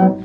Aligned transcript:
Hallo 0.00 0.16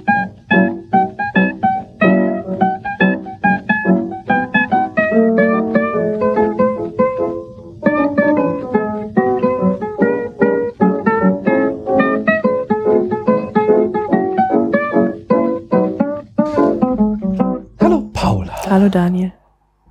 Paula. 18.14 18.54
Hallo 18.70 18.88
Daniel. 18.88 19.34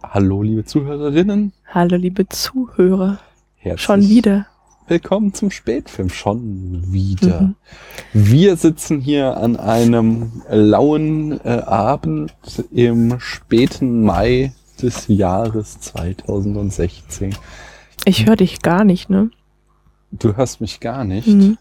Hallo 0.03 0.43
liebe 0.43 0.65
Zuhörerinnen. 0.65 1.53
Hallo 1.67 1.97
liebe 1.97 2.27
Zuhörer. 2.29 3.19
Herzlich 3.57 3.85
Schon 3.85 4.01
wieder. 4.01 4.47
Willkommen 4.87 5.33
zum 5.33 5.51
Spätfilm. 5.51 6.11
Schon 6.11 6.93
wieder. 6.93 7.41
Mhm. 7.41 7.57
Wir 8.13 8.57
sitzen 8.57 9.01
hier 9.01 9.39
an 9.39 9.57
einem 9.57 10.43
lauen 10.51 11.41
äh, 11.43 11.63
Abend 11.65 12.35
im 12.71 13.19
späten 13.19 14.05
Mai 14.05 14.53
des 14.83 15.09
Jahres 15.09 15.81
2016. 15.81 17.35
Ich 18.05 18.27
höre 18.27 18.37
dich 18.37 18.61
gar 18.61 18.85
nicht, 18.85 19.09
ne? 19.09 19.31
Du 20.11 20.37
hörst 20.37 20.61
mich 20.61 20.81
gar 20.81 21.05
nicht. 21.05 21.29
Mhm. 21.29 21.57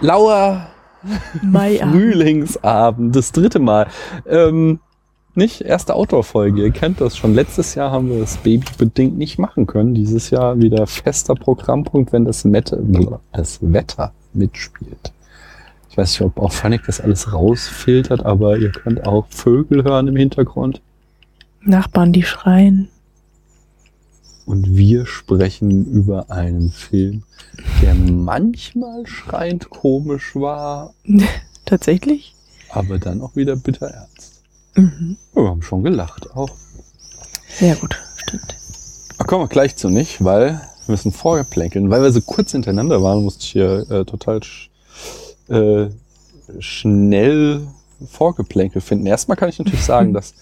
Lauer 0.00 0.68
Maiabend. 1.42 1.92
Frühlingsabend, 1.92 3.16
das 3.16 3.32
dritte 3.32 3.58
Mal. 3.58 3.88
Ähm, 4.26 4.78
nicht 5.34 5.62
erste 5.62 5.94
Outdoor-Folge, 5.94 6.62
ihr 6.62 6.70
kennt 6.70 7.00
das 7.00 7.16
schon. 7.16 7.34
Letztes 7.34 7.74
Jahr 7.74 7.90
haben 7.90 8.10
wir 8.10 8.20
das 8.20 8.36
babybedingt 8.38 9.16
nicht 9.16 9.38
machen 9.38 9.66
können. 9.66 9.94
Dieses 9.94 10.30
Jahr 10.30 10.60
wieder 10.60 10.86
fester 10.86 11.34
Programmpunkt, 11.34 12.12
wenn 12.12 12.24
das, 12.24 12.44
Mette, 12.44 12.82
das 13.32 13.58
Wetter 13.60 14.12
mitspielt. 14.34 15.12
Ich 15.90 15.96
weiß 15.96 16.12
nicht, 16.12 16.22
ob 16.22 16.38
auch 16.38 16.52
Funny 16.52 16.80
das 16.84 17.00
alles 17.00 17.32
rausfiltert, 17.32 18.24
aber 18.24 18.56
ihr 18.56 18.72
könnt 18.72 19.06
auch 19.06 19.26
Vögel 19.28 19.84
hören 19.84 20.08
im 20.08 20.16
Hintergrund. 20.16 20.80
Nachbarn, 21.60 22.12
die 22.12 22.22
schreien. 22.22 22.88
Und 24.44 24.76
wir 24.76 25.06
sprechen 25.06 25.84
über 25.84 26.30
einen 26.30 26.70
Film, 26.70 27.22
der 27.80 27.94
manchmal 27.94 29.06
schreiend 29.06 29.70
komisch 29.70 30.34
war, 30.34 30.94
Tatsächlich? 31.64 32.34
aber 32.70 32.98
dann 32.98 33.20
auch 33.20 33.36
wieder 33.36 33.54
bitter 33.56 33.88
ernst. 33.88 34.31
Mhm. 34.74 35.16
Ja, 35.34 35.42
wir 35.42 35.48
haben 35.50 35.62
schon 35.62 35.82
gelacht 35.82 36.30
auch. 36.34 36.50
Sehr 37.48 37.76
gut, 37.76 37.96
stimmt. 38.16 38.56
Ach, 39.18 39.26
kommen 39.26 39.44
wir 39.44 39.48
gleich 39.48 39.76
zu 39.76 39.88
nicht, 39.88 40.24
weil 40.24 40.60
wir 40.86 40.92
müssen 40.92 41.12
vorgeplänkeln. 41.12 41.90
Weil 41.90 42.02
wir 42.02 42.12
so 42.12 42.20
kurz 42.22 42.52
hintereinander 42.52 43.02
waren, 43.02 43.22
musste 43.22 43.42
ich 43.44 43.50
hier 43.50 43.90
äh, 43.90 44.04
total 44.04 44.42
sch 44.42 44.70
äh, 45.48 45.88
schnell 46.58 47.66
Vorgeplänkel 48.06 48.80
finden. 48.80 49.06
Erstmal 49.06 49.36
kann 49.36 49.48
ich 49.48 49.58
natürlich 49.58 49.84
sagen, 49.84 50.12
dass 50.14 50.34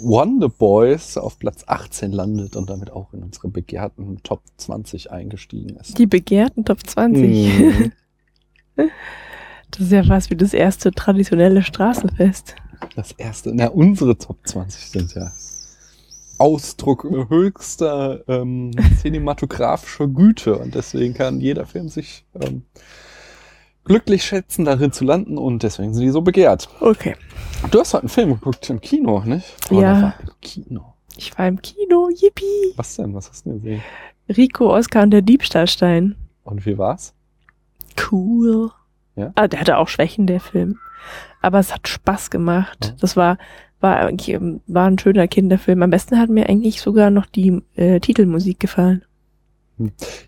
Wonder 0.00 0.48
Boys 0.48 1.16
auf 1.16 1.38
Platz 1.38 1.64
18 1.66 2.12
landet 2.12 2.56
und 2.56 2.70
damit 2.70 2.90
auch 2.90 3.12
in 3.12 3.22
unsere 3.22 3.48
begehrten 3.48 4.22
Top 4.22 4.40
20 4.56 5.10
eingestiegen 5.10 5.76
ist. 5.76 5.98
Die 5.98 6.06
begehrten 6.06 6.64
Top 6.64 6.86
20. 6.86 7.58
Mhm. 7.58 7.92
Das 9.70 9.86
ist 9.86 9.92
ja 9.92 10.02
fast 10.04 10.28
wie 10.28 10.36
das 10.36 10.52
erste 10.52 10.92
traditionelle 10.92 11.62
Straßenfest. 11.62 12.56
Das 12.96 13.12
erste, 13.12 13.54
na, 13.54 13.68
unsere 13.68 14.16
Top 14.16 14.38
20 14.44 14.90
sind 14.90 15.14
ja 15.14 15.32
Ausdruck 16.38 17.04
höchster 17.04 18.22
ähm, 18.28 18.72
cinematografischer 19.00 20.08
Güte 20.08 20.58
und 20.58 20.74
deswegen 20.74 21.14
kann 21.14 21.40
jeder 21.40 21.66
Film 21.66 21.88
sich 21.88 22.24
ähm, 22.40 22.62
glücklich 23.84 24.24
schätzen, 24.24 24.64
darin 24.64 24.92
zu 24.92 25.04
landen 25.04 25.38
und 25.38 25.62
deswegen 25.62 25.94
sind 25.94 26.02
die 26.02 26.10
so 26.10 26.22
begehrt. 26.22 26.68
Okay. 26.80 27.16
Du 27.70 27.80
hast 27.80 27.94
heute 27.94 28.02
einen 28.02 28.08
Film 28.08 28.34
geguckt 28.34 28.68
im 28.70 28.80
Kino, 28.80 29.22
nicht? 29.24 29.54
Ja. 29.70 30.02
war 30.02 30.14
im 30.20 30.40
Kino. 30.40 30.94
Ich 31.16 31.36
war 31.38 31.46
im 31.46 31.60
Kino, 31.60 32.08
yippie. 32.10 32.72
Was 32.76 32.96
denn? 32.96 33.14
Was 33.14 33.28
hast 33.28 33.46
du 33.46 33.50
denn 33.50 33.62
gesehen? 33.62 33.82
Rico, 34.28 34.74
Oskar 34.74 35.04
und 35.04 35.10
der 35.10 35.22
Diebstahlstein. 35.22 36.16
Und 36.44 36.64
wie 36.66 36.78
war's? 36.78 37.14
Cool. 38.10 38.70
Ja? 39.14 39.32
Ah, 39.34 39.46
der 39.46 39.60
hatte 39.60 39.76
auch 39.76 39.88
Schwächen, 39.88 40.26
der 40.26 40.40
Film. 40.40 40.78
Aber 41.42 41.58
es 41.58 41.74
hat 41.74 41.86
Spaß 41.88 42.30
gemacht. 42.30 42.94
Das 43.00 43.16
war, 43.16 43.36
war, 43.80 43.96
eigentlich, 43.96 44.28
ähm, 44.34 44.60
war 44.68 44.86
ein 44.86 44.98
schöner 44.98 45.28
Kinderfilm. 45.28 45.82
Am 45.82 45.90
besten 45.90 46.18
hat 46.18 46.30
mir 46.30 46.48
eigentlich 46.48 46.80
sogar 46.80 47.10
noch 47.10 47.26
die 47.26 47.60
äh, 47.76 48.00
Titelmusik 48.00 48.60
gefallen. 48.60 49.04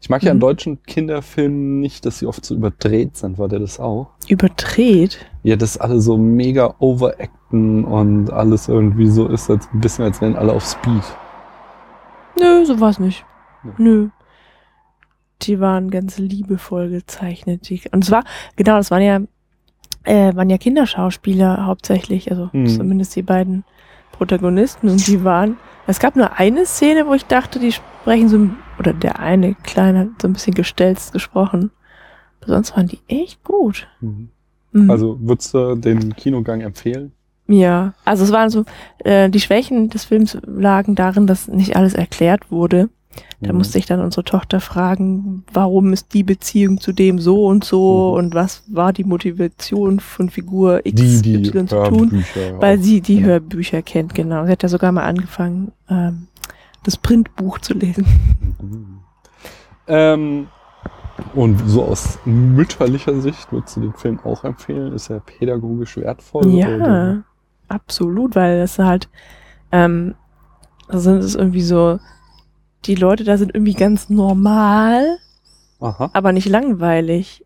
Ich 0.01 0.09
mag 0.11 0.23
ja 0.25 0.33
in 0.33 0.39
Mhm. 0.39 0.41
deutschen 0.41 0.83
Kinderfilmen 0.83 1.79
nicht, 1.79 2.05
dass 2.07 2.19
sie 2.19 2.27
oft 2.27 2.45
so 2.45 2.55
überdreht 2.57 3.17
sind. 3.17 3.39
War 3.39 3.47
der 3.47 3.61
das 3.61 3.79
auch? 3.79 4.09
Überdreht. 4.29 5.25
Ja, 5.45 5.55
dass 5.55 5.79
alle 5.79 6.01
so 6.01 6.17
mega 6.17 6.75
overacten 6.81 7.85
und 7.85 8.33
alles 8.33 8.67
irgendwie 8.69 9.07
so 9.07 9.29
ist, 9.29 9.49
als 9.51 9.69
ein 9.73 9.81
bisschen, 9.81 10.05
als 10.05 10.21
wären 10.21 10.35
alle 10.35 10.53
auf 10.53 10.65
Speed. 10.65 11.03
Nö, 12.41 12.65
so 12.65 12.81
war's 12.81 12.99
nicht. 12.99 13.25
Ja. 13.65 13.71
Nö. 13.79 14.09
Die 15.43 15.61
waren 15.61 15.91
ganz 15.91 16.19
liebevoll 16.19 16.89
gezeichnet. 16.91 17.71
Und 17.93 18.03
es 18.05 18.11
war, 18.11 18.25
genau, 18.57 18.77
das 18.77 18.91
waren 18.91 19.03
ja, 19.03 19.21
äh, 20.05 20.35
waren 20.37 20.51
ja 20.51 20.59
Kinderschauspieler 20.59 21.67
hauptsächlich, 21.67 22.31
also 22.31 22.51
Mhm. 22.53 22.67
zumindest 22.69 23.17
die 23.17 23.23
beiden 23.23 23.65
Protagonisten. 24.13 24.89
Und 24.89 25.07
die 25.07 25.25
waren, 25.25 25.57
es 25.87 25.99
gab 25.99 26.17
nur 26.17 26.39
eine 26.39 26.67
Szene, 26.67 27.07
wo 27.07 27.15
ich 27.15 27.25
dachte, 27.27 27.59
die 27.59 27.73
sprechen 27.73 28.29
so, 28.29 28.49
oder 28.79 28.93
der 28.93 29.19
eine 29.19 29.55
Kleine 29.55 30.01
hat 30.01 30.09
so 30.23 30.29
ein 30.29 30.33
bisschen 30.35 30.55
gestelzt 30.55 31.13
gesprochen. 31.13 31.71
Aber 32.41 32.55
sonst 32.55 32.77
waren 32.77 32.87
die 32.87 33.01
echt 33.09 33.43
gut. 33.45 33.89
Mhm. 34.01 34.29
Mhm. 34.73 34.91
Also 34.91 35.19
würdest 35.21 35.55
du 35.55 35.75
den 35.77 36.15
Kinogang 36.17 36.61
empfehlen? 36.61 37.13
Ja, 37.47 37.93
also 38.05 38.25
es 38.25 38.33
waren 38.33 38.49
so, 38.51 38.65
äh, 39.05 39.29
die 39.29 39.41
Schwächen 39.41 39.91
des 39.91 40.05
Films 40.05 40.39
lagen 40.47 40.95
darin, 40.95 41.27
dass 41.27 41.47
nicht 41.49 41.77
alles 41.77 41.95
erklärt 41.95 42.51
wurde. 42.51 42.89
Da 43.41 43.53
Mhm. 43.53 43.59
musste 43.59 43.79
ich 43.79 43.87
dann 43.87 44.01
unsere 44.01 44.25
Tochter 44.25 44.61
fragen, 44.61 45.45
warum 45.53 45.93
ist 45.93 46.15
die 46.15 46.23
Beziehung 46.23 46.81
zu 46.81 46.93
dem 46.93 47.19
so 47.19 47.47
und 47.47 47.65
so 47.65 48.13
Mhm. 48.13 48.19
und 48.19 48.35
was 48.35 48.63
war 48.69 48.93
die 48.93 49.05
Motivation 49.05 50.01
von 50.01 50.31
Figur 50.31 50.85
X, 50.85 51.23
die, 51.23 51.43
die 51.43 51.51
zu 51.51 51.65
tun, 51.67 52.25
weil 52.59 52.79
auch. 52.79 52.83
sie 52.83 53.01
die 53.01 53.19
Ja. 53.19 53.27
Hörbücher 53.27 53.83
kennt, 53.83 54.15
genau. 54.15 54.45
Sie 54.47 54.53
hat 54.53 54.63
ja 54.63 54.69
sogar 54.69 54.93
mal 54.93 55.05
angefangen, 55.05 55.73
ähm, 55.89 56.29
das 56.85 56.97
Printbuch 56.97 57.59
zu 57.59 57.75
lesen. 57.75 58.07
Mhm. 58.61 58.99
Ähm, 59.87 60.47
und 61.35 61.59
so 61.67 61.85
aus 61.85 62.19
mütterlicher 62.25 63.21
Sicht 63.21 63.53
würdest 63.53 63.77
du 63.77 63.81
den 63.83 63.93
Film 63.95 64.19
auch 64.25 64.45
empfehlen? 64.45 64.93
Ist 64.93 65.11
er 65.11 65.21
pädagogisch 65.21 65.97
wertvoll? 65.97 66.49
Ja, 66.49 66.69
Oder? 66.69 67.23
absolut, 67.69 68.35
weil 68.37 68.61
das 68.61 68.79
halt, 68.79 69.09
ähm, 69.73 70.15
da 70.89 70.99
sind 70.99 71.19
es 71.19 71.35
irgendwie 71.35 71.63
so, 71.63 71.99
die 72.87 72.95
Leute 72.95 73.25
da 73.25 73.37
sind 73.39 73.55
irgendwie 73.55 73.75
ganz 73.75 74.09
normal, 74.11 75.19
Aha. 75.81 76.11
aber 76.13 76.33
nicht 76.33 76.49
langweilig. 76.49 77.45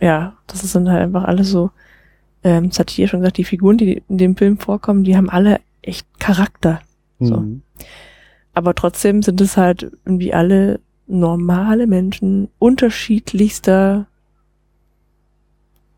Ja, 0.00 0.34
das 0.46 0.60
sind 0.60 0.88
halt 0.88 1.02
einfach 1.02 1.24
alles 1.24 1.50
so, 1.50 1.70
ähm, 2.44 2.68
das 2.68 2.78
hatte 2.78 2.92
ich 2.92 2.98
ja 2.98 3.08
schon 3.08 3.20
gesagt, 3.20 3.38
die 3.38 3.44
Figuren, 3.44 3.78
die 3.78 4.02
in 4.08 4.18
dem 4.18 4.36
Film 4.36 4.58
vorkommen, 4.58 5.04
die 5.04 5.16
haben 5.16 5.30
alle 5.30 5.60
echt 5.82 6.06
Charakter. 6.20 6.80
So. 7.18 7.38
Mhm. 7.38 7.62
Aber 8.54 8.74
trotzdem 8.74 9.22
sind 9.22 9.40
es 9.40 9.56
halt 9.56 9.90
irgendwie 10.04 10.32
alle 10.32 10.80
normale 11.06 11.86
Menschen 11.86 12.48
unterschiedlichster 12.58 14.06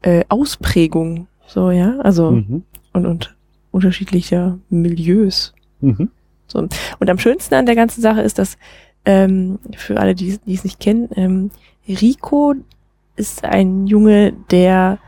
äh, 0.03 0.25
Ausprägung. 0.29 1.27
So, 1.47 1.71
ja, 1.71 1.99
also 2.01 2.33
Mhm. 2.33 2.63
und, 2.93 3.07
und 3.07 3.37
unterschiedlicher 3.71 4.59
Milieus. 4.71 5.55
Mhm. 5.81 6.11
So. 6.49 6.67
Und 6.99 7.11
am 7.11 7.19
schönsten 7.19 7.55
an 7.55 7.67
der 7.67 7.77
ganzen 7.77 8.01
Sache 8.01 8.23
ist, 8.23 8.39
dass 8.39 8.57
ähm, 9.05 9.59
für 9.77 9.99
alle, 10.01 10.15
die 10.15 10.39
die 10.45 10.55
es 10.55 10.65
nicht 10.65 10.81
kennen, 10.81 11.09
ähm, 11.15 11.51
Rico 11.87 12.55
ist 13.17 13.45
ein 13.45 13.87
Junge, 13.87 14.33
der 14.51 14.99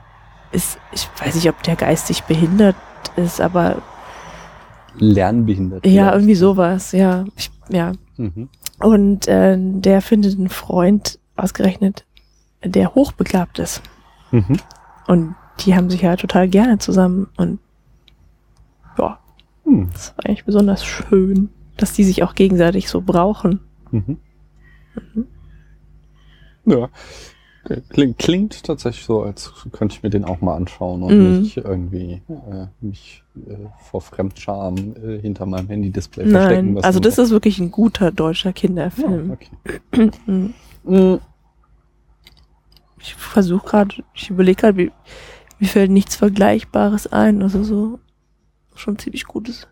ist, 0.53 0.79
ich 0.93 1.09
weiß 1.19 1.35
nicht, 1.35 1.49
ob 1.49 1.62
der 1.62 1.76
geistig 1.76 2.25
behindert 2.25 2.76
ist, 3.17 3.41
aber 3.41 3.82
Lernbehindert. 4.97 5.87
ja, 5.87 5.91
vielleicht. 5.91 6.14
irgendwie 6.14 6.35
sowas, 6.35 6.93
ja. 6.93 7.25
Ich, 7.37 7.50
ja. 7.70 7.93
Mhm. 8.17 8.49
Und 8.81 9.29
äh, 9.29 9.56
der 9.59 10.03
findet 10.03 10.37
einen 10.38 10.49
Freund 10.49 11.19
ausgerechnet, 11.37 12.05
der 12.64 12.94
hochbegabt 12.94 13.59
ist. 13.59 13.82
Mhm. 14.31 14.59
Und 15.06 15.35
die 15.61 15.75
haben 15.75 15.91
sich 15.91 16.05
halt 16.05 16.20
total 16.20 16.49
gerne 16.49 16.79
zusammen 16.79 17.29
und 17.37 17.59
ja, 18.99 19.19
Mhm. 19.65 19.89
das 19.93 20.15
war 20.17 20.27
eigentlich 20.27 20.45
besonders 20.45 20.85
schön, 20.85 21.51
dass 21.77 21.93
die 21.93 22.05
sich 22.05 22.23
auch 22.23 22.35
gegenseitig 22.35 22.89
so 22.89 23.01
brauchen. 23.01 23.61
Mhm. 23.91 24.17
Ja. 26.67 26.89
Klingt, 27.91 28.19
klingt 28.19 28.65
tatsächlich 28.65 29.05
so, 29.05 29.23
als 29.23 29.53
könnte 29.71 29.95
ich 29.95 30.03
mir 30.03 30.09
den 30.09 30.25
auch 30.25 30.41
mal 30.41 30.57
anschauen 30.57 31.03
und 31.03 31.15
Mhm. 31.17 31.39
nicht 31.41 31.57
irgendwie 31.59 32.23
äh, 32.29 32.67
mich 32.81 33.23
äh, 33.37 33.55
vor 33.91 34.01
Fremdscham 34.01 34.77
äh, 34.97 35.21
hinter 35.21 35.45
meinem 35.45 35.69
Handy-Display 35.69 36.27
verstecken. 36.31 36.75
Nein, 36.75 36.85
also 36.85 37.01
das 37.01 37.19
ist 37.19 37.31
wirklich 37.31 37.59
ein 37.59 37.71
guter 37.71 38.12
deutscher 38.12 38.49
ja, 38.49 38.53
Kinderfilm. 38.55 39.31
okay. 39.31 40.11
Mhm. 40.27 40.55
Mhm. 40.85 41.19
Ich 42.99 43.15
versuche 43.15 43.67
gerade, 43.67 43.95
ich 44.15 44.31
überlege 44.31 44.61
gerade, 44.61 44.79
wie, 44.79 44.91
mir 45.59 45.69
fällt 45.69 45.91
nichts 45.91 46.17
Vergleichbares 46.17 47.12
ein. 47.12 47.43
Also 47.43 47.62
so 47.62 47.99
schon 48.81 48.99
ziemlich 48.99 49.25
gutes, 49.25 49.69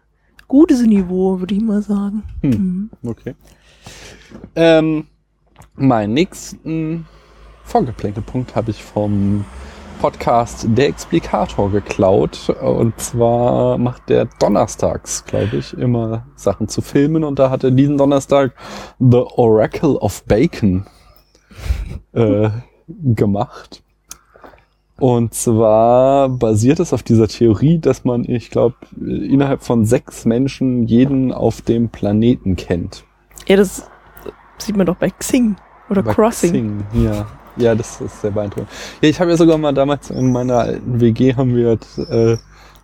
gutes 0.47 0.83
Niveau, 0.83 1.41
würde 1.41 1.55
ich 1.55 1.63
mal 1.63 1.83
sagen. 1.83 2.23
Hm. 2.43 2.51
Mhm. 2.51 2.91
Okay. 3.05 3.35
Ähm, 4.55 5.07
meinen 5.75 6.15
nächsten 6.15 7.07
Vorgeplänkelpunkt 7.65 8.55
habe 8.55 8.71
ich 8.71 8.83
vom 8.83 9.45
Podcast 10.01 10.67
Der 10.69 10.89
Explikator 10.89 11.71
geklaut. 11.71 12.51
Und 12.51 12.99
zwar 13.01 13.79
macht 13.79 14.09
der 14.09 14.27
donnerstags, 14.39 15.25
glaube 15.25 15.57
ich, 15.57 15.77
immer 15.77 16.27
Sachen 16.37 16.69
zu 16.69 16.83
filmen. 16.83 17.25
Und 17.25 17.39
da 17.39 17.51
hat 17.51 17.65
er 17.65 17.71
diesen 17.71 17.99
Donnerstag 17.99 18.55
The 18.99 19.25
Oracle 19.37 19.97
of 19.97 20.25
Bacon 20.25 20.87
äh, 22.13 22.51
gemacht. 22.87 23.83
Und 25.01 25.33
zwar 25.33 26.29
basiert 26.29 26.81
es 26.81 26.93
auf 26.93 27.03
dieser 27.03 27.29
Theorie, 27.29 27.79
dass 27.79 28.05
man, 28.05 28.25
ich 28.25 28.51
glaube, 28.51 28.75
innerhalb 29.01 29.63
von 29.63 29.85
sechs 29.85 30.25
Menschen 30.25 30.87
jeden 30.89 31.33
auf 31.33 31.63
dem 31.63 31.89
Planeten 31.89 32.57
kennt. 32.57 33.05
Ja, 33.47 33.57
das 33.57 33.89
sieht 34.59 34.77
man 34.77 34.87
doch 34.87 34.97
bei 34.97 35.11
Xing 35.11 35.57
oder 35.89 36.03
Bei 36.03 36.15
Crossing. 36.15 36.85
Xing, 36.91 37.05
ja. 37.05 37.27
Ja, 37.57 37.75
das 37.75 38.01
ist 38.01 38.21
sehr 38.21 38.31
beeindruckend. 38.31 38.69
Ja, 39.01 39.09
ich 39.09 39.21
habe 39.21 39.31
ja 39.31 39.37
sogar 39.37 39.59
mal 39.59 39.73
damals 39.73 40.11
in 40.11 40.31
meiner 40.31 40.59
alten 40.59 41.01
WG 41.01 41.35
haben 41.35 41.57
wir 41.57 41.79
äh, 42.09 42.37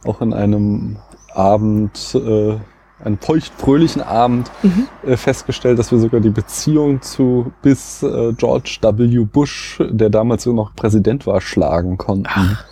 auch 0.05 0.21
in 0.21 0.33
einem 0.33 0.97
Abend, 1.33 2.15
äh, 2.15 2.57
einen 3.03 3.19
feuchtfröhlichen 3.19 4.03
Abend 4.03 4.51
Mhm. 4.63 4.87
äh, 5.07 5.17
festgestellt, 5.17 5.79
dass 5.79 5.91
wir 5.91 5.99
sogar 5.99 6.21
die 6.21 6.31
Beziehung 6.31 7.03
zu 7.03 7.53
bis 7.63 8.03
äh, 8.03 8.33
George 8.37 8.79
W. 8.83 9.25
Bush, 9.25 9.81
der 9.91 10.11
damals 10.11 10.47
noch 10.47 10.75
Präsident 10.75 11.27
war, 11.27 11.41
schlagen 11.41 11.97
konnten. 11.99 12.27
Ach. 12.29 12.65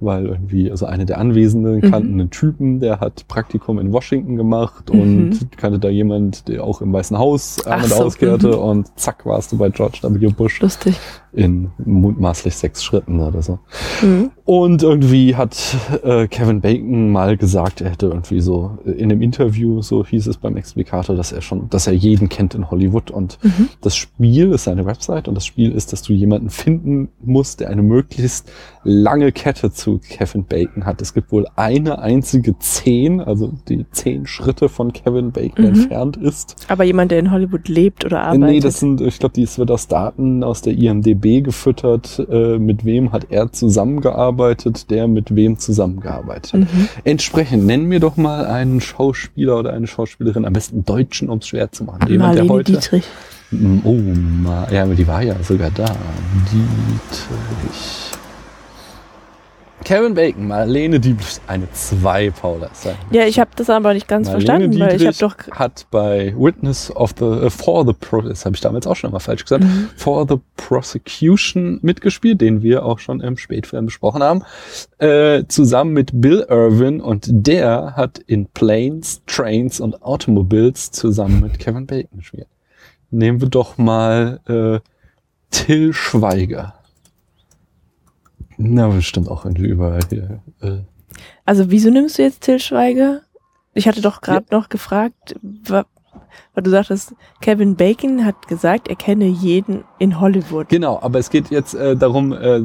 Weil 0.00 0.26
irgendwie, 0.26 0.70
also 0.70 0.86
eine 0.86 1.06
der 1.06 1.18
Anwesenden 1.18 1.76
Mhm. 1.76 1.90
kannten 1.90 2.20
einen 2.20 2.30
Typen, 2.30 2.80
der 2.80 3.00
hat 3.00 3.26
Praktikum 3.28 3.78
in 3.78 3.92
Washington 3.92 4.36
gemacht 4.36 4.92
Mhm. 4.92 5.00
und 5.00 5.58
kannte 5.58 5.78
da 5.78 5.88
jemand, 5.88 6.48
der 6.48 6.62
auch 6.64 6.80
im 6.80 6.92
Weißen 6.92 7.16
Haus 7.18 7.58
und 7.64 7.84
so, 7.86 7.94
auskehrte 8.04 8.48
mhm. 8.48 8.54
und 8.58 8.98
zack 8.98 9.24
warst 9.26 9.52
du 9.52 9.56
bei 9.58 9.70
George 9.70 9.98
W. 10.02 10.28
Bush 10.28 10.60
Lustig. 10.60 10.94
In 11.34 11.70
mutmaßlich 11.84 12.54
sechs 12.54 12.84
Schritten 12.84 13.20
oder 13.20 13.42
so. 13.42 13.58
Mhm. 14.02 14.30
Und 14.44 14.82
irgendwie 14.82 15.34
hat 15.34 15.56
äh, 16.04 16.28
Kevin 16.28 16.60
Bacon 16.60 17.10
mal 17.10 17.36
gesagt, 17.36 17.80
er 17.80 17.90
hätte 17.90 18.06
irgendwie 18.06 18.40
so 18.40 18.78
äh, 18.86 18.90
in 18.92 19.10
einem 19.10 19.22
Interview, 19.22 19.80
so 19.82 20.04
hieß 20.06 20.26
es 20.28 20.36
beim 20.36 20.56
Explikator, 20.56 21.16
dass 21.16 21.32
er 21.32 21.40
schon, 21.42 21.68
dass 21.70 21.86
er 21.86 21.92
jeden 21.94 22.28
kennt 22.28 22.54
in 22.54 22.70
Hollywood. 22.70 23.10
Und 23.10 23.38
Mhm. 23.42 23.68
das 23.80 23.96
Spiel 23.96 24.52
ist 24.52 24.64
seine 24.64 24.84
Website 24.86 25.26
und 25.28 25.34
das 25.34 25.44
Spiel 25.46 25.72
ist, 25.72 25.92
dass 25.92 26.02
du 26.02 26.12
jemanden 26.12 26.50
finden 26.50 27.08
musst, 27.20 27.60
der 27.60 27.70
eine 27.70 27.82
möglichst 27.82 28.50
lange 28.84 29.32
Kette 29.32 29.72
zu 29.72 29.98
Kevin 29.98 30.44
Bacon 30.44 30.84
hat. 30.84 31.00
Es 31.02 31.14
gibt 31.14 31.32
wohl 31.32 31.46
eine 31.56 31.98
einzige 31.98 32.56
zehn, 32.58 33.20
also 33.20 33.52
die 33.68 33.86
zehn 33.90 34.26
Schritte 34.26 34.68
von 34.68 34.92
Kevin 34.92 35.32
Bacon 35.32 35.64
Mhm. 35.64 35.70
entfernt 35.70 36.16
ist. 36.18 36.56
Aber 36.68 36.84
jemand, 36.84 37.10
der 37.10 37.18
in 37.18 37.30
Hollywood 37.32 37.66
lebt 37.68 38.04
oder 38.04 38.20
arbeitet. 38.22 38.48
Nee, 38.48 38.60
das 38.60 38.78
sind, 38.78 39.00
ich 39.00 39.18
glaube, 39.18 39.32
dies 39.34 39.58
wird 39.58 39.70
aus 39.70 39.88
Daten 39.88 40.44
aus 40.44 40.60
der 40.62 40.74
IMDB 40.76 41.23
gefüttert. 41.24 42.24
Äh, 42.30 42.58
mit 42.58 42.84
wem 42.84 43.12
hat 43.12 43.26
er 43.30 43.52
zusammengearbeitet, 43.52 44.90
der 44.90 45.08
mit 45.08 45.34
wem 45.34 45.58
zusammengearbeitet 45.58 46.52
hat. 46.52 46.60
Mhm. 46.60 46.88
Entsprechend, 47.04 47.66
nenn 47.66 47.84
mir 47.86 48.00
doch 48.00 48.16
mal 48.16 48.46
einen 48.46 48.80
Schauspieler 48.80 49.58
oder 49.58 49.72
eine 49.72 49.86
Schauspielerin, 49.86 50.44
am 50.44 50.52
besten 50.52 50.84
Deutschen, 50.84 51.28
um 51.28 51.38
es 51.38 51.48
schwer 51.48 51.72
zu 51.72 51.84
machen. 51.84 52.08
Jemand, 52.08 52.36
der 52.36 52.44
Marlene 52.44 52.48
heute. 52.50 52.72
Dietrich. 52.72 53.04
Oh, 53.84 53.98
ja, 54.70 54.86
die 54.86 55.06
war 55.06 55.22
ja 55.22 55.36
sogar 55.42 55.70
da. 55.70 55.84
Dietrich. 56.50 58.14
Kevin 59.84 60.14
Bacon, 60.14 60.48
Marlene 60.48 60.98
Dietrich, 60.98 61.40
eine 61.46 61.70
2, 61.70 62.30
Paula. 62.30 62.70
Ja, 63.10 63.24
ich 63.26 63.38
habe 63.38 63.50
das 63.54 63.68
aber 63.68 63.92
nicht 63.92 64.08
ganz 64.08 64.28
Marlene 64.28 64.46
verstanden, 64.46 64.80
weil 64.80 64.96
ich 64.96 65.06
habe 65.06 65.12
Dietrich 65.12 65.18
doch. 65.48 65.56
hat 65.58 65.86
bei 65.90 66.34
Witness 66.36 66.90
of 66.96 67.12
the 67.18 67.24
äh, 67.24 67.50
for 67.50 67.86
the 67.86 67.92
Pro, 67.92 68.22
das 68.22 68.44
habe 68.46 68.54
ich 68.54 68.60
damals 68.62 68.86
auch 68.86 68.96
schon 68.96 69.10
mal 69.12 69.18
falsch 69.18 69.42
gesagt, 69.44 69.62
Mhm. 69.64 69.90
for 69.96 70.26
the 70.28 70.36
Prosecution 70.56 71.78
mitgespielt, 71.82 72.40
den 72.40 72.62
wir 72.62 72.84
auch 72.84 72.98
schon 72.98 73.20
im 73.20 73.36
Spätfilm 73.36 73.86
besprochen 73.86 74.22
haben, 74.22 74.42
äh, 74.98 75.44
zusammen 75.48 75.92
mit 75.92 76.10
Bill 76.14 76.46
Irwin 76.48 77.00
und 77.00 77.26
der 77.30 77.94
hat 77.96 78.18
in 78.18 78.46
Planes, 78.46 79.22
Trains 79.26 79.80
und 79.80 80.02
Automobiles 80.02 80.90
zusammen 80.92 81.40
mit 81.42 81.58
Kevin 81.58 81.86
Bacon 81.86 82.18
gespielt. 82.18 82.46
Nehmen 83.10 83.40
wir 83.40 83.48
doch 83.48 83.76
mal 83.78 84.40
äh, 84.48 84.80
Till 85.50 85.92
Schweiger. 85.92 86.74
Na, 88.56 88.88
bestimmt 88.88 89.28
auch 89.28 89.44
irgendwie 89.44 89.66
überall 89.66 90.00
hier. 90.08 90.40
Äh, 90.60 90.78
Also 91.44 91.70
wieso 91.70 91.90
nimmst 91.90 92.18
du 92.18 92.22
jetzt 92.22 92.42
Till 92.42 92.58
Schweiger? 92.58 93.20
Ich 93.74 93.88
hatte 93.88 94.00
doch 94.00 94.20
gerade 94.20 94.46
noch 94.52 94.68
gefragt, 94.68 95.34
weil 95.42 96.62
du 96.62 96.70
sagtest, 96.70 97.14
Kevin 97.40 97.74
Bacon 97.74 98.24
hat 98.24 98.46
gesagt, 98.46 98.86
er 98.86 98.94
kenne 98.94 99.24
jeden 99.26 99.82
in 99.98 100.20
Hollywood. 100.20 100.68
Genau, 100.68 101.00
aber 101.02 101.18
es 101.18 101.30
geht 101.30 101.50
jetzt 101.50 101.74
äh, 101.74 101.96
darum, 101.96 102.32
äh, 102.32 102.60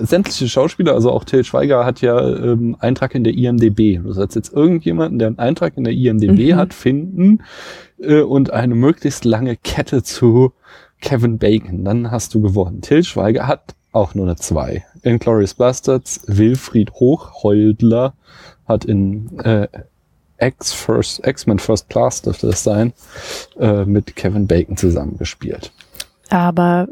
sämtliche 0.00 0.48
Schauspieler, 0.48 0.94
also 0.94 1.10
auch 1.12 1.24
Till 1.24 1.44
Schweiger 1.44 1.84
hat 1.84 2.00
ja 2.00 2.18
ähm, 2.18 2.76
Eintrag 2.80 3.14
in 3.14 3.24
der 3.24 3.34
IMDB. 3.34 4.02
Du 4.02 4.12
sollst 4.12 4.36
jetzt 4.36 4.52
irgendjemanden, 4.54 5.18
der 5.18 5.28
einen 5.28 5.38
Eintrag 5.38 5.76
in 5.76 5.84
der 5.84 5.92
IMDB 5.92 6.52
Mhm. 6.54 6.56
hat, 6.56 6.72
finden 6.72 7.42
äh, 7.98 8.22
und 8.22 8.52
eine 8.54 8.74
möglichst 8.74 9.26
lange 9.26 9.56
Kette 9.56 10.02
zu 10.02 10.52
Kevin 11.02 11.36
Bacon. 11.38 11.84
Dann 11.84 12.10
hast 12.10 12.34
du 12.34 12.40
gewonnen. 12.40 12.80
Till 12.80 13.04
Schweiger 13.04 13.46
hat 13.46 13.74
auch 13.92 14.14
nur 14.14 14.26
eine 14.26 14.36
2. 14.36 14.84
Inglourious 15.02 15.54
Bastards, 15.54 16.20
Wilfried 16.26 16.92
Hochheudler 16.92 18.14
hat 18.66 18.84
in 18.84 19.38
äh, 19.40 19.68
X-Men 20.40 21.58
First 21.58 21.88
Class 21.88 22.22
dürfte 22.22 22.48
das 22.48 22.62
sein, 22.62 22.92
äh, 23.58 23.84
mit 23.84 24.14
Kevin 24.14 24.46
Bacon 24.46 24.76
zusammengespielt. 24.76 25.72
Aber 26.30 26.88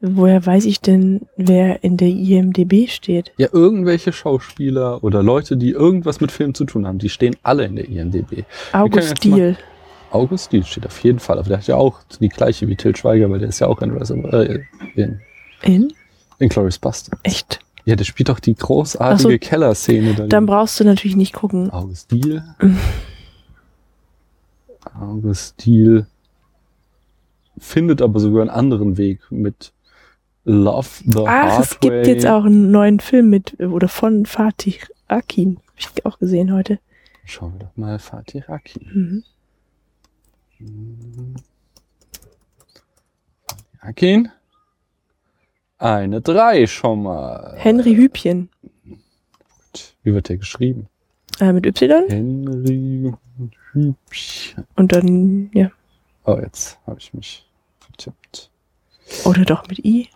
woher 0.00 0.44
weiß 0.44 0.64
ich 0.64 0.80
denn, 0.80 1.22
wer 1.36 1.84
in 1.84 1.96
der 1.96 2.08
IMDB 2.08 2.88
steht? 2.88 3.32
Ja, 3.36 3.48
irgendwelche 3.52 4.12
Schauspieler 4.12 5.04
oder 5.04 5.22
Leute, 5.22 5.56
die 5.56 5.70
irgendwas 5.70 6.20
mit 6.20 6.32
Film 6.32 6.54
zu 6.54 6.64
tun 6.64 6.86
haben, 6.86 6.98
die 6.98 7.08
stehen 7.08 7.36
alle 7.42 7.64
in 7.64 7.76
der 7.76 7.88
IMDB. 7.88 8.44
August 8.72 9.22
Diehl. 9.22 9.56
August 10.10 10.52
Diehl 10.52 10.64
steht 10.64 10.86
auf 10.86 11.02
jeden 11.02 11.18
Fall, 11.18 11.38
aber 11.38 11.48
der 11.48 11.58
hat 11.58 11.66
ja 11.66 11.76
auch 11.76 12.00
die 12.20 12.28
gleiche 12.28 12.68
wie 12.68 12.76
Till 12.76 12.94
Schweiger, 12.94 13.30
weil 13.30 13.40
der 13.40 13.48
ist 13.48 13.58
ja 13.58 13.66
auch 13.66 13.80
in, 13.82 13.90
Reservoir, 13.90 14.32
äh, 14.32 14.60
in, 14.94 15.20
In? 15.62 15.92
In 16.38 16.48
Glorious 16.48 16.78
Bastards. 16.78 17.20
Echt? 17.22 17.60
Ja, 17.84 17.96
der 17.96 18.04
spielt 18.04 18.28
doch 18.30 18.40
die 18.40 18.54
großartige 18.54 19.32
so. 19.34 19.38
Kellerszene. 19.38 20.14
da. 20.14 20.26
Dann 20.26 20.46
brauchst 20.46 20.80
du 20.80 20.84
natürlich 20.84 21.16
nicht 21.16 21.34
gucken. 21.34 21.70
August 21.70 22.10
Diehl. 22.10 22.42
August 24.98 25.64
Diehl 25.64 26.06
findet 27.58 28.02
aber 28.02 28.20
sogar 28.20 28.42
einen 28.42 28.50
anderen 28.50 28.96
Weg 28.96 29.20
mit 29.30 29.72
Love 30.44 30.88
the 31.06 31.24
Ach, 31.26 31.26
Hard 31.26 31.64
es 31.64 31.80
gibt 31.80 31.92
Way. 31.92 32.06
jetzt 32.06 32.26
auch 32.26 32.44
einen 32.44 32.70
neuen 32.70 33.00
Film 33.00 33.30
mit 33.30 33.58
oder 33.60 33.88
von 33.88 34.26
Fatih 34.26 34.78
Akin. 35.08 35.58
Hab 35.82 35.96
ich 35.96 36.06
auch 36.06 36.18
gesehen 36.18 36.52
heute. 36.52 36.78
Schauen 37.24 37.54
wir 37.54 37.60
doch 37.60 37.76
mal 37.76 37.98
Fatih 37.98 38.42
Akin. 38.48 39.22
Mhm. 40.60 41.36
Akin. 43.80 44.30
Eine 45.84 46.22
3 46.22 46.66
schon 46.66 47.02
mal. 47.02 47.56
Henry 47.58 47.94
Hübchen. 47.94 48.48
Wie 50.02 50.14
wird 50.14 50.30
der 50.30 50.38
geschrieben? 50.38 50.88
Äh, 51.40 51.52
mit 51.52 51.66
Y. 51.66 52.08
Henry 52.08 53.12
Hübchen. 53.72 54.64
Und 54.76 54.92
dann, 54.92 55.50
ja. 55.52 55.70
Oh, 56.24 56.38
jetzt 56.40 56.78
habe 56.86 56.98
ich 57.00 57.12
mich 57.12 57.46
vertippt. 57.80 58.48
Oder 59.26 59.44
doch 59.44 59.68
mit 59.68 59.84
I. 59.84 60.08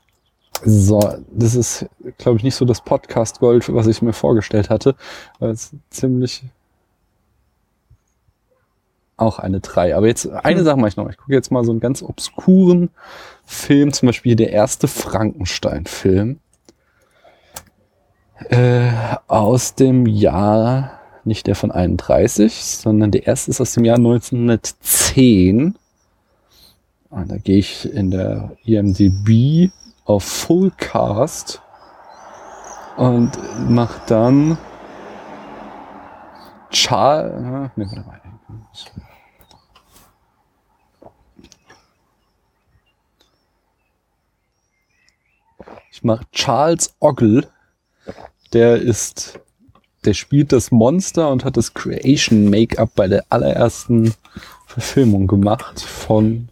So, 0.64 1.00
das 1.32 1.54
ist, 1.54 1.84
glaube 2.16 2.38
ich, 2.38 2.44
nicht 2.44 2.54
so 2.54 2.64
das 2.64 2.80
Podcast-Gold, 2.80 3.70
was 3.74 3.88
ich 3.88 4.00
mir 4.00 4.14
vorgestellt 4.14 4.70
hatte, 4.70 4.96
weil 5.38 5.50
es 5.50 5.76
ziemlich 5.90 6.44
auch 9.18 9.38
eine 9.38 9.60
3. 9.60 9.96
Aber 9.96 10.06
jetzt, 10.06 10.28
eine 10.28 10.60
Hm. 10.60 10.64
Sache 10.64 10.76
mache 10.78 10.88
ich 10.88 10.96
noch. 10.96 11.10
Ich 11.10 11.18
gucke 11.18 11.34
jetzt 11.34 11.50
mal 11.50 11.64
so 11.64 11.70
einen 11.72 11.80
ganz 11.80 12.02
obskuren 12.02 12.90
Film, 13.44 13.92
zum 13.92 14.06
Beispiel 14.06 14.36
der 14.36 14.52
erste 14.52 14.88
Frankenstein-Film. 14.88 16.38
Äh, 18.48 18.90
aus 19.26 19.74
dem 19.74 20.06
Jahr, 20.06 20.92
nicht 21.24 21.46
der 21.48 21.56
von 21.56 21.72
31, 21.72 22.54
sondern 22.54 23.10
der 23.10 23.26
erste 23.26 23.50
ist 23.50 23.60
aus 23.60 23.72
dem 23.74 23.84
Jahr 23.84 23.96
1910. 23.96 25.76
Und 27.10 27.30
da 27.30 27.36
gehe 27.38 27.58
ich 27.58 27.92
in 27.92 28.10
der 28.10 28.52
IMDb 28.64 29.70
auf 30.04 30.24
Full 30.24 30.70
Cast 30.76 31.60
und 32.96 33.30
mach 33.68 34.06
dann 34.06 34.56
Charles. 36.70 37.40
Ne, 37.40 37.70
warte 37.76 37.80
mal. 38.06 38.20
Ich 45.98 46.04
mache 46.04 46.24
Charles 46.30 46.94
Oggle. 47.00 47.48
Der 48.52 48.76
ist, 48.76 49.40
der 50.04 50.14
spielt 50.14 50.52
das 50.52 50.70
Monster 50.70 51.28
und 51.28 51.44
hat 51.44 51.56
das 51.56 51.74
Creation 51.74 52.48
Make-up 52.48 52.90
bei 52.94 53.08
der 53.08 53.24
allerersten 53.30 54.14
Verfilmung 54.64 55.26
gemacht 55.26 55.80
von 55.80 56.50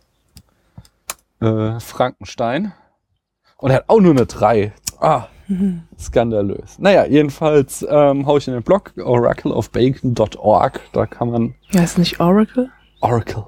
äh, 1.40 1.78
Frankenstein. 1.78 2.72
Und 3.58 3.70
er 3.70 3.76
hat 3.76 3.84
auch 3.86 4.00
nur 4.00 4.10
eine 4.10 4.26
3. 4.26 4.72
Ah, 4.98 5.28
skandalös. 5.96 6.80
Naja, 6.80 7.06
jedenfalls 7.06 7.86
ähm, 7.88 8.26
hau 8.26 8.38
ich 8.38 8.48
in 8.48 8.54
den 8.54 8.64
Blog 8.64 8.94
oracleofbacon.org. 8.96 10.80
Da 10.92 11.06
kann 11.06 11.30
man. 11.30 11.54
Ja, 11.70 11.84
ist 11.84 11.98
nicht 11.98 12.18
Oracle? 12.18 12.72
Oracle. 13.00 13.44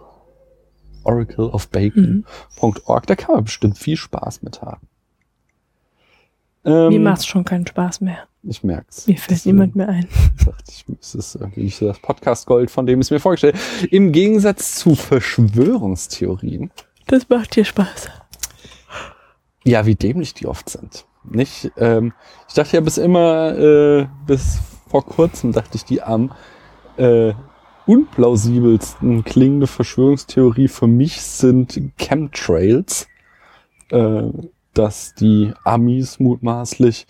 Oracleofbacon.org. 1.02 3.06
Da 3.08 3.16
kann 3.16 3.34
man 3.34 3.42
bestimmt 3.42 3.78
viel 3.78 3.96
Spaß 3.96 4.42
mit 4.42 4.62
haben. 4.62 4.86
Ähm, 6.68 6.88
Mir 6.88 7.00
macht 7.00 7.20
es 7.20 7.26
schon 7.26 7.44
keinen 7.44 7.66
Spaß 7.66 8.02
mehr. 8.02 8.18
Ich 8.42 8.62
merk's. 8.62 9.06
Mir 9.06 9.16
fällt 9.16 9.46
niemand 9.46 9.74
mehr 9.74 9.88
ein. 9.88 10.06
Dachte 10.44 10.64
ich, 10.68 10.84
das 11.00 11.14
ist 11.14 11.34
irgendwie 11.34 11.64
nicht 11.64 11.76
so 11.76 11.86
das 11.86 11.98
Podcast 11.98 12.46
Gold, 12.46 12.70
von 12.70 12.86
dem 12.86 13.00
es 13.00 13.10
mir 13.10 13.20
vorgestellt. 13.20 13.56
Im 13.90 14.12
Gegensatz 14.12 14.76
zu 14.76 14.94
Verschwörungstheorien. 14.94 16.70
Das 17.06 17.28
macht 17.28 17.56
dir 17.56 17.64
Spaß. 17.64 18.10
Ja, 19.64 19.86
wie 19.86 19.94
dämlich 19.94 20.34
die 20.34 20.46
oft 20.46 20.68
sind. 20.68 21.06
Nicht? 21.24 21.72
Ähm, 21.76 22.12
ich 22.48 22.54
dachte 22.54 22.76
ja 22.76 22.80
bis 22.80 22.98
immer, 22.98 23.56
äh, 23.58 24.06
bis 24.26 24.58
vor 24.88 25.04
kurzem 25.04 25.52
dachte 25.52 25.76
ich, 25.76 25.84
die 25.84 26.02
am 26.02 26.32
äh, 26.96 27.32
unplausibelsten 27.86 29.24
klingende 29.24 29.66
Verschwörungstheorie 29.66 30.68
für 30.68 30.86
mich 30.86 31.20
sind 31.22 31.80
Chemtrails. 31.96 33.08
Äh, 33.90 34.30
dass 34.78 35.12
die 35.14 35.52
Amis 35.64 36.20
mutmaßlich 36.20 37.06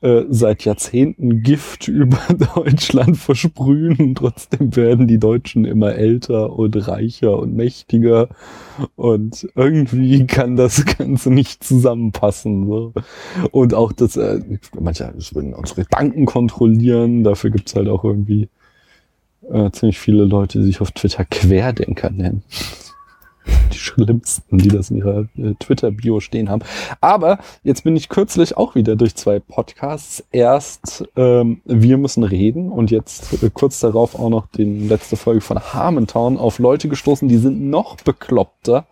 äh, 0.00 0.22
seit 0.30 0.64
Jahrzehnten 0.64 1.42
Gift 1.42 1.86
über 1.88 2.18
Deutschland 2.54 3.18
versprühen. 3.18 4.14
Trotzdem 4.14 4.74
werden 4.74 5.06
die 5.06 5.18
Deutschen 5.18 5.66
immer 5.66 5.94
älter 5.94 6.52
und 6.52 6.74
reicher 6.88 7.38
und 7.38 7.54
mächtiger. 7.54 8.28
Und 8.96 9.46
irgendwie 9.54 10.26
kann 10.26 10.56
das 10.56 10.86
Ganze 10.98 11.30
nicht 11.30 11.62
zusammenpassen. 11.62 12.66
So. 12.66 12.94
Und 13.50 13.74
auch 13.74 13.92
das, 13.92 14.16
äh, 14.16 14.40
manche 14.78 15.12
würden 15.32 15.52
unsere 15.52 15.82
Gedanken 15.82 16.24
kontrollieren. 16.24 17.22
Dafür 17.22 17.50
gibt's 17.50 17.76
halt 17.76 17.88
auch 17.88 18.02
irgendwie 18.02 18.48
äh, 19.50 19.70
ziemlich 19.72 19.98
viele 19.98 20.24
Leute, 20.24 20.60
die 20.60 20.64
sich 20.64 20.80
auf 20.80 20.90
Twitter 20.92 21.26
Querdenker 21.26 22.08
nennen 22.08 22.42
die 23.72 23.78
schlimmsten, 23.78 24.58
die 24.58 24.68
das 24.68 24.90
in 24.90 24.98
ihrer 24.98 25.26
äh, 25.36 25.54
Twitter-Bio 25.58 26.20
stehen 26.20 26.48
haben. 26.48 26.62
Aber 27.00 27.38
jetzt 27.62 27.84
bin 27.84 27.96
ich 27.96 28.08
kürzlich 28.08 28.56
auch 28.56 28.74
wieder 28.74 28.96
durch 28.96 29.14
zwei 29.14 29.38
Podcasts. 29.40 30.24
Erst 30.30 31.04
ähm, 31.16 31.60
Wir 31.64 31.98
müssen 31.98 32.24
reden 32.24 32.70
und 32.70 32.90
jetzt 32.90 33.42
äh, 33.42 33.50
kurz 33.52 33.80
darauf 33.80 34.18
auch 34.18 34.30
noch 34.30 34.46
die 34.48 34.64
letzte 34.64 35.16
Folge 35.16 35.40
von 35.40 35.58
Harmontown 35.58 36.36
auf 36.36 36.58
Leute 36.58 36.88
gestoßen, 36.88 37.28
die 37.28 37.38
sind 37.38 37.60
noch 37.70 37.96
bekloppter. 37.96 38.86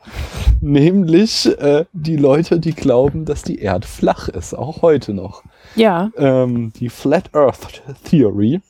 Nämlich 0.61 1.47
äh, 1.59 1.85
die 1.93 2.17
Leute, 2.17 2.61
die 2.61 2.73
glauben, 2.73 3.25
dass 3.25 3.43
die 3.43 3.59
Erde 3.59 3.87
flach 3.87 4.29
ist, 4.29 4.55
auch 4.55 4.83
heute 4.83 5.15
noch. 5.15 5.43
Ja. 5.75 6.11
Ähm, 6.17 6.73
die 6.79 6.89
Flat 6.89 7.35
Earth 7.35 7.83
Theory. 8.05 8.61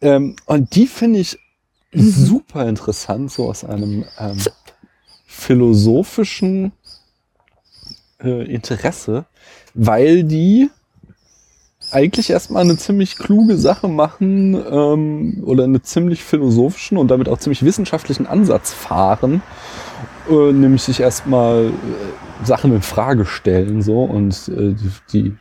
Ähm, 0.00 0.36
und 0.46 0.74
die 0.74 0.86
finde 0.86 1.20
ich 1.20 1.38
mhm. 1.92 2.10
super 2.10 2.68
interessant, 2.68 3.32
so 3.32 3.48
aus 3.48 3.64
einem 3.64 4.04
ähm, 4.18 4.38
philosophischen 5.34 6.72
äh, 8.22 8.44
Interesse, 8.44 9.26
weil 9.74 10.24
die 10.24 10.70
eigentlich 11.90 12.30
erstmal 12.30 12.62
eine 12.62 12.76
ziemlich 12.76 13.16
kluge 13.16 13.56
Sache 13.56 13.88
machen 13.88 14.54
ähm, 14.54 15.42
oder 15.44 15.64
eine 15.64 15.82
ziemlich 15.82 16.24
philosophischen 16.24 16.96
und 16.98 17.08
damit 17.08 17.28
auch 17.28 17.38
ziemlich 17.38 17.62
wissenschaftlichen 17.64 18.26
Ansatz 18.26 18.72
fahren, 18.72 19.42
äh, 20.30 20.52
nämlich 20.52 20.82
sich 20.82 21.00
erstmal 21.00 21.66
äh, 21.66 22.44
Sachen 22.46 22.74
in 22.74 22.82
Frage 22.82 23.26
stellen 23.26 23.82
so 23.82 24.02
und 24.02 24.48
äh, 24.48 24.74
die, 24.74 24.90
die 25.12 25.36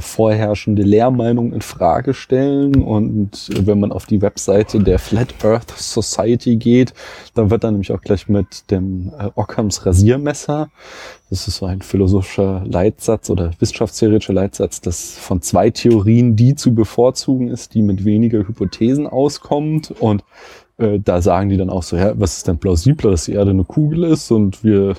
vorherrschende 0.00 0.82
Lehrmeinung 0.82 1.52
in 1.52 1.62
Frage 1.62 2.14
stellen. 2.14 2.82
Und 2.82 3.48
wenn 3.66 3.80
man 3.80 3.92
auf 3.92 4.06
die 4.06 4.20
Webseite 4.20 4.80
der 4.80 4.98
Flat 4.98 5.44
Earth 5.44 5.70
Society 5.70 6.56
geht, 6.56 6.92
dann 7.34 7.50
wird 7.50 7.64
dann 7.64 7.74
nämlich 7.74 7.92
auch 7.92 8.00
gleich 8.00 8.28
mit 8.28 8.70
dem 8.70 9.12
äh, 9.18 9.30
Ockhams 9.34 9.86
Rasiermesser, 9.86 10.68
das 11.28 11.48
ist 11.48 11.56
so 11.56 11.66
ein 11.66 11.82
philosophischer 11.82 12.62
Leitsatz 12.66 13.30
oder 13.30 13.50
wissenschaftstheoretischer 13.58 14.32
Leitsatz, 14.32 14.80
das 14.80 15.12
von 15.18 15.42
zwei 15.42 15.70
Theorien 15.70 16.36
die 16.36 16.54
zu 16.54 16.74
bevorzugen 16.74 17.48
ist, 17.48 17.74
die 17.74 17.82
mit 17.82 18.04
weniger 18.04 18.46
Hypothesen 18.46 19.08
auskommt. 19.08 19.92
Und 19.98 20.22
äh, 20.78 21.00
da 21.00 21.20
sagen 21.20 21.48
die 21.48 21.56
dann 21.56 21.70
auch 21.70 21.82
so, 21.82 21.96
ja, 21.96 22.12
was 22.18 22.36
ist 22.36 22.48
denn 22.48 22.58
plausibler, 22.58 23.10
dass 23.10 23.24
die 23.24 23.32
Erde 23.32 23.50
eine 23.50 23.64
Kugel 23.64 24.04
ist 24.04 24.30
und 24.30 24.62
wir 24.62 24.94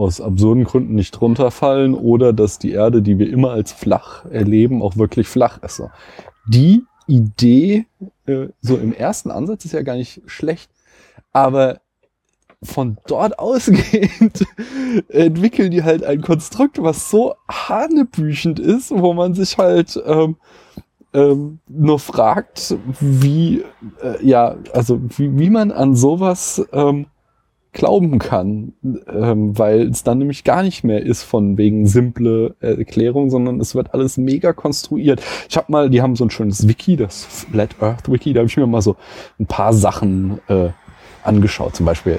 aus 0.00 0.20
absurden 0.20 0.64
Gründen 0.64 0.94
nicht 0.94 1.20
runterfallen 1.20 1.94
oder 1.94 2.32
dass 2.32 2.58
die 2.58 2.72
Erde, 2.72 3.02
die 3.02 3.18
wir 3.18 3.30
immer 3.30 3.50
als 3.50 3.72
flach 3.72 4.24
erleben, 4.26 4.82
auch 4.82 4.96
wirklich 4.96 5.28
flach 5.28 5.62
ist. 5.62 5.82
Die 6.48 6.84
Idee, 7.06 7.86
äh, 8.26 8.48
so 8.60 8.76
im 8.76 8.92
ersten 8.92 9.30
Ansatz, 9.30 9.64
ist 9.64 9.72
ja 9.72 9.82
gar 9.82 9.96
nicht 9.96 10.22
schlecht, 10.26 10.70
aber 11.32 11.80
von 12.62 12.98
dort 13.06 13.38
ausgehend 13.38 14.46
entwickeln 15.08 15.70
die 15.70 15.82
halt 15.82 16.04
ein 16.04 16.20
Konstrukt, 16.20 16.82
was 16.82 17.10
so 17.10 17.34
hanebüchend 17.48 18.58
ist, 18.58 18.90
wo 18.90 19.14
man 19.14 19.34
sich 19.34 19.56
halt 19.56 20.00
ähm, 20.04 20.36
ähm, 21.12 21.58
nur 21.68 21.98
fragt, 21.98 22.76
wie, 23.00 23.64
äh, 24.02 24.24
ja, 24.24 24.56
also 24.72 25.00
wie, 25.16 25.38
wie 25.38 25.50
man 25.50 25.72
an 25.72 25.96
sowas 25.96 26.64
ähm, 26.72 27.06
glauben 27.72 28.18
kann, 28.18 28.72
ähm, 28.82 29.56
weil 29.56 29.88
es 29.88 30.02
dann 30.02 30.18
nämlich 30.18 30.42
gar 30.42 30.62
nicht 30.62 30.82
mehr 30.82 31.02
ist 31.02 31.22
von 31.22 31.56
wegen 31.56 31.86
simple 31.86 32.56
Erklärung, 32.60 33.30
sondern 33.30 33.60
es 33.60 33.74
wird 33.74 33.94
alles 33.94 34.16
mega 34.16 34.52
konstruiert. 34.52 35.22
Ich 35.48 35.56
habe 35.56 35.70
mal, 35.70 35.88
die 35.88 36.02
haben 36.02 36.16
so 36.16 36.24
ein 36.24 36.30
schönes 36.30 36.66
Wiki, 36.66 36.96
das 36.96 37.24
Flat 37.24 37.76
Earth 37.80 38.10
Wiki, 38.10 38.32
da 38.32 38.40
habe 38.40 38.48
ich 38.48 38.56
mir 38.56 38.66
mal 38.66 38.82
so 38.82 38.96
ein 39.38 39.46
paar 39.46 39.72
Sachen 39.72 40.40
äh, 40.48 40.70
angeschaut. 41.22 41.76
Zum 41.76 41.86
Beispiel, 41.86 42.18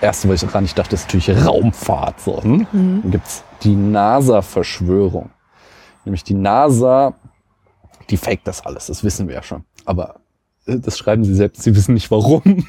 erste, 0.00 0.28
was 0.28 0.42
ich 0.42 0.48
daran 0.48 0.64
nicht 0.64 0.78
dachte, 0.78 0.94
ist 0.94 1.06
natürlich 1.06 1.46
Raumfahrt. 1.46 2.20
So, 2.20 2.42
hm? 2.42 2.66
mhm. 2.70 3.00
Dann 3.02 3.10
gibt's 3.10 3.42
die 3.62 3.74
NASA-Verschwörung. 3.74 5.30
Nämlich 6.04 6.24
die 6.24 6.34
NASA, 6.34 7.14
die 8.10 8.16
fake 8.16 8.44
das 8.44 8.64
alles, 8.64 8.86
das 8.86 9.02
wissen 9.02 9.28
wir 9.28 9.36
ja 9.36 9.42
schon. 9.42 9.64
Aber 9.84 10.21
das 10.64 10.96
schreiben 10.96 11.24
sie 11.24 11.34
selbst, 11.34 11.62
sie 11.62 11.74
wissen 11.74 11.94
nicht 11.94 12.10
warum. 12.12 12.42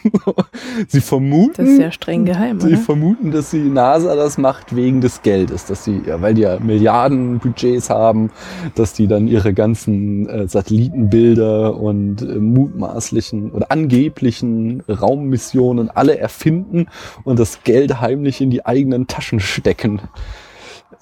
sie 0.87 0.99
vermuten. 0.99 1.53
Das 1.57 1.69
ist 1.69 1.79
ja 1.79 1.91
streng 1.91 2.25
geheim, 2.25 2.59
Sie 2.59 2.69
oder? 2.69 2.77
vermuten, 2.77 3.31
dass 3.31 3.51
die 3.51 3.59
NASA 3.59 4.15
das 4.15 4.39
macht 4.39 4.75
wegen 4.75 4.99
des 4.99 5.21
Geldes, 5.21 5.65
dass 5.65 5.83
sie, 5.83 6.01
ja, 6.07 6.19
weil 6.19 6.33
die 6.33 6.41
ja 6.41 6.59
Milliardenbudgets 6.59 7.91
haben, 7.91 8.31
dass 8.73 8.93
die 8.93 9.07
dann 9.07 9.27
ihre 9.27 9.53
ganzen 9.53 10.27
äh, 10.27 10.47
Satellitenbilder 10.47 11.77
und 11.77 12.23
äh, 12.23 12.39
mutmaßlichen 12.39 13.51
oder 13.51 13.71
angeblichen 13.71 14.81
Raummissionen 14.89 15.91
alle 15.91 16.17
erfinden 16.17 16.87
und 17.23 17.37
das 17.37 17.63
Geld 17.63 18.01
heimlich 18.01 18.41
in 18.41 18.49
die 18.49 18.65
eigenen 18.65 19.05
Taschen 19.05 19.39
stecken. 19.39 20.01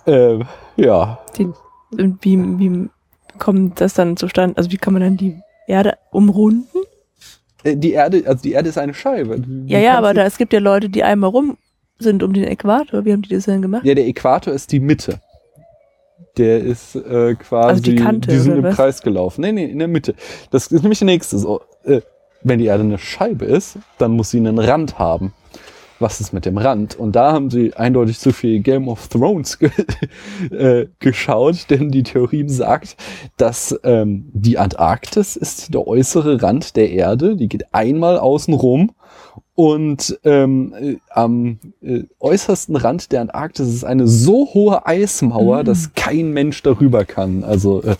Äh, 0.05 0.39
ja. 0.75 1.19
Die, 1.37 1.47
wie, 1.91 2.59
wie 2.59 2.89
kommt 3.39 3.79
das 3.79 3.93
dann 3.93 4.17
zustande? 4.17 4.57
Also 4.57 4.71
wie 4.71 4.77
kann 4.77 4.93
man 4.93 5.01
dann 5.01 5.15
die 5.15 5.39
Erde 5.67 5.97
umrunden? 6.11 6.77
Äh, 7.63 7.77
die 7.77 7.93
Erde, 7.93 8.23
also 8.25 8.41
die 8.41 8.53
Erde 8.53 8.69
ist 8.69 8.77
eine 8.77 8.93
Scheibe. 8.93 9.43
Wie 9.45 9.71
ja, 9.71 9.79
ja, 9.79 9.97
aber 9.97 10.13
da, 10.13 10.25
es 10.25 10.37
gibt 10.37 10.53
ja 10.53 10.59
Leute, 10.59 10.89
die 10.89 11.03
einmal 11.03 11.29
rum 11.29 11.57
sind 11.99 12.23
um 12.23 12.33
den 12.33 12.45
Äquator. 12.45 13.05
Wie 13.05 13.13
haben 13.13 13.21
die 13.21 13.29
das 13.29 13.45
denn 13.45 13.61
gemacht? 13.61 13.85
Ja, 13.85 13.93
der 13.93 14.07
Äquator 14.07 14.53
ist 14.53 14.71
die 14.71 14.79
Mitte. 14.79 15.19
Der 16.37 16.59
ist 16.59 16.95
äh, 16.95 17.35
quasi, 17.35 17.69
also 17.69 17.81
die, 17.83 17.95
Kante, 17.95 18.29
die 18.29 18.37
sind 18.37 18.57
im 18.57 18.63
was? 18.63 18.75
Kreis 18.75 19.01
gelaufen. 19.01 19.41
Nee, 19.41 19.51
nee, 19.51 19.65
in 19.65 19.79
der 19.79 19.87
Mitte. 19.87 20.15
Das 20.49 20.67
ist 20.67 20.81
nämlich 20.81 20.99
der 20.99 21.07
nächste. 21.07 21.37
So, 21.37 21.61
äh, 21.83 22.01
wenn 22.41 22.59
die 22.59 22.65
Erde 22.65 22.83
eine 22.83 22.97
Scheibe 22.97 23.45
ist, 23.45 23.77
dann 23.97 24.11
muss 24.11 24.31
sie 24.31 24.37
einen 24.37 24.57
Rand 24.57 24.97
haben 24.97 25.33
was 26.01 26.19
ist 26.21 26.33
mit 26.33 26.45
dem 26.45 26.57
Rand? 26.57 26.97
Und 26.99 27.15
da 27.15 27.31
haben 27.31 27.49
sie 27.49 27.73
eindeutig 27.75 28.19
zu 28.19 28.31
viel 28.33 28.59
Game 28.59 28.87
of 28.87 29.07
Thrones 29.07 29.59
ge 29.59 29.69
äh, 30.51 30.87
geschaut, 30.99 31.69
denn 31.69 31.91
die 31.91 32.03
Theorie 32.03 32.47
sagt, 32.49 32.97
dass 33.37 33.79
ähm, 33.83 34.29
die 34.33 34.57
Antarktis 34.57 35.35
ist 35.35 35.73
der 35.73 35.87
äußere 35.87 36.41
Rand 36.41 36.75
der 36.75 36.91
Erde, 36.91 37.35
die 37.35 37.47
geht 37.47 37.73
einmal 37.73 38.17
außen 38.17 38.53
rum 38.53 38.91
Und 39.53 40.17
ähm, 40.23 40.73
äh, 40.79 40.95
am 41.09 41.59
äh, 41.81 42.03
äußersten 42.19 42.75
Rand 42.77 43.11
der 43.11 43.21
Antarktis 43.21 43.67
ist 43.67 43.83
eine 43.83 44.07
so 44.07 44.47
hohe 44.53 44.85
Eismauer, 44.87 45.59
Mhm. 45.59 45.65
dass 45.65 45.93
kein 45.93 46.31
Mensch 46.31 46.63
darüber 46.63 47.05
kann. 47.05 47.43
Also 47.43 47.83
äh, 47.83 47.95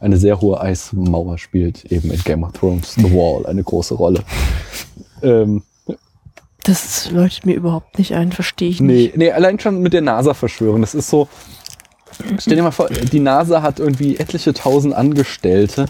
eine 0.00 0.16
sehr 0.18 0.40
hohe 0.40 0.60
Eismauer 0.60 1.38
spielt 1.38 1.84
eben 1.90 2.10
in 2.10 2.20
Game 2.24 2.42
of 2.42 2.52
Thrones 2.52 2.94
The 2.96 3.04
Wall 3.14 3.46
eine 3.46 3.62
große 3.64 3.94
Rolle. 3.94 4.20
Ähm, 5.22 5.62
Das 6.66 7.10
leuchtet 7.10 7.46
mir 7.46 7.54
überhaupt 7.54 7.98
nicht 7.98 8.14
ein, 8.14 8.32
verstehe 8.32 8.68
ich 8.70 8.80
Nee, 8.80 8.92
nicht. 9.04 9.16
nee, 9.16 9.30
allein 9.32 9.58
schon 9.60 9.80
mit 9.80 9.92
der 9.92 10.02
NASA-Verschwörung. 10.02 10.80
Das 10.80 10.94
ist 10.94 11.08
so. 11.08 11.28
Stell 12.38 12.56
dir 12.56 12.62
mal 12.62 12.70
vor, 12.70 12.88
die 12.88 13.20
NASA 13.20 13.62
hat 13.62 13.78
irgendwie 13.78 14.16
etliche 14.16 14.54
tausend 14.54 14.94
Angestellte. 14.94 15.86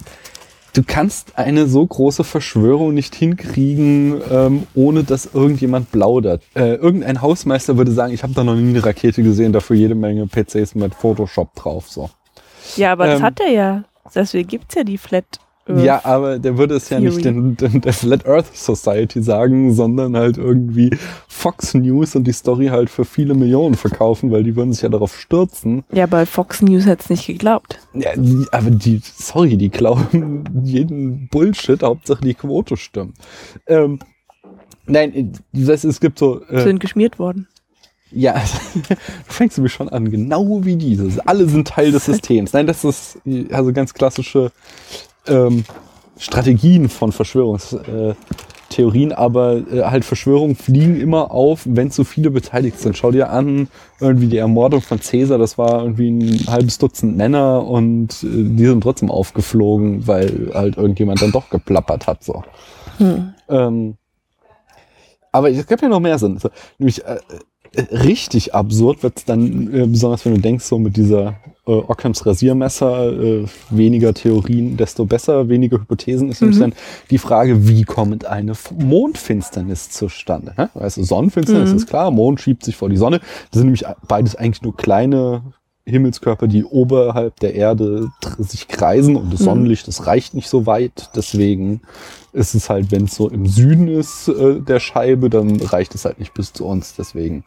Du 0.72 0.82
kannst 0.86 1.38
eine 1.38 1.66
so 1.66 1.86
große 1.86 2.24
Verschwörung 2.24 2.92
nicht 2.92 3.14
hinkriegen, 3.14 4.20
ähm, 4.30 4.66
ohne 4.74 5.04
dass 5.04 5.30
irgendjemand 5.32 5.90
plaudert. 5.92 6.42
Äh, 6.54 6.74
irgendein 6.74 7.22
Hausmeister 7.22 7.78
würde 7.78 7.92
sagen, 7.92 8.12
ich 8.12 8.22
habe 8.22 8.34
da 8.34 8.44
noch 8.44 8.56
nie 8.56 8.68
eine 8.70 8.84
Rakete 8.84 9.22
gesehen, 9.22 9.52
dafür 9.52 9.76
jede 9.76 9.94
Menge 9.94 10.26
PCs 10.26 10.74
mit 10.74 10.94
Photoshop 10.94 11.54
drauf. 11.54 11.88
So. 11.88 12.10
Ja, 12.76 12.92
aber 12.92 13.06
das 13.06 13.20
Ähm, 13.20 13.24
hat 13.24 13.40
er 13.40 13.50
ja. 13.50 13.84
Deswegen 14.14 14.48
gibt's 14.48 14.74
ja 14.74 14.84
die 14.84 14.98
Flat 14.98 15.24
Earth. 15.68 15.84
Ja, 15.84 16.00
aber 16.04 16.38
der 16.38 16.58
würde 16.58 16.74
es 16.76 16.88
ja 16.90 17.00
nicht 17.00 17.22
Theory. 17.22 17.22
den, 17.22 17.56
den, 17.56 17.80
der 17.80 17.92
Flat 17.92 18.26
Earth 18.26 18.56
Society 18.56 19.22
sagen, 19.22 19.72
sondern 19.74 20.16
halt 20.16 20.38
irgendwie 20.38 20.90
Fox 21.28 21.74
News 21.74 22.14
und 22.16 22.24
die 22.24 22.32
Story 22.32 22.66
halt 22.66 22.88
für 22.90 23.04
viele 23.04 23.34
Millionen 23.34 23.74
verkaufen, 23.74 24.30
weil 24.30 24.44
die 24.44 24.54
würden 24.56 24.72
sich 24.72 24.82
ja 24.82 24.88
darauf 24.88 25.18
stürzen. 25.18 25.84
Ja, 25.92 26.06
bei 26.06 26.24
Fox 26.26 26.62
News 26.62 26.86
hat's 26.86 27.10
nicht 27.10 27.26
geglaubt. 27.26 27.78
Ja, 27.94 28.10
die, 28.16 28.46
aber 28.52 28.70
die, 28.70 29.00
sorry, 29.02 29.56
die 29.56 29.68
glauben 29.70 30.44
jeden 30.64 31.28
Bullshit, 31.28 31.82
Hauptsache 31.82 32.22
die 32.22 32.34
Quote 32.34 32.76
stimmt. 32.76 33.16
Ähm, 33.66 33.98
nein, 34.86 35.32
weißt, 35.52 35.84
es 35.84 36.00
gibt 36.00 36.18
so, 36.18 36.42
äh, 36.48 36.62
Sind 36.62 36.80
geschmiert 36.80 37.18
worden. 37.18 37.48
ja, 38.12 38.34
du 38.88 38.94
fängst 39.32 39.58
du 39.58 39.62
mich 39.62 39.72
schon 39.72 39.88
an, 39.88 40.10
genau 40.10 40.64
wie 40.64 40.76
dieses. 40.76 41.18
Alle 41.18 41.48
sind 41.48 41.68
Teil 41.68 41.90
des 41.92 42.04
Systems. 42.06 42.52
Nein, 42.52 42.66
das 42.66 42.84
ist 42.84 43.18
also 43.50 43.72
ganz 43.72 43.92
klassische 43.94 44.52
ähm, 45.28 45.64
Strategien 46.18 46.88
von 46.88 47.12
Verschwörungstheorien, 47.12 48.16
Theorien, 48.68 49.12
aber 49.12 49.56
äh, 49.56 49.82
halt 49.84 50.04
Verschwörungen 50.04 50.56
fliegen 50.56 51.00
immer 51.00 51.30
auf, 51.30 51.62
wenn 51.64 51.90
so 51.90 52.04
viele 52.04 52.30
beteiligt 52.30 52.78
sind. 52.78 52.96
Schau 52.96 53.10
dir 53.10 53.30
an, 53.30 53.68
irgendwie 54.00 54.26
die 54.26 54.36
Ermordung 54.36 54.82
von 54.82 55.00
Caesar, 55.00 55.38
das 55.38 55.56
war 55.56 55.82
irgendwie 55.82 56.10
ein 56.10 56.46
halbes 56.48 56.78
Dutzend 56.78 57.16
Männer 57.16 57.66
und 57.66 58.22
äh, 58.22 58.26
die 58.30 58.66
sind 58.66 58.82
trotzdem 58.82 59.10
aufgeflogen, 59.10 60.06
weil 60.06 60.50
halt 60.52 60.76
irgendjemand 60.76 61.22
dann 61.22 61.32
doch 61.32 61.48
geplappert 61.48 62.06
hat. 62.06 62.24
So. 62.24 62.42
Hm. 62.98 63.32
Ähm, 63.48 63.96
aber 65.32 65.50
es 65.50 65.66
gibt 65.66 65.82
ja 65.82 65.88
noch 65.88 66.00
mehr 66.00 66.18
Sinn. 66.18 66.34
Also, 66.34 66.50
nämlich 66.78 67.04
äh, 67.04 67.18
äh, 67.72 67.96
richtig 67.96 68.54
absurd 68.54 69.02
wird's 69.02 69.24
dann, 69.24 69.72
äh, 69.72 69.86
besonders 69.86 70.24
wenn 70.24 70.34
du 70.34 70.40
denkst, 70.40 70.64
so 70.64 70.78
mit 70.78 70.96
dieser 70.96 71.36
äh, 71.66 71.70
Ockhams 71.72 72.24
Rasiermesser, 72.24 73.12
äh, 73.12 73.44
weniger 73.70 74.14
Theorien, 74.14 74.76
desto 74.76 75.04
besser, 75.04 75.48
weniger 75.48 75.78
Hypothesen, 75.78 76.30
ist 76.30 76.40
nämlich 76.40 76.58
Mhm. 76.58 76.62
dann 76.62 76.74
die 77.10 77.18
Frage, 77.18 77.66
wie 77.68 77.82
kommt 77.84 78.24
eine 78.24 78.52
Mondfinsternis 78.78 79.90
zustande? 79.90 80.54
Ne? 80.56 80.70
Weißt 80.74 80.96
du, 80.96 81.04
Sonnenfinsternis 81.04 81.70
Mhm. 81.72 81.76
ist 81.76 81.86
klar, 81.86 82.10
Mond 82.10 82.40
schiebt 82.40 82.64
sich 82.64 82.76
vor 82.76 82.88
die 82.88 82.96
Sonne. 82.96 83.18
Das 83.50 83.58
sind 83.58 83.64
nämlich 83.64 83.84
beides 84.08 84.36
eigentlich 84.36 84.62
nur 84.62 84.76
kleine 84.76 85.42
Himmelskörper, 85.88 86.48
die 86.48 86.64
oberhalb 86.64 87.38
der 87.38 87.54
Erde 87.54 88.08
sich 88.38 88.66
kreisen 88.66 89.14
und 89.14 89.32
das 89.32 89.40
Mhm. 89.40 89.44
Sonnenlicht, 89.44 89.86
das 89.86 90.06
reicht 90.06 90.34
nicht 90.34 90.48
so 90.48 90.66
weit. 90.66 91.10
Deswegen 91.14 91.80
ist 92.32 92.54
es 92.54 92.68
halt, 92.68 92.90
wenn 92.90 93.04
es 93.04 93.14
so 93.14 93.28
im 93.30 93.46
Süden 93.46 93.86
ist 93.86 94.26
äh, 94.28 94.60
der 94.60 94.80
Scheibe, 94.80 95.30
dann 95.30 95.60
reicht 95.60 95.94
es 95.94 96.04
halt 96.04 96.18
nicht 96.18 96.34
bis 96.34 96.52
zu 96.52 96.66
uns. 96.66 96.94
Deswegen, 96.96 97.44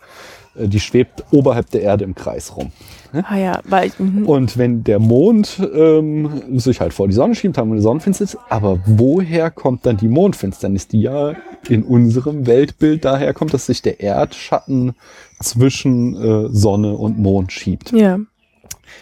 äh, 0.57 0.67
die 0.69 0.79
schwebt 0.79 1.25
oberhalb 1.31 1.69
der 1.71 1.81
Erde 1.81 2.05
im 2.05 2.15
Kreis 2.15 2.55
rum. 2.55 2.71
Ah 3.13 3.37
ja, 3.37 3.59
weil 3.65 3.87
ich, 3.87 3.99
mhm. 3.99 4.25
Und 4.25 4.57
wenn 4.57 4.83
der 4.83 4.99
Mond 4.99 5.59
ähm, 5.73 6.59
sich 6.59 6.79
halt 6.79 6.93
vor 6.93 7.07
die 7.07 7.13
Sonne 7.13 7.35
schiebt, 7.35 7.57
haben 7.57 7.69
wir 7.69 7.73
eine 7.73 7.81
Sonnenfinsternis. 7.81 8.37
Aber 8.49 8.79
woher 8.85 9.51
kommt 9.51 9.85
dann 9.85 9.97
die 9.97 10.07
Mondfinsternis, 10.07 10.87
die 10.87 11.01
ja 11.01 11.33
in 11.67 11.83
unserem 11.83 12.45
Weltbild 12.45 13.05
daher 13.05 13.33
kommt, 13.33 13.53
dass 13.53 13.65
sich 13.65 13.81
der 13.81 13.99
Erdschatten 13.99 14.95
zwischen 15.39 16.15
äh, 16.15 16.49
Sonne 16.49 16.95
und 16.95 17.17
Mond 17.17 17.51
schiebt? 17.51 17.91
ja. 17.91 18.19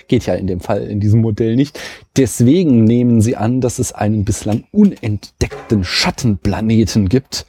Geht 0.07 0.25
ja 0.25 0.33
in 0.35 0.47
dem 0.47 0.59
Fall 0.59 0.83
in 0.83 0.99
diesem 0.99 1.21
Modell 1.21 1.55
nicht. 1.55 1.79
Deswegen 2.15 2.83
nehmen 2.83 3.21
sie 3.21 3.35
an, 3.35 3.61
dass 3.61 3.79
es 3.79 3.93
einen 3.93 4.25
bislang 4.25 4.63
unentdeckten 4.71 5.83
Schattenplaneten 5.83 7.09
gibt, 7.09 7.45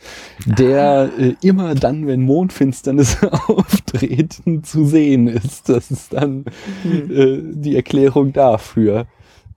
der 0.46 1.10
äh, 1.18 1.34
immer 1.42 1.74
dann, 1.74 2.06
wenn 2.06 2.22
Mondfinsternisse 2.22 3.32
auftreten, 3.48 4.62
zu 4.64 4.84
sehen 4.84 5.26
ist. 5.28 5.68
Das 5.68 5.90
ist 5.90 6.12
dann 6.12 6.44
Mhm. 6.84 7.10
äh, 7.10 7.38
die 7.54 7.76
Erklärung 7.76 8.32
dafür. 8.32 9.06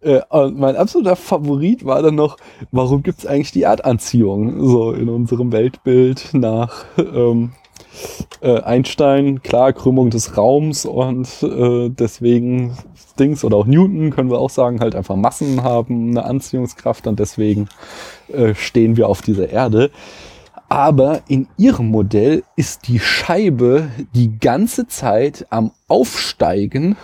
Äh, 0.02 0.22
und 0.30 0.58
mein 0.60 0.76
absoluter 0.76 1.16
Favorit 1.16 1.86
war 1.86 2.02
dann 2.02 2.16
noch, 2.16 2.38
warum 2.72 3.04
gibt 3.04 3.20
es 3.20 3.26
eigentlich 3.26 3.52
die 3.52 3.64
Erdanziehung 3.64 4.66
so 4.68 4.92
in 4.92 5.10
unserem 5.10 5.52
Weltbild 5.52 6.30
nach 6.34 6.86
ähm, 6.98 7.52
äh, 8.42 8.60
Einstein, 8.62 9.42
klar, 9.42 9.74
Krümmung 9.74 10.10
des 10.10 10.38
Raums 10.38 10.86
und 10.86 11.28
äh, 11.44 11.90
deswegen 11.90 12.78
Dings 13.20 13.44
oder 13.44 13.58
auch 13.58 13.66
Newton 13.66 14.12
können 14.12 14.30
wir 14.30 14.40
auch 14.40 14.50
sagen, 14.50 14.80
halt 14.80 14.96
einfach 14.96 15.16
Massen 15.16 15.64
haben 15.64 16.12
eine 16.12 16.26
Anziehungskraft 16.26 17.08
und 17.08 17.20
deswegen 17.20 17.68
äh, 18.32 18.56
stehen 18.56 18.98
wir 18.98 19.10
auf 19.10 19.22
dieser 19.22 19.50
Erde. 19.50 19.92
Aber 20.70 21.22
in 21.28 21.48
ihrem 21.58 21.88
Modell 21.88 22.44
ist 22.56 22.88
die 22.88 23.00
Scheibe 23.00 23.90
die 24.16 24.40
ganze 24.40 24.88
Zeit 24.88 25.46
am 25.50 25.72
Aufsteigen 25.90 26.96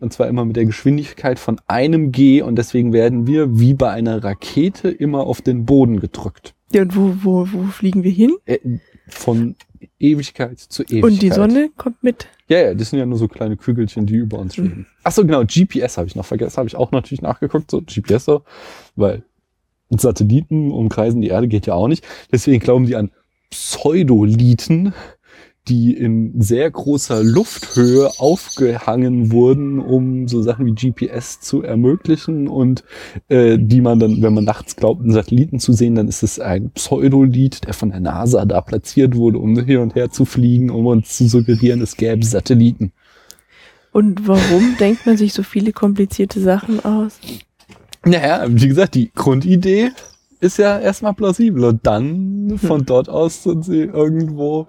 und 0.00 0.12
zwar 0.12 0.28
immer 0.28 0.44
mit 0.44 0.56
der 0.56 0.64
Geschwindigkeit 0.64 1.38
von 1.38 1.60
einem 1.66 2.12
G 2.12 2.42
und 2.42 2.56
deswegen 2.56 2.92
werden 2.92 3.26
wir 3.26 3.58
wie 3.58 3.74
bei 3.74 3.90
einer 3.90 4.22
Rakete 4.22 4.88
immer 4.90 5.26
auf 5.26 5.42
den 5.42 5.64
Boden 5.64 6.00
gedrückt. 6.00 6.54
ja. 6.72 6.82
Und 6.82 6.96
wo, 6.96 7.14
wo, 7.22 7.48
wo 7.52 7.64
fliegen 7.64 8.04
wir 8.04 8.12
hin? 8.12 8.36
Äh, 8.46 8.58
von 9.08 9.56
Ewigkeit 9.98 10.58
zu 10.58 10.82
Ewigkeit. 10.82 11.04
Und 11.04 11.22
die 11.22 11.30
Sonne 11.30 11.70
kommt 11.76 12.02
mit. 12.02 12.28
Ja, 12.48 12.58
ja, 12.58 12.74
das 12.74 12.90
sind 12.90 12.98
ja 12.98 13.06
nur 13.06 13.18
so 13.18 13.28
kleine 13.28 13.56
Kügelchen, 13.56 14.06
die 14.06 14.14
über 14.14 14.38
uns 14.38 14.54
schweben. 14.56 14.86
Ach 15.04 15.12
so, 15.12 15.24
genau, 15.24 15.44
GPS 15.44 15.98
habe 15.98 16.06
ich 16.06 16.16
noch 16.16 16.24
vergessen, 16.24 16.56
habe 16.56 16.68
ich 16.68 16.76
auch 16.76 16.90
natürlich 16.92 17.22
nachgeguckt, 17.22 17.70
so 17.70 17.82
GPS 17.82 18.24
so, 18.24 18.42
weil 18.96 19.22
Satelliten 19.90 20.70
umkreisen 20.70 21.20
die 21.20 21.28
Erde 21.28 21.48
geht 21.48 21.66
ja 21.66 21.74
auch 21.74 21.88
nicht. 21.88 22.04
Deswegen 22.30 22.60
glauben 22.60 22.86
die 22.86 22.96
an 22.96 23.10
Pseudolithen, 23.50 24.92
die 25.68 25.94
in 25.94 26.40
sehr 26.40 26.70
großer 26.70 27.22
Lufthöhe 27.22 28.10
aufgehangen 28.18 29.30
wurden, 29.32 29.78
um 29.80 30.28
so 30.28 30.42
Sachen 30.42 30.66
wie 30.66 30.74
GPS 30.74 31.40
zu 31.40 31.62
ermöglichen 31.62 32.48
und 32.48 32.84
äh, 33.28 33.58
die 33.60 33.80
man 33.80 33.98
dann, 33.98 34.22
wenn 34.22 34.34
man 34.34 34.44
nachts 34.44 34.76
glaubt, 34.76 35.02
einen 35.02 35.12
Satelliten 35.12 35.60
zu 35.60 35.72
sehen, 35.72 35.94
dann 35.94 36.08
ist 36.08 36.22
es 36.22 36.40
ein 36.40 36.70
Pseudolith, 36.70 37.64
der 37.66 37.74
von 37.74 37.90
der 37.90 38.00
NASA 38.00 38.44
da 38.44 38.60
platziert 38.60 39.16
wurde, 39.16 39.38
um 39.38 39.58
hin 39.58 39.78
und 39.78 39.94
her 39.94 40.10
zu 40.10 40.24
fliegen, 40.24 40.70
um 40.70 40.86
uns 40.86 41.16
zu 41.16 41.28
suggerieren, 41.28 41.82
es 41.82 41.96
gäbe 41.96 42.24
Satelliten. 42.24 42.92
Und 43.92 44.26
warum 44.26 44.76
denkt 44.80 45.06
man 45.06 45.16
sich 45.16 45.32
so 45.32 45.42
viele 45.42 45.72
komplizierte 45.72 46.40
Sachen 46.40 46.84
aus? 46.84 47.18
Naja, 48.04 48.44
wie 48.48 48.68
gesagt, 48.68 48.94
die 48.94 49.10
Grundidee 49.14 49.90
ist 50.40 50.58
ja 50.58 50.78
erstmal 50.78 51.14
plausibel 51.14 51.64
und 51.64 51.86
dann 51.86 52.58
von 52.58 52.84
dort 52.84 53.08
aus 53.08 53.42
sind 53.42 53.64
sie 53.64 53.82
irgendwo 53.82 54.66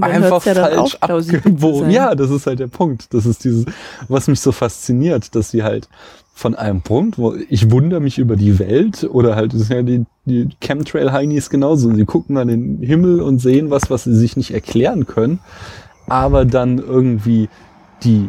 einfach 0.00 0.44
ja 0.46 0.54
falsch 0.54 0.96
abgebogen. 1.00 1.90
Ja, 1.90 2.14
das 2.14 2.30
ist 2.30 2.46
halt 2.46 2.60
der 2.60 2.68
Punkt. 2.68 3.12
Das 3.12 3.26
ist 3.26 3.44
dieses, 3.44 3.66
was 4.08 4.28
mich 4.28 4.40
so 4.40 4.52
fasziniert, 4.52 5.34
dass 5.34 5.50
sie 5.50 5.62
halt 5.62 5.88
von 6.34 6.54
einem 6.54 6.82
Punkt, 6.82 7.16
wo 7.16 7.34
ich 7.48 7.70
wundere 7.70 8.00
mich 8.00 8.18
über 8.18 8.36
die 8.36 8.58
Welt 8.58 9.08
oder 9.10 9.36
halt, 9.36 9.54
das 9.54 9.62
sind 9.62 9.76
ja 9.76 9.82
die, 9.82 10.04
die 10.26 10.48
Chemtrail-Heinis 10.60 11.48
genauso. 11.48 11.94
Sie 11.94 12.04
gucken 12.04 12.36
an 12.36 12.48
den 12.48 12.82
Himmel 12.82 13.22
und 13.22 13.38
sehen 13.38 13.70
was, 13.70 13.88
was 13.88 14.04
sie 14.04 14.14
sich 14.14 14.36
nicht 14.36 14.52
erklären 14.52 15.06
können, 15.06 15.40
aber 16.06 16.44
dann 16.44 16.78
irgendwie 16.78 17.48
die 18.02 18.28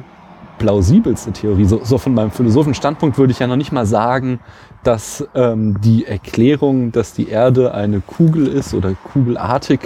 plausibelste 0.57 1.31
Theorie, 1.33 1.65
so, 1.65 1.81
so 1.83 1.97
von 1.97 2.13
meinem 2.13 2.31
Philosophenstandpunkt 2.31 3.17
würde 3.17 3.31
ich 3.31 3.39
ja 3.39 3.47
noch 3.47 3.57
nicht 3.57 3.71
mal 3.71 3.85
sagen, 3.85 4.39
dass 4.87 5.27
ähm, 5.35 5.81
die 5.81 6.05
Erklärung, 6.05 6.93
dass 6.93 7.11
die 7.11 7.27
Erde 7.27 7.73
eine 7.73 7.99
Kugel 7.99 8.47
ist 8.47 8.73
oder 8.73 8.93
kugelartig, 8.93 9.81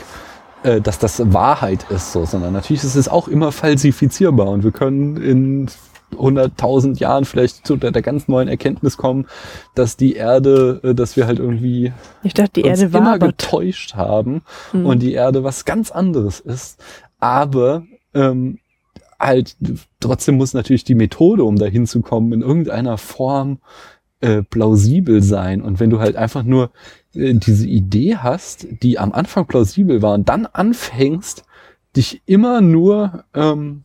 äh, 0.61 0.79
dass 0.79 0.99
das 0.99 1.33
Wahrheit 1.33 1.87
ist, 1.89 2.11
so, 2.11 2.23
sondern 2.25 2.53
natürlich 2.53 2.83
ist 2.83 2.93
es 2.93 3.07
auch 3.09 3.27
immer 3.27 3.51
falsifizierbar 3.51 4.47
und 4.49 4.63
wir 4.63 4.69
können 4.69 5.17
in 5.17 5.69
100.000 6.11 6.99
Jahren 6.99 7.25
vielleicht 7.25 7.65
zu 7.65 7.77
der, 7.77 7.89
der 7.89 8.03
ganz 8.03 8.27
neuen 8.27 8.47
Erkenntnis 8.47 8.95
kommen, 8.97 9.25
dass 9.73 9.97
die 9.97 10.13
Erde, 10.13 10.79
äh, 10.83 10.93
dass 10.93 11.17
wir 11.17 11.25
halt 11.25 11.39
irgendwie 11.39 11.93
Ich 12.21 12.35
dachte, 12.35 12.61
die 12.61 12.69
uns 12.69 12.79
Erde 12.81 12.95
immer 12.95 13.13
wabert. 13.13 13.39
getäuscht 13.39 13.95
haben 13.95 14.43
Hm. 14.69 14.85
und 14.85 14.99
die 14.99 15.13
Erde 15.13 15.43
was 15.43 15.65
ganz 15.65 15.89
anderes 15.89 16.39
ist. 16.39 16.79
Aber 17.19 17.85
ähm, 18.13 18.59
halt 19.19 19.55
trotzdem 19.99 20.37
muss 20.37 20.53
natürlich 20.53 20.83
die 20.83 20.93
Methode, 20.93 21.43
um 21.43 21.55
dahin 21.55 21.87
zu 21.87 22.01
kommen, 22.01 22.33
in 22.33 22.41
irgendeiner 22.41 22.99
Form 22.99 23.57
äh, 24.21 24.43
plausibel 24.43 25.21
sein. 25.21 25.61
Und 25.61 25.79
wenn 25.79 25.89
du 25.89 25.99
halt 25.99 26.15
einfach 26.15 26.43
nur 26.43 26.71
äh, 27.13 27.33
diese 27.33 27.67
Idee 27.67 28.17
hast, 28.17 28.67
die 28.81 28.99
am 28.99 29.11
Anfang 29.11 29.45
plausibel 29.45 30.01
war 30.01 30.13
und 30.13 30.29
dann 30.29 30.45
anfängst, 30.45 31.43
dich 31.95 32.21
immer 32.25 32.61
nur 32.61 33.25
ähm, 33.33 33.83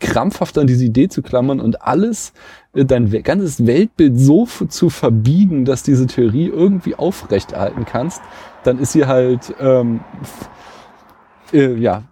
krampfhaft 0.00 0.58
an 0.58 0.66
diese 0.66 0.84
Idee 0.84 1.08
zu 1.08 1.22
klammern 1.22 1.60
und 1.60 1.82
alles, 1.82 2.32
äh, 2.74 2.84
dein 2.84 3.10
ganzes 3.22 3.66
Weltbild 3.66 4.18
so 4.18 4.46
zu 4.46 4.90
verbiegen, 4.90 5.64
dass 5.64 5.82
diese 5.82 6.06
Theorie 6.06 6.48
irgendwie 6.48 6.96
aufrechterhalten 6.96 7.84
kannst, 7.84 8.20
dann 8.64 8.78
ist 8.78 8.92
sie 8.92 9.06
halt, 9.06 9.54
ähm, 9.60 10.00
äh, 11.52 11.74
ja, 11.74 12.02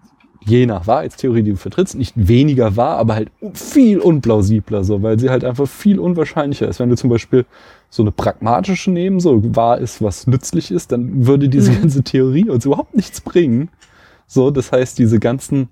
je 0.45 0.67
nach 0.67 0.87
Wahrheitstheorie, 0.87 1.43
die 1.43 1.51
du 1.51 1.57
vertrittst, 1.57 1.95
nicht 1.97 2.15
weniger 2.17 2.77
wahr, 2.77 2.97
aber 2.97 3.15
halt 3.15 3.31
viel 3.53 3.99
unplausibler, 3.99 4.85
so, 4.85 5.03
weil 5.03 5.19
sie 5.19 5.29
halt 5.31 5.45
einfach 5.45 5.69
viel 5.69 5.99
unwahrscheinlicher 5.99 6.67
ist. 6.67 6.81
Wenn 6.81 6.89
du 6.89 6.97
zum 6.97 7.11
Beispiel 7.11 7.45
so 7.91 8.03
eine 8.03 8.11
pragmatische 8.13 8.91
nehmen, 8.91 9.21
so 9.21 9.55
wahr 9.55 9.79
ist, 9.79 10.01
was 10.03 10.27
nützlich 10.27 10.71
ist, 10.71 10.93
dann 10.93 11.27
würde 11.27 11.49
diese 11.49 11.73
Mhm. 11.73 11.81
ganze 11.81 12.03
Theorie 12.03 12.49
uns 12.49 12.65
überhaupt 12.65 12.97
nichts 12.97 13.21
bringen. 13.21 13.69
So, 14.27 14.51
das 14.51 14.73
heißt, 14.73 14.99
diese 14.99 15.19
ganzen 15.19 15.69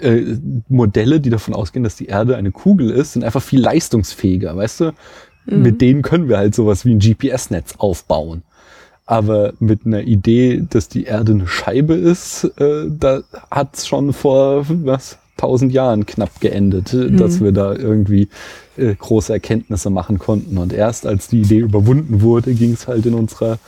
äh, 0.00 0.36
Modelle, 0.68 1.20
die 1.20 1.30
davon 1.30 1.54
ausgehen, 1.54 1.82
dass 1.84 1.96
die 1.96 2.06
Erde 2.06 2.36
eine 2.36 2.50
Kugel 2.50 2.90
ist, 2.90 3.14
sind 3.14 3.24
einfach 3.24 3.42
viel 3.42 3.60
leistungsfähiger, 3.60 4.54
weißt 4.56 4.80
du? 4.80 4.84
Mhm. 5.46 5.62
Mit 5.62 5.80
denen 5.80 6.02
können 6.02 6.28
wir 6.28 6.36
halt 6.36 6.54
sowas 6.54 6.84
wie 6.84 6.94
ein 6.94 6.98
GPS-Netz 6.98 7.76
aufbauen. 7.78 8.42
Aber 9.08 9.54
mit 9.58 9.86
einer 9.86 10.02
Idee, 10.02 10.62
dass 10.68 10.90
die 10.90 11.04
Erde 11.04 11.32
eine 11.32 11.48
Scheibe 11.48 11.94
ist, 11.94 12.44
äh, 12.60 12.84
da 12.90 13.22
hat's 13.50 13.86
schon 13.86 14.12
vor 14.12 14.66
was 14.68 15.16
tausend 15.38 15.72
Jahren 15.72 16.04
knapp 16.04 16.42
geendet, 16.42 16.92
äh, 16.92 17.10
dass 17.10 17.40
wir 17.40 17.52
da 17.52 17.72
irgendwie 17.72 18.28
äh, 18.76 18.94
große 18.94 19.32
Erkenntnisse 19.32 19.88
machen 19.88 20.18
konnten. 20.18 20.58
Und 20.58 20.74
erst 20.74 21.06
als 21.06 21.26
die 21.26 21.40
Idee 21.40 21.60
überwunden 21.60 22.20
wurde, 22.20 22.52
ging 22.52 22.74
es 22.74 22.86
halt 22.86 23.06
in 23.06 23.14
unserer 23.14 23.58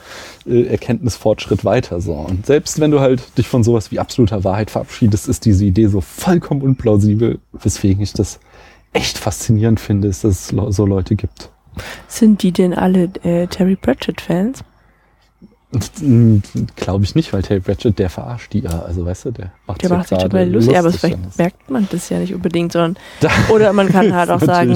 äh, 0.45 0.61
Erkenntnisfortschritt 0.67 1.65
weiter 1.65 2.01
so. 2.01 2.13
Und 2.13 2.45
selbst 2.45 2.79
wenn 2.79 2.91
du 2.91 2.99
halt 2.99 3.35
dich 3.39 3.47
von 3.47 3.63
sowas 3.63 3.89
wie 3.89 3.97
absoluter 3.97 4.43
Wahrheit 4.43 4.69
verabschiedest, 4.69 5.27
ist 5.27 5.45
diese 5.45 5.65
Idee 5.65 5.87
so 5.87 6.01
vollkommen 6.01 6.61
unplausibel, 6.61 7.39
weswegen 7.53 8.03
ich 8.03 8.13
das 8.13 8.39
echt 8.93 9.17
faszinierend 9.17 9.79
finde, 9.79 10.07
ist, 10.07 10.23
dass 10.23 10.51
es 10.51 10.75
so 10.75 10.85
Leute 10.85 11.15
gibt. 11.15 11.49
Sind 12.07 12.43
die 12.43 12.51
denn 12.51 12.75
alle 12.75 13.09
äh, 13.23 13.47
Terry 13.47 13.75
Pratchett-Fans? 13.75 14.63
Glaube 16.75 17.03
ich 17.05 17.15
nicht, 17.15 17.31
weil 17.31 17.41
Terry 17.43 17.61
Pratchett, 17.61 17.97
der 17.97 18.09
verarscht 18.09 18.51
die 18.53 18.59
ja. 18.59 18.81
Also 18.85 19.05
weißt 19.05 19.25
du, 19.25 19.31
der 19.31 19.51
macht 19.67 19.81
Der 19.81 19.89
sich 19.89 19.97
macht 19.97 20.07
sich 20.09 20.17
total 20.17 20.49
lustig, 20.49 20.77
aber 20.77 20.85
lustig, 20.89 20.99
vielleicht 21.01 21.17
wenn 21.23 21.29
es- 21.29 21.37
merkt 21.37 21.69
man 21.69 21.87
das 21.91 22.09
ja 22.09 22.19
nicht 22.19 22.33
unbedingt, 22.33 22.71
sondern 22.73 22.97
oder 23.49 23.71
man 23.73 23.87
kann 23.89 24.13
halt 24.13 24.29
auch 24.29 24.41
sagen, 24.41 24.71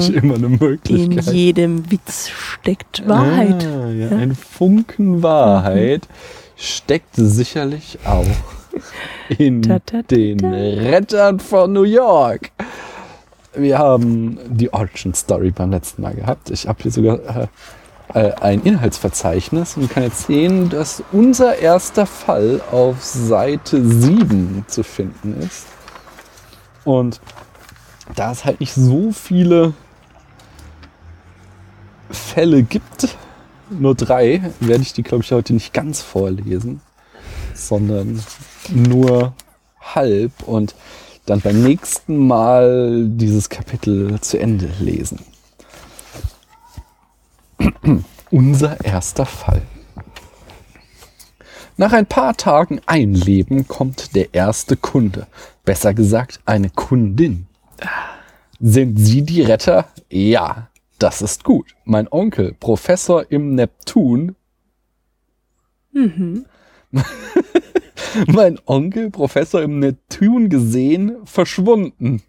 in 0.88 1.12
jedem 1.20 1.90
Witz 1.90 2.28
steckt 2.30 3.06
Wahrheit. 3.06 3.66
Ah, 3.66 3.90
ja, 3.90 4.08
Ja. 4.10 4.16
Ein 4.16 4.34
Funken 4.34 5.22
Wahrheit 5.22 6.08
steckt 6.56 7.14
sicherlich 7.16 7.98
auch 8.04 8.24
in 9.38 9.62
Ta, 9.62 9.78
ta, 9.80 9.98
ta, 9.98 10.02
den. 10.02 10.42
Rettern 10.44 11.40
von 11.40 11.72
New 11.72 11.82
York. 11.84 12.50
Wir 13.54 13.78
haben 13.78 14.38
die 14.48 14.72
Origin 14.72 15.14
Story 15.14 15.50
beim 15.50 15.70
letzten 15.70 16.02
Mal 16.02 16.14
gehabt. 16.14 16.50
Ich 16.50 16.66
habe 16.68 16.82
hier 16.82 16.90
sogar 16.90 17.16
äh, 17.18 17.46
äh, 18.14 18.32
ein 18.40 18.62
Inhaltsverzeichnis 18.62 19.76
und 19.76 19.90
kann 19.90 20.04
jetzt 20.04 20.26
sehen, 20.26 20.68
dass 20.68 21.02
unser 21.12 21.58
erster 21.58 22.06
Fall 22.06 22.60
auf 22.70 23.02
Seite 23.02 23.82
7 23.84 24.64
zu 24.68 24.82
finden 24.82 25.40
ist. 25.40 25.66
Und 26.84 27.20
da 28.14 28.30
es 28.32 28.44
halt 28.44 28.60
nicht 28.60 28.74
so 28.74 29.12
viele 29.12 29.74
Fälle 32.10 32.62
gibt, 32.62 33.16
nur 33.70 33.94
drei, 33.94 34.52
werde 34.60 34.82
ich 34.82 34.92
die, 34.92 35.02
glaube 35.02 35.24
ich, 35.24 35.32
heute 35.32 35.52
nicht 35.52 35.72
ganz 35.72 36.00
vorlesen, 36.00 36.80
sondern 37.54 38.22
nur 38.72 39.34
halb 39.80 40.32
und 40.44 40.74
dann 41.26 41.40
beim 41.40 41.62
nächsten 41.62 42.16
Mal 42.16 43.06
dieses 43.08 43.48
Kapitel 43.48 44.20
zu 44.20 44.38
Ende 44.38 44.70
lesen. 44.78 45.18
Unser 48.30 48.84
erster 48.84 49.26
Fall. 49.26 49.62
Nach 51.76 51.92
ein 51.92 52.06
paar 52.06 52.36
Tagen 52.36 52.80
Einleben 52.86 53.68
kommt 53.68 54.14
der 54.14 54.34
erste 54.34 54.76
Kunde. 54.76 55.26
Besser 55.64 55.92
gesagt, 55.94 56.40
eine 56.46 56.70
Kundin. 56.70 57.46
Sind 58.60 58.98
Sie 58.98 59.22
die 59.22 59.42
Retter? 59.42 59.86
Ja, 60.10 60.68
das 60.98 61.20
ist 61.20 61.44
gut. 61.44 61.74
Mein 61.84 62.08
Onkel, 62.10 62.54
Professor 62.58 63.30
im 63.30 63.54
Neptun, 63.54 64.34
Mhm. 65.96 66.44
mein 68.26 68.58
Onkel, 68.66 69.10
Professor 69.10 69.62
im 69.62 69.78
Neptun 69.78 70.50
gesehen, 70.50 71.16
verschwunden. 71.24 72.22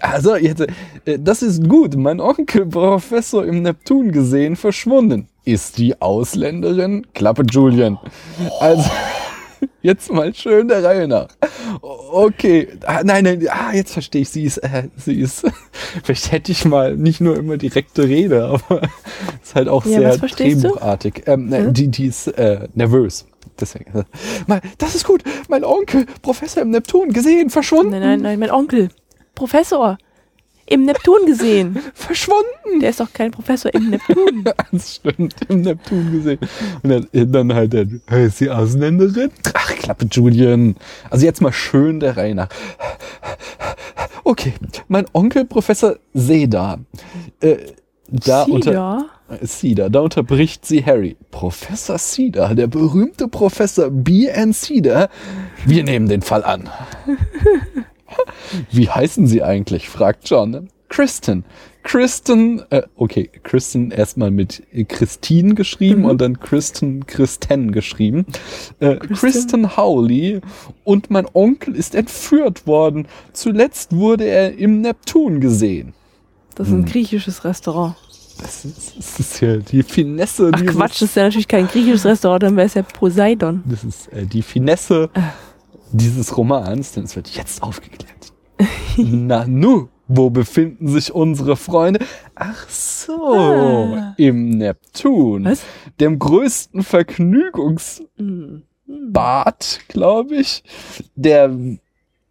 Also, 0.00 0.36
jetzt, 0.36 0.60
äh, 1.04 1.18
das 1.18 1.42
ist 1.42 1.68
gut. 1.68 1.96
Mein 1.96 2.20
Onkel, 2.20 2.66
Professor 2.66 3.44
im 3.44 3.62
Neptun 3.62 4.12
gesehen, 4.12 4.54
verschwunden. 4.54 5.28
Ist 5.44 5.78
die 5.78 6.00
Ausländerin? 6.00 7.08
Klappe 7.12 7.42
Julian. 7.42 7.98
Also, 8.60 8.88
jetzt 9.82 10.12
mal 10.12 10.32
schön 10.32 10.68
der 10.68 10.84
Reihe 10.84 11.08
nach. 11.08 11.26
Okay, 11.82 12.68
ah, 12.86 13.00
nein, 13.02 13.24
nein, 13.24 13.44
ah, 13.50 13.72
jetzt 13.74 13.92
verstehe 13.92 14.22
ich, 14.22 14.28
sie 14.28 14.44
ist, 14.44 14.58
äh, 14.58 14.84
sie 14.96 15.20
ist, 15.20 15.44
vielleicht 16.04 16.30
hätte 16.30 16.52
ich 16.52 16.64
mal 16.64 16.96
nicht 16.96 17.20
nur 17.20 17.36
immer 17.36 17.56
direkte 17.56 18.04
Rede, 18.04 18.44
aber 18.68 18.82
ist 19.42 19.56
halt 19.56 19.66
auch 19.66 19.84
Ja, 19.86 20.12
sehr 20.12 20.28
drehbuchartig. 20.28 21.24
Ähm, 21.26 21.48
ne, 21.48 21.58
Hm? 21.66 21.74
die, 21.74 21.88
die 21.88 22.06
ist 22.06 22.28
äh, 22.28 22.68
nervös. 22.74 23.26
Deswegen. 23.58 24.06
das 24.78 24.94
ist 24.94 25.04
gut. 25.04 25.22
Mein 25.48 25.64
Onkel, 25.64 26.06
Professor 26.22 26.62
im 26.62 26.70
Neptun, 26.70 27.12
gesehen, 27.12 27.50
verschwunden. 27.50 27.90
Nein, 27.90 28.00
nein, 28.00 28.20
nein, 28.20 28.38
mein 28.38 28.50
Onkel, 28.50 28.88
Professor, 29.40 29.96
im 30.66 30.84
Neptun 30.84 31.24
gesehen. 31.24 31.78
Verschwunden. 31.94 32.80
Der 32.82 32.90
ist 32.90 33.00
doch 33.00 33.10
kein 33.10 33.30
Professor 33.30 33.72
im 33.72 33.88
Neptun. 33.88 34.44
Das 34.70 34.96
stimmt, 34.96 35.34
im 35.48 35.62
Neptun 35.62 36.12
gesehen. 36.12 36.38
Und 36.82 36.90
dann, 36.90 37.06
äh, 37.14 37.26
dann 37.26 37.54
halt 37.54 37.72
der, 37.72 37.86
hey, 38.06 38.26
ist 38.26 38.38
die 38.40 38.50
Ausländerin? 38.50 39.30
Ach, 39.54 39.74
Klappe, 39.76 40.06
Julian. 40.10 40.76
Also 41.08 41.24
jetzt 41.24 41.40
mal 41.40 41.54
schön 41.54 42.00
der 42.00 42.18
Reihe 42.18 42.34
nach. 42.34 42.50
Okay, 44.24 44.52
mein 44.88 45.06
Onkel, 45.14 45.46
Professor 45.46 45.96
Seda. 46.12 46.80
Äh, 47.40 47.56
da 48.08 48.42
unter, 48.42 48.72
Cedar? 48.72 49.06
Cedar, 49.42 49.88
da 49.88 50.00
unterbricht 50.00 50.66
sie 50.66 50.84
Harry. 50.84 51.16
Professor 51.30 51.96
Cedar, 51.98 52.54
der 52.54 52.66
berühmte 52.66 53.26
Professor 53.26 53.88
B.N. 53.88 54.52
Cedar. 54.52 55.08
Wir 55.64 55.82
nehmen 55.82 56.10
den 56.10 56.20
Fall 56.20 56.44
an. 56.44 56.68
Wie 58.70 58.88
heißen 58.88 59.26
Sie 59.26 59.42
eigentlich? 59.42 59.88
fragt 59.88 60.28
John. 60.28 60.68
Kristen. 60.88 61.44
Kristen, 61.82 62.62
äh, 62.70 62.82
okay, 62.96 63.30
Kristen 63.42 63.90
erstmal 63.90 64.30
mit 64.30 64.62
Christine 64.88 65.54
geschrieben 65.54 66.04
und 66.04 66.20
dann 66.20 66.38
Kristen, 66.38 67.06
Kristen 67.06 67.72
geschrieben. 67.72 68.26
Äh, 68.80 68.96
Kristen 68.96 69.76
Howley 69.76 70.40
und 70.84 71.10
mein 71.10 71.26
Onkel 71.32 71.74
ist 71.74 71.94
entführt 71.94 72.66
worden. 72.66 73.06
Zuletzt 73.32 73.96
wurde 73.96 74.24
er 74.24 74.58
im 74.58 74.82
Neptun 74.82 75.40
gesehen. 75.40 75.94
Das 76.54 76.68
ist 76.68 76.74
ein 76.74 76.84
griechisches 76.84 77.44
Restaurant. 77.44 77.94
Das 78.42 78.64
ist, 78.64 78.98
das 78.98 79.20
ist 79.20 79.40
ja 79.40 79.56
die 79.56 79.82
Finesse. 79.82 80.50
Ach 80.52 80.66
Quatsch, 80.66 81.02
das 81.02 81.10
ist 81.10 81.16
ja 81.16 81.24
natürlich 81.24 81.48
kein 81.48 81.66
griechisches 81.66 82.04
Restaurant, 82.04 82.42
dann 82.42 82.56
wäre 82.56 82.66
es 82.66 82.74
ja 82.74 82.82
Poseidon. 82.82 83.62
Das 83.66 83.84
ist 83.84 84.12
äh, 84.12 84.26
die 84.26 84.42
Finesse 84.42 85.10
dieses 85.92 86.36
Romans, 86.36 86.92
denn 86.92 87.04
es 87.04 87.16
wird 87.16 87.28
jetzt 87.30 87.62
aufgeklärt. 87.62 88.32
Na 88.96 89.46
nu, 89.46 89.88
wo 90.08 90.30
befinden 90.30 90.88
sich 90.88 91.14
unsere 91.14 91.56
Freunde? 91.56 92.00
Ach 92.34 92.68
so, 92.68 93.34
Ah. 93.34 94.14
im 94.18 94.50
Neptun, 94.50 95.44
Was? 95.44 95.62
dem 96.00 96.18
größten 96.18 96.82
Vergnügungsbad, 96.82 99.80
glaube 99.88 100.36
ich, 100.36 100.62
der 101.14 101.50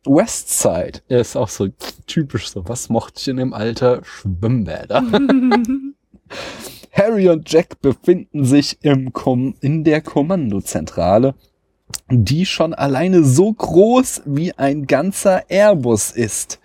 Westside. 0.06 1.02
Er 1.08 1.19
ist 1.22 1.36
auch 1.36 1.50
so 1.50 1.67
typisch 2.08 2.50
so, 2.50 2.67
was 2.67 2.89
mochte 2.89 3.19
ich 3.19 3.28
in 3.28 3.38
dem 3.38 3.54
Alter? 3.54 4.02
Schwimmbäder. 4.04 5.04
Harry 6.91 7.30
und 7.30 7.52
Jack 7.52 7.82
befinden 7.82 8.45
sich 8.45 8.78
im 8.82 9.13
Kom 9.13 9.56
in 9.62 9.84
der 9.84 10.02
Kommandozentrale, 10.02 11.36
die 12.10 12.45
schon 12.45 12.74
alleine 12.74 13.24
so 13.24 13.54
groß 13.54 14.24
wie 14.26 14.54
ein 14.54 14.88
ganzer 14.88 15.50
Airbus 15.50 16.12
ist. 16.12 16.60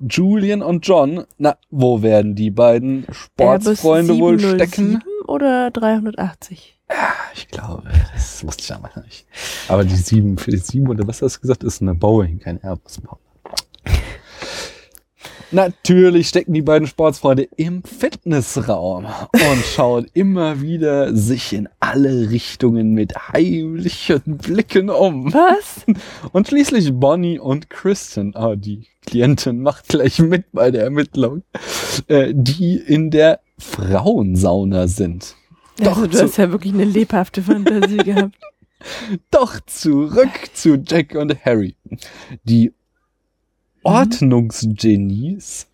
Julian 0.00 0.62
und 0.62 0.86
John, 0.86 1.24
na, 1.38 1.56
wo 1.70 2.02
werden 2.02 2.34
die 2.34 2.50
beiden 2.50 3.06
Sportsfreunde 3.10 4.18
wohl 4.18 4.38
707 4.38 4.56
stecken? 4.56 5.04
Oder 5.26 5.70
380? 5.70 6.78
Ich 7.34 7.48
glaube, 7.48 7.84
das 8.12 8.44
wusste 8.44 8.62
ich 8.62 8.74
aber 8.74 8.90
nicht. 9.04 9.26
Aber 9.68 9.84
die 9.84 9.94
sieben, 9.94 10.38
für 10.38 10.50
die 10.50 10.56
sieben 10.56 10.88
oder 10.88 11.06
was 11.06 11.22
hast 11.22 11.36
du 11.36 11.40
gesagt, 11.40 11.62
ist 11.62 11.82
eine 11.82 11.94
Boeing, 11.94 12.40
kein 12.40 12.62
Airbus. 12.62 13.00
Natürlich 15.52 16.28
stecken 16.28 16.54
die 16.54 16.62
beiden 16.62 16.86
Sportsfreunde 16.86 17.48
im 17.56 17.82
Fitnessraum 17.82 19.06
und 19.32 19.64
schauen 19.64 20.06
immer 20.14 20.60
wieder 20.60 21.14
sich 21.14 21.52
in 21.52 21.68
alle 21.80 22.30
Richtungen 22.30 22.92
mit 22.92 23.14
heimlichen 23.32 24.38
Blicken 24.38 24.90
um. 24.90 25.32
Was? 25.34 25.84
Und 26.32 26.48
schließlich 26.48 26.92
Bonnie 26.94 27.38
und 27.38 27.68
Kristen, 27.68 28.36
ah, 28.36 28.54
die 28.54 28.86
Klientin 29.06 29.60
macht 29.60 29.88
gleich 29.88 30.20
mit 30.20 30.52
bei 30.52 30.70
der 30.70 30.84
Ermittlung, 30.84 31.42
äh, 32.06 32.32
die 32.32 32.76
in 32.76 33.10
der 33.10 33.40
Frauensauna 33.58 34.86
sind. 34.86 35.34
Doch, 35.78 35.96
also, 35.96 36.06
du 36.06 36.22
hast 36.22 36.36
ja 36.36 36.52
wirklich 36.52 36.74
eine 36.74 36.84
lebhafte 36.84 37.42
Fantasie 37.42 37.96
gehabt. 37.96 38.36
doch 39.30 39.60
zurück 39.66 40.50
zu 40.54 40.76
Jack 40.86 41.14
und 41.14 41.44
Harry. 41.44 41.76
Die 42.44 42.72
Ordnungsgenies 43.82 45.66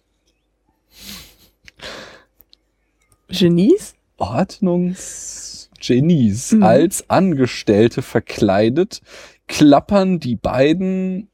Genies? 3.28 3.94
Ordnungsgenies 4.18 6.52
Mhm. 6.52 6.62
als 6.62 7.10
Angestellte 7.10 8.02
verkleidet, 8.02 9.02
klappern 9.46 10.20
die 10.20 10.36
beiden 10.36 11.28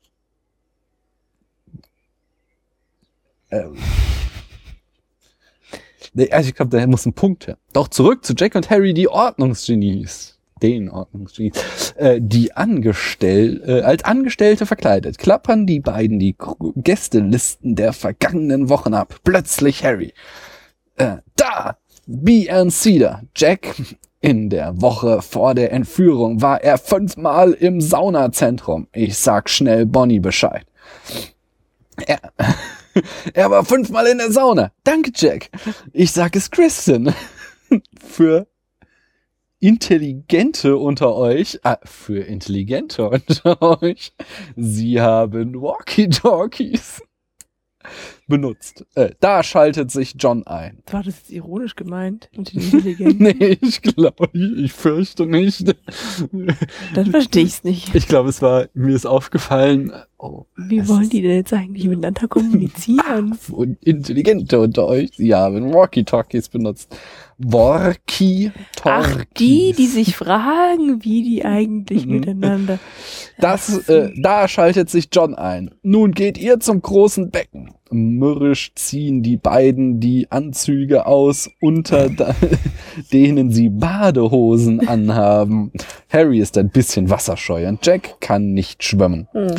ähm, 3.51 3.77
Nee, 6.15 6.31
also 6.31 6.51
ich 6.51 6.55
glaube, 6.55 6.77
da 6.77 6.87
muss 6.87 7.07
ein 7.07 7.15
Punkt 7.15 7.47
her. 7.47 7.57
Doch 7.73 7.89
zurück 7.89 8.23
zu 8.25 8.35
Jack 8.37 8.55
und 8.55 8.69
Harry, 8.69 8.93
die 8.93 9.09
Ordnungsgenies. 9.09 10.32
Den 10.63 10.89
Ordnungsgenies. 10.89 11.93
Äh, 11.97 12.21
die 12.23 12.55
Angestell 12.55 13.63
äh, 13.67 13.83
als 13.83 14.05
Angestellte 14.05 14.65
verkleidet, 14.65 15.19
klappern 15.19 15.67
die 15.67 15.81
beiden 15.81 16.19
die 16.19 16.37
Gästelisten 16.77 17.75
der 17.75 17.93
vergangenen 17.93 18.69
Wochen 18.69 18.95
ab. 18.95 19.17
Plötzlich 19.25 19.85
Harry. 19.85 20.15
Äh, 20.97 21.17
da! 21.37 21.79
B.N. 22.07 22.71
Cedar. 22.71 23.23
Jack. 23.37 23.75
In 24.21 24.51
der 24.51 24.81
Woche 24.81 25.21
vor 25.21 25.55
der 25.55 25.73
Entführung 25.73 26.41
war 26.41 26.63
er 26.63 26.79
fünfmal 26.79 27.55
im 27.55 27.81
Saunazentrum. 27.81 28.87
Ich 28.93 29.19
sag 29.19 29.51
schnell 29.51 29.85
Bonnie 29.85 30.21
Bescheid. 30.21 30.65
Er, 32.07 32.21
er 33.35 33.51
war 33.51 33.65
fünfmal 33.65 34.07
in 34.07 34.19
der 34.19 34.31
Sauna. 34.31 34.71
Danke, 34.85 35.11
Jack. 35.13 35.51
Ich 35.93 36.13
sag 36.13 36.37
es 36.37 36.53
Kristen. 36.53 37.13
Für 38.01 38.47
Intelligente 39.63 40.77
unter 40.77 41.15
euch, 41.15 41.61
ah, 41.63 41.79
für 41.85 42.19
Intelligente 42.19 43.09
unter 43.09 43.81
euch, 43.81 44.13
sie 44.57 45.01
haben 45.01 45.55
Walkie-Talkies 45.55 47.01
benutzt. 48.27 48.85
Äh, 48.97 49.11
da 49.21 49.45
schaltet 49.45 49.93
sich 49.93 50.17
John 50.19 50.45
ein. 50.49 50.83
War 50.91 51.05
das 51.05 51.19
jetzt 51.19 51.31
ironisch 51.31 51.77
gemeint? 51.77 52.29
Nee, 52.37 53.59
ich 53.61 53.83
glaube, 53.83 54.31
ich, 54.33 54.65
ich 54.65 54.73
fürchte 54.73 55.27
nicht. 55.27 55.73
Dann 56.95 57.11
verstehe 57.11 57.45
ich's 57.45 57.63
nicht. 57.63 57.95
Ich 57.95 58.09
glaube, 58.09 58.31
es 58.31 58.43
war, 58.43 58.67
mir 58.75 58.97
ist 58.97 59.07
aufgefallen, 59.07 59.93
oh, 60.19 60.47
Wie 60.57 60.87
wollen 60.89 61.09
die 61.09 61.23
denn 61.23 61.37
jetzt 61.37 61.53
eigentlich 61.53 61.87
miteinander 61.87 62.27
kommunizieren? 62.27 63.39
und 63.51 63.81
Intelligente 63.83 64.59
unter 64.59 64.87
euch, 64.87 65.11
sie 65.17 65.33
haben 65.35 65.73
Walkie-Talkies 65.73 66.49
benutzt. 66.49 66.97
Walkie-Talkies. 67.45 68.53
Ach, 68.85 69.25
die, 69.39 69.75
die 69.77 69.87
sich 69.87 70.17
fragen, 70.17 71.05
wie 71.05 71.23
die 71.23 71.45
eigentlich 71.45 72.07
Mhm. 72.07 72.13
miteinander. 72.13 72.79
Das, 73.39 73.89
äh, 73.89 74.11
da 74.21 74.49
schaltet 74.49 74.91
sich 74.91 75.09
John 75.13 75.35
ein. 75.35 75.71
Nun 75.83 76.13
geht 76.13 76.39
ihr 76.39 76.61
zum 76.61 76.83
großen 76.83 77.31
Becken. 77.31 77.71
Mürrisch 77.91 78.73
ziehen 78.75 79.23
die 79.23 79.37
beiden 79.37 80.01
die 80.01 80.31
Anzüge 80.31 81.07
aus, 81.07 81.51
unter 81.61 82.09
denen 83.13 83.51
sie 83.51 83.69
Badehosen 83.69 84.87
anhaben. 84.89 85.73
Harry 86.11 86.39
ist 86.41 86.57
ein 86.57 86.71
bisschen 86.71 87.11
wasserscheu 87.11 87.69
und 87.69 87.85
Jack 87.85 88.21
kann 88.21 88.53
nicht 88.55 88.83
schwimmen. 88.83 89.29
Hm. 89.33 89.57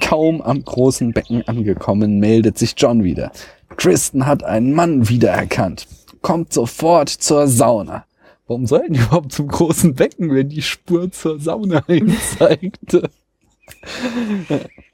Kaum 0.00 0.40
am 0.42 0.62
großen 0.64 1.12
Becken 1.12 1.46
angekommen, 1.46 2.18
meldet 2.18 2.58
sich 2.58 2.74
John 2.76 3.04
wieder. 3.04 3.32
Kristen 3.76 4.26
hat 4.26 4.42
einen 4.44 4.72
Mann 4.72 5.08
wiedererkannt. 5.08 5.86
Kommt 6.22 6.52
sofort 6.52 7.08
zur 7.08 7.46
Sauna. 7.48 8.04
Warum 8.46 8.66
sollten 8.66 8.94
die 8.94 9.00
überhaupt 9.00 9.32
zum 9.32 9.48
großen 9.48 9.94
Becken, 9.94 10.34
wenn 10.34 10.48
die 10.48 10.62
Spur 10.62 11.10
zur 11.12 11.38
Sauna 11.38 11.84
hinzeigte? 11.86 13.08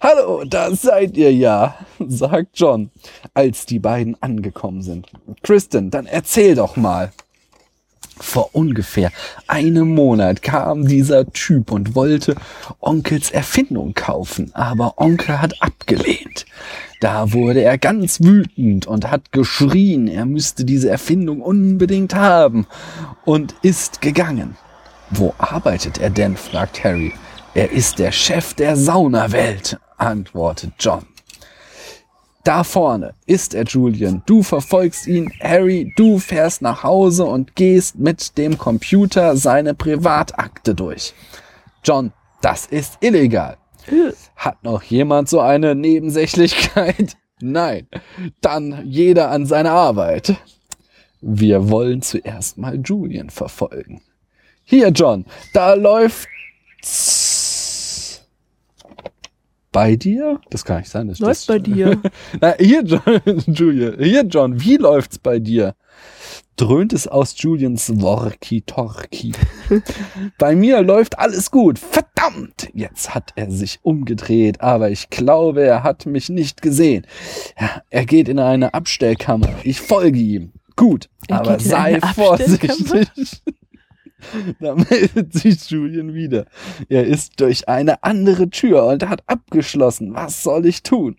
Hallo, 0.00 0.44
da 0.44 0.70
seid 0.74 1.16
ihr 1.16 1.32
ja, 1.32 1.78
sagt 1.98 2.50
John, 2.58 2.90
als 3.32 3.64
die 3.64 3.78
beiden 3.78 4.20
angekommen 4.22 4.82
sind. 4.82 5.08
Kristen, 5.42 5.90
dann 5.90 6.06
erzähl 6.06 6.54
doch 6.54 6.76
mal. 6.76 7.12
Vor 8.18 8.54
ungefähr 8.54 9.12
einem 9.46 9.94
Monat 9.94 10.42
kam 10.42 10.86
dieser 10.86 11.30
Typ 11.32 11.70
und 11.70 11.94
wollte 11.94 12.34
Onkels 12.80 13.30
Erfindung 13.30 13.92
kaufen, 13.94 14.50
aber 14.54 14.94
Onkel 14.98 15.40
hat 15.40 15.62
abgelehnt. 15.62 16.46
Da 17.00 17.32
wurde 17.32 17.62
er 17.62 17.76
ganz 17.76 18.20
wütend 18.22 18.86
und 18.86 19.10
hat 19.10 19.32
geschrien, 19.32 20.08
er 20.08 20.24
müsste 20.24 20.64
diese 20.64 20.88
Erfindung 20.88 21.42
unbedingt 21.42 22.14
haben 22.14 22.66
und 23.24 23.54
ist 23.62 24.00
gegangen. 24.00 24.56
Wo 25.10 25.34
arbeitet 25.38 25.98
er 25.98 26.10
denn? 26.10 26.36
fragt 26.36 26.82
Harry. 26.84 27.12
Er 27.54 27.70
ist 27.70 27.98
der 27.98 28.12
Chef 28.12 28.54
der 28.54 28.76
Saunawelt, 28.76 29.78
antwortet 29.98 30.72
John. 30.78 31.06
Da 32.46 32.62
vorne 32.62 33.14
ist 33.26 33.54
er, 33.54 33.64
Julian. 33.64 34.22
Du 34.24 34.44
verfolgst 34.44 35.08
ihn, 35.08 35.32
Harry. 35.40 35.92
Du 35.96 36.20
fährst 36.20 36.62
nach 36.62 36.84
Hause 36.84 37.24
und 37.24 37.56
gehst 37.56 37.98
mit 37.98 38.38
dem 38.38 38.56
Computer 38.56 39.36
seine 39.36 39.74
Privatakte 39.74 40.76
durch. 40.76 41.12
John, 41.82 42.12
das 42.42 42.66
ist 42.66 42.98
illegal. 43.00 43.56
Hat 44.36 44.62
noch 44.62 44.84
jemand 44.84 45.28
so 45.28 45.40
eine 45.40 45.74
Nebensächlichkeit? 45.74 47.16
Nein. 47.40 47.88
Dann 48.40 48.80
jeder 48.84 49.32
an 49.32 49.46
seine 49.46 49.72
Arbeit. 49.72 50.36
Wir 51.20 51.68
wollen 51.68 52.00
zuerst 52.00 52.58
mal 52.58 52.78
Julian 52.80 53.30
verfolgen. 53.30 54.02
Hier, 54.62 54.90
John, 54.90 55.24
da 55.52 55.74
läuft's 55.74 57.25
bei 59.76 59.94
dir? 59.94 60.40
Das 60.48 60.64
kann 60.64 60.78
nicht 60.78 60.88
sein. 60.88 61.06
Das 61.06 61.18
Läuft 61.18 61.40
das 61.40 61.46
bei 61.46 61.58
dir. 61.58 62.00
Na, 62.40 62.54
hier, 62.58 62.82
John, 62.82 63.20
Julian, 63.46 64.02
hier, 64.02 64.22
John, 64.22 64.58
wie 64.58 64.78
läuft's 64.78 65.18
bei 65.18 65.38
dir? 65.38 65.74
Dröhnt 66.56 66.94
es 66.94 67.06
aus 67.06 67.34
Julians 67.36 68.00
Worki-Torki. 68.00 69.32
bei 70.38 70.56
mir 70.56 70.80
läuft 70.80 71.18
alles 71.18 71.50
gut. 71.50 71.78
Verdammt! 71.78 72.70
Jetzt 72.72 73.14
hat 73.14 73.32
er 73.36 73.50
sich 73.50 73.80
umgedreht, 73.82 74.62
aber 74.62 74.88
ich 74.88 75.10
glaube, 75.10 75.64
er 75.64 75.82
hat 75.82 76.06
mich 76.06 76.30
nicht 76.30 76.62
gesehen. 76.62 77.06
Ja, 77.60 77.82
er 77.90 78.06
geht 78.06 78.30
in 78.30 78.38
eine 78.38 78.72
Abstellkammer. 78.72 79.50
Ich 79.62 79.82
folge 79.82 80.18
ihm. 80.18 80.52
Gut, 80.74 81.10
Er 81.28 81.40
aber 81.40 81.60
sei 81.60 82.00
vorsichtig. 82.00 83.42
da 84.60 84.74
meldet 84.74 85.32
sich 85.32 85.70
Julian 85.70 86.14
wieder. 86.14 86.46
Er 86.88 87.04
ist 87.06 87.40
durch 87.40 87.68
eine 87.68 88.02
andere 88.02 88.48
Tür 88.50 88.86
und 88.86 89.06
hat 89.08 89.22
abgeschlossen. 89.26 90.14
Was 90.14 90.42
soll 90.42 90.66
ich 90.66 90.82
tun? 90.82 91.16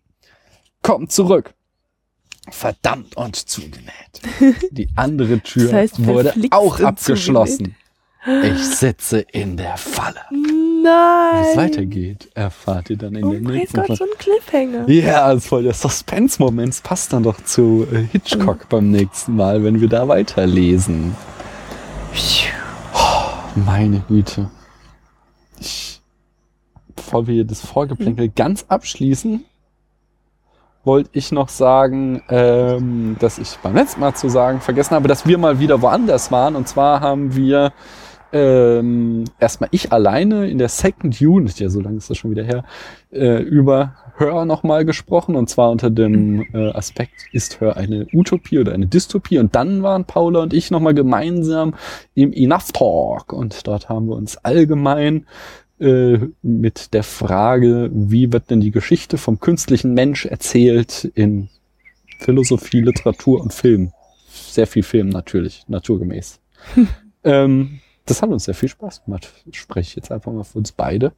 Komm 0.81 1.09
zurück. 1.09 1.53
Verdammt 2.49 3.17
und 3.17 3.35
zugenäht. 3.35 3.91
Die 4.71 4.87
andere 4.95 5.39
Tür 5.41 5.65
Das 5.65 5.73
heißt, 5.73 6.05
wurde 6.05 6.33
auch 6.51 6.79
abgeschlossen. 6.79 7.75
Ich 8.43 8.65
sitze 8.65 9.19
in 9.19 9.57
der 9.57 9.77
Falle. 9.77 10.19
Wie 10.29 10.83
Nein. 10.83 11.45
es 11.49 11.55
weitergeht, 11.57 12.29
erfahrt 12.35 12.89
ihr 12.89 12.97
dann 12.97 13.15
in 13.15 13.23
Oh 13.23 13.31
der 13.31 13.41
mein 13.41 13.53
nächsten 13.53 13.77
Gott, 13.77 13.87
Folge. 13.87 14.03
so 14.05 14.11
ein 14.11 14.17
Cliffhanger. 14.17 14.89
Ja, 14.89 15.33
das 15.33 15.43
ist 15.43 15.49
voll 15.49 15.63
der 15.63 15.73
Suspense-Moment. 15.73 16.83
Passt 16.83 17.13
dann 17.13 17.23
doch 17.23 17.41
zu 17.43 17.85
äh, 17.91 18.03
Hitchcock 18.11 18.67
beim 18.69 18.91
nächsten 18.91 19.35
Mal, 19.35 19.63
wenn 19.63 19.79
wir 19.81 19.87
da 19.89 20.07
weiterlesen. 20.07 21.15
Meine 23.65 24.01
Güte. 24.07 24.51
Ich, 25.59 25.99
bevor 26.95 27.25
wir 27.25 27.43
das 27.43 27.65
Vorgeplänkel 27.65 28.29
ganz 28.29 28.65
abschließen, 28.67 29.43
wollte 30.83 31.09
ich 31.13 31.31
noch 31.31 31.49
sagen, 31.49 32.21
ähm, 32.29 33.15
dass 33.19 33.39
ich 33.39 33.57
beim 33.63 33.73
letzten 33.73 33.99
Mal 33.99 34.13
zu 34.13 34.29
sagen 34.29 34.61
vergessen 34.61 34.93
habe, 34.93 35.07
dass 35.07 35.25
wir 35.25 35.39
mal 35.39 35.59
wieder 35.59 35.81
woanders 35.81 36.31
waren. 36.31 36.55
Und 36.55 36.67
zwar 36.67 37.01
haben 37.01 37.35
wir 37.35 37.73
ähm, 38.33 39.23
erstmal 39.39 39.69
ich 39.71 39.91
alleine 39.91 40.49
in 40.49 40.57
der 40.57 40.69
Second 40.69 41.19
Unit, 41.21 41.59
ja, 41.59 41.69
so 41.69 41.79
lange 41.79 41.97
ist 41.97 42.09
das 42.09 42.17
schon 42.17 42.31
wieder 42.31 42.43
her, 42.43 42.63
äh, 43.11 43.41
über 43.41 43.95
Hör 44.17 44.45
nochmal 44.45 44.83
gesprochen. 44.83 45.35
Und 45.35 45.49
zwar 45.49 45.69
unter 45.69 45.89
dem 45.89 46.41
äh, 46.53 46.71
Aspekt, 46.71 47.27
ist 47.31 47.61
Hör 47.61 47.77
eine 47.77 48.07
Utopie 48.11 48.59
oder 48.59 48.73
eine 48.73 48.87
Dystopie? 48.87 49.37
Und 49.37 49.55
dann 49.55 49.83
waren 49.83 50.05
Paula 50.05 50.41
und 50.41 50.53
ich 50.53 50.71
nochmal 50.71 50.95
gemeinsam 50.95 51.75
im 52.15 52.33
Enough 52.33 52.71
Talk. 52.73 53.31
Und 53.31 53.67
dort 53.67 53.89
haben 53.89 54.07
wir 54.07 54.15
uns 54.15 54.37
allgemein 54.37 55.27
äh, 55.79 56.17
mit 56.41 56.95
der 56.95 57.03
Frage, 57.03 57.91
wie 57.93 58.33
wird 58.33 58.49
denn 58.49 58.59
die 58.59 58.71
Geschichte 58.71 59.19
vom 59.19 59.39
künstlichen 59.39 59.93
Mensch 59.93 60.25
erzählt 60.25 61.05
in 61.13 61.49
Philosophie, 62.19 62.81
Literatur 62.81 63.39
und 63.39 63.53
Film. 63.53 63.91
Sehr 64.27 64.65
viel 64.65 64.83
Film 64.83 65.09
natürlich, 65.09 65.63
naturgemäß. 65.67 66.39
ähm, 67.23 67.79
das 68.07 68.21
hat 68.21 68.29
uns 68.29 68.45
sehr 68.45 68.55
viel 68.55 68.69
Spaß 68.69 69.05
gemacht. 69.05 69.31
Spreche 69.51 69.89
ich 69.89 69.95
jetzt 69.95 70.11
einfach 70.11 70.31
mal 70.31 70.43
für 70.43 70.57
uns 70.57 70.71
beide. 70.71 71.11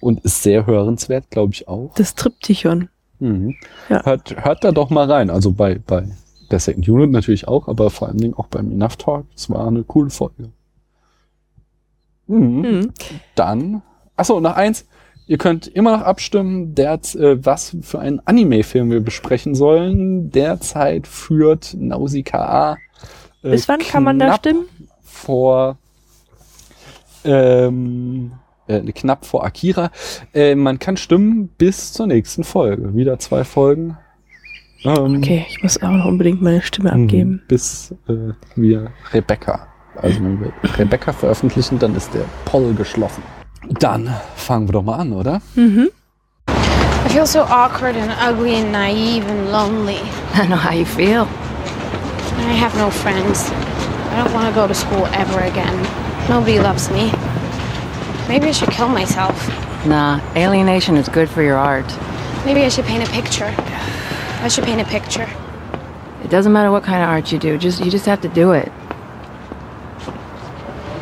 Und 0.00 0.20
ist 0.24 0.42
sehr 0.42 0.66
hörenswert, 0.66 1.30
glaube 1.30 1.54
ich 1.54 1.68
auch. 1.68 1.94
Das 1.96 2.14
Triptychon. 2.14 2.88
Mhm. 3.20 3.54
Ja. 3.88 4.04
Hört, 4.04 4.44
hört 4.44 4.64
da 4.64 4.72
doch 4.72 4.90
mal 4.90 5.10
rein. 5.10 5.30
Also 5.30 5.52
bei, 5.52 5.78
bei 5.78 6.08
der 6.50 6.58
Second 6.58 6.88
Unit 6.88 7.10
natürlich 7.10 7.48
auch, 7.48 7.68
aber 7.68 7.90
vor 7.90 8.08
allen 8.08 8.18
Dingen 8.18 8.34
auch 8.34 8.48
beim 8.48 8.70
Enough 8.70 8.96
Talk. 8.96 9.26
Es 9.34 9.48
war 9.48 9.66
eine 9.66 9.84
coole 9.84 10.10
Folge. 10.10 10.50
Mhm. 12.26 12.60
Mhm. 12.60 12.92
Dann, 13.34 13.82
achso, 14.16 14.40
noch 14.40 14.56
eins. 14.56 14.86
Ihr 15.28 15.38
könnt 15.38 15.68
immer 15.68 15.96
noch 15.96 16.04
abstimmen, 16.04 16.74
der, 16.74 16.94
äh, 17.14 17.44
was 17.44 17.76
für 17.82 18.00
einen 18.00 18.20
Anime-Film 18.26 18.90
wir 18.90 19.00
besprechen 19.00 19.54
sollen. 19.54 20.30
Derzeit 20.30 21.06
führt 21.06 21.74
Nausicaa. 21.78 22.76
Äh, 23.42 23.50
Bis 23.50 23.68
wann 23.68 23.78
kann 23.78 24.02
man 24.02 24.18
da 24.18 24.34
stimmen? 24.34 24.66
Vor 25.00 25.78
ähm, 27.24 28.32
äh, 28.66 28.80
knapp 28.92 29.24
vor 29.24 29.44
Akira. 29.44 29.90
Äh, 30.34 30.54
man 30.54 30.78
kann 30.78 30.96
stimmen 30.96 31.48
bis 31.58 31.92
zur 31.92 32.06
nächsten 32.06 32.44
Folge. 32.44 32.94
Wieder 32.94 33.18
zwei 33.18 33.44
Folgen. 33.44 33.96
Ähm, 34.84 35.18
Okay, 35.18 35.46
ich 35.48 35.62
muss 35.62 35.80
auch 35.82 35.90
noch 35.90 36.06
unbedingt 36.06 36.42
meine 36.42 36.62
Stimme 36.62 36.94
mhm, 36.94 37.04
abgeben. 37.04 37.42
Bis 37.48 37.94
äh, 38.08 38.32
wir 38.56 38.90
Rebecca. 39.12 39.66
Also 39.96 40.22
wenn 40.22 40.40
wir 40.40 40.52
Rebecca 40.78 41.12
veröffentlichen, 41.12 41.78
dann 41.78 41.94
ist 41.94 42.12
der 42.14 42.24
Poll 42.44 42.74
geschlossen. 42.74 43.22
Dann 43.68 44.12
fangen 44.36 44.68
wir 44.68 44.72
doch 44.72 44.82
mal 44.82 44.96
an, 44.96 45.12
oder? 45.12 45.40
Mhm. 45.54 45.90
I 46.48 47.08
feel 47.08 47.26
so 47.26 47.40
awkward 47.40 47.96
and 47.96 48.12
ugly 48.26 48.56
and 48.56 48.72
naive 48.72 49.24
and 49.28 49.50
lonely. 49.50 50.00
I 50.34 50.46
know 50.46 50.56
how 50.56 50.72
you 50.72 50.84
feel. 50.84 51.26
I 52.38 52.54
have 52.54 52.76
no 52.78 52.90
friends. 52.90 53.50
I 54.12 54.22
don't 54.22 54.32
want 54.32 54.46
to 54.48 54.54
go 54.54 54.66
to 54.66 54.74
school 54.74 55.06
ever 55.12 55.40
again. 55.40 56.01
Nobody 56.28 56.58
loves 56.60 56.90
me. 56.90 57.10
Maybe 58.28 58.46
I 58.48 58.52
should 58.52 58.70
kill 58.70 58.88
myself. 58.88 59.48
Nah, 59.86 60.20
alienation 60.36 60.96
is 60.96 61.08
good 61.08 61.28
for 61.28 61.42
your 61.42 61.56
art. 61.56 61.86
Maybe 62.44 62.62
I 62.62 62.68
should 62.68 62.84
paint 62.84 63.06
a 63.06 63.10
picture. 63.12 63.52
I 64.40 64.48
should 64.48 64.64
paint 64.64 64.80
a 64.80 64.84
picture. 64.84 65.28
It 66.22 66.30
doesn't 66.30 66.52
matter 66.52 66.70
what 66.70 66.84
kind 66.84 67.02
of 67.02 67.08
art 67.08 67.32
you 67.32 67.38
do, 67.38 67.58
just 67.58 67.84
you 67.84 67.90
just 67.90 68.06
have 68.06 68.20
to 68.22 68.28
do 68.28 68.52
it. 68.52 68.70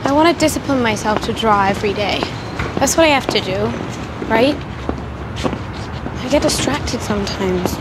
I 0.05 0.13
want 0.13 0.35
to 0.35 0.41
discipline 0.41 0.83
myself 0.83 1.21
to 1.27 1.33
draw 1.33 1.67
every 1.67 1.93
day. 1.93 2.21
That's 2.79 2.97
what 2.97 3.05
I 3.05 3.11
have 3.11 3.27
to 3.29 3.41
do, 3.41 3.67
right? 4.27 4.57
I 6.25 6.29
get 6.31 6.43
distracted 6.43 7.01
sometimes, 7.01 7.75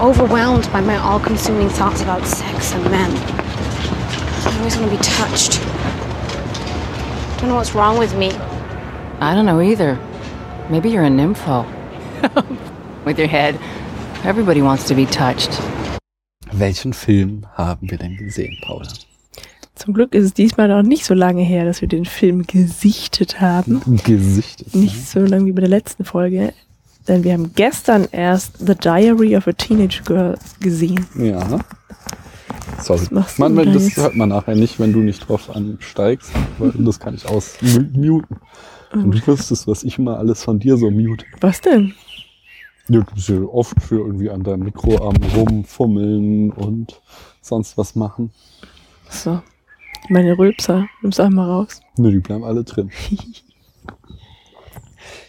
overwhelmed 0.00 0.70
by 0.72 0.80
my 0.80 0.96
all 0.96 1.20
consuming 1.20 1.68
thoughts 1.68 2.02
about 2.02 2.26
sex 2.26 2.72
and 2.72 2.84
men. 2.84 3.10
I 4.46 4.56
always 4.58 4.76
want 4.76 4.90
to 4.90 4.96
be 4.96 5.02
touched. 5.02 5.60
Don't 7.40 7.48
know 7.48 7.56
what's 7.56 7.74
wrong 7.74 7.98
with 7.98 8.14
me. 8.18 8.32
I 9.18 9.34
don't 9.34 9.46
know 9.46 9.62
either. 9.62 9.98
Maybe 10.68 10.90
you're 10.90 11.04
a 11.04 11.08
nympho. 11.08 11.64
With 13.06 13.18
your 13.18 13.28
head. 13.28 13.58
Everybody 14.24 14.60
wants 14.60 14.86
to 14.88 14.94
be 14.94 15.06
touched. 15.06 15.58
Welchen 16.52 16.92
Film 16.92 17.46
haben 17.54 17.90
wir 17.90 17.96
denn 17.96 18.18
gesehen, 18.18 18.54
Paula? 18.66 18.88
Zum 19.74 19.94
Glück 19.94 20.14
ist 20.14 20.24
es 20.26 20.34
diesmal 20.34 20.68
noch 20.68 20.82
nicht 20.82 21.06
so 21.06 21.14
lange 21.14 21.40
her, 21.42 21.64
dass 21.64 21.80
wir 21.80 21.88
den 21.88 22.04
Film 22.04 22.46
gesichtet 22.46 23.40
haben. 23.40 23.80
Gesichtet. 24.04 24.74
Nicht 24.74 25.08
so 25.08 25.20
lange 25.20 25.46
wie 25.46 25.52
bei 25.52 25.60
der 25.60 25.70
letzten 25.70 26.04
Folge. 26.04 26.52
Denn 27.08 27.24
wir 27.24 27.32
haben 27.32 27.54
gestern 27.54 28.06
erst 28.12 28.58
The 28.58 28.74
Diary 28.74 29.34
of 29.34 29.48
a 29.48 29.52
Teenage 29.52 30.02
Girl 30.04 30.36
gesehen. 30.60 31.06
Ja. 31.18 31.60
Sorry. 32.82 33.06
Was 33.10 33.38
man, 33.38 33.56
da 33.56 33.64
das 33.64 33.88
jetzt? 33.88 33.96
hört 33.96 34.16
man 34.16 34.30
nachher 34.30 34.54
nicht, 34.54 34.78
wenn 34.80 34.92
du 34.92 35.00
nicht 35.00 35.28
drauf 35.28 35.54
ansteigst. 35.54 36.32
Das 36.74 36.98
kann 36.98 37.14
ich 37.14 37.26
ausmuten. 37.26 38.24
Und 38.92 39.14
du 39.14 39.26
wüsstest, 39.26 39.66
was 39.66 39.84
ich 39.84 39.98
immer 39.98 40.18
alles 40.18 40.42
von 40.42 40.58
dir 40.58 40.76
so 40.76 40.90
mute. 40.90 41.24
Was 41.40 41.60
denn? 41.60 41.94
Ja, 42.88 43.00
du 43.00 43.14
bist 43.14 43.28
ja 43.28 43.40
oft 43.40 43.80
für 43.80 43.98
irgendwie 44.00 44.30
an 44.30 44.42
deinem 44.42 44.64
Mikroarm 44.64 45.14
rumfummeln 45.36 46.50
und 46.50 47.00
sonst 47.40 47.78
was 47.78 47.94
machen. 47.94 48.32
So. 49.08 49.40
Meine 50.08 50.36
Rülpser. 50.36 50.88
Nimm's 51.02 51.20
einmal 51.20 51.48
raus. 51.48 51.80
Ne, 51.96 52.10
die 52.10 52.18
bleiben 52.18 52.42
alle 52.42 52.64
drin. 52.64 52.90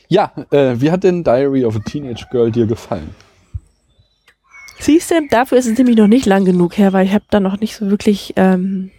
ja, 0.07 0.31
äh, 0.49 0.79
wie 0.79 0.89
hat 0.89 1.03
denn 1.03 1.23
Diary 1.23 1.65
of 1.65 1.75
a 1.75 1.79
Teenage 1.79 2.25
Girl 2.31 2.51
dir 2.51 2.65
gefallen? 2.65 3.13
Siehst 4.81 5.11
du, 5.11 5.15
dafür 5.29 5.59
ist 5.59 5.67
es 5.67 5.77
nämlich 5.77 5.95
noch 5.95 6.07
nicht 6.07 6.25
lang 6.25 6.43
genug 6.43 6.77
her, 6.77 6.91
weil 6.91 7.05
ich 7.05 7.13
habe 7.13 7.25
da 7.29 7.39
noch 7.39 7.59
nicht 7.59 7.75
so 7.75 7.89
wirklich 7.91 8.33
ähm, 8.35 8.89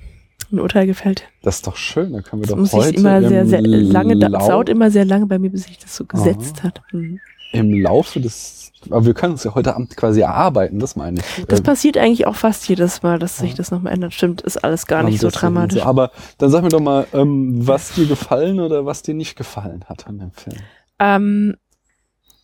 ein 0.53 0.61
Urteil 0.61 0.87
gefällt. 0.87 1.25
Das 1.43 1.57
ist 1.57 1.67
doch 1.67 1.77
schön, 1.77 2.13
da 2.13 2.21
können 2.23 2.43
wir 2.43 2.47
Das 2.47 2.51
doch 2.51 2.59
muss 2.59 2.73
heute 2.73 2.91
ich 2.91 2.97
immer 2.99 3.19
im, 3.19 3.29
sehr, 3.29 3.47
sehr 3.47 3.63
lange, 3.63 4.17
da, 4.17 4.29
Lau 4.29 4.47
dauert 4.47 4.69
immer 4.69 4.91
sehr 4.93 5.05
lange 5.05 5.27
bei 5.27 5.39
mir, 5.39 5.51
bis 5.51 5.65
sich 5.65 5.79
das 5.79 5.97
so 5.97 6.05
gesetzt 6.05 6.63
hat. 6.63 6.83
Mhm. 6.93 7.19
im 7.53 7.83
Laufe 7.83 8.21
des, 8.21 8.71
aber 8.91 9.05
wir 9.07 9.15
können 9.15 9.33
uns 9.33 9.45
ja 9.45 9.55
heute 9.55 9.75
Abend 9.75 9.97
quasi 9.97 10.21
erarbeiten, 10.21 10.79
das 10.79 10.95
meine 10.97 11.21
ich. 11.21 11.47
Das 11.47 11.61
Äh, 11.61 11.63
passiert 11.63 11.99
eigentlich 11.99 12.27
auch 12.27 12.37
fast 12.37 12.69
jedes 12.69 13.03
Mal, 13.03 13.19
dass 13.19 13.39
sich 13.39 13.55
das 13.55 13.71
nochmal 13.73 13.93
ändert. 13.93 14.15
Stimmt, 14.15 14.41
ist 14.43 14.63
alles 14.63 14.87
gar 14.87 15.03
nicht 15.03 15.21
so 15.21 15.31
dramatisch. 15.31 15.81
So. 15.83 15.87
Aber 15.87 16.13
dann 16.39 16.51
sag 16.51 16.63
mir 16.63 16.69
doch 16.71 16.81
mal, 16.81 17.07
ähm, 17.13 17.67
was 17.67 17.95
dir 17.95 18.07
gefallen 18.07 18.61
oder 18.61 18.87
was 18.87 19.03
dir 19.03 19.15
nicht 19.15 19.37
gefallen 19.37 19.85
hat 19.89 20.07
an 20.07 20.19
dem 20.19 20.31
Film. 20.33 20.57
Ähm, 20.99 21.57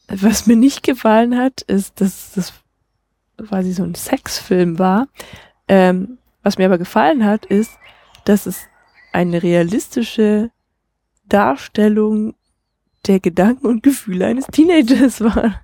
was 0.08 0.46
mir 0.46 0.56
nicht 0.56 0.82
gefallen 0.82 1.36
hat, 1.36 1.60
ist, 1.62 2.00
dass 2.00 2.32
das 2.34 2.52
quasi 3.46 3.72
so 3.72 3.82
ein 3.82 3.94
Sexfilm 3.94 4.78
war. 4.78 5.08
Ähm, 5.68 6.18
was 6.42 6.58
mir 6.58 6.66
aber 6.66 6.78
gefallen 6.78 7.24
hat, 7.24 7.46
ist, 7.46 7.72
dass 8.24 8.46
es 8.46 8.66
eine 9.12 9.42
realistische 9.42 10.50
Darstellung 11.28 12.34
der 13.06 13.20
Gedanken 13.20 13.66
und 13.66 13.82
Gefühle 13.82 14.26
eines 14.26 14.46
Teenagers 14.46 15.20
war. 15.20 15.62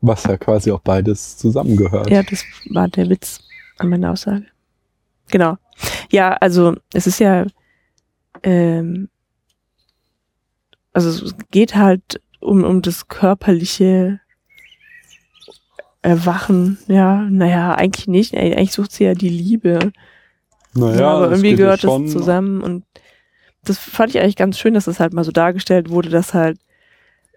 Was 0.00 0.24
ja 0.24 0.36
quasi 0.36 0.70
auch 0.70 0.80
beides 0.80 1.36
zusammengehört. 1.38 2.10
Ja, 2.10 2.22
das 2.22 2.44
war 2.70 2.88
der 2.88 3.08
Witz 3.08 3.40
an 3.78 3.88
meiner 3.88 4.12
Aussage. 4.12 4.46
Genau. 5.30 5.56
Ja, 6.10 6.34
also 6.34 6.74
es 6.92 7.06
ist 7.06 7.20
ja, 7.20 7.46
ähm, 8.42 9.08
also 10.92 11.08
es 11.08 11.34
geht 11.50 11.74
halt 11.74 12.20
um, 12.40 12.62
um 12.62 12.82
das 12.82 13.08
körperliche 13.08 14.20
Erwachen. 16.04 16.76
Ja, 16.86 17.22
naja, 17.30 17.74
eigentlich 17.74 18.06
nicht. 18.06 18.36
Eigentlich 18.36 18.72
sucht 18.72 18.92
sie 18.92 19.04
ja 19.04 19.14
die 19.14 19.30
Liebe. 19.30 19.90
naja, 20.74 21.00
Ja, 21.00 21.10
aber 21.14 21.26
es 21.26 21.30
irgendwie 21.32 21.50
ja 21.52 21.56
gehört 21.56 21.84
das 21.84 22.12
zusammen 22.12 22.60
und 22.60 22.84
das 23.64 23.78
fand 23.78 24.14
ich 24.14 24.20
eigentlich 24.20 24.36
ganz 24.36 24.58
schön, 24.58 24.74
dass 24.74 24.84
das 24.84 25.00
halt 25.00 25.14
mal 25.14 25.24
so 25.24 25.32
dargestellt 25.32 25.88
wurde, 25.88 26.10
dass 26.10 26.34
halt 26.34 26.58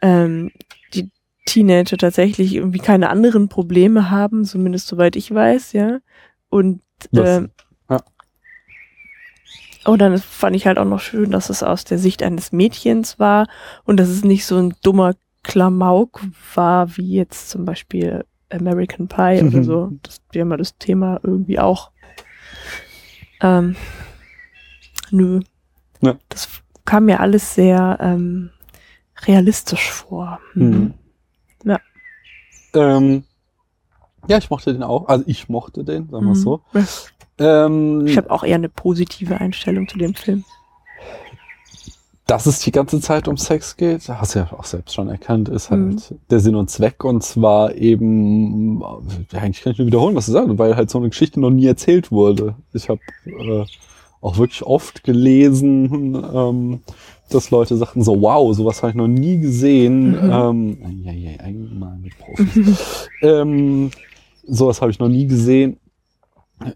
ähm, 0.01 0.51
die 0.93 1.09
Teenager 1.45 1.95
tatsächlich 1.95 2.55
irgendwie 2.55 2.79
keine 2.79 3.09
anderen 3.09 3.47
Probleme 3.47 4.09
haben, 4.09 4.43
zumindest 4.43 4.87
soweit 4.87 5.15
ich 5.15 5.33
weiß, 5.33 5.71
ja. 5.71 5.99
Und 6.49 6.81
ähm, 7.15 7.51
ja. 7.89 8.01
oh, 9.85 9.95
dann 9.95 10.17
fand 10.17 10.57
ich 10.57 10.67
halt 10.67 10.77
auch 10.77 10.83
noch 10.83 10.99
schön, 10.99 11.31
dass 11.31 11.49
es 11.49 11.63
aus 11.63 11.85
der 11.85 11.99
Sicht 11.99 12.21
eines 12.21 12.51
Mädchens 12.51 13.17
war 13.17 13.47
und 13.85 13.97
dass 13.97 14.09
es 14.09 14.25
nicht 14.25 14.45
so 14.45 14.57
ein 14.57 14.73
dummer 14.83 15.13
Klamauk 15.43 16.19
war, 16.53 16.97
wie 16.97 17.13
jetzt 17.13 17.49
zum 17.49 17.63
Beispiel 17.63 18.25
American 18.49 19.07
Pie 19.07 19.41
oder 19.43 19.57
Mhm. 19.57 19.63
so. 19.63 19.91
Das 20.03 20.21
wäre 20.31 20.45
mal 20.45 20.57
das 20.57 20.77
Thema 20.77 21.19
irgendwie 21.23 21.59
auch. 21.59 21.91
Ähm, 23.41 23.75
nö. 25.11 25.39
Ja. 26.01 26.15
Das 26.29 26.47
kam 26.85 27.05
mir 27.05 27.19
alles 27.19 27.53
sehr 27.55 27.97
ähm, 28.01 28.49
realistisch 29.25 29.91
vor. 29.91 30.39
Mhm. 30.53 30.93
Ja. 31.63 31.79
Ähm, 32.73 33.23
ja, 34.27 34.37
ich 34.37 34.49
mochte 34.49 34.73
den 34.73 34.83
auch. 34.83 35.07
Also 35.07 35.23
ich 35.27 35.49
mochte 35.49 35.83
den, 35.83 36.09
sagen 36.09 36.25
wir 36.25 36.31
Mhm. 36.31 36.35
so. 36.35 36.61
Ähm, 37.39 38.05
Ich 38.07 38.17
habe 38.17 38.31
auch 38.31 38.43
eher 38.43 38.55
eine 38.55 38.69
positive 38.69 39.39
Einstellung 39.39 39.87
zu 39.87 39.97
dem 39.97 40.15
Film. 40.15 40.43
Dass 42.27 42.45
es 42.45 42.59
die 42.59 42.71
ganze 42.71 42.99
Zeit 42.99 43.27
um 43.27 43.37
Sex 43.37 43.77
geht, 43.77 44.07
hast 44.09 44.35
du 44.35 44.39
ja 44.39 44.49
auch 44.51 44.65
selbst 44.65 44.93
schon 44.93 45.07
erkannt, 45.07 45.47
ist 45.49 45.71
halt 45.71 45.79
Mhm. 45.79 45.99
der 46.29 46.39
Sinn 46.41 46.55
und 46.55 46.69
Zweck 46.69 47.03
und 47.05 47.23
zwar 47.23 47.73
eben, 47.75 48.81
ja, 49.31 49.39
eigentlich 49.39 49.63
kann 49.63 49.71
ich 49.71 49.77
nur 49.79 49.87
wiederholen, 49.87 50.15
was 50.15 50.25
du 50.27 50.33
sagst, 50.33 50.57
weil 50.57 50.75
halt 50.75 50.89
so 50.89 50.97
eine 50.99 51.09
Geschichte 51.09 51.39
noch 51.39 51.49
nie 51.49 51.65
erzählt 51.65 52.11
wurde. 52.11 52.55
Ich 52.73 52.89
habe 52.89 52.99
äh, 53.25 53.65
auch 54.21 54.37
wirklich 54.37 54.61
oft 54.63 55.03
gelesen, 55.03 56.15
ähm, 56.33 56.81
dass 57.29 57.49
Leute 57.51 57.75
sagten 57.77 58.03
so, 58.03 58.21
wow, 58.21 58.53
sowas 58.55 58.81
habe 58.83 58.91
ich 58.91 58.95
noch 58.97 59.07
nie 59.07 59.37
gesehen. 59.39 60.11
Mhm. 60.11 60.31
Ähm, 60.31 61.01
ja, 61.03 61.11
ja, 61.13 61.39
einmal 61.39 61.97
mit 61.97 62.13
Profis. 62.19 63.09
ähm, 63.21 63.91
sowas 64.45 64.81
habe 64.81 64.91
ich 64.91 64.99
noch 64.99 65.09
nie 65.09 65.27
gesehen. 65.27 65.77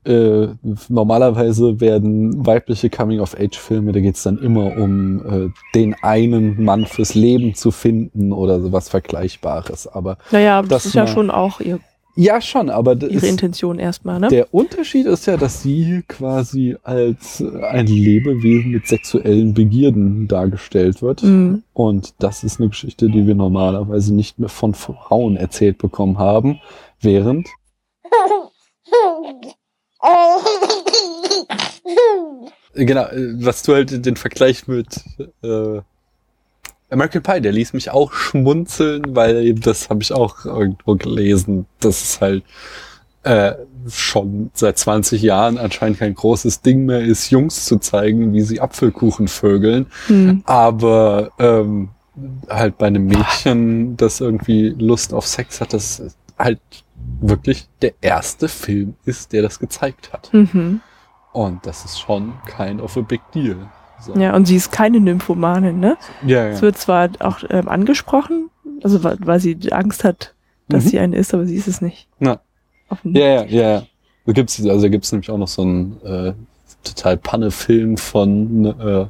Äh, 0.04 0.48
normalerweise 0.90 1.80
werden 1.80 2.46
weibliche 2.46 2.92
Coming-of-Age-Filme, 2.92 3.92
da 3.92 4.00
geht's 4.00 4.22
dann 4.22 4.38
immer 4.38 4.78
um 4.78 5.26
äh, 5.26 5.50
den 5.74 5.96
einen 6.04 6.64
Mann 6.64 6.86
fürs 6.86 7.16
Leben 7.16 7.56
zu 7.56 7.72
finden 7.72 8.32
oder 8.32 8.62
sowas 8.62 8.90
Vergleichbares. 8.90 9.88
Aber 9.88 10.18
Naja, 10.30 10.60
aber 10.60 10.68
das, 10.68 10.84
Das 10.84 10.86
ist 10.88 10.94
ja 10.94 11.08
schon 11.08 11.32
auch 11.32 11.60
ihr 11.62 11.80
Ja, 12.16 12.42
schon, 12.42 12.70
aber 12.70 12.96
das 12.96 13.10
ihre 13.10 13.26
ist, 13.26 13.32
Intention 13.32 13.80
erstmal, 13.80 14.20
ne? 14.20 14.28
der 14.28 14.54
Unterschied 14.54 15.08
ist 15.08 15.26
ja, 15.26 15.36
dass 15.36 15.64
sie 15.64 16.04
quasi 16.08 16.78
als 16.84 17.44
ein 17.64 17.88
Lebewesen 17.88 18.72
mit 18.72 18.86
sexuellen 18.86 19.56
Begierden 19.56 20.28
dargestellt 20.28 21.02
wird. 21.02 21.24
Mhm. 21.24 21.64
Und 21.74 22.14
das 22.20 22.44
ist 22.44 22.60
eine 22.60 22.70
Geschichte, 22.70 23.10
die 23.10 23.26
wir 23.26 23.34
normalerweise 23.36 24.14
nicht 24.14 24.38
mehr 24.38 24.50
von 24.50 24.76
Frauen 24.76 25.38
erzählt 25.38 25.80
bekommen 25.80 26.20
haben, 26.20 26.60
während 27.00 27.48
Genau, 32.74 33.04
äh, 33.04 33.34
was 33.44 33.64
du 33.64 33.74
halt 33.74 34.06
den 34.06 34.16
Vergleich 34.16 34.68
mit 34.68 34.88
äh, 35.44 35.82
American 36.90 37.24
Pie, 37.24 37.42
der 37.42 37.52
ließ 37.52 37.74
mich 37.74 37.92
auch 37.92 38.14
schmunzeln, 38.14 39.16
weil 39.16 39.54
das 39.56 39.90
habe 39.90 40.02
ich 40.02 40.14
auch 40.14 40.46
irgendwo 40.46 40.96
gelesen, 40.96 41.66
dass 41.80 42.02
es 42.02 42.22
halt 42.22 42.44
äh, 43.24 43.54
schon 43.88 44.52
seit 44.54 44.78
20 44.78 45.22
Jahren 45.22 45.58
anscheinend 45.58 46.00
kein 46.00 46.14
großes 46.14 46.62
Ding 46.62 46.86
mehr 46.86 47.02
ist, 47.02 47.30
Jungs 47.30 47.66
zu 47.66 47.78
zeigen, 47.78 48.34
wie 48.34 48.42
sie 48.42 48.60
Apfelkuchen 48.60 49.28
vögeln. 49.28 49.88
Mhm. 50.10 50.44
Aber 50.46 51.32
ähm, 51.40 51.90
halt 52.50 52.78
bei 52.78 52.88
einem 52.88 53.06
Mädchen, 53.06 53.96
das 53.98 54.22
irgendwie 54.22 54.76
Lust 54.78 55.14
auf 55.14 55.28
Sex 55.28 55.62
hat, 55.62 55.74
das 55.74 56.16
halt 56.38 56.60
wirklich 57.20 57.68
der 57.82 57.94
erste 58.02 58.48
Film 58.48 58.96
ist, 59.06 59.32
der 59.34 59.42
das 59.42 59.60
gezeigt 59.60 60.12
hat. 60.14 60.34
Mhm. 60.34 60.82
Und 61.34 61.66
das 61.66 61.86
ist 61.86 62.00
schon 62.00 62.34
kind 62.58 62.82
of 62.82 62.98
a 62.98 63.02
big 63.02 63.22
deal. 63.34 63.56
So. 64.00 64.14
Ja, 64.16 64.36
und 64.36 64.46
sie 64.48 64.56
ist 64.56 64.72
keine 64.72 65.00
Nymphomanin, 65.00 65.80
ne? 65.80 65.96
ja, 66.26 66.48
Es 66.48 66.58
ja. 66.58 66.62
wird 66.64 66.78
zwar 66.78 67.10
auch 67.20 67.40
ähm, 67.50 67.68
angesprochen, 67.70 68.50
also 68.84 69.04
weil, 69.04 69.18
weil 69.22 69.40
sie 69.40 69.58
Angst 69.72 70.04
hat, 70.04 70.34
dass 70.68 70.86
Mhm. 70.86 70.90
sie 70.90 71.00
eine 71.00 71.16
ist, 71.18 71.34
aber 71.34 71.46
sie 71.46 71.56
ist 71.56 71.68
es 71.68 71.82
nicht. 71.82 72.08
Na. 72.20 72.40
Ja, 73.04 73.26
ja, 73.28 73.44
ja. 73.46 73.84
Da 74.26 74.34
gibt's, 74.34 74.60
also 74.60 74.82
da 74.82 74.88
gibt's 74.90 75.12
nämlich 75.12 75.30
auch 75.30 75.38
noch 75.38 75.48
so 75.48 75.62
einen 75.62 76.02
äh, 76.04 76.34
total 76.84 77.18
Panne-Film 77.18 77.98
von 77.98 78.66
äh, 78.66 79.06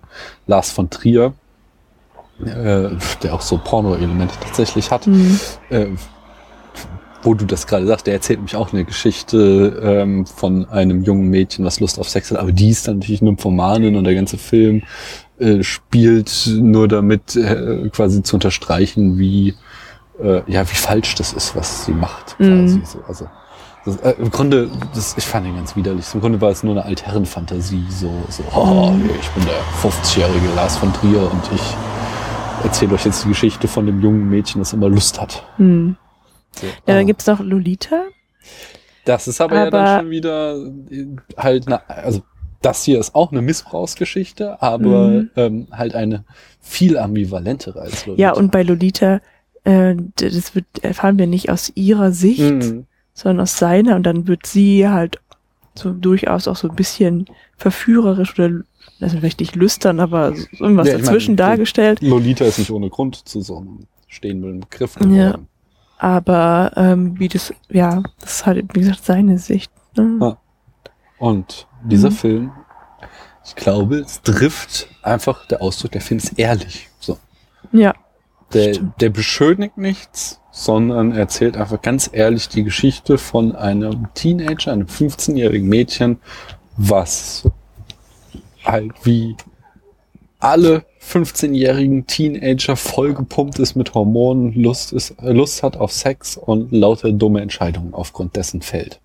Lars 0.47 0.71
von 0.71 0.89
Trier, 0.89 1.33
äh, 2.45 2.89
der 3.23 3.33
auch 3.33 3.41
so 3.41 3.57
Porno-Elemente 3.63 4.35
tatsächlich 4.43 4.91
hat. 4.91 5.07
Mhm. 5.07 5.39
äh, 5.69 5.87
wo 7.23 7.33
du 7.33 7.45
das 7.45 7.67
gerade 7.67 7.85
sagst, 7.85 8.07
der 8.07 8.15
erzählt 8.15 8.39
nämlich 8.39 8.55
auch 8.55 8.73
eine 8.73 8.83
Geschichte 8.83 9.81
ähm, 9.83 10.25
von 10.25 10.67
einem 10.69 11.03
jungen 11.03 11.29
Mädchen, 11.29 11.65
was 11.65 11.79
Lust 11.79 11.99
auf 11.99 12.09
Sex 12.09 12.31
hat, 12.31 12.39
aber 12.39 12.51
die 12.51 12.69
ist 12.69 12.87
dann 12.87 12.99
natürlich 12.99 13.21
Nymphomanin 13.21 13.95
und 13.95 14.03
der 14.03 14.15
ganze 14.15 14.37
Film 14.37 14.83
äh, 15.39 15.63
spielt 15.63 16.49
nur 16.59 16.87
damit 16.87 17.35
äh, 17.35 17.89
quasi 17.89 18.23
zu 18.23 18.35
unterstreichen, 18.35 19.17
wie 19.17 19.55
äh, 20.21 20.41
ja 20.47 20.69
wie 20.69 20.75
falsch 20.75 21.15
das 21.15 21.33
ist, 21.33 21.55
was 21.55 21.85
sie 21.85 21.93
macht. 21.93 22.37
Quasi. 22.37 22.77
Mhm. 22.77 22.85
So, 22.85 22.99
also 23.07 23.27
das, 23.85 23.97
äh, 23.97 24.11
im 24.19 24.29
Grunde, 24.29 24.69
das, 24.93 25.17
ich 25.17 25.25
fand 25.25 25.47
ihn 25.47 25.55
ganz 25.55 25.75
widerlich. 25.75 26.05
Im 26.13 26.21
Grunde 26.21 26.39
war 26.39 26.51
es 26.51 26.63
nur 26.63 26.73
eine 26.73 26.85
Altherrenfantasie, 26.85 27.85
so 27.89 28.11
so, 28.29 28.43
oh, 28.55 28.93
ich 29.19 29.29
bin 29.29 29.43
der 29.45 29.61
50-jährige 29.81 30.53
Lars 30.55 30.77
von 30.77 30.93
Trier 30.93 31.21
und 31.21 31.41
ich 31.53 31.75
erzähle 32.63 32.93
euch 32.93 33.05
jetzt 33.05 33.23
die 33.23 33.29
Geschichte 33.29 33.67
von 33.67 33.87
dem 33.87 34.01
jungen 34.01 34.29
Mädchen, 34.29 34.61
das 34.61 34.73
immer 34.73 34.89
Lust 34.89 35.19
hat. 35.19 35.43
Mhm. 35.57 35.95
So. 36.55 36.67
Ja, 36.67 36.73
dann 36.85 36.95
Aber 36.97 37.05
gibt's 37.05 37.27
noch 37.27 37.39
Lolita. 37.39 38.03
das 39.05 39.27
ist 39.27 39.41
aber, 39.41 39.55
ja 39.55 39.61
aber- 39.63 39.71
dann 39.71 39.99
schon 40.01 40.09
wieder 40.11 40.55
äh, 40.89 41.07
halt, 41.37 41.65
na, 41.67 41.81
also 41.87 42.21
das 42.61 42.83
hier 42.83 42.99
ist 42.99 43.15
auch 43.15 43.31
eine 43.31 43.41
Missbrauchsgeschichte, 43.41 44.61
aber 44.61 45.07
Mhm. 45.07 45.29
ähm, 45.35 45.67
halt 45.71 45.95
eine 45.95 46.23
viel 46.59 46.97
ambivalentere 46.97 47.79
als 47.81 48.05
Lolita. 48.05 48.21
Ja, 48.21 48.33
und 48.33 48.51
bei 48.51 48.61
Lolita, 48.63 49.19
äh, 49.63 49.95
das 50.17 50.53
wird, 50.53 50.65
erfahren 50.83 51.17
wir 51.17 51.25
nicht 51.27 51.49
aus 51.49 51.71
ihrer 51.75 52.11
Sicht, 52.11 52.39
Mhm. 52.41 52.85
sondern 53.13 53.41
aus 53.41 53.57
seiner 53.57 53.95
und 53.95 54.03
dann 54.03 54.27
wird 54.27 54.45
sie 54.45 54.87
halt 54.87 55.19
so 55.73 55.91
durchaus 55.91 56.47
auch 56.47 56.55
so 56.57 56.67
ein 56.69 56.75
bisschen 56.75 57.25
verführerisch 57.57 58.37
oder 58.37 58.61
also 58.99 59.17
vielleicht 59.17 59.39
nicht 59.39 59.55
lüstern, 59.55 59.99
aber 59.99 60.35
so 60.35 60.45
irgendwas 60.59 60.87
Ja, 60.89 60.97
dazwischen 60.97 61.31
meine, 61.35 61.49
dargestellt. 61.49 62.01
Lolita 62.01 62.45
ist 62.45 62.59
nicht 62.59 62.69
ohne 62.71 62.89
Grund 62.89 63.15
zu 63.27 63.41
so 63.41 63.57
einem 63.57 63.79
stehenden 64.07 64.59
Begriff 64.59 64.97
Ja. 65.09 65.35
Aber 66.01 66.71
ähm, 66.77 67.19
wie 67.19 67.27
das, 67.27 67.53
ja, 67.69 68.01
das 68.19 68.31
ist 68.37 68.45
halt, 68.47 68.65
wie 68.73 68.79
gesagt, 68.79 69.05
seine 69.05 69.37
Sicht. 69.37 69.71
Ne? 69.95 70.17
Ja. 70.19 70.37
Und 71.19 71.67
dieser 71.83 72.09
Mhm. 72.09 72.15
Film, 72.15 72.51
ich 73.45 73.55
glaube, 73.55 73.97
es 73.97 74.19
trifft 74.23 74.87
einfach 75.03 75.45
der 75.45 75.61
Ausdruck, 75.61 75.91
der 75.91 76.01
Film 76.01 76.17
ist 76.17 76.39
ehrlich. 76.39 76.89
So. 76.99 77.19
Ja. 77.71 77.93
Der, 78.51 78.73
Stimmt. 78.73 78.99
der 78.99 79.09
beschönigt 79.11 79.77
nichts, 79.77 80.41
sondern 80.49 81.11
erzählt 81.11 81.55
einfach 81.55 81.79
ganz 81.83 82.09
ehrlich 82.11 82.49
die 82.49 82.63
Geschichte 82.63 83.19
von 83.19 83.55
einem 83.55 84.07
Teenager, 84.15 84.71
einem 84.71 84.87
15-jährigen 84.87 85.69
Mädchen, 85.69 86.19
was 86.77 87.47
halt 88.65 88.93
wie 89.05 89.37
alle 90.39 90.83
15-jährigen 91.03 92.07
Teenager 92.07 92.75
vollgepumpt 92.75 93.59
ist 93.59 93.75
mit 93.75 93.93
Hormonen, 93.93 94.53
Lust, 94.53 94.93
ist, 94.93 95.11
äh, 95.21 95.31
Lust 95.31 95.63
hat 95.63 95.77
auf 95.77 95.91
Sex 95.91 96.37
und 96.37 96.71
lauter 96.71 97.11
dumme 97.11 97.41
Entscheidungen 97.41 97.93
aufgrund 97.93 98.35
dessen 98.35 98.61
fällt. 98.61 98.99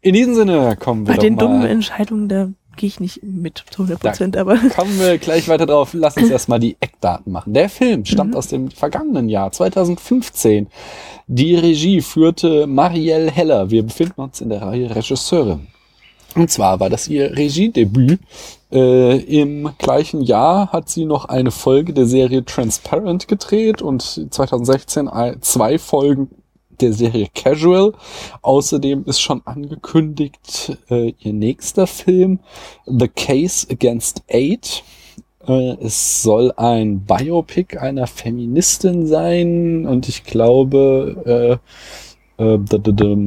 In 0.00 0.14
diesem 0.14 0.34
Sinne 0.34 0.76
kommen 0.76 1.06
wir 1.06 1.14
Bei 1.14 1.20
den 1.20 1.34
mal 1.34 1.40
dummen 1.40 1.66
Entscheidungen, 1.66 2.28
da 2.28 2.48
gehe 2.76 2.88
ich 2.88 3.00
nicht 3.00 3.22
mit 3.22 3.64
zu 3.70 3.82
100 3.82 4.00
Prozent, 4.00 4.36
aber 4.36 4.56
Kommen 4.76 5.00
wir 5.00 5.18
gleich 5.18 5.48
weiter 5.48 5.66
drauf. 5.66 5.94
Lass 5.94 6.16
uns 6.16 6.30
erstmal 6.30 6.60
die 6.60 6.76
Eckdaten 6.78 7.32
machen. 7.32 7.54
Der 7.54 7.68
Film 7.68 8.04
stammt 8.04 8.36
aus 8.36 8.48
dem 8.48 8.70
vergangenen 8.70 9.28
Jahr, 9.28 9.50
2015. 9.50 10.68
Die 11.26 11.56
Regie 11.56 12.02
führte 12.02 12.66
Marielle 12.66 13.30
Heller. 13.30 13.70
Wir 13.70 13.82
befinden 13.82 14.20
uns 14.20 14.40
in 14.40 14.50
der 14.50 14.62
Reihe 14.62 14.94
Regisseure. 14.94 15.58
Und 16.36 16.50
zwar 16.50 16.80
war 16.80 16.90
das 16.90 17.08
ihr 17.08 17.36
Regiedebüt. 17.36 18.20
Äh, 18.70 19.18
Im 19.18 19.70
gleichen 19.78 20.20
Jahr 20.20 20.70
hat 20.72 20.88
sie 20.88 21.06
noch 21.06 21.24
eine 21.24 21.50
Folge 21.50 21.92
der 21.94 22.06
Serie 22.06 22.44
Transparent 22.44 23.26
gedreht 23.26 23.80
und 23.80 24.02
2016 24.30 25.08
ein- 25.08 25.40
zwei 25.40 25.78
Folgen 25.78 26.28
der 26.80 26.92
Serie 26.92 27.28
Casual. 27.34 27.94
Außerdem 28.42 29.04
ist 29.06 29.20
schon 29.20 29.40
angekündigt 29.46 30.76
äh, 30.90 31.14
ihr 31.18 31.32
nächster 31.32 31.86
Film, 31.86 32.40
The 32.84 33.08
Case 33.08 33.66
Against 33.70 34.22
Eight. 34.28 34.82
Äh, 35.46 35.76
es 35.80 36.22
soll 36.22 36.52
ein 36.56 37.00
Biopic 37.00 37.78
einer 37.78 38.06
Feministin 38.06 39.06
sein 39.06 39.86
und 39.86 40.08
ich 40.08 40.24
glaube, 40.24 41.60
äh, 41.62 41.68
äh, 42.38 42.58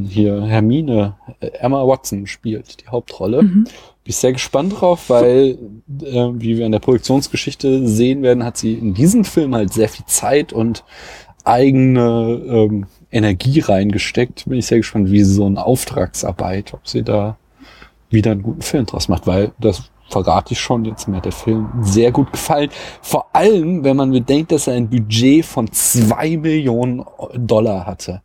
hier 0.08 0.44
Hermine, 0.44 1.16
äh, 1.40 1.48
Emma 1.48 1.86
Watson 1.86 2.28
spielt 2.28 2.82
die 2.82 2.88
Hauptrolle. 2.88 3.44
Mhm. 3.44 3.64
Bin 3.64 3.72
ich 4.06 4.18
sehr 4.18 4.34
gespannt 4.34 4.80
drauf, 4.80 5.10
weil, 5.10 5.58
äh, 6.02 6.30
wie 6.34 6.58
wir 6.58 6.66
in 6.66 6.72
der 6.72 6.80
Produktionsgeschichte 6.80 7.88
sehen 7.88 8.22
werden, 8.22 8.44
hat 8.44 8.58
sie 8.58 8.74
in 8.74 8.94
diesem 8.94 9.26
Film 9.26 9.56
halt 9.56 9.74
sehr 9.74 9.90
viel 9.90 10.06
Zeit 10.06 10.54
und 10.54 10.84
eigene 11.44 12.42
ähm, 12.48 12.86
Energie 13.12 13.60
reingesteckt. 13.60 14.46
Bin 14.46 14.60
ich 14.60 14.68
sehr 14.68 14.80
gespannt, 14.80 15.12
wie 15.12 15.24
sie 15.24 15.34
so 15.34 15.46
eine 15.46 15.66
Auftragsarbeit, 15.66 16.74
ob 16.74 16.88
sie 16.88 17.04
da 17.04 17.38
wieder 18.10 18.32
einen 18.32 18.44
guten 18.44 18.62
Film 18.62 18.86
draus 18.86 19.08
macht, 19.08 19.28
weil 19.28 19.52
das 19.60 19.92
verrate 20.10 20.54
ich 20.54 20.60
schon, 20.60 20.86
jetzt 20.86 21.08
mir 21.08 21.18
hat 21.18 21.26
der 21.26 21.32
Film 21.32 21.70
sehr 21.82 22.12
gut 22.12 22.32
gefallen. 22.32 22.70
Vor 23.02 23.28
allem, 23.34 23.84
wenn 23.84 23.96
man 23.96 24.12
bedenkt, 24.12 24.52
dass 24.52 24.68
er 24.68 24.74
ein 24.74 24.90
Budget 24.90 25.46
von 25.46 25.72
zwei 25.72 26.36
Millionen 26.38 27.06
Dollar 27.36 27.86
hatte. 27.86 28.22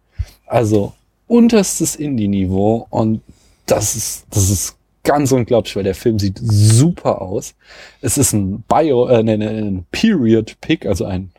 Also 0.47 0.93
unterstes 1.27 1.97
Indie-Niveau 1.97 2.87
und 2.91 3.21
das 3.67 3.97
ist, 3.97 4.27
das 4.31 4.51
ist 4.51 4.77
ganz 5.05 5.33
unglaublich, 5.33 5.77
weil 5.77 5.85
der 5.85 5.95
Film 5.95 6.19
sieht 6.19 6.41
super 6.43 7.23
aus. 7.23 7.55
Es 8.01 8.19
ist 8.19 8.33
ein 8.33 8.63
Bio, 8.63 9.07
äh, 9.07 9.23
ne, 9.23 9.39
ne, 9.39 9.49
ein 9.49 9.87
Period-Pick, 9.91 10.87
also 10.87 11.05
ein 11.05 11.31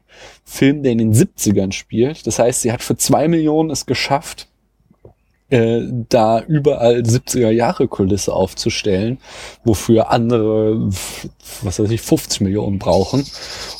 Film, 0.45 0.83
der 0.83 0.93
in 0.93 0.99
den 0.99 1.13
70ern 1.13 1.71
spielt. 1.71 2.25
Das 2.25 2.39
heißt, 2.39 2.61
sie 2.61 2.71
hat 2.71 2.81
für 2.81 2.95
zwei 2.95 3.27
Millionen 3.27 3.69
es 3.69 3.85
geschafft, 3.85 4.47
äh, 5.55 5.87
da 6.09 6.41
überall 6.41 6.99
70er 6.99 7.49
Jahre 7.49 7.87
Kulisse 7.87 8.33
aufzustellen, 8.33 9.19
wofür 9.63 10.11
andere, 10.11 10.89
was 11.61 11.79
weiß 11.79 11.89
ich, 11.91 12.01
50 12.01 12.41
Millionen 12.41 12.77
brauchen. 12.77 13.25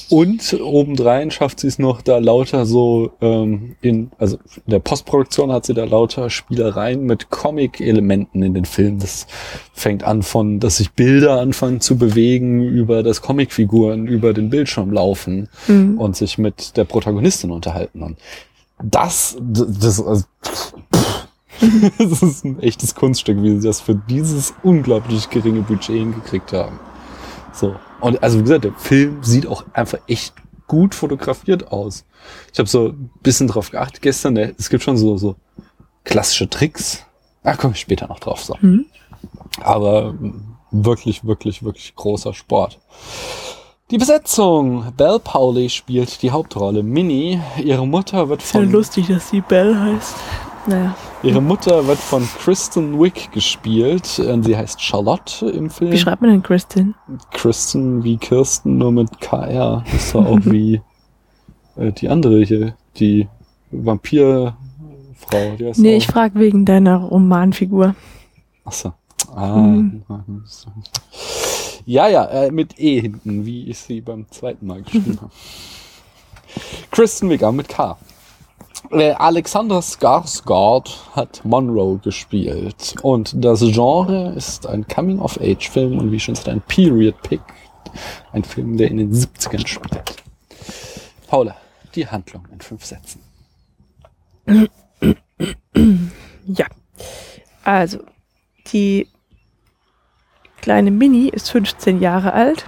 Und 0.10 0.54
obendrein 0.62 1.32
schafft 1.32 1.60
sie 1.60 1.68
es 1.68 1.80
noch, 1.80 2.02
da 2.02 2.20
lauter 2.20 2.66
so 2.66 3.12
ähm, 3.22 3.76
in, 3.82 4.12
also 4.20 4.38
in 4.66 4.72
der 4.72 4.80
Postproduktion 4.80 5.52
hat 5.52 5.66
sie 5.66 5.74
da 5.74 5.84
lauter 5.84 6.30
Spielereien 6.30 7.04
mit 7.04 7.30
Comic-Elementen 7.32 8.44
in 8.44 8.54
den 8.54 8.66
Film. 8.66 9.00
Das 9.00 9.26
fängt 9.74 10.04
an 10.04 10.22
von, 10.22 10.60
dass 10.60 10.78
sich 10.78 10.92
Bilder 10.92 11.42
anfangen 11.42 11.82
zu 11.82 11.98
bewegen, 11.98 12.62
über 12.64 13.04
das 13.04 13.22
Comicfiguren 13.22 14.08
über 14.08 14.34
den 14.34 14.50
Bildschirm 14.50 14.92
laufen 14.92 15.50
Mhm. 15.68 15.98
und 16.00 16.16
sich 16.16 16.38
mit 16.38 16.78
der 16.78 16.86
Protagonistin 16.86 17.52
unterhalten. 17.52 18.02
Und 18.04 18.18
das, 18.82 19.38
das, 19.42 20.02
also, 20.04 20.26
das 21.98 22.22
ist 22.22 22.46
ein 22.46 22.60
echtes 22.60 22.96
Kunststück, 22.96 23.42
wie 23.42 23.60
sie 23.60 23.68
das 23.68 23.82
für 23.82 23.96
dieses 23.96 24.54
unglaublich 24.64 25.30
geringe 25.30 25.62
Budget 25.62 25.96
hingekriegt 25.96 26.54
haben. 26.54 26.80
So. 27.54 27.76
Und 28.02 28.22
also 28.22 28.40
wie 28.40 28.44
gesagt, 28.44 28.66
der 28.66 28.74
Film 28.74 29.24
sieht 29.24 29.48
auch 29.48 29.64
einfach 29.74 30.00
echt 30.08 30.34
gut 30.68 30.96
fotografiert 30.96 31.72
aus. 31.72 32.06
Ich 32.52 32.60
habe 32.60 32.70
so 32.70 32.90
ein 32.90 33.10
bisschen 33.22 33.48
drauf 33.48 33.72
geachtet 33.72 34.02
gestern. 34.02 34.34
ne, 34.34 34.54
Es 34.58 34.70
gibt 34.70 34.84
schon 34.84 34.98
so, 34.98 35.18
so 35.18 35.36
klassische 36.04 36.50
Tricks. 36.50 37.04
Da 37.44 37.56
komme 37.56 37.74
ich 37.74 37.80
später 37.80 38.08
noch 38.08 38.20
drauf. 38.20 38.44
So. 38.44 38.58
Mhm. 38.62 38.86
Aber 39.62 40.14
mm, 40.14 40.58
wirklich, 40.72 41.24
wirklich, 41.26 41.64
wirklich 41.64 41.96
großer 41.96 42.34
Sport. 42.34 42.80
Die 43.92 44.00
Besetzung. 44.00 44.94
Belle 44.98 45.20
Pauli 45.20 45.70
spielt 45.70 46.22
die 46.24 46.32
Hauptrolle. 46.32 46.82
Minnie, 46.82 47.40
ihre 47.64 47.86
Mutter 47.86 48.30
wird 48.30 48.42
Ist 48.42 48.54
ja 48.54 48.62
von 48.62 48.72
lustig, 48.72 49.08
dass 49.08 49.30
sie 49.30 49.42
Belle 49.42 49.80
heißt. 49.80 50.16
Naja, 50.66 50.96
ihre 51.26 51.42
Mutter 51.42 51.88
wird 51.88 51.98
von 52.00 52.28
Kristen 52.40 53.00
Wick 53.00 53.32
gespielt. 53.32 54.20
Und 54.20 54.44
Sie 54.44 54.56
heißt 54.56 54.82
Charlotte 54.82 55.50
im 55.50 55.70
Film. 55.70 55.92
wie 55.92 55.98
schreibt 55.98 56.22
man 56.22 56.32
denn 56.32 56.44
Kristin? 56.44 56.96
Kristen 57.32 58.04
wie 58.04 58.18
Kirsten, 58.18 58.78
nur 58.78 58.92
mit 58.92 59.20
KR. 59.20 59.84
Ist 59.96 60.14
doch 60.16 60.26
auch 60.26 60.40
wie 60.46 60.82
äh, 61.76 61.92
die 61.92 62.08
andere 62.10 62.44
hier, 62.44 62.76
die 62.98 63.28
Vampirfrau. 63.72 64.54
Die 65.60 65.72
Nee, 65.78 65.94
auch- 65.94 65.98
ich 65.98 66.08
frage 66.08 66.40
wegen 66.40 66.66
deiner 66.66 66.98
Romanfigur. 66.98 67.96
Achso. 68.64 68.94
Ah. 69.34 69.56
Mhm. 69.58 70.04
Ja, 71.86 72.08
ja, 72.08 72.26
äh, 72.26 72.52
mit 72.52 72.80
E 72.80 73.00
hinten, 73.02 73.46
wie 73.46 73.70
ich 73.70 73.78
sie 73.80 74.02
beim 74.02 74.26
zweiten 74.32 74.66
Mal 74.68 74.82
geschrieben 74.84 75.18
habe. 75.22 75.32
Kristen 76.92 77.30
Wiig, 77.30 77.44
aber 77.44 77.52
mit 77.52 77.68
K. 77.68 77.98
Äh, 78.92 79.12
Alexander 79.14 79.80
Skarsgård 79.82 80.90
hat 81.16 81.42
Monroe 81.44 81.98
gespielt. 82.00 82.96
Und 83.02 83.34
das 83.44 83.60
Genre 83.62 84.34
ist 84.36 84.68
ein 84.68 84.88
Coming-of-Age-Film 84.88 85.98
und 86.00 86.12
wie 86.12 86.20
schon 86.20 86.34
gesagt 86.36 86.50
ein 86.50 86.62
Period-Pick. 86.62 87.42
Ein 88.34 88.44
Film, 88.44 88.78
der 88.78 88.90
in 88.90 88.98
den 88.98 89.14
70ern 89.14 89.66
spielt. 89.66 90.16
Paula, 91.28 91.56
die 91.96 92.06
Handlung 92.08 92.46
in 92.52 92.60
fünf 92.62 92.86
Sätzen. 92.86 93.22
Ja. 96.48 96.68
Also, 97.64 98.00
die 98.72 99.08
kleine 100.62 100.92
Minnie 100.92 101.30
ist 101.30 101.50
15 101.50 102.00
Jahre 102.00 102.34
alt, 102.34 102.66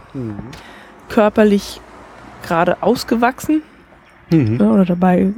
körperlich 1.10 1.80
gerade 2.44 2.82
ausgewachsen 2.82 3.62
Mhm. 4.32 4.60
oder 4.60 4.84
dabei 4.84 5.34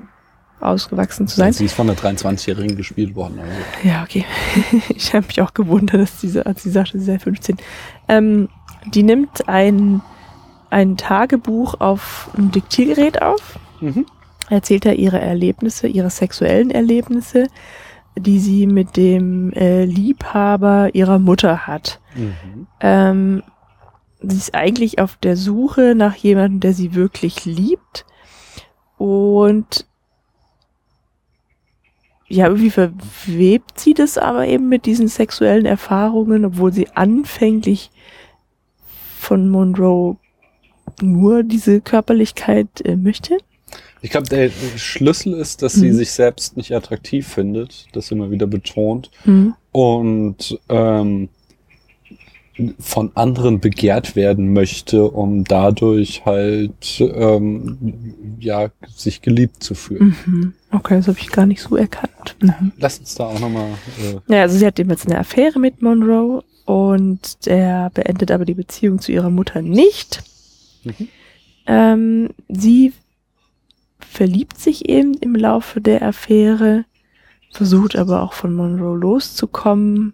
ausgewachsen 0.61 1.27
zu 1.27 1.37
sein. 1.37 1.53
Sie 1.53 1.65
ist 1.65 1.73
von 1.75 1.89
einer 1.89 1.97
23-Jährigen 1.99 2.75
gespielt 2.75 3.15
worden. 3.15 3.39
Also. 3.39 3.87
Ja, 3.87 4.03
okay. 4.03 4.25
ich 4.89 5.13
habe 5.13 5.25
mich 5.27 5.41
auch 5.41 5.53
gewundert, 5.53 6.01
dass 6.01 6.17
diese, 6.19 6.45
als 6.45 6.63
sie 6.63 6.71
sagte, 6.71 6.99
sie 6.99 7.05
sei 7.05 7.19
15. 7.19 7.57
Ähm, 8.07 8.49
die 8.93 9.03
nimmt 9.03 9.47
ein, 9.47 10.01
ein 10.69 10.97
Tagebuch 10.97 11.75
auf 11.79 12.29
einem 12.37 12.51
Diktiergerät 12.51 13.21
auf, 13.21 13.59
Mhm. 13.81 14.05
erzählt 14.49 14.85
da 14.85 14.91
ihre 14.91 15.19
Erlebnisse, 15.19 15.87
ihre 15.87 16.09
sexuellen 16.09 16.69
Erlebnisse, 16.71 17.47
die 18.17 18.39
sie 18.39 18.67
mit 18.67 18.97
dem 18.97 19.53
äh, 19.53 19.85
Liebhaber 19.85 20.89
ihrer 20.93 21.19
Mutter 21.19 21.65
hat. 21.67 22.01
Mhm. 22.15 22.67
Ähm, 22.81 23.43
sie 24.21 24.35
ist 24.35 24.53
eigentlich 24.55 24.99
auf 24.99 25.15
der 25.17 25.37
Suche 25.37 25.93
nach 25.95 26.15
jemandem, 26.15 26.59
der 26.59 26.73
sie 26.73 26.93
wirklich 26.93 27.45
liebt. 27.45 28.05
Und 28.97 29.85
ja, 32.29 32.45
irgendwie 32.45 32.69
verwebt 32.69 33.79
sie 33.79 33.93
das 33.93 34.17
aber 34.17 34.47
eben 34.47 34.69
mit 34.69 34.85
diesen 34.85 35.07
sexuellen 35.07 35.65
Erfahrungen, 35.65 36.45
obwohl 36.45 36.71
sie 36.71 36.87
anfänglich 36.95 37.89
von 39.19 39.49
Monroe 39.49 40.17
nur 41.01 41.43
diese 41.43 41.81
Körperlichkeit 41.81 42.67
äh, 42.85 42.95
möchte. 42.95 43.37
Ich 44.01 44.11
glaube, 44.11 44.27
der 44.29 44.49
Schlüssel 44.77 45.33
ist, 45.33 45.61
dass 45.61 45.73
sie 45.73 45.89
Mhm. 45.89 45.93
sich 45.93 46.11
selbst 46.11 46.55
nicht 46.55 46.71
attraktiv 46.73 47.27
findet, 47.27 47.87
das 47.91 48.11
immer 48.11 48.31
wieder 48.31 48.47
betont 48.47 49.11
Mhm. 49.25 49.55
und 49.71 50.57
ähm, 50.69 51.29
von 52.79 53.11
anderen 53.15 53.59
begehrt 53.59 54.15
werden 54.15 54.53
möchte, 54.53 55.05
um 55.05 55.43
dadurch 55.43 56.25
halt 56.25 56.99
ähm, 56.99 58.37
ja 58.39 58.69
sich 58.95 59.21
geliebt 59.21 59.63
zu 59.63 59.75
fühlen. 59.75 60.15
Mhm. 60.25 60.53
Okay, 60.71 60.97
das 60.97 61.07
habe 61.07 61.17
ich 61.19 61.29
gar 61.31 61.45
nicht 61.45 61.61
so 61.61 61.75
erkannt. 61.75 62.35
Mhm. 62.41 62.71
Lass 62.77 62.99
uns 62.99 63.15
da 63.15 63.25
auch 63.25 63.39
nochmal. 63.39 63.69
Äh, 63.99 64.33
Ja, 64.33 64.41
also 64.43 64.57
sie 64.57 64.65
hat 64.65 64.79
eben 64.79 64.89
jetzt 64.89 65.07
eine 65.07 65.19
Affäre 65.19 65.59
mit 65.59 65.81
Monroe 65.81 66.43
und 66.65 67.37
er 67.45 67.89
beendet 67.91 68.31
aber 68.31 68.45
die 68.45 68.53
Beziehung 68.53 68.99
zu 68.99 69.11
ihrer 69.11 69.29
Mutter 69.29 69.61
nicht. 69.61 70.23
Mhm. 70.83 71.07
Ähm, 71.65 72.29
sie 72.47 72.93
verliebt 73.99 74.57
sich 74.59 74.89
eben 74.89 75.13
im 75.15 75.35
Laufe 75.35 75.81
der 75.81 76.01
Affäre, 76.01 76.85
versucht 77.51 77.95
aber 77.95 78.23
auch 78.23 78.33
von 78.33 78.53
Monroe 78.53 78.97
loszukommen. 78.97 80.13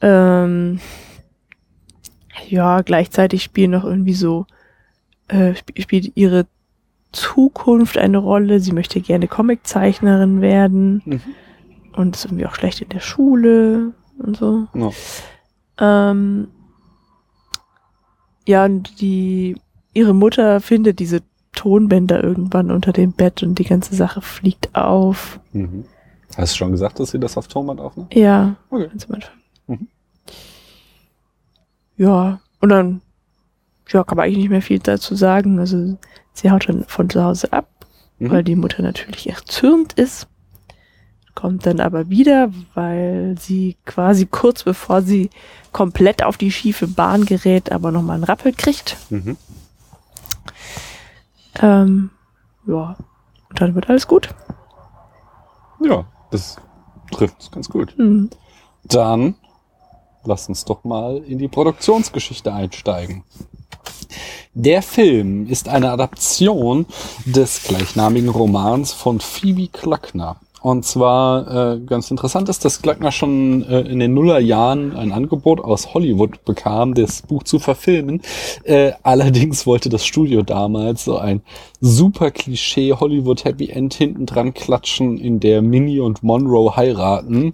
Ähm, 0.00 0.80
ja, 2.48 2.82
gleichzeitig 2.82 3.42
spielen 3.42 3.72
noch 3.72 3.84
irgendwie 3.84 4.14
so, 4.14 4.46
äh, 5.28 5.50
sp 5.58 5.74
spielt 5.80 6.16
ihre 6.16 6.46
Zukunft 7.12 7.98
eine 7.98 8.18
Rolle. 8.18 8.60
Sie 8.60 8.72
möchte 8.72 9.00
gerne 9.00 9.28
Comiczeichnerin 9.28 10.40
werden 10.40 11.02
mhm. 11.04 11.20
und 11.94 12.16
ist 12.16 12.26
irgendwie 12.26 12.46
auch 12.46 12.54
schlecht 12.54 12.80
in 12.80 12.90
der 12.90 13.00
Schule 13.00 13.92
und 14.18 14.36
so. 14.36 14.66
ja. 14.74 14.90
Ähm, 15.80 16.48
ja, 18.46 18.64
und 18.64 19.00
die, 19.00 19.56
ihre 19.92 20.14
Mutter 20.14 20.60
findet 20.60 20.98
diese 21.00 21.20
Tonbänder 21.52 22.22
irgendwann 22.24 22.70
unter 22.70 22.92
dem 22.92 23.12
Bett 23.12 23.42
und 23.42 23.58
die 23.58 23.64
ganze 23.64 23.94
Sache 23.94 24.20
fliegt 24.22 24.74
auf. 24.74 25.38
mhm. 25.52 25.84
Hast 26.36 26.52
du 26.54 26.58
schon 26.58 26.72
gesagt, 26.72 27.00
dass 27.00 27.10
sie 27.10 27.18
das 27.18 27.36
auf 27.38 27.48
Tonband 27.48 27.80
aufnimmt? 27.80 28.14
Ja, 28.14 28.56
Okay. 28.70 28.88
ganz 28.88 29.06
am 29.06 29.14
Anfang. 29.16 29.37
Mhm. 31.98 32.04
Ja, 32.04 32.40
und 32.60 32.68
dann, 32.70 33.00
ja, 33.88 34.04
kann 34.04 34.16
man 34.16 34.24
eigentlich 34.26 34.38
nicht 34.38 34.50
mehr 34.50 34.62
viel 34.62 34.78
dazu 34.78 35.14
sagen. 35.14 35.58
Also, 35.58 35.98
sie 36.32 36.50
haut 36.50 36.68
dann 36.68 36.84
von 36.84 37.10
zu 37.10 37.22
Hause 37.22 37.52
ab, 37.52 37.68
Mhm. 38.18 38.30
weil 38.30 38.44
die 38.44 38.56
Mutter 38.56 38.82
natürlich 38.82 39.28
erzürnt 39.28 39.92
ist. 39.94 40.26
Kommt 41.34 41.66
dann 41.66 41.78
aber 41.78 42.08
wieder, 42.10 42.50
weil 42.74 43.36
sie 43.38 43.76
quasi 43.84 44.26
kurz 44.26 44.64
bevor 44.64 45.02
sie 45.02 45.30
komplett 45.70 46.24
auf 46.24 46.36
die 46.36 46.50
schiefe 46.50 46.88
Bahn 46.88 47.26
gerät, 47.26 47.70
aber 47.70 47.92
nochmal 47.92 48.16
einen 48.16 48.24
Rappel 48.24 48.52
kriegt. 48.52 48.96
Mhm. 49.10 49.36
Ähm, 51.60 52.10
ja, 52.66 52.96
und 53.50 53.60
dann 53.60 53.74
wird 53.74 53.88
alles 53.88 54.06
gut. 54.06 54.28
Ja, 55.80 56.04
das 56.30 56.56
trifft 57.12 57.40
es 57.40 57.50
ganz 57.50 57.68
gut. 57.68 57.96
Hm. 57.96 58.30
Dann 58.84 59.34
lass 60.28 60.48
uns 60.48 60.64
doch 60.64 60.84
mal 60.84 61.16
in 61.26 61.38
die 61.38 61.48
Produktionsgeschichte 61.48 62.52
einsteigen. 62.52 63.24
Der 64.54 64.82
Film 64.82 65.46
ist 65.48 65.68
eine 65.68 65.90
Adaption 65.90 66.86
des 67.24 67.64
gleichnamigen 67.64 68.28
Romans 68.28 68.92
von 68.92 69.20
Phoebe 69.20 69.68
Klöckner. 69.68 70.40
Und 70.60 70.84
zwar 70.84 71.74
äh, 71.74 71.80
ganz 71.80 72.10
interessant 72.10 72.48
ist, 72.48 72.64
dass 72.64 72.82
Klöckner 72.82 73.12
schon 73.12 73.64
äh, 73.64 73.80
in 73.80 74.00
den 74.00 74.14
Nullerjahren 74.14 74.96
ein 74.96 75.12
Angebot 75.12 75.60
aus 75.60 75.94
Hollywood 75.94 76.44
bekam, 76.44 76.94
das 76.94 77.22
Buch 77.22 77.44
zu 77.44 77.58
verfilmen. 77.58 78.22
Äh, 78.64 78.92
allerdings 79.02 79.66
wollte 79.66 79.88
das 79.88 80.04
Studio 80.04 80.42
damals 80.42 81.04
so 81.04 81.18
ein 81.18 81.42
super 81.80 82.32
Klischee 82.32 82.92
Hollywood 82.92 83.44
Happy 83.44 83.68
End 83.70 83.94
hinten 83.94 84.26
dran 84.26 84.52
klatschen, 84.52 85.18
in 85.18 85.38
der 85.38 85.62
Minnie 85.62 86.00
und 86.00 86.22
Monroe 86.22 86.76
heiraten. 86.76 87.52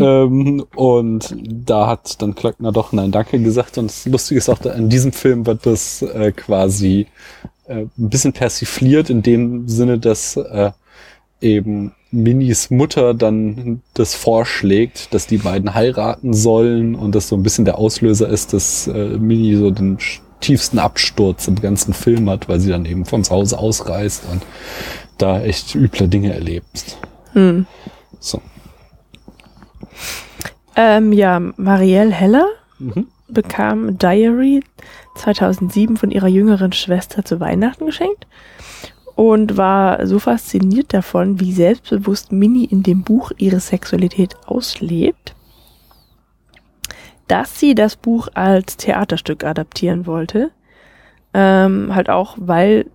Ähm, 0.00 0.64
und 0.76 1.36
da 1.46 1.86
hat 1.86 2.22
dann 2.22 2.34
Klöckner 2.34 2.72
doch 2.72 2.92
Nein 2.92 3.10
Danke 3.10 3.38
gesagt. 3.40 3.76
Und 3.78 3.90
das 3.90 4.06
Lustige 4.06 4.38
ist 4.38 4.48
auch, 4.48 4.60
in 4.62 4.88
diesem 4.88 5.12
Film 5.12 5.46
wird 5.46 5.66
das 5.66 6.02
äh, 6.02 6.32
quasi 6.32 7.06
äh, 7.66 7.82
ein 7.82 7.90
bisschen 7.96 8.32
persifliert, 8.32 9.10
in 9.10 9.22
dem 9.22 9.68
Sinne, 9.68 9.98
dass 9.98 10.36
äh, 10.36 10.70
eben 11.40 11.92
Minis 12.10 12.70
Mutter 12.70 13.14
dann 13.14 13.82
das 13.94 14.14
vorschlägt, 14.14 15.14
dass 15.14 15.26
die 15.26 15.38
beiden 15.38 15.74
heiraten 15.74 16.34
sollen 16.34 16.94
und 16.94 17.14
das 17.14 17.28
so 17.28 17.36
ein 17.36 17.42
bisschen 17.42 17.64
der 17.64 17.78
Auslöser 17.78 18.28
ist, 18.28 18.52
dass 18.52 18.88
äh, 18.88 19.18
Mini 19.18 19.56
so 19.56 19.70
den 19.70 19.98
tiefsten 20.40 20.78
Absturz 20.78 21.46
im 21.48 21.60
ganzen 21.60 21.94
Film 21.94 22.28
hat, 22.28 22.48
weil 22.48 22.60
sie 22.60 22.70
dann 22.70 22.84
eben 22.84 23.04
von 23.04 23.22
zu 23.22 23.30
Hause 23.30 23.58
ausreist 23.58 24.24
und 24.30 24.42
da 25.18 25.40
echt 25.40 25.74
üble 25.74 26.08
Dinge 26.08 26.32
erlebt. 26.32 26.96
Hm. 27.34 27.66
So. 28.18 28.40
Ähm, 30.74 31.12
ja, 31.12 31.40
Marielle 31.56 32.12
Heller 32.12 32.46
Mhm. 32.80 33.08
bekam 33.28 33.98
Diary 33.98 34.62
2007 35.16 35.96
von 35.96 36.10
ihrer 36.10 36.28
jüngeren 36.28 36.72
Schwester 36.72 37.24
zu 37.24 37.38
Weihnachten 37.38 37.86
geschenkt 37.86 38.26
und 39.20 39.58
war 39.58 40.06
so 40.06 40.18
fasziniert 40.18 40.94
davon, 40.94 41.40
wie 41.40 41.52
selbstbewusst 41.52 42.32
Minnie 42.32 42.64
in 42.64 42.82
dem 42.82 43.02
Buch 43.02 43.32
ihre 43.36 43.60
Sexualität 43.60 44.34
auslebt, 44.46 45.34
dass 47.28 47.60
sie 47.60 47.74
das 47.74 47.96
Buch 47.96 48.28
als 48.32 48.78
Theaterstück 48.78 49.44
adaptieren 49.44 50.06
wollte. 50.06 50.52
Ähm, 51.34 51.94
halt 51.94 52.08
auch, 52.08 52.38
weil 52.40 52.86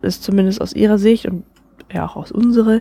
es 0.00 0.20
zumindest 0.20 0.60
aus 0.60 0.72
ihrer 0.72 0.98
Sicht 0.98 1.26
und 1.26 1.44
ja 1.92 2.06
auch 2.06 2.16
aus 2.16 2.32
unserer 2.32 2.80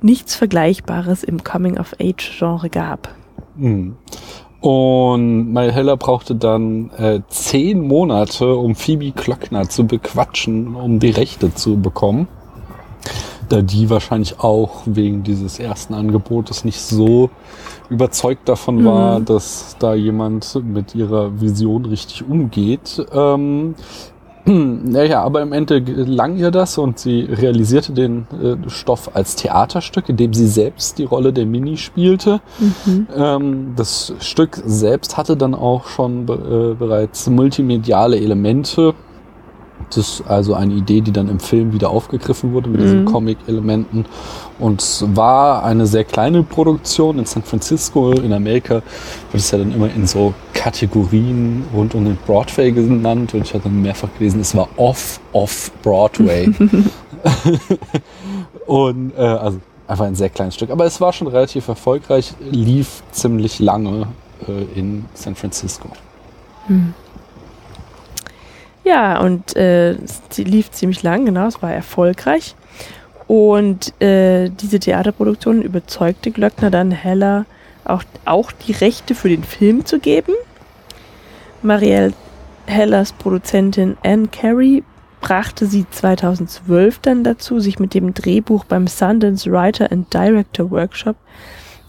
nichts 0.00 0.34
Vergleichbares 0.34 1.22
im 1.22 1.44
Coming-of-Age-Genre 1.44 2.70
gab. 2.70 3.14
Und 4.66 5.52
Maya 5.52 5.70
Heller 5.70 5.96
brauchte 5.96 6.34
dann 6.34 6.90
äh, 6.98 7.20
zehn 7.28 7.86
Monate, 7.86 8.56
um 8.56 8.74
Phoebe 8.74 9.12
Klöckner 9.12 9.68
zu 9.68 9.86
bequatschen, 9.86 10.74
um 10.74 10.98
die 10.98 11.10
Rechte 11.10 11.54
zu 11.54 11.76
bekommen. 11.80 12.26
Da 13.48 13.62
die 13.62 13.88
wahrscheinlich 13.90 14.40
auch 14.40 14.82
wegen 14.84 15.22
dieses 15.22 15.60
ersten 15.60 15.94
Angebotes 15.94 16.64
nicht 16.64 16.80
so 16.80 17.30
überzeugt 17.90 18.48
davon 18.48 18.84
war, 18.84 19.20
Mhm. 19.20 19.24
dass 19.26 19.76
da 19.78 19.94
jemand 19.94 20.60
mit 20.64 20.96
ihrer 20.96 21.40
Vision 21.40 21.84
richtig 21.84 22.28
umgeht. 22.28 23.06
Ähm, 23.12 23.76
naja, 24.46 25.22
aber 25.22 25.42
im 25.42 25.52
Ende 25.52 25.82
gelang 25.82 26.36
ihr 26.36 26.50
das 26.50 26.78
und 26.78 26.98
sie 26.98 27.22
realisierte 27.22 27.92
den 27.92 28.26
äh, 28.42 28.68
Stoff 28.68 29.10
als 29.14 29.34
Theaterstück, 29.34 30.08
in 30.08 30.16
dem 30.16 30.34
sie 30.34 30.46
selbst 30.46 30.98
die 30.98 31.04
Rolle 31.04 31.32
der 31.32 31.46
Mini 31.46 31.76
spielte. 31.76 32.40
Mhm. 32.58 33.06
Ähm, 33.14 33.72
das 33.76 34.14
Stück 34.20 34.62
selbst 34.64 35.16
hatte 35.16 35.36
dann 35.36 35.54
auch 35.54 35.86
schon 35.86 36.22
äh, 36.24 36.74
bereits 36.74 37.28
multimediale 37.28 38.18
Elemente. 38.18 38.94
Das 39.88 39.98
ist 39.98 40.22
also 40.26 40.54
eine 40.54 40.74
Idee, 40.74 41.00
die 41.00 41.12
dann 41.12 41.28
im 41.28 41.38
Film 41.38 41.72
wieder 41.72 41.90
aufgegriffen 41.90 42.52
wurde 42.52 42.68
mit 42.68 42.80
diesen 42.80 43.02
Mhm. 43.02 43.06
Comic-Elementen. 43.06 44.04
Und 44.58 44.82
es 44.82 45.04
war 45.14 45.64
eine 45.64 45.86
sehr 45.86 46.04
kleine 46.04 46.42
Produktion 46.42 47.18
in 47.18 47.26
San 47.26 47.42
Francisco. 47.42 48.12
In 48.12 48.32
Amerika 48.32 48.76
wird 49.30 49.34
es 49.34 49.50
ja 49.50 49.58
dann 49.58 49.72
immer 49.72 49.88
in 49.94 50.06
so 50.06 50.34
Kategorien 50.54 51.64
rund 51.74 51.94
um 51.94 52.04
den 52.04 52.18
Broadway 52.26 52.72
genannt. 52.72 53.34
Und 53.34 53.42
ich 53.42 53.54
hatte 53.54 53.64
dann 53.64 53.82
mehrfach 53.82 54.08
gelesen, 54.18 54.40
es 54.40 54.56
war 54.56 54.68
off, 54.76 55.20
off 55.32 55.70
Broadway. 55.82 56.50
Und 58.66 59.12
äh, 59.16 59.20
also 59.20 59.60
einfach 59.86 60.06
ein 60.06 60.16
sehr 60.16 60.30
kleines 60.30 60.54
Stück. 60.56 60.70
Aber 60.70 60.84
es 60.84 61.00
war 61.00 61.12
schon 61.12 61.28
relativ 61.28 61.68
erfolgreich, 61.68 62.34
lief 62.50 63.02
ziemlich 63.12 63.60
lange 63.60 64.08
äh, 64.48 64.78
in 64.78 65.04
San 65.14 65.36
Francisco. 65.36 65.88
Ja, 68.86 69.20
und 69.20 69.56
äh, 69.56 69.96
sie 70.30 70.44
lief 70.44 70.70
ziemlich 70.70 71.02
lang, 71.02 71.24
genau, 71.24 71.48
es 71.48 71.60
war 71.60 71.72
erfolgreich. 71.72 72.54
Und 73.26 74.00
äh, 74.00 74.48
diese 74.48 74.78
Theaterproduktion 74.78 75.60
überzeugte 75.60 76.30
Glöckner 76.30 76.70
dann 76.70 76.92
Heller, 76.92 77.46
auch, 77.84 78.04
auch 78.26 78.52
die 78.52 78.70
Rechte 78.70 79.16
für 79.16 79.28
den 79.28 79.42
Film 79.42 79.84
zu 79.84 79.98
geben. 79.98 80.34
Marielle 81.62 82.12
Hellers 82.66 83.12
Produzentin 83.12 83.96
Anne 84.04 84.28
Carey 84.28 84.84
brachte 85.20 85.66
sie 85.66 85.84
2012 85.90 87.00
dann 87.00 87.24
dazu, 87.24 87.58
sich 87.58 87.80
mit 87.80 87.92
dem 87.92 88.14
Drehbuch 88.14 88.64
beim 88.66 88.86
Sundance 88.86 89.50
Writer 89.50 89.90
and 89.90 90.14
Director 90.14 90.70
Workshop, 90.70 91.16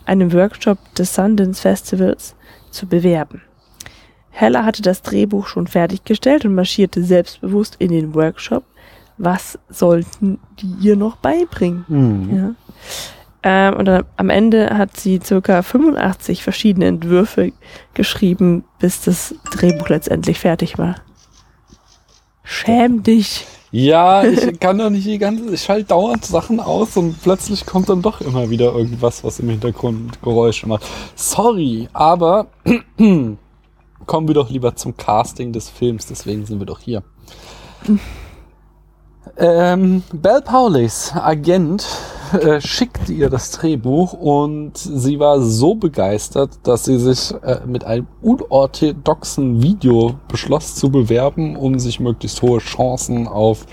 einem 0.07 0.33
Workshop 0.33 0.79
des 0.95 1.13
Sundance 1.13 1.61
Festivals, 1.61 2.33
zu 2.71 2.87
bewerben. 2.87 3.43
Heller 4.37 4.65
hatte 4.65 4.83
das 4.83 5.01
Drehbuch 5.01 5.47
schon 5.47 5.65
fertiggestellt 5.65 6.45
und 6.45 6.53
marschierte 6.53 7.03
selbstbewusst 7.03 7.77
in 7.79 7.89
den 7.89 8.13
Workshop. 8.13 8.63
Was 9.17 9.57
sollten 9.67 10.37
die 10.59 10.75
ihr 10.79 10.95
noch 10.95 11.15
beibringen? 11.15 12.55
Ja. 13.41 13.69
Ähm, 13.69 13.79
und 13.79 13.85
dann 13.85 14.03
am 14.15 14.29
Ende 14.29 14.77
hat 14.77 14.95
sie 14.95 15.19
circa 15.23 15.63
85 15.63 16.43
verschiedene 16.43 16.85
Entwürfe 16.85 17.51
geschrieben, 17.95 18.63
bis 18.77 19.01
das 19.01 19.33
Drehbuch 19.49 19.89
letztendlich 19.89 20.37
fertig 20.37 20.77
war. 20.77 20.97
Schäm 22.43 23.01
dich. 23.01 23.47
Ja, 23.71 24.23
ich 24.23 24.59
kann 24.59 24.77
doch 24.77 24.91
nicht 24.91 25.07
die 25.07 25.17
ganze, 25.17 25.51
ich 25.51 25.63
schalte 25.63 25.85
dauernd 25.85 26.23
Sachen 26.23 26.59
aus 26.59 26.95
und 26.95 27.19
plötzlich 27.23 27.65
kommt 27.65 27.89
dann 27.89 28.03
doch 28.03 28.21
immer 28.21 28.51
wieder 28.51 28.71
irgendwas, 28.71 29.23
was 29.23 29.39
im 29.39 29.49
Hintergrund 29.49 30.21
Geräusche 30.21 30.67
macht. 30.67 30.85
Sorry, 31.15 31.89
aber 31.91 32.45
kommen 34.07 34.27
wir 34.27 34.35
doch 34.35 34.49
lieber 34.49 34.75
zum 34.75 34.97
Casting 34.97 35.53
des 35.53 35.69
Films, 35.69 36.07
deswegen 36.07 36.45
sind 36.45 36.59
wir 36.59 36.65
doch 36.65 36.79
hier. 36.79 37.03
Ähm, 39.37 40.03
Belle 40.13 40.41
Paulis 40.41 41.13
Agent 41.13 41.85
äh, 42.33 42.59
schickte 42.59 43.13
ihr 43.13 43.29
das 43.29 43.51
Drehbuch 43.51 44.13
und 44.13 44.77
sie 44.77 45.19
war 45.19 45.41
so 45.41 45.75
begeistert, 45.75 46.51
dass 46.63 46.85
sie 46.85 46.97
sich 46.97 47.33
äh, 47.43 47.59
mit 47.65 47.83
einem 47.83 48.07
unorthodoxen 48.21 49.61
Video 49.61 50.15
beschloss 50.27 50.75
zu 50.75 50.89
bewerben, 50.89 51.55
um 51.55 51.77
sich 51.77 51.99
möglichst 51.99 52.41
hohe 52.41 52.59
Chancen 52.59 53.27
auf 53.27 53.65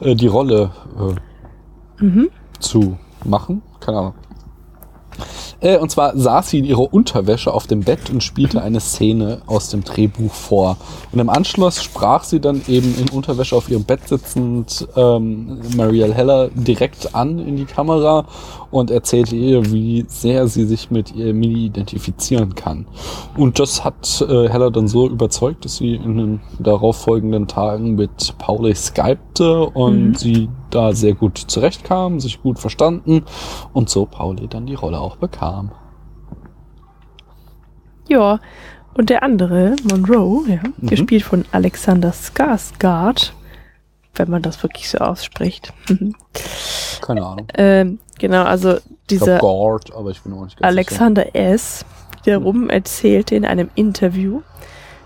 äh, 0.00 0.14
die 0.14 0.28
Rolle 0.28 0.70
äh, 0.98 1.14
Mhm. 2.02 2.30
zu 2.58 2.98
machen. 3.24 3.62
Keine 3.78 3.98
Ahnung. 3.98 4.14
Äh, 5.62 5.78
und 5.78 5.90
zwar 5.90 6.16
saß 6.16 6.50
sie 6.50 6.58
in 6.58 6.64
ihrer 6.64 6.92
Unterwäsche 6.92 7.52
auf 7.54 7.66
dem 7.66 7.80
Bett 7.80 8.10
und 8.10 8.22
spielte 8.22 8.60
eine 8.62 8.80
Szene 8.80 9.40
aus 9.46 9.70
dem 9.70 9.84
Drehbuch 9.84 10.32
vor. 10.32 10.76
Und 11.12 11.20
im 11.20 11.30
Anschluss 11.30 11.82
sprach 11.82 12.24
sie 12.24 12.40
dann 12.40 12.60
eben 12.68 12.94
in 12.98 13.08
Unterwäsche 13.08 13.56
auf 13.56 13.70
ihrem 13.70 13.84
Bett 13.84 14.06
sitzend 14.08 14.86
ähm, 14.96 15.60
Marielle 15.76 16.14
Heller 16.14 16.48
direkt 16.54 17.14
an 17.14 17.38
in 17.38 17.56
die 17.56 17.64
Kamera 17.64 18.26
und 18.70 18.90
erzählte 18.90 19.36
ihr, 19.36 19.72
wie 19.72 20.04
sehr 20.08 20.48
sie 20.48 20.64
sich 20.64 20.90
mit 20.90 21.14
ihr 21.14 21.32
Mini 21.34 21.66
identifizieren 21.66 22.54
kann. 22.54 22.86
Und 23.36 23.58
das 23.58 23.84
hat 23.84 24.20
äh, 24.28 24.48
Heller 24.48 24.70
dann 24.70 24.88
so 24.88 25.08
überzeugt, 25.08 25.64
dass 25.64 25.76
sie 25.76 25.94
in 25.94 26.16
den 26.16 26.40
darauffolgenden 26.58 27.46
Tagen 27.48 27.94
mit 27.94 28.34
Pauli 28.38 28.74
skypte 28.74 29.60
und 29.66 29.92
Mhm. 30.02 30.14
sie 30.14 30.48
da 30.70 30.92
sehr 30.94 31.14
gut 31.14 31.36
zurechtkam, 31.38 32.18
sich 32.18 32.40
gut 32.42 32.58
verstanden 32.58 33.24
und 33.74 33.90
so 33.90 34.06
Pauli 34.06 34.48
dann 34.48 34.66
die 34.66 34.74
Rolle 34.74 34.98
auch 35.00 35.16
bekam. 35.16 35.51
Ja, 38.08 38.40
und 38.94 39.08
der 39.10 39.22
andere, 39.22 39.76
Monroe, 39.90 40.44
ja, 40.48 40.60
Mhm. 40.78 40.86
gespielt 40.88 41.22
von 41.22 41.44
Alexander 41.52 42.12
Skarsgård, 42.12 43.32
wenn 44.14 44.30
man 44.30 44.42
das 44.42 44.62
wirklich 44.62 44.90
so 44.90 44.98
ausspricht. 44.98 45.72
Keine 47.00 47.24
Ahnung. 47.24 47.46
ähm, 47.54 47.98
genau, 48.18 48.44
also 48.44 48.76
dieser 49.08 49.38
Gord, 49.38 49.94
aber 49.94 50.10
ich 50.10 50.20
bin 50.22 50.32
auch 50.34 50.44
nicht 50.44 50.62
Alexander 50.62 51.34
S. 51.34 51.84
wiederum 52.24 52.70
erzählte 52.70 53.34
in 53.34 53.44
einem 53.44 53.70
Interview, 53.74 54.42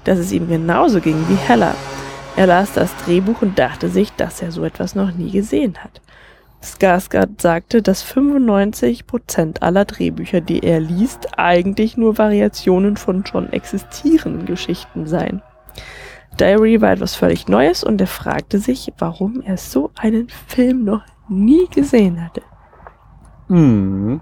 dass 0.05 0.18
es 0.18 0.32
ihm 0.32 0.49
genauso 0.49 1.01
ging 1.01 1.16
wie 1.28 1.34
Heller. 1.36 1.74
Er 2.36 2.47
las 2.47 2.72
das 2.74 2.90
Drehbuch 3.05 3.40
und 3.40 3.59
dachte 3.59 3.88
sich, 3.88 4.12
dass 4.12 4.42
er 4.42 4.53
so 4.53 4.64
etwas 4.64 4.94
noch 4.94 5.12
nie 5.12 5.30
gesehen 5.30 5.76
hat. 5.82 6.01
Skarsgård 6.66 7.40
sagte, 7.40 7.80
dass 7.80 8.04
95% 8.04 9.60
aller 9.60 9.84
Drehbücher, 9.84 10.40
die 10.40 10.60
er 10.60 10.80
liest, 10.80 11.38
eigentlich 11.38 11.96
nur 11.96 12.18
Variationen 12.18 12.96
von 12.96 13.24
schon 13.24 13.52
existierenden 13.52 14.46
Geschichten 14.46 15.06
seien. 15.06 15.42
Diary 16.38 16.80
war 16.82 16.92
etwas 16.92 17.14
völlig 17.14 17.48
Neues 17.48 17.82
und 17.82 18.00
er 18.00 18.06
fragte 18.06 18.58
sich, 18.58 18.92
warum 18.98 19.40
er 19.40 19.56
so 19.56 19.90
einen 19.96 20.28
Film 20.28 20.84
noch 20.84 21.02
nie 21.28 21.66
gesehen 21.68 22.22
hatte. 22.22 22.42
Hm. 23.48 24.20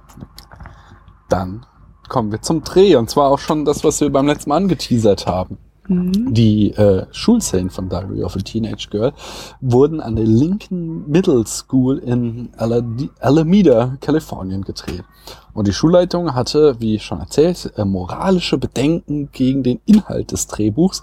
Dann 1.28 1.66
kommen 2.08 2.30
wir 2.30 2.42
zum 2.42 2.62
Dreh 2.62 2.96
und 2.96 3.10
zwar 3.10 3.30
auch 3.30 3.38
schon 3.38 3.64
das, 3.64 3.82
was 3.82 4.00
wir 4.00 4.10
beim 4.10 4.26
letzten 4.26 4.50
Mal 4.50 4.58
angeteasert 4.58 5.26
haben. 5.26 5.58
Mhm. 5.88 6.32
Die 6.32 6.72
äh, 6.72 7.06
Schulszenen 7.10 7.70
von 7.70 7.88
Diary 7.88 8.22
of 8.22 8.36
a 8.36 8.40
Teenage 8.40 8.88
Girl 8.90 9.12
wurden 9.60 10.00
an 10.00 10.16
der 10.16 10.26
Lincoln 10.26 11.08
Middle 11.08 11.46
School 11.46 11.98
in 11.98 12.50
Alameda, 12.56 13.96
Kalifornien 14.00 14.62
gedreht. 14.62 15.04
Und 15.52 15.68
die 15.68 15.72
Schulleitung 15.72 16.34
hatte, 16.34 16.76
wie 16.80 16.98
schon 16.98 17.20
erzählt, 17.20 17.72
äh, 17.76 17.84
moralische 17.84 18.58
Bedenken 18.58 19.30
gegen 19.30 19.62
den 19.62 19.80
Inhalt 19.86 20.32
des 20.32 20.46
Drehbuchs. 20.46 21.02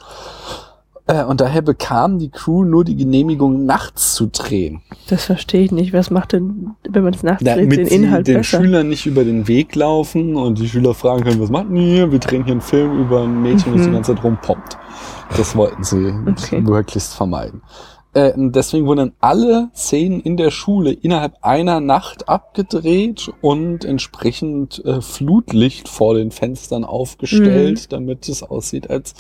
Äh, 1.08 1.24
und 1.24 1.41
daher 1.41 1.62
bekam 1.62 2.20
die 2.20 2.30
Crew 2.30 2.64
nur 2.64 2.84
die 2.86 2.95
Genehmigung, 2.95 3.66
nachts 3.66 4.14
zu 4.14 4.28
drehen. 4.28 4.82
Das 5.10 5.26
verstehe 5.26 5.64
ich 5.64 5.72
nicht. 5.72 5.93
Was 5.93 6.10
macht 6.12 6.34
denn, 6.34 6.72
wenn 6.89 7.04
man 7.04 7.14
es 7.14 7.24
nachts 7.24 7.43
dreht, 7.43 7.58
Damit 7.58 7.78
den 7.80 7.86
sie 7.88 7.95
Inhalt 7.95 8.28
den 8.28 8.38
besser? 8.38 8.58
Schülern 8.62 8.89
nicht 8.89 9.06
über 9.06 9.24
den 9.24 9.47
Weg 9.47 9.76
laufen 9.76 10.36
und 10.36 10.60
die 10.60 10.70
Schüler 10.70 10.93
fragen 10.93 11.24
können, 11.24 11.41
was 11.41 11.49
machen 11.49 11.74
die 11.76 11.82
hier? 11.86 12.12
Wir 12.12 12.20
drehen 12.20 12.43
hier 12.43 12.54
einen 12.54 12.62
Film 12.62 12.99
über 12.99 13.24
ein 13.24 13.41
Mädchen, 13.41 13.74
das 13.74 13.82
die 13.84 13.89
Mhm. 13.89 13.93
ganze 13.93 14.16
Zeit 14.16 14.24
rumpoppt. 14.24 14.78
Das 15.38 15.56
wollten 15.56 15.84
sie 15.84 16.14
Okay. 16.30 16.62
möglichst 16.62 17.14
vermeiden. 17.16 17.62
Äh, 18.14 18.34
deswegen 18.36 18.88
wurden 18.88 18.97
dann 18.97 19.14
alle 19.22 19.70
Szenen 19.74 20.20
in 20.20 20.36
der 20.36 20.52
Schule 20.52 20.91
innerhalb 20.91 21.36
einer 21.43 21.80
Nacht 21.80 22.28
abgedreht 22.28 23.32
und 23.39 23.86
entsprechend 23.86 24.84
äh, 24.84 24.99
Flutlicht 24.99 25.88
vor 25.88 26.16
den 26.16 26.32
Fenstern 26.32 26.84
aufgestellt, 26.84 27.84
Mhm. 27.84 27.89
damit 27.89 28.28
es 28.28 28.43
aussieht, 28.43 28.89
als 28.89 29.14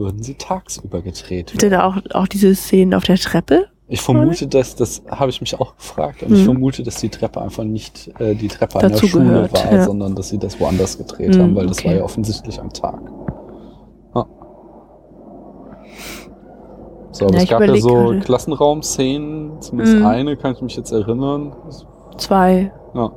würden 0.00 0.22
sie 0.24 0.34
tagsüber 0.34 1.00
gedreht 1.02 1.52
Sind 1.60 1.70
da 1.70 1.84
auch, 1.84 1.96
auch 2.14 2.26
diese 2.26 2.52
Szenen 2.56 2.94
auf 2.94 3.04
der 3.04 3.16
Treppe? 3.16 3.66
ich 3.92 4.00
vermute, 4.00 4.46
dass, 4.46 4.76
das 4.76 5.02
habe 5.08 5.30
ich 5.30 5.40
mich 5.40 5.58
auch 5.60 5.76
gefragt, 5.76 6.22
und 6.22 6.32
ich 6.32 6.40
Mhm. 6.40 6.44
vermute, 6.44 6.82
dass 6.84 6.96
die 6.96 7.08
Treppe 7.08 7.40
einfach 7.42 7.64
nicht 7.64 8.08
äh, 8.20 8.34
die 8.36 8.46
Treppe 8.48 8.78
an 8.80 8.92
der 8.92 8.98
Schule 8.98 9.24
gehört, 9.24 9.52
war, 9.52 9.72
ja. 9.72 9.84
sondern 9.84 10.14
dass 10.14 10.28
sie 10.28 10.38
das 10.38 10.58
woanders 10.60 10.96
gedreht 10.96 11.34
Mhm, 11.36 11.40
haben, 11.42 11.56
weil 11.56 11.66
das 11.66 11.78
okay. 11.80 11.88
war 11.88 11.94
ja 11.96 12.02
offensichtlich 12.04 12.60
am 12.60 12.72
Tag. 12.72 13.00
Ja. 14.14 14.26
So, 17.12 17.24
aber 17.26 17.34
Ja, 17.34 17.38
es 17.38 17.44
ich 17.44 17.50
gab 17.50 17.60
ja 17.62 17.76
so 17.76 17.88
gerade. 17.88 18.20
Klassenraumszenen, 18.20 19.60
zumindest 19.60 19.98
Mhm. 19.98 20.06
eine, 20.06 20.36
kann 20.36 20.52
ich 20.54 20.62
mich 20.62 20.76
jetzt 20.76 20.92
erinnern. 20.92 21.52
Zwei. 22.16 22.72
Ja. 22.94 23.10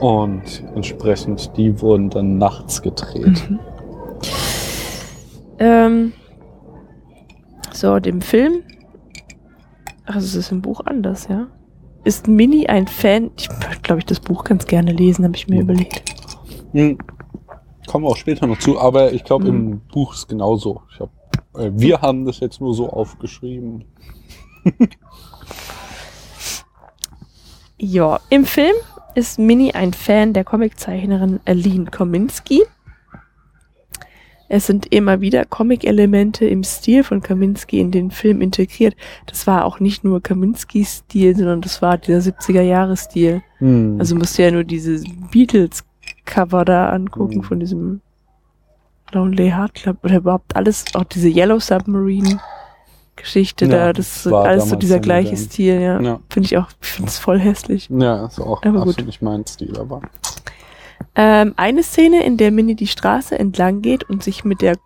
Und 0.00 0.42
entsprechend, 0.74 1.56
die 1.56 1.80
wurden 1.80 2.10
dann 2.10 2.36
nachts 2.38 2.82
gedreht. 2.82 3.48
Mhm. 3.48 3.60
Ähm, 5.58 6.12
so, 7.72 7.98
dem 7.98 8.20
Film, 8.20 8.62
also 10.06 10.26
es 10.26 10.34
ist 10.34 10.52
im 10.52 10.62
Buch 10.62 10.80
anders, 10.84 11.28
ja. 11.28 11.46
Ist 12.04 12.28
Minnie 12.28 12.68
ein 12.68 12.86
Fan? 12.86 13.30
Ich 13.36 13.48
würde, 13.48 13.80
glaube 13.82 14.00
ich, 14.00 14.06
das 14.06 14.20
Buch 14.20 14.44
ganz 14.44 14.66
gerne 14.66 14.92
lesen, 14.92 15.24
habe 15.24 15.36
ich 15.36 15.48
mir 15.48 15.56
Mhm. 15.56 15.62
überlegt. 15.62 16.02
Hm. 16.72 16.98
Kommen 17.86 18.04
wir 18.04 18.08
auch 18.10 18.16
später 18.16 18.46
noch 18.46 18.58
zu, 18.58 18.78
aber 18.78 19.12
ich 19.12 19.24
glaube, 19.24 19.44
Mhm. 19.50 19.72
im 19.72 19.80
Buch 19.92 20.14
ist 20.14 20.28
genauso. 20.28 20.82
Ich 20.92 21.00
hab, 21.00 21.10
äh, 21.56 21.70
wir 21.74 22.00
haben 22.02 22.24
das 22.26 22.40
jetzt 22.40 22.60
nur 22.60 22.74
so 22.74 22.88
aufgeschrieben. 22.90 23.84
Ja, 27.76 28.20
im 28.30 28.44
Film 28.44 28.74
ist 29.14 29.38
Minnie 29.38 29.74
ein 29.74 29.92
Fan 29.92 30.32
der 30.32 30.44
Comiczeichnerin 30.44 31.40
Aline 31.44 31.86
Kominsky. 31.90 32.62
Es 34.48 34.66
sind 34.66 34.86
immer 34.92 35.20
wieder 35.20 35.44
Comic-Elemente 35.44 36.44
im 36.46 36.62
Stil 36.64 37.02
von 37.02 37.22
Kaminski 37.22 37.80
in 37.80 37.90
den 37.90 38.10
Film 38.10 38.40
integriert. 38.42 38.94
Das 39.26 39.46
war 39.46 39.64
auch 39.64 39.80
nicht 39.80 40.04
nur 40.04 40.22
Kaminskis 40.22 40.98
Stil, 40.98 41.34
sondern 41.36 41.60
das 41.62 41.80
war 41.82 41.96
dieser 41.98 42.18
70er-Jahre-Stil. 42.30 43.42
Hm. 43.58 43.96
Also 43.98 44.14
musst 44.16 44.36
du 44.38 44.42
ja 44.42 44.50
nur 44.50 44.64
diese 44.64 45.02
Beatles-Cover 45.30 46.64
da 46.64 46.90
angucken 46.90 47.38
Mhm. 47.38 47.42
von 47.42 47.60
diesem 47.60 48.00
Lonely 49.12 49.50
Heart 49.50 49.74
Club 49.74 49.96
oder 50.02 50.16
überhaupt 50.16 50.54
alles, 50.56 50.84
auch 50.94 51.04
diese 51.04 51.28
Yellow 51.28 51.58
Submarine 51.60 52.40
Geschichte 53.16 53.66
Ja, 53.66 53.70
da, 53.70 53.92
das 53.92 54.26
ist 54.26 54.32
alles 54.32 54.68
so 54.70 54.76
dieser 54.76 54.98
gleiche 54.98 55.36
Stil, 55.36 55.80
ja. 55.80 56.00
ja. 56.00 56.20
Finde 56.30 56.46
ich 56.46 56.58
auch, 56.58 56.66
ich 56.82 56.88
finde 56.88 57.08
es 57.08 57.18
voll 57.18 57.38
hässlich. 57.38 57.88
ja, 57.88 58.26
ist 58.26 58.40
auch 58.40 58.60
Aber 58.62 58.80
gut. 58.80 58.88
absolut 58.88 59.06
nicht 59.06 59.22
mein 59.22 59.46
Stil, 59.46 59.78
aber. 59.78 60.02
Ähm, 61.14 61.54
eine 61.56 61.82
Szene, 61.82 62.24
in 62.24 62.36
der 62.36 62.50
Minnie 62.50 62.74
die 62.74 62.86
Straße 62.86 63.38
entlang 63.38 63.82
geht 63.82 64.04
und 64.04 64.22
sich 64.22 64.44
mit 64.44 64.62
der 64.62 64.76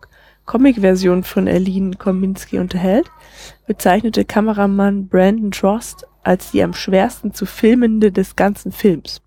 Comic-Version 0.44 1.24
von 1.24 1.46
Aline 1.48 1.96
Kominski 1.96 2.59
unterhält, 2.59 3.11
bezeichnete 3.66 4.24
Kameramann 4.24 5.09
Brandon 5.09 5.50
Trost 5.50 6.06
als 6.22 6.50
die 6.50 6.62
am 6.62 6.74
schwersten 6.74 7.32
zu 7.32 7.46
filmende 7.46 8.12
des 8.12 8.36
ganzen 8.36 8.72
Films. 8.72 9.22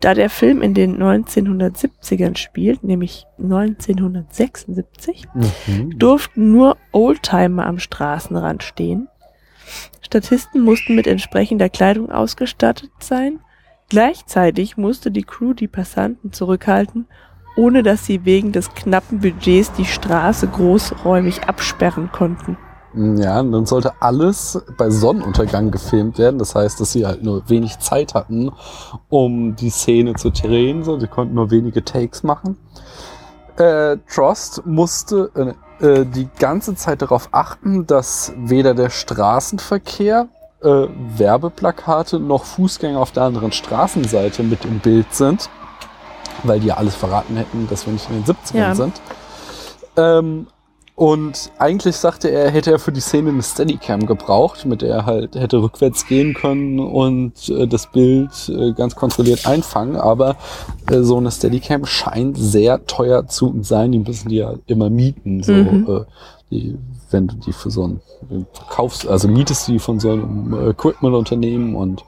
Da 0.00 0.12
der 0.12 0.28
Film 0.28 0.60
in 0.60 0.74
den 0.74 1.02
1970ern 1.02 2.36
spielt, 2.36 2.84
nämlich 2.84 3.24
1976, 3.38 5.24
Mhm. 5.66 5.98
durften 5.98 6.52
nur 6.52 6.76
Oldtimer 6.92 7.66
am 7.66 7.78
Straßenrand 7.78 8.62
stehen. 8.62 9.08
Statisten 10.02 10.60
mussten 10.62 10.94
mit 10.94 11.06
entsprechender 11.06 11.68
Kleidung 11.70 12.10
ausgestattet 12.12 12.90
sein. 13.00 13.40
Gleichzeitig 13.88 14.76
musste 14.76 15.10
die 15.10 15.22
Crew 15.22 15.52
die 15.52 15.68
Passanten 15.68 16.32
zurückhalten, 16.32 17.06
ohne 17.56 17.82
dass 17.82 18.04
sie 18.06 18.24
wegen 18.24 18.52
des 18.52 18.74
knappen 18.74 19.20
Budgets 19.20 19.72
die 19.72 19.84
Straße 19.84 20.48
großräumig 20.48 21.44
absperren 21.44 22.10
konnten. 22.10 22.56
Ja, 22.96 23.40
und 23.40 23.50
dann 23.50 23.66
sollte 23.66 23.92
alles 24.00 24.62
bei 24.76 24.88
Sonnenuntergang 24.88 25.72
gefilmt 25.72 26.18
werden. 26.18 26.38
Das 26.38 26.54
heißt, 26.54 26.80
dass 26.80 26.92
sie 26.92 27.04
halt 27.06 27.24
nur 27.24 27.48
wenig 27.48 27.80
Zeit 27.80 28.14
hatten, 28.14 28.52
um 29.08 29.56
die 29.56 29.70
Szene 29.70 30.14
zu 30.14 30.30
drehen. 30.30 30.84
So, 30.84 30.98
sie 31.00 31.08
konnten 31.08 31.34
nur 31.34 31.50
wenige 31.50 31.84
Takes 31.84 32.22
machen. 32.22 32.56
Äh, 33.56 33.98
Trost 34.08 34.64
musste 34.64 35.54
äh, 35.80 35.84
äh, 35.84 36.06
die 36.06 36.28
ganze 36.38 36.76
Zeit 36.76 37.02
darauf 37.02 37.28
achten, 37.32 37.86
dass 37.86 38.32
weder 38.36 38.74
der 38.74 38.90
Straßenverkehr, 38.90 40.28
äh, 40.64 40.88
Werbeplakate 41.18 42.18
noch 42.18 42.44
Fußgänger 42.44 42.98
auf 42.98 43.12
der 43.12 43.24
anderen 43.24 43.52
Straßenseite 43.52 44.42
mit 44.42 44.64
im 44.64 44.80
Bild 44.80 45.14
sind, 45.14 45.48
weil 46.42 46.60
die 46.60 46.68
ja 46.68 46.76
alles 46.76 46.94
verraten 46.94 47.36
hätten, 47.36 47.66
dass 47.68 47.86
wir 47.86 47.92
nicht 47.92 48.08
in 48.10 48.16
den 48.16 48.24
70ern 48.24 48.56
Ja. 48.58 48.74
sind. 48.74 49.00
Ähm, 49.96 50.46
und 50.96 51.50
eigentlich 51.58 51.96
sagte 51.96 52.28
er, 52.28 52.50
hätte 52.52 52.70
er 52.70 52.78
für 52.78 52.92
die 52.92 53.00
Szene 53.00 53.30
eine 53.30 53.42
Steadicam 53.42 54.06
gebraucht, 54.06 54.64
mit 54.64 54.80
der 54.80 54.94
er 54.94 55.06
halt 55.06 55.34
hätte 55.34 55.60
rückwärts 55.60 56.06
gehen 56.06 56.34
können 56.34 56.78
und 56.78 57.48
äh, 57.48 57.66
das 57.66 57.88
Bild 57.90 58.30
äh, 58.48 58.72
ganz 58.74 58.94
kontrolliert 58.94 59.44
einfangen. 59.44 59.96
Aber 59.96 60.36
äh, 60.88 61.00
so 61.02 61.16
eine 61.16 61.32
Steadicam 61.32 61.84
scheint 61.84 62.38
sehr 62.38 62.86
teuer 62.86 63.26
zu 63.26 63.52
sein. 63.62 63.90
Die 63.90 63.98
müssen 63.98 64.28
die 64.28 64.36
ja 64.36 64.54
immer 64.66 64.88
mieten. 64.88 65.42
So, 65.42 65.52
Mhm. 65.52 65.86
äh, 65.88 66.04
die, 66.52 66.78
wenn 67.10 67.26
du 67.26 67.34
die 67.36 67.52
für 67.52 67.72
so 67.72 67.88
ein 67.88 68.00
kaufst, 68.70 69.06
also 69.06 69.28
mietest 69.28 69.68
die 69.68 69.78
von 69.78 70.00
so 70.00 70.10
einem 70.10 70.54
äh, 70.54 70.70
Equipment-Unternehmen 70.70 71.74
und 71.74 72.04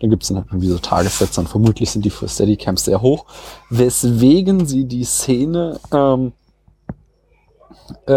dann 0.00 0.10
gibt's 0.10 0.28
dann 0.28 0.38
halt 0.38 0.46
irgendwie 0.48 0.68
so 0.68 0.78
Tagessätze 0.78 1.40
und 1.40 1.48
vermutlich 1.48 1.90
sind 1.90 2.04
die 2.04 2.10
für 2.10 2.28
Steadicams 2.28 2.84
sehr 2.84 3.02
hoch. 3.02 3.24
Weswegen 3.70 4.66
sie 4.66 4.84
die 4.84 5.04
Szene 5.04 5.80
ähm, 5.92 6.32
äh, 8.06 8.12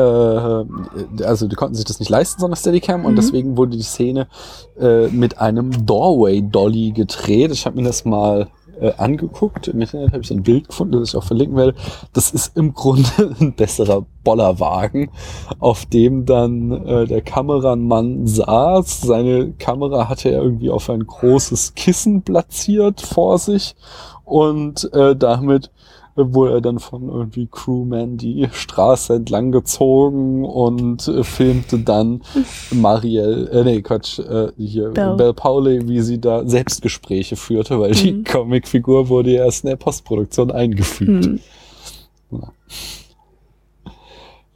also 1.24 1.48
die 1.48 1.56
konnten 1.56 1.76
sich 1.76 1.86
das 1.86 2.00
nicht 2.00 2.10
leisten, 2.10 2.40
so 2.40 2.46
eine 2.46 2.56
Steadicam, 2.56 3.06
und 3.06 3.14
Mhm. 3.14 3.16
deswegen 3.16 3.58
wurde 3.58 3.78
die 3.78 3.84
Szene 3.84 4.28
äh, 4.80 5.08
mit 5.08 5.40
einem 5.40 5.86
Doorway-Dolly 5.86 6.92
gedreht. 6.92 7.52
Ich 7.52 7.66
habe 7.66 7.78
mir 7.78 7.88
das 7.88 8.06
mal 8.06 8.50
äh, 8.82 8.94
angeguckt. 8.98 9.68
Im 9.68 9.80
Internet 9.80 10.12
habe 10.12 10.24
ich 10.24 10.32
ein 10.32 10.44
Bild 10.44 10.68
gefunden, 10.68 11.00
das 11.00 11.10
ich 11.10 11.16
auch 11.16 11.24
verlinken 11.24 11.56
werde. 11.56 11.76
Das 12.14 12.32
ist 12.32 12.58
im 12.58 12.74
Grunde 12.74 13.36
ein 13.40 13.54
besserer 13.54 14.06
Bollerwagen, 14.24 15.10
auf 15.60 15.86
dem 15.86 16.26
dann 16.26 16.72
äh, 16.86 17.06
der 17.06 17.22
Kameramann 17.22 18.28
saß. 18.28 19.02
Seine 19.02 19.54
Kamera 19.54 20.10
hatte 20.10 20.30
er 20.30 20.42
irgendwie 20.42 20.70
auf 20.70 20.90
ein 20.90 21.06
großes 21.06 21.76
Kissen 21.76 22.24
platziert 22.24 23.02
vor 23.02 23.38
sich 23.38 23.76
und 24.26 24.92
äh, 24.94 25.16
damit 25.16 25.72
wurde 26.16 26.54
er 26.56 26.62
dann 26.62 26.80
von 26.80 27.10
irgendwie 27.10 27.48
Crewman 27.50 28.18
die 28.18 28.48
Straße 28.52 29.16
entlang 29.16 29.52
gezogen 29.52 30.44
und 30.46 31.08
äh, 31.08 31.24
filmte 31.24 31.80
dann 31.80 32.22
Marielle, 32.72 33.50
äh, 33.50 33.64
nee, 33.64 33.82
Quatsch, 33.82 34.20
äh, 34.20 34.52
hier, 34.58 34.90
Belle. 34.90 35.16
Belle 35.16 35.34
Pauli, 35.34 35.88
wie 35.88 36.02
sie 36.02 36.20
da 36.20 36.46
Selbstgespräche 36.48 37.36
führte, 37.36 37.80
weil 37.80 37.92
die 37.94 38.12
Mhm. 38.12 38.24
Comicfigur 38.26 39.10
wurde 39.10 39.32
ja 39.32 39.46
erst 39.46 39.64
in 39.64 39.70
der 39.70 39.78
Postproduktion 39.78 40.52
eingefügt. 40.52 41.26
Hm. 41.26 41.40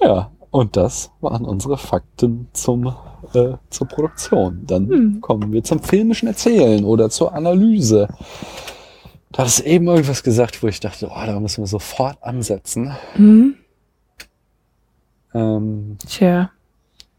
Ja, 0.01 0.31
und 0.51 0.75
das 0.77 1.11
waren 1.21 1.45
unsere 1.45 1.77
Fakten 1.77 2.47
zum, 2.53 2.87
äh, 3.33 3.53
zur 3.69 3.87
Produktion. 3.87 4.63
Dann 4.67 4.87
Hm. 4.89 5.21
kommen 5.21 5.51
wir 5.51 5.63
zum 5.63 5.79
filmischen 5.79 6.27
Erzählen 6.27 6.83
oder 6.85 7.09
zur 7.09 7.33
Analyse. 7.33 8.07
Da 9.36 9.43
hast 9.43 9.59
du 9.59 9.63
eben 9.65 9.88
irgendwas 9.88 10.23
gesagt, 10.23 10.63
wo 10.63 10.67
ich 10.67 10.79
dachte, 10.79 11.09
oh, 11.11 11.25
da 11.25 11.38
müssen 11.41 11.61
wir 11.61 11.67
sofort 11.67 12.23
ansetzen. 12.23 12.95
Hm. 13.15 13.55
Ähm, 15.33 15.97
Tja, 16.07 16.51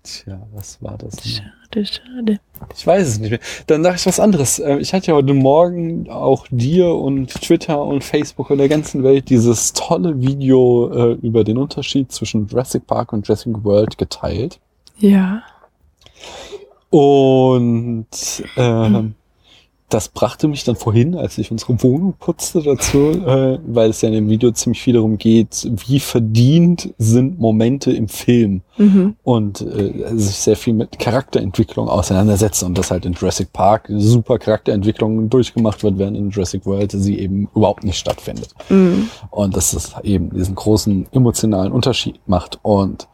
tja, 0.02 0.40
was 0.54 0.82
war 0.82 0.96
das? 0.96 1.16
denn? 1.16 1.32
schade, 1.32 1.84
schade. 1.84 2.40
Ich 2.74 2.86
weiß 2.86 3.06
es 3.06 3.18
nicht 3.18 3.30
mehr. 3.32 3.40
Dann 3.66 3.82
dachte 3.82 3.96
ich 3.98 4.06
was 4.06 4.18
anderes. 4.18 4.58
Äh, 4.58 4.78
Ich 4.78 4.94
hatte 4.94 5.08
ja 5.08 5.14
heute 5.14 5.34
Morgen 5.34 6.08
auch 6.08 6.46
dir 6.50 6.94
und 6.94 7.28
Twitter 7.34 7.84
und 7.84 8.02
Facebook 8.02 8.48
und 8.48 8.56
der 8.58 8.70
ganzen 8.70 9.02
Welt 9.02 9.28
dieses 9.28 9.74
tolle 9.74 10.18
Video 10.18 10.90
äh, 10.94 11.12
über 11.20 11.44
den 11.44 11.58
Unterschied 11.58 12.10
zwischen 12.12 12.46
Jurassic 12.46 12.86
Park 12.86 13.12
und 13.12 13.28
Jurassic 13.28 13.62
World 13.62 13.98
geteilt. 13.98 14.58
Ja. 14.96 15.42
Und 16.88 18.06
ähm, 18.56 19.14
das 19.88 20.08
brachte 20.08 20.48
mich 20.48 20.64
dann 20.64 20.76
vorhin, 20.76 21.14
als 21.14 21.38
ich 21.38 21.50
unsere 21.50 21.82
Wohnung 21.82 22.14
putzte 22.18 22.62
dazu, 22.62 23.10
äh, 23.26 23.58
weil 23.66 23.90
es 23.90 24.02
ja 24.02 24.08
in 24.08 24.14
dem 24.14 24.28
Video 24.28 24.50
ziemlich 24.50 24.82
viel 24.82 24.94
darum 24.94 25.16
geht, 25.16 25.68
wie 25.86 26.00
verdient 26.00 26.92
sind 26.98 27.38
Momente 27.38 27.92
im 27.92 28.08
Film 28.08 28.62
Mhm. 28.78 29.16
und 29.22 29.60
äh, 29.62 30.16
sich 30.16 30.36
sehr 30.36 30.56
viel 30.56 30.74
mit 30.74 30.98
Charakterentwicklung 30.98 31.88
auseinandersetzt 31.88 32.62
und 32.62 32.76
das 32.76 32.90
halt 32.90 33.06
in 33.06 33.14
Jurassic 33.14 33.52
Park 33.52 33.90
super 33.96 34.38
Charakterentwicklung 34.38 35.30
durchgemacht 35.30 35.82
wird, 35.82 35.98
während 35.98 36.16
in 36.16 36.30
Jurassic 36.30 36.66
World 36.66 36.92
sie 36.92 37.18
eben 37.18 37.48
überhaupt 37.54 37.84
nicht 37.84 37.98
stattfindet. 37.98 38.50
Mhm. 38.68 39.08
Und 39.30 39.56
dass 39.56 39.70
das 39.70 39.94
eben 40.02 40.30
diesen 40.30 40.54
großen 40.54 41.06
emotionalen 41.12 41.72
Unterschied 41.72 42.20
macht. 42.26 42.58
Und 42.62 43.08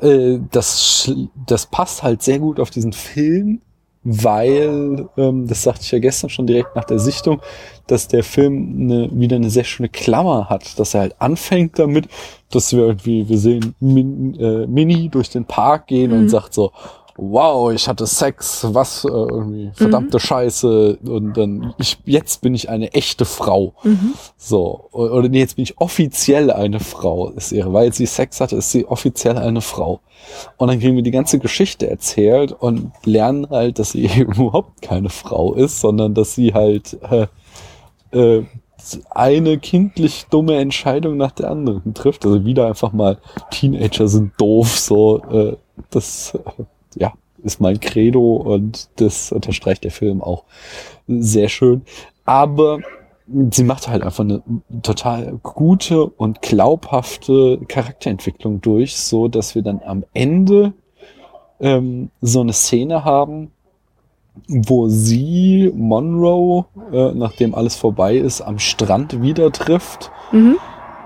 äh, 0.00 0.38
das, 0.50 1.12
das 1.46 1.66
passt 1.66 2.02
halt 2.02 2.22
sehr 2.22 2.38
gut 2.38 2.58
auf 2.58 2.70
diesen 2.70 2.92
Film, 2.92 3.60
weil, 4.04 5.08
ähm, 5.16 5.46
das 5.46 5.62
sagte 5.62 5.82
ich 5.82 5.90
ja 5.90 5.98
gestern 5.98 6.30
schon 6.30 6.46
direkt 6.46 6.76
nach 6.76 6.84
der 6.84 6.98
Sichtung, 6.98 7.40
dass 7.86 8.06
der 8.06 8.22
Film 8.22 8.76
eine, 8.80 9.08
wieder 9.12 9.36
eine 9.36 9.50
sehr 9.50 9.64
schöne 9.64 9.88
Klammer 9.88 10.48
hat, 10.48 10.78
dass 10.78 10.94
er 10.94 11.00
halt 11.00 11.16
anfängt 11.20 11.78
damit, 11.78 12.08
dass 12.50 12.72
wir 12.72 12.80
irgendwie, 12.86 13.28
wir 13.28 13.38
sehen 13.38 13.74
Min, 13.80 14.38
äh, 14.38 14.66
Mini 14.66 15.08
durch 15.08 15.30
den 15.30 15.44
Park 15.46 15.86
gehen 15.88 16.10
Mhm. 16.12 16.18
und 16.18 16.28
sagt 16.28 16.54
so, 16.54 16.70
wow, 17.16 17.72
ich 17.72 17.88
hatte 17.88 18.06
Sex, 18.06 18.66
was 18.70 19.04
äh, 19.04 19.08
irgendwie 19.08 19.70
verdammte 19.74 20.18
Scheiße 20.18 20.98
und 21.06 21.36
dann 21.36 21.74
ich 21.78 21.98
jetzt 22.04 22.40
bin 22.40 22.54
ich 22.54 22.68
eine 22.68 22.92
echte 22.92 23.24
Frau. 23.24 23.74
So 24.36 24.88
oder 24.92 25.28
nee, 25.28 25.38
jetzt 25.38 25.56
bin 25.56 25.62
ich 25.62 25.78
offiziell 25.78 26.50
eine 26.50 26.80
Frau. 26.80 27.30
Ist 27.30 27.52
ihre, 27.52 27.72
weil 27.72 27.92
sie 27.92 28.06
Sex 28.06 28.40
hatte, 28.40 28.56
ist 28.56 28.70
sie 28.70 28.86
offiziell 28.86 29.38
eine 29.38 29.60
Frau. 29.60 30.00
Und 30.56 30.68
dann 30.68 30.80
kriegen 30.80 30.96
wir 30.96 31.02
die 31.02 31.10
ganze 31.10 31.38
Geschichte 31.38 31.88
erzählt 31.88 32.52
und 32.52 32.92
lernen 33.04 33.48
halt, 33.50 33.78
dass 33.78 33.92
sie 33.92 34.06
überhaupt 34.20 34.82
keine 34.82 35.10
Frau 35.10 35.54
ist, 35.54 35.80
sondern 35.80 36.14
dass 36.14 36.34
sie 36.34 36.54
halt 36.54 36.98
äh, 37.02 37.26
äh, 38.12 38.44
eine 39.10 39.58
kindlich 39.58 40.26
dumme 40.30 40.56
Entscheidung 40.58 41.16
nach 41.16 41.32
der 41.32 41.50
anderen 41.50 41.94
trifft. 41.94 42.26
Also 42.26 42.44
wieder 42.44 42.66
einfach 42.66 42.92
mal 42.92 43.18
Teenager 43.50 44.08
sind 44.08 44.32
doof, 44.38 44.78
so 44.78 45.22
äh, 45.30 45.56
das 45.90 46.34
äh, 46.34 46.64
ja 46.96 47.12
ist 47.44 47.60
mein 47.60 47.78
Credo 47.78 48.36
und 48.36 48.88
das 48.96 49.30
unterstreicht 49.30 49.84
der 49.84 49.90
Film 49.90 50.22
auch 50.22 50.44
sehr 51.06 51.48
schön. 51.48 51.82
Aber 52.24 52.78
sie 53.50 53.64
macht 53.64 53.88
halt 53.88 54.02
einfach 54.02 54.24
eine 54.24 54.42
total 54.82 55.38
gute 55.42 56.04
und 56.04 56.42
glaubhafte 56.42 57.60
Charakterentwicklung 57.68 58.60
durch, 58.60 58.96
so 58.96 59.28
dass 59.28 59.54
wir 59.54 59.62
dann 59.62 59.80
am 59.84 60.04
Ende 60.14 60.72
ähm, 61.60 62.10
so 62.20 62.40
eine 62.40 62.52
Szene 62.52 63.04
haben, 63.04 63.50
wo 64.48 64.88
sie 64.88 65.70
Monroe, 65.74 66.64
äh, 66.92 67.12
nachdem 67.14 67.54
alles 67.54 67.76
vorbei 67.76 68.16
ist, 68.16 68.40
am 68.40 68.58
Strand 68.58 69.22
wieder 69.22 69.52
trifft. 69.52 70.10
Mhm. 70.32 70.56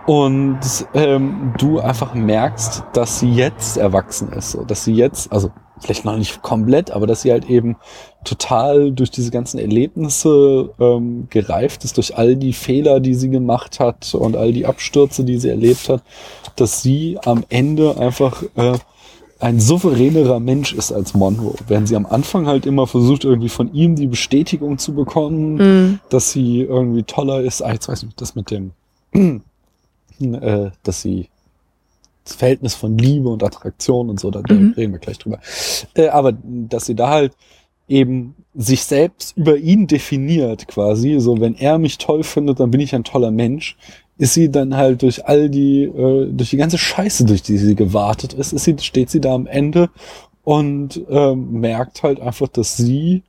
Und 0.06 0.60
ähm, 0.94 1.52
du 1.58 1.80
einfach 1.80 2.14
merkst, 2.14 2.84
dass 2.94 3.20
sie 3.20 3.30
jetzt 3.30 3.76
erwachsen 3.76 4.32
ist. 4.32 4.52
So, 4.52 4.64
dass 4.64 4.84
sie 4.84 4.94
jetzt, 4.94 5.30
also 5.30 5.50
vielleicht 5.80 6.04
noch 6.04 6.16
nicht 6.16 6.42
komplett, 6.42 6.90
aber 6.90 7.06
dass 7.06 7.22
sie 7.22 7.30
halt 7.32 7.48
eben 7.48 7.76
total 8.24 8.92
durch 8.92 9.10
diese 9.10 9.30
ganzen 9.30 9.58
Erlebnisse 9.58 10.70
ähm, 10.78 11.26
gereift 11.30 11.84
ist, 11.84 11.96
durch 11.96 12.16
all 12.18 12.36
die 12.36 12.52
Fehler, 12.52 13.00
die 13.00 13.14
sie 13.14 13.30
gemacht 13.30 13.80
hat 13.80 14.14
und 14.14 14.36
all 14.36 14.52
die 14.52 14.66
Abstürze, 14.66 15.24
die 15.24 15.38
sie 15.38 15.48
erlebt 15.48 15.88
hat, 15.88 16.02
dass 16.56 16.82
sie 16.82 17.18
am 17.24 17.44
Ende 17.48 17.96
einfach 17.98 18.42
äh, 18.56 18.78
ein 19.40 19.60
souveränerer 19.60 20.40
Mensch 20.40 20.72
ist 20.72 20.90
als 20.90 21.14
Monroe. 21.14 21.54
Während 21.68 21.86
sie 21.86 21.94
am 21.94 22.06
Anfang 22.06 22.48
halt 22.48 22.66
immer 22.66 22.88
versucht, 22.88 23.24
irgendwie 23.24 23.48
von 23.48 23.72
ihm 23.72 23.94
die 23.94 24.08
Bestätigung 24.08 24.78
zu 24.78 24.94
bekommen, 24.94 25.54
Mhm. 25.54 26.00
dass 26.10 26.32
sie 26.32 26.62
irgendwie 26.62 27.04
toller 27.04 27.40
ist. 27.42 27.62
Ah, 27.62 27.72
jetzt 27.72 27.88
weiß 27.88 28.00
ich 28.00 28.06
nicht, 28.06 28.20
das 28.20 28.34
mit 28.34 28.50
dem, 28.50 28.72
äh, 30.20 30.70
dass 30.82 31.02
sie 31.02 31.28
das 32.28 32.36
Verhältnis 32.36 32.74
von 32.74 32.96
Liebe 32.98 33.28
und 33.28 33.42
Attraktion 33.42 34.08
und 34.10 34.20
so, 34.20 34.30
da, 34.30 34.40
Mhm. 34.48 34.74
reden 34.76 34.92
wir 34.92 34.98
gleich 35.00 35.18
drüber. 35.18 35.38
Äh, 35.94 36.08
aber 36.08 36.32
dass 36.42 36.86
sie 36.86 36.94
da 36.94 37.08
halt 37.10 37.32
eben 37.88 38.34
sich 38.54 38.84
selbst 38.84 39.36
über 39.36 39.56
ihn 39.56 39.86
definiert 39.86 40.68
quasi, 40.68 41.18
so 41.20 41.40
wenn 41.40 41.54
er 41.54 41.78
mich 41.78 41.98
toll 41.98 42.22
findet, 42.22 42.60
dann 42.60 42.70
bin 42.70 42.80
ich 42.80 42.94
ein 42.94 43.04
toller 43.04 43.30
Mensch, 43.30 43.76
ist 44.18 44.34
sie 44.34 44.50
dann 44.50 44.76
halt 44.76 45.02
durch 45.02 45.26
all 45.26 45.48
die, 45.48 45.84
äh, 45.84 46.26
durch 46.30 46.50
die 46.50 46.56
ganze 46.56 46.76
Scheiße, 46.76 47.24
durch 47.24 47.42
die 47.42 47.56
sie 47.56 47.74
gewartet 47.76 48.34
ist, 48.34 48.52
ist 48.52 48.64
sie, 48.64 48.76
steht 48.80 49.10
sie 49.10 49.20
da 49.20 49.32
am 49.34 49.46
Ende 49.46 49.88
und 50.44 51.00
ähm, 51.08 51.60
merkt 51.60 52.02
halt 52.02 52.20
einfach, 52.20 52.48
dass 52.48 52.76
sie 52.76 53.22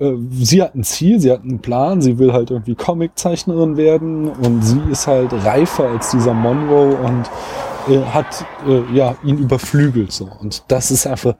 äh, 0.00 0.12
sie 0.30 0.62
hat 0.62 0.74
ein 0.74 0.84
Ziel, 0.84 1.20
sie 1.20 1.30
hat 1.30 1.42
einen 1.42 1.58
Plan, 1.58 2.00
sie 2.00 2.18
will 2.18 2.32
halt 2.32 2.50
irgendwie 2.50 2.74
Comiczeichnerin 2.74 3.76
werden 3.76 4.28
und 4.28 4.62
sie 4.62 4.80
ist 4.90 5.06
halt 5.06 5.32
reifer 5.32 5.88
als 5.90 6.10
dieser 6.12 6.34
Monroe 6.34 6.96
und 6.96 7.24
äh, 7.88 8.02
hat 8.04 8.44
äh, 8.66 8.82
ja 8.94 9.16
ihn 9.24 9.38
überflügelt 9.38 10.12
so 10.12 10.30
und 10.40 10.64
das 10.68 10.90
ist 10.90 11.06
einfach 11.06 11.34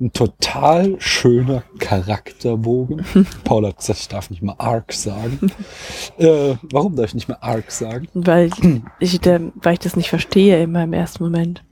ein 0.00 0.12
total 0.12 0.96
schöner 0.98 1.62
Charakterbogen. 1.78 3.04
Paul 3.44 3.66
hat 3.66 3.78
gesagt, 3.78 4.00
ich 4.00 4.08
darf 4.08 4.28
nicht 4.28 4.42
mal 4.42 4.56
Arc 4.58 4.92
sagen. 4.92 5.52
äh, 6.18 6.56
warum 6.72 6.96
darf 6.96 7.06
ich 7.06 7.14
nicht 7.14 7.28
mehr 7.28 7.42
Arc 7.42 7.70
sagen? 7.70 8.08
Weil 8.12 8.50
ich, 8.98 9.20
der, 9.20 9.40
weil 9.54 9.74
ich 9.74 9.78
das 9.78 9.96
nicht 9.96 10.10
verstehe 10.10 10.62
immer 10.62 10.82
im 10.82 10.92
ersten 10.92 11.22
Moment. 11.22 11.62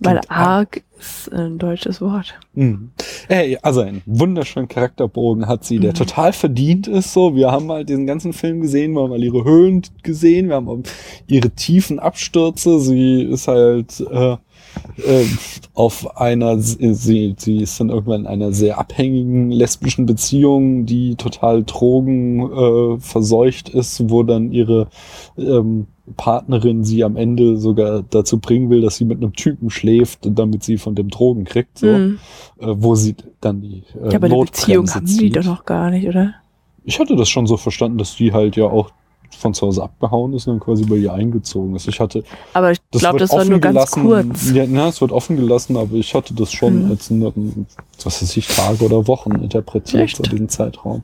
Weil 0.00 0.20
arg 0.28 0.82
ist 0.98 1.32
ein 1.32 1.58
deutsches 1.58 2.00
Wort. 2.00 2.34
Mhm. 2.54 2.90
Hey, 3.28 3.58
also 3.62 3.80
einen 3.80 4.02
wunderschönen 4.06 4.68
Charakterbogen 4.68 5.46
hat 5.46 5.64
sie, 5.64 5.78
der 5.78 5.90
Mhm. 5.90 5.94
total 5.94 6.32
verdient 6.32 6.86
ist. 6.88 7.12
So, 7.12 7.34
wir 7.36 7.50
haben 7.50 7.70
halt 7.70 7.88
diesen 7.88 8.06
ganzen 8.06 8.32
Film 8.32 8.60
gesehen, 8.60 8.92
wir 8.92 9.02
haben 9.02 9.10
mal 9.10 9.22
ihre 9.22 9.44
Höhen 9.44 9.82
gesehen, 10.02 10.48
wir 10.48 10.56
haben 10.56 10.68
auch 10.68 10.78
ihre 11.26 11.50
tiefen 11.50 11.98
Abstürze. 11.98 12.80
Sie 12.80 13.22
ist 13.22 13.48
halt 13.48 14.00
äh, 14.00 14.36
äh, 14.98 15.24
auf 15.74 16.16
einer, 16.16 16.58
sie, 16.58 17.34
sie 17.36 17.56
ist 17.58 17.80
dann 17.80 17.90
irgendwann 17.90 18.22
in 18.22 18.26
einer 18.26 18.52
sehr 18.52 18.78
abhängigen 18.78 19.50
lesbischen 19.50 20.06
Beziehung, 20.06 20.86
die 20.86 21.16
total 21.16 21.64
Drogen 21.64 22.40
äh, 22.52 22.98
verseucht 23.00 23.68
ist, 23.68 24.08
wo 24.10 24.22
dann 24.22 24.52
ihre 24.52 24.88
ähm, 25.36 25.86
Partnerin 26.16 26.84
sie 26.84 27.02
am 27.02 27.16
Ende 27.16 27.56
sogar 27.56 28.02
dazu 28.10 28.38
bringen 28.38 28.68
will, 28.70 28.82
dass 28.82 28.96
sie 28.96 29.04
mit 29.06 29.18
einem 29.18 29.32
Typen 29.32 29.70
schläft, 29.70 30.20
damit 30.22 30.62
sie 30.62 30.76
von 30.76 30.94
dem 30.94 31.08
Drogen 31.08 31.44
kriegt, 31.44 31.78
so, 31.78 31.86
Mhm. 31.86 32.18
äh, 32.60 32.66
wo 32.68 32.94
sie 32.94 33.14
dann 33.40 33.62
die 33.62 33.84
äh, 34.02 34.10
Ja, 34.10 34.16
aber 34.16 34.26
eine 34.26 34.36
Beziehung 34.36 34.84
Notbremse 34.84 34.94
haben 34.94 35.06
die 35.06 35.12
zieht. 35.12 35.36
doch 35.36 35.44
noch 35.44 35.64
gar 35.64 35.90
nicht, 35.90 36.06
oder? 36.06 36.34
Ich 36.84 37.00
hatte 37.00 37.16
das 37.16 37.30
schon 37.30 37.46
so 37.46 37.56
verstanden, 37.56 37.96
dass 37.98 38.16
die 38.16 38.32
halt 38.32 38.56
ja 38.56 38.64
auch 38.66 38.90
von 39.36 39.54
zu 39.54 39.66
Hause 39.66 39.82
abgehauen 39.82 40.32
ist 40.34 40.46
und 40.46 40.54
dann 40.54 40.60
quasi 40.60 40.84
bei 40.84 40.96
ihr 40.96 41.12
eingezogen 41.12 41.74
ist. 41.76 41.86
Ich 41.88 42.00
hatte 42.00 42.24
Aber 42.52 42.70
ich 42.72 42.78
glaube, 42.90 43.18
das 43.18 43.30
war 43.30 43.38
offen 43.40 43.50
nur 43.50 43.58
ganz 43.60 43.92
gelassen. 43.92 44.04
kurz. 44.04 44.50
Ja, 44.52 44.64
na, 44.68 44.88
es 44.88 45.00
wird 45.00 45.12
offen 45.12 45.36
gelassen, 45.36 45.76
aber 45.76 45.94
ich 45.94 46.14
hatte 46.14 46.34
das 46.34 46.52
schon 46.52 46.84
Mhm. 46.84 46.90
als 46.90 47.10
eine, 47.10 47.32
was 48.02 48.22
weiß 48.22 48.36
ich, 48.36 48.46
Tage 48.48 48.84
oder 48.84 49.06
Wochen 49.06 49.32
interpretiert, 49.32 50.02
Echt? 50.04 50.16
so 50.16 50.22
diesen 50.22 50.48
Zeitraum. 50.48 51.02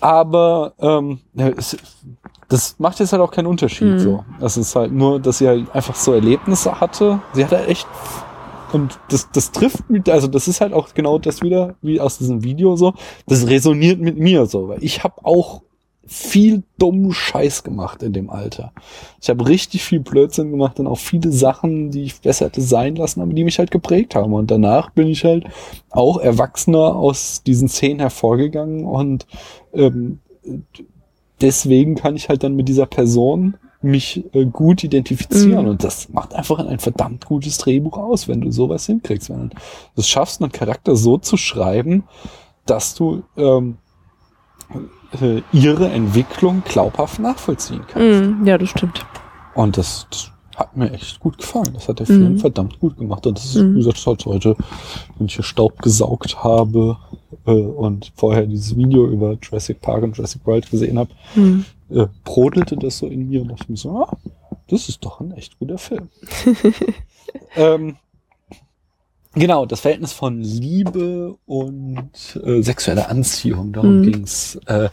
Aber 0.00 0.74
ähm, 0.78 1.18
es, 1.56 1.76
das 2.48 2.76
macht 2.78 3.00
jetzt 3.00 3.12
halt 3.12 3.20
auch 3.22 3.30
keinen 3.32 3.46
Unterschied. 3.46 3.88
Mhm. 3.94 3.98
So, 3.98 4.24
es 4.40 4.56
ist 4.56 4.76
halt 4.76 4.92
nur, 4.92 5.18
dass 5.20 5.38
sie 5.38 5.48
halt 5.48 5.74
einfach 5.74 5.94
so 5.96 6.12
Erlebnisse 6.12 6.80
hatte. 6.80 7.20
Sie 7.32 7.44
hat 7.44 7.52
halt 7.52 7.68
echt 7.68 7.86
und 8.72 8.98
das, 9.08 9.30
das 9.32 9.50
trifft 9.50 9.88
mit, 9.88 10.10
also 10.10 10.26
das 10.26 10.46
ist 10.46 10.60
halt 10.60 10.74
auch 10.74 10.92
genau 10.92 11.18
das 11.18 11.40
wieder, 11.40 11.74
wie 11.80 12.00
aus 12.02 12.18
diesem 12.18 12.44
Video 12.44 12.76
so, 12.76 12.92
das 13.26 13.46
resoniert 13.46 13.98
mit 13.98 14.18
mir 14.18 14.44
so, 14.44 14.68
weil 14.68 14.84
ich 14.84 15.02
habe 15.02 15.24
auch 15.24 15.62
viel 16.08 16.62
dummen 16.78 17.12
Scheiß 17.12 17.62
gemacht 17.64 18.02
in 18.02 18.12
dem 18.14 18.30
Alter. 18.30 18.72
Ich 19.20 19.28
habe 19.28 19.46
richtig 19.46 19.84
viel 19.84 20.00
Blödsinn 20.00 20.50
gemacht 20.50 20.80
und 20.80 20.86
auch 20.86 20.98
viele 20.98 21.30
Sachen, 21.30 21.90
die 21.90 22.02
ich 22.04 22.20
besser 22.20 22.46
hätte 22.46 22.62
sein 22.62 22.96
lassen, 22.96 23.20
aber 23.20 23.32
die 23.34 23.44
mich 23.44 23.58
halt 23.58 23.70
geprägt 23.70 24.14
haben. 24.14 24.32
Und 24.32 24.50
danach 24.50 24.90
bin 24.90 25.06
ich 25.06 25.24
halt 25.24 25.44
auch 25.90 26.18
erwachsener 26.18 26.96
aus 26.96 27.42
diesen 27.42 27.68
Szenen 27.68 28.00
hervorgegangen 28.00 28.84
und 28.86 29.26
ähm, 29.74 30.20
deswegen 31.40 31.94
kann 31.94 32.16
ich 32.16 32.28
halt 32.28 32.42
dann 32.42 32.56
mit 32.56 32.68
dieser 32.68 32.86
Person 32.86 33.56
mich 33.80 34.24
äh, 34.34 34.44
gut 34.46 34.82
identifizieren 34.82 35.64
Mhm. 35.64 35.70
und 35.70 35.84
das 35.84 36.08
macht 36.08 36.34
einfach 36.34 36.58
ein 36.58 36.80
verdammt 36.80 37.26
gutes 37.26 37.58
Drehbuch 37.58 37.96
aus, 37.96 38.26
wenn 38.26 38.40
du 38.40 38.50
sowas 38.50 38.86
hinkriegst, 38.86 39.30
wenn 39.30 39.50
du 39.50 39.56
es 39.94 40.08
schaffst, 40.08 40.42
einen 40.42 40.50
Charakter 40.50 40.96
so 40.96 41.18
zu 41.18 41.36
schreiben, 41.36 42.04
dass 42.66 42.94
du 42.96 43.22
ähm, 43.36 43.76
äh, 45.20 45.42
ihre 45.52 45.88
Entwicklung 45.90 46.62
glaubhaft 46.64 47.18
nachvollziehen 47.20 47.82
kannst. 47.88 48.20
Mhm. 48.22 48.46
Ja, 48.46 48.58
das 48.58 48.70
stimmt. 48.70 49.04
Und 49.54 49.76
das, 49.76 50.06
das 50.10 50.30
hat 50.56 50.76
mir 50.76 50.90
echt 50.92 51.20
gut 51.20 51.38
gefallen. 51.38 51.70
Das 51.74 51.88
hat 51.88 51.98
der 52.00 52.06
Film 52.06 52.32
Mhm. 52.34 52.38
verdammt 52.38 52.78
gut 52.80 52.96
gemacht. 52.96 53.26
Und 53.26 53.38
das 53.38 53.44
ist, 53.46 53.56
Mhm. 53.62 53.74
wie 53.74 53.84
gesagt, 53.84 54.26
heute, 54.26 54.56
wenn 55.16 55.26
ich 55.26 55.34
hier 55.36 55.44
Staub 55.44 55.80
gesaugt 55.82 56.42
habe 56.42 56.96
äh, 57.46 57.50
und 57.52 58.12
vorher 58.16 58.46
dieses 58.46 58.76
Video 58.76 59.06
über 59.06 59.36
Jurassic 59.40 59.80
Park 59.80 60.02
und 60.02 60.16
Jurassic 60.16 60.44
World 60.46 60.70
gesehen 60.70 60.98
habe, 60.98 61.10
Mhm. 61.34 61.64
äh, 61.90 62.06
brodelte 62.24 62.76
das 62.76 62.98
so 62.98 63.06
in 63.06 63.28
mir 63.28 63.42
und 63.42 63.48
dachte 63.48 63.64
mir 63.70 63.76
so, 63.78 63.90
ah, 64.04 64.16
das 64.68 64.88
ist 64.88 65.04
doch 65.04 65.20
ein 65.20 65.32
echt 65.32 65.58
guter 65.58 65.78
Film. 65.78 66.08
ähm, 67.56 67.96
genau, 69.38 69.66
das 69.66 69.80
Verhältnis 69.80 70.12
von 70.12 70.40
Liebe 70.42 71.36
und 71.46 72.10
äh, 72.44 72.62
sexueller 72.62 73.08
Anziehung, 73.08 73.72
darum 73.72 73.98
Mhm. 74.00 74.02
ging's. 74.02 74.58
Äh, 74.66 74.88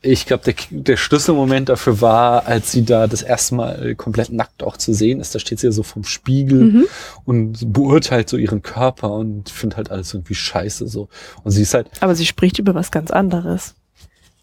ich 0.00 0.26
glaube, 0.26 0.44
der, 0.44 0.54
der 0.70 0.96
Schlüsselmoment 0.96 1.68
dafür 1.68 2.00
war, 2.00 2.46
als 2.46 2.70
sie 2.70 2.84
da 2.84 3.08
das 3.08 3.22
erste 3.22 3.56
Mal 3.56 3.94
komplett 3.96 4.30
nackt 4.30 4.62
auch 4.62 4.76
zu 4.76 4.94
sehen 4.94 5.18
ist. 5.20 5.34
Da 5.34 5.40
steht 5.40 5.58
sie 5.58 5.66
ja 5.66 5.72
so 5.72 5.82
vom 5.82 6.04
Spiegel 6.04 6.64
Mhm. 6.64 6.84
und 7.24 7.72
beurteilt 7.72 8.28
so 8.28 8.36
ihren 8.36 8.62
Körper 8.62 9.10
und 9.12 9.50
findet 9.50 9.76
halt 9.76 9.90
alles 9.90 10.14
irgendwie 10.14 10.36
scheiße 10.36 10.86
so. 10.86 11.08
Und 11.42 11.50
sie 11.50 11.62
ist 11.62 11.74
halt, 11.74 11.88
Aber 12.00 12.14
sie 12.14 12.26
spricht 12.26 12.60
über 12.60 12.76
was 12.76 12.92
ganz 12.92 13.10
anderes. 13.10 13.74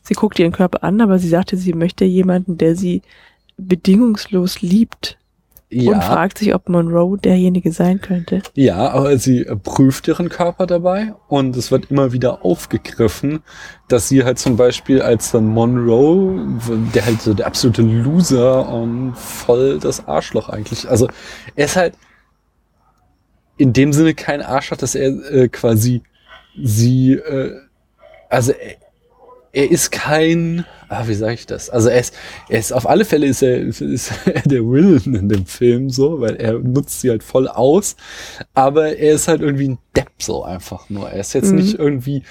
Sie 0.03 0.13
guckt 0.13 0.37
ihren 0.39 0.51
Körper 0.51 0.83
an, 0.83 0.99
aber 0.99 1.19
sie 1.19 1.29
sagte, 1.29 1.55
sie 1.55 1.73
möchte 1.73 2.03
jemanden, 2.03 2.57
der 2.57 2.75
sie 2.75 3.01
bedingungslos 3.57 4.61
liebt 4.61 5.17
und 5.71 5.81
ja, 5.81 6.01
fragt 6.01 6.37
sich, 6.37 6.53
ob 6.53 6.69
Monroe 6.69 7.17
derjenige 7.17 7.71
sein 7.71 7.99
könnte. 7.99 8.41
ja, 8.53 8.89
aber 8.89 9.17
sie 9.17 9.45
prüft 9.63 10.07
ihren 10.07 10.29
Körper 10.29 10.67
dabei 10.67 11.13
und 11.27 11.57
es 11.57 11.71
wird 11.71 11.89
immer 11.89 12.11
wieder 12.13 12.45
aufgegriffen, 12.45 13.41
dass 13.87 14.07
sie 14.07 14.23
halt 14.23 14.37
zum 14.37 14.57
Beispiel 14.57 15.01
als 15.01 15.31
dann 15.31 15.47
Monroe, 15.47 16.59
der 16.93 17.05
halt 17.05 17.21
so 17.21 17.33
der 17.33 17.47
absolute 17.47 17.81
Loser 17.81 18.69
und 18.69 19.15
voll 19.15 19.79
das 19.79 20.07
Arschloch 20.07 20.49
eigentlich, 20.49 20.87
also 20.87 21.07
er 21.55 21.65
ist 21.65 21.75
halt 21.75 21.95
in 23.57 23.73
dem 23.73 23.93
Sinne 23.93 24.13
keinen 24.13 24.41
Arsch 24.41 24.71
hat, 24.71 24.81
dass 24.81 24.95
er 24.95 25.09
äh, 25.31 25.47
quasi 25.47 26.03
sie, 26.61 27.13
äh, 27.13 27.59
also 28.29 28.51
er, 28.51 28.75
er 29.55 29.71
ist 29.71 29.91
kein, 29.91 30.65
ah, 30.89 31.03
wie 31.07 31.13
sage 31.15 31.33
ich 31.33 31.45
das? 31.45 31.69
Also 31.69 31.89
er 31.89 31.99
ist, 31.99 32.13
er 32.49 32.59
ist 32.59 32.71
auf 32.73 32.87
alle 32.87 33.05
Fälle 33.05 33.25
ist 33.25 33.41
er, 33.41 33.57
ist 33.59 34.11
er 34.25 34.41
der 34.45 34.61
Villain 34.63 35.15
in 35.15 35.29
dem 35.29 35.45
Film 35.45 35.89
so, 35.89 36.19
weil 36.21 36.35
er 36.35 36.59
nutzt 36.59 37.01
sie 37.01 37.09
halt 37.09 37.23
voll 37.23 37.47
aus, 37.47 37.95
aber 38.53 38.97
er 38.97 39.13
ist 39.15 39.27
halt 39.27 39.41
irgendwie 39.41 39.69
ein 39.69 39.77
Depp 39.95 40.11
so 40.19 40.43
einfach 40.43 40.89
nur. 40.89 41.09
Er 41.09 41.19
ist 41.21 41.33
jetzt 41.33 41.51
Mhm. 41.51 41.55
nicht 41.57 41.79
irgendwie 41.79 42.23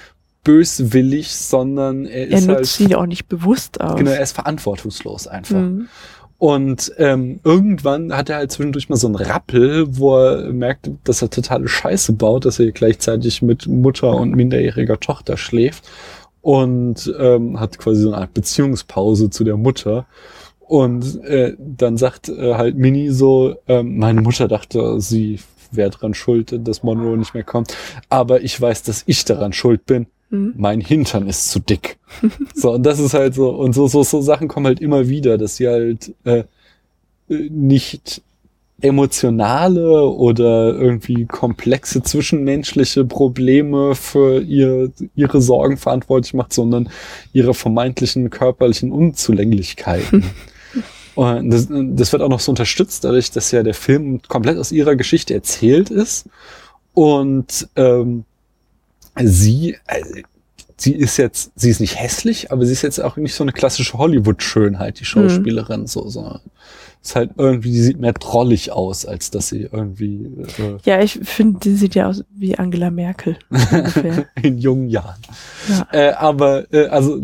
böswillig, 0.43 1.31
sondern 1.35 2.05
er 2.05 2.29
Er 2.29 2.37
ist 2.37 2.45
nutzt 2.47 2.57
halt, 2.57 2.65
sie 2.67 2.85
ja 2.87 2.97
auch 2.99 3.05
nicht 3.07 3.27
bewusst 3.27 3.81
aus. 3.81 3.97
genau, 3.97 4.11
er 4.11 4.21
ist 4.21 4.33
verantwortungslos 4.35 5.27
einfach. 5.27 5.55
Mhm. 5.59 5.87
Und 6.37 6.91
ähm, 6.97 7.39
irgendwann 7.43 8.13
hat 8.15 8.29
er 8.29 8.35
halt 8.37 8.51
zwischendurch 8.51 8.89
mal 8.89 8.97
so 8.97 9.07
einen 9.07 9.15
Rappel, 9.15 9.85
wo 9.97 10.17
er 10.17 10.51
merkt, 10.51 10.89
dass 11.05 11.21
er 11.21 11.29
totale 11.29 11.67
Scheiße 11.67 12.13
baut, 12.13 12.45
dass 12.45 12.59
er 12.59 12.71
gleichzeitig 12.71 13.41
mit 13.41 13.67
Mutter 13.67 14.11
und 14.13 14.35
minderjähriger 14.35 14.99
Tochter 14.99 15.37
schläft 15.37 15.85
und 16.45 17.11
ähm, 17.17 17.59
hat 17.59 17.79
quasi 17.79 18.03
so 18.03 18.09
eine 18.09 18.21
Art 18.21 18.35
Beziehungspause 18.35 19.31
zu 19.31 19.43
der 19.43 19.57
Mutter. 19.57 20.05
Und 20.59 21.23
äh, 21.23 21.55
dann 21.57 21.97
sagt 21.97 22.29
äh, 22.29 22.53
halt 22.53 22.77
Minnie 22.77 23.09
so, 23.09 23.55
ähm, 23.67 23.97
meine 23.97 24.21
Mutter 24.21 24.47
dachte, 24.47 25.01
sie 25.01 25.39
wäre 25.71 25.89
dran 25.89 26.13
schuld, 26.13 26.55
dass 26.67 26.83
Monroe 26.83 27.17
nicht 27.17 27.33
mehr 27.33 27.43
kommt. 27.43 27.75
Aber 28.09 28.41
ich 28.41 28.61
weiß, 28.61 28.83
dass 28.83 29.01
ich 29.07 29.25
daran 29.25 29.53
schuld 29.53 29.87
bin. 29.87 30.05
Mhm. 30.29 30.53
Mein 30.55 30.81
Hintern 30.81 31.27
ist 31.27 31.49
zu 31.49 31.57
dick. 31.57 31.97
so, 32.53 32.73
und 32.73 32.83
das 32.83 32.99
ist 32.99 33.15
halt 33.15 33.33
so, 33.33 33.49
und 33.49 33.73
so, 33.73 33.87
so, 33.87 34.03
so 34.03 34.21
Sachen 34.21 34.47
kommen 34.47 34.67
halt 34.67 34.81
immer 34.81 35.07
wieder, 35.09 35.39
dass 35.39 35.55
sie 35.55 35.67
halt 35.67 36.13
äh, 36.25 36.43
äh, 37.27 37.49
nicht 37.49 38.21
emotionale 38.81 40.03
oder 40.05 40.73
irgendwie 40.73 41.25
komplexe 41.25 42.03
zwischenmenschliche 42.03 43.05
Probleme 43.05 43.95
für 43.95 44.41
ihr, 44.41 44.91
ihre 45.15 45.41
Sorgen 45.41 45.77
verantwortlich 45.77 46.33
macht, 46.33 46.53
sondern 46.53 46.89
ihre 47.31 47.53
vermeintlichen 47.53 48.29
körperlichen 48.29 48.91
Unzulänglichkeiten. 48.91 50.25
Und 51.15 51.49
das, 51.49 51.67
das 51.69 52.11
wird 52.11 52.21
auch 52.21 52.29
noch 52.29 52.41
so 52.41 52.51
unterstützt, 52.51 53.05
dadurch, 53.05 53.31
dass 53.31 53.51
ja 53.51 53.63
der 53.63 53.73
Film 53.73 54.21
komplett 54.27 54.57
aus 54.57 54.73
ihrer 54.73 54.97
Geschichte 54.97 55.33
erzählt 55.33 55.89
ist. 55.89 56.27
Und 56.93 57.69
ähm, 57.77 58.25
sie, 59.23 59.77
also, 59.85 60.15
sie 60.75 60.93
ist 60.93 61.15
jetzt, 61.15 61.51
sie 61.55 61.69
ist 61.69 61.79
nicht 61.79 61.97
hässlich, 61.97 62.51
aber 62.51 62.65
sie 62.65 62.73
ist 62.73 62.81
jetzt 62.81 62.99
auch 62.99 63.15
nicht 63.15 63.33
so 63.33 63.45
eine 63.45 63.53
klassische 63.53 63.97
Hollywood-Schönheit, 63.97 64.99
die 64.99 65.05
Schauspielerin, 65.05 65.87
so, 65.87 66.09
so. 66.09 66.39
Ist 67.05 67.15
halt 67.15 67.33
irgendwie, 67.37 67.71
die 67.71 67.81
sieht 67.81 67.99
mehr 67.99 68.13
drollig 68.13 68.71
aus, 68.71 69.05
als 69.05 69.29
dass 69.29 69.49
sie 69.49 69.69
irgendwie 69.71 70.25
äh, 70.57 70.77
Ja, 70.85 71.01
ich 71.01 71.19
finde, 71.21 71.59
die 71.59 71.75
sieht 71.75 71.93
ja 71.93 72.07
aus 72.07 72.23
wie 72.35 72.57
Angela 72.57 72.89
Merkel. 72.89 73.37
In 74.41 74.57
jungen 74.57 74.89
Jahren. 74.89 75.21
Ja. 75.69 75.87
Äh, 75.91 76.13
aber 76.13 76.73
äh, 76.73 76.87
also 76.87 77.21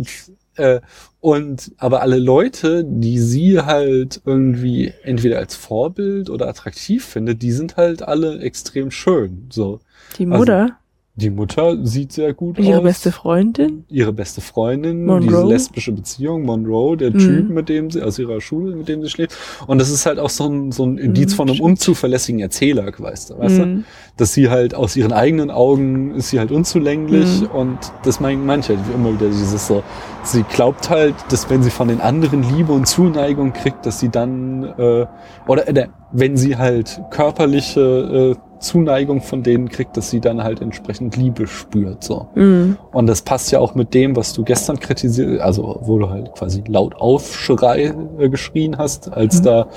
äh, 0.56 0.82
und 1.20 1.72
aber 1.78 2.04
alle 2.04 2.20
Leute, 2.20 2.84
die 2.86 3.18
sie 3.18 3.60
halt 3.60 4.22
irgendwie 4.24 4.94
entweder 5.02 5.40
als 5.40 5.56
Vorbild 5.56 6.30
oder 6.30 6.48
attraktiv 6.48 7.04
findet, 7.04 7.42
die 7.42 7.52
sind 7.52 7.76
halt 7.76 8.04
alle 8.04 8.38
extrem 8.40 8.92
schön. 8.92 9.48
So 9.50 9.80
Die 10.20 10.28
Mutter, 10.28 10.78
die 11.16 11.30
Mutter 11.30 11.78
sieht 11.86 12.14
sehr 12.14 12.34
gut 12.34 12.58
ihre 12.58 12.78
aus. 12.78 12.84
beste 12.84 13.12
Freundin. 13.12 13.84
ihre 13.90 14.14
beste 14.14 14.40
Freundin, 14.40 15.06
Monroe. 15.06 15.22
diese 15.28 15.44
lesbische 15.46 15.92
Beziehung, 15.92 16.44
Monroe, 16.44 16.96
der 16.96 17.12
Mhm. 17.12 17.18
Typ, 17.20 17.50
mit 17.50 17.68
dem 17.70 17.92
sie, 17.92 18.02
aus 18.02 18.18
ihrer 18.18 18.40
Schule, 18.40 18.76
mit 18.78 18.88
dem 18.88 19.04
sie 19.04 19.10
schläft. 19.10 19.36
Und 19.68 19.80
das 19.80 19.90
ist 19.90 20.06
halt 20.06 20.20
auch 20.20 20.30
so 20.30 20.46
ein, 20.48 20.72
so 20.72 20.86
ein 20.86 20.98
Indiz 20.98 21.34
Mhm, 21.34 21.36
von 21.36 21.48
einem 21.50 21.56
stimmt. 21.56 21.70
unzuverlässigen 21.72 22.40
Erzähler, 22.40 22.86
weißt 22.98 23.32
du, 23.32 23.38
weißt 23.40 23.58
du? 23.60 23.66
Mhm. 23.66 23.84
Dass 24.16 24.34
sie 24.34 24.50
halt 24.50 24.74
aus 24.74 24.96
ihren 24.96 25.12
eigenen 25.12 25.52
Augen 25.52 26.16
ist 26.16 26.30
sie 26.30 26.40
halt 26.40 26.52
unzulänglich 26.52 27.42
Mhm. 27.42 27.48
und 27.48 27.78
das 28.04 28.20
meinen 28.22 28.46
manche 28.46 28.78
halt 28.78 28.80
immer 28.96 29.14
wieder 29.14 29.28
dieses 29.28 29.68
so, 29.68 29.84
sie 30.24 30.44
glaubt 30.44 30.90
halt, 30.90 31.14
dass 31.30 31.50
wenn 31.50 31.62
sie 31.62 31.72
von 31.72 31.90
den 31.90 32.00
anderen 32.00 32.42
Liebe 32.56 32.72
und 32.72 32.88
Zuneigung 32.88 33.52
kriegt, 33.52 33.86
dass 33.86 34.00
sie 34.00 34.10
dann, 34.10 34.64
äh, 34.78 35.06
oder 35.48 35.68
äh, 35.68 35.88
wenn 36.14 36.38
sie 36.38 36.56
halt 36.56 37.02
körperliche 37.12 38.36
äh, 38.38 38.51
Zuneigung 38.62 39.22
von 39.22 39.44
denen 39.44 39.70
kriegt, 39.70 39.98
dass 39.98 40.10
sie 40.10 40.20
dann 40.22 40.44
halt 40.44 40.62
entsprechend 40.62 41.18
Liebe 41.18 41.48
spürt, 41.48 42.04
so. 42.04 42.28
Mhm. 42.36 42.78
Und 42.94 43.08
das 43.08 43.22
passt 43.24 43.52
ja 43.52 43.60
auch 43.60 43.76
mit 43.76 43.94
dem, 43.94 44.16
was 44.16 44.34
du 44.34 44.44
gestern 44.44 44.80
kritisiert, 44.80 45.42
also 45.42 45.80
wo 45.82 45.98
du 46.00 46.10
halt 46.10 46.32
quasi 46.34 46.64
laut 46.68 46.96
Aufschrei 46.96 47.94
äh, 48.20 48.30
geschrien 48.30 48.78
hast, 48.78 49.12
als 49.12 49.40
Mhm. 49.40 49.44
da 49.46 49.68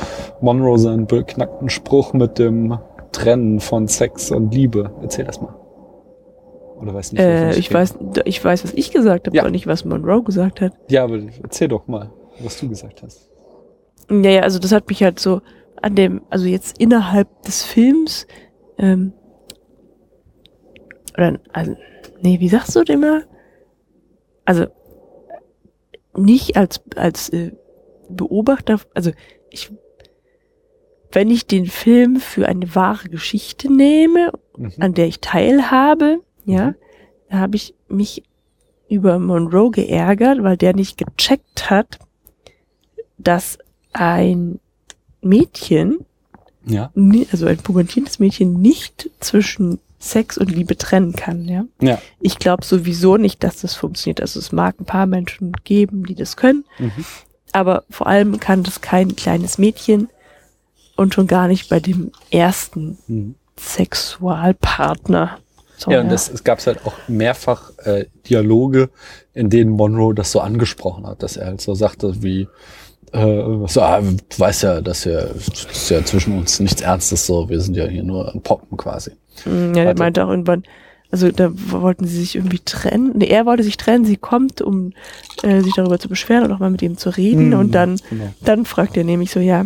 Monroe 0.40 0.78
seinen 0.78 1.06
beknackten 1.06 1.68
Spruch 1.70 2.12
mit 2.12 2.38
dem 2.38 2.78
Trennen 3.12 3.60
von 3.60 3.88
Sex 3.88 4.30
und 4.30 4.54
Liebe. 4.54 4.90
Erzähl 5.02 5.24
das 5.24 5.40
mal. 5.40 5.54
Oder 6.80 6.92
weißt 6.94 7.12
nicht, 7.12 7.22
Äh, 7.22 7.50
ich 7.56 7.68
rede? 7.70 7.74
weiß, 7.80 7.94
ich 8.24 8.44
weiß, 8.44 8.64
was 8.64 8.72
ich 8.74 8.90
gesagt 8.90 9.26
habe, 9.26 9.36
Ja. 9.36 9.42
aber 9.42 9.50
nicht, 9.50 9.66
was 9.66 9.84
Monroe 9.84 10.22
gesagt 10.22 10.60
hat. 10.60 10.72
Ja, 10.88 11.04
aber 11.04 11.18
erzähl 11.42 11.68
doch 11.68 11.86
mal, 11.86 12.10
was 12.40 12.58
du 12.60 12.68
gesagt 12.68 13.02
hast. 13.02 13.30
Ja, 14.10 14.30
ja, 14.30 14.40
also 14.42 14.58
das 14.58 14.72
hat 14.72 14.88
mich 14.88 15.02
halt 15.02 15.18
so 15.20 15.40
an 15.80 15.94
dem, 15.94 16.22
also 16.30 16.46
jetzt 16.46 16.78
innerhalb 16.78 17.28
des 17.44 17.62
Films, 17.62 18.26
ähm, 18.78 19.12
oder, 21.14 21.38
also, 21.52 21.76
nee, 22.20 22.40
wie 22.40 22.48
sagst 22.48 22.74
du 22.74 22.82
denn 22.84 22.96
immer? 22.96 23.22
Also, 24.44 24.66
nicht 26.16 26.56
als, 26.56 26.80
als 26.96 27.28
äh, 27.30 27.52
Beobachter, 28.08 28.80
also 28.94 29.10
ich, 29.50 29.70
wenn 31.12 31.30
ich 31.30 31.46
den 31.46 31.66
Film 31.66 32.16
für 32.16 32.46
eine 32.48 32.74
wahre 32.74 33.08
Geschichte 33.08 33.72
nehme, 33.72 34.32
Mhm. 34.56 34.72
an 34.78 34.94
der 34.94 35.06
ich 35.08 35.20
teilhabe, 35.20 36.20
ja, 36.44 36.68
Mhm. 36.68 36.74
da 37.30 37.36
habe 37.38 37.56
ich 37.56 37.74
mich 37.88 38.22
über 38.88 39.18
Monroe 39.18 39.70
geärgert, 39.70 40.42
weil 40.42 40.56
der 40.56 40.74
nicht 40.74 40.98
gecheckt 40.98 41.70
hat, 41.70 41.98
dass 43.18 43.58
ein 43.92 44.60
Mädchen, 45.22 46.04
Ja. 46.66 46.90
also 47.32 47.46
ein 47.46 47.58
pubertierendes 47.58 48.18
Mädchen, 48.18 48.60
nicht 48.60 49.10
zwischen 49.20 49.78
Sex 49.98 50.36
und 50.38 50.50
Liebe 50.50 50.76
trennen 50.76 51.12
kann, 51.14 51.46
ja. 51.48 51.64
Ja. 51.80 51.98
Ich 52.20 52.38
glaube 52.38 52.64
sowieso 52.64 53.16
nicht, 53.16 53.42
dass 53.42 53.60
das 53.62 53.74
funktioniert. 53.74 54.20
Also 54.20 54.38
es 54.38 54.52
mag 54.52 54.78
ein 54.80 54.84
paar 54.84 55.06
Menschen 55.06 55.52
geben, 55.64 56.04
die 56.04 56.14
das 56.14 56.36
können, 56.36 56.64
Mhm. 56.78 57.04
aber 57.52 57.84
vor 57.90 58.06
allem 58.06 58.38
kann 58.40 58.62
das 58.62 58.80
kein 58.82 59.16
kleines 59.16 59.56
Mädchen 59.58 60.08
und 60.96 61.14
schon 61.14 61.26
gar 61.26 61.48
nicht 61.48 61.68
bei 61.70 61.80
dem 61.80 62.12
ersten 62.30 62.98
Mhm. 63.06 63.34
Sexualpartner. 63.58 65.38
So, 65.76 65.90
Ja, 65.90 66.00
und 66.00 66.08
das, 66.08 66.28
es 66.30 66.44
gab 66.44 66.64
halt 66.64 66.84
auch 66.86 66.94
mehrfach 67.08 67.70
äh, 67.78 68.06
Dialoge, 68.28 68.90
in 69.32 69.50
denen 69.50 69.70
Monroe 69.72 70.14
das 70.14 70.30
so 70.30 70.40
angesprochen 70.40 71.06
hat, 71.06 71.22
dass 71.22 71.36
er 71.36 71.46
halt 71.46 71.60
so 71.60 71.74
sagte 71.74 72.22
wie, 72.22 72.48
äh, 73.14 73.68
so, 73.68 73.80
ah, 73.82 74.00
du 74.00 74.38
weißt 74.38 74.62
ja, 74.64 74.80
dass 74.80 75.04
ja, 75.04 75.22
das 75.22 75.66
ist 75.70 75.90
ja 75.90 76.04
zwischen 76.04 76.38
uns 76.38 76.60
nichts 76.60 76.82
Ernstes 76.82 77.26
so, 77.26 77.48
wir 77.48 77.60
sind 77.60 77.76
ja 77.76 77.86
hier 77.86 78.02
nur 78.02 78.32
ein 78.34 78.42
Poppen 78.42 78.76
quasi. 78.76 79.12
Mm, 79.44 79.74
Ja, 79.74 79.84
der 79.84 79.86
Warte. 79.86 79.98
meinte 79.98 80.24
auch 80.24 80.30
irgendwann, 80.30 80.64
also 81.10 81.30
da 81.30 81.50
wollten 81.54 82.06
sie 82.06 82.18
sich 82.18 82.34
irgendwie 82.34 82.58
trennen. 82.58 83.12
Nee, 83.16 83.26
er 83.28 83.46
wollte 83.46 83.62
sich 83.62 83.76
trennen, 83.76 84.04
sie 84.04 84.16
kommt, 84.16 84.60
um 84.60 84.92
äh, 85.42 85.60
sich 85.60 85.74
darüber 85.74 85.98
zu 85.98 86.08
beschweren 86.08 86.44
und 86.44 86.52
auch 86.52 86.58
mal 86.58 86.70
mit 86.70 86.82
ihm 86.82 86.98
zu 86.98 87.10
reden. 87.10 87.48
Mhm, 87.50 87.54
Und 87.58 87.74
dann, 87.74 88.00
genau. 88.10 88.34
dann 88.42 88.64
fragt 88.64 88.96
er 88.96 89.04
nämlich 89.04 89.30
so, 89.30 89.38
ja, 89.40 89.64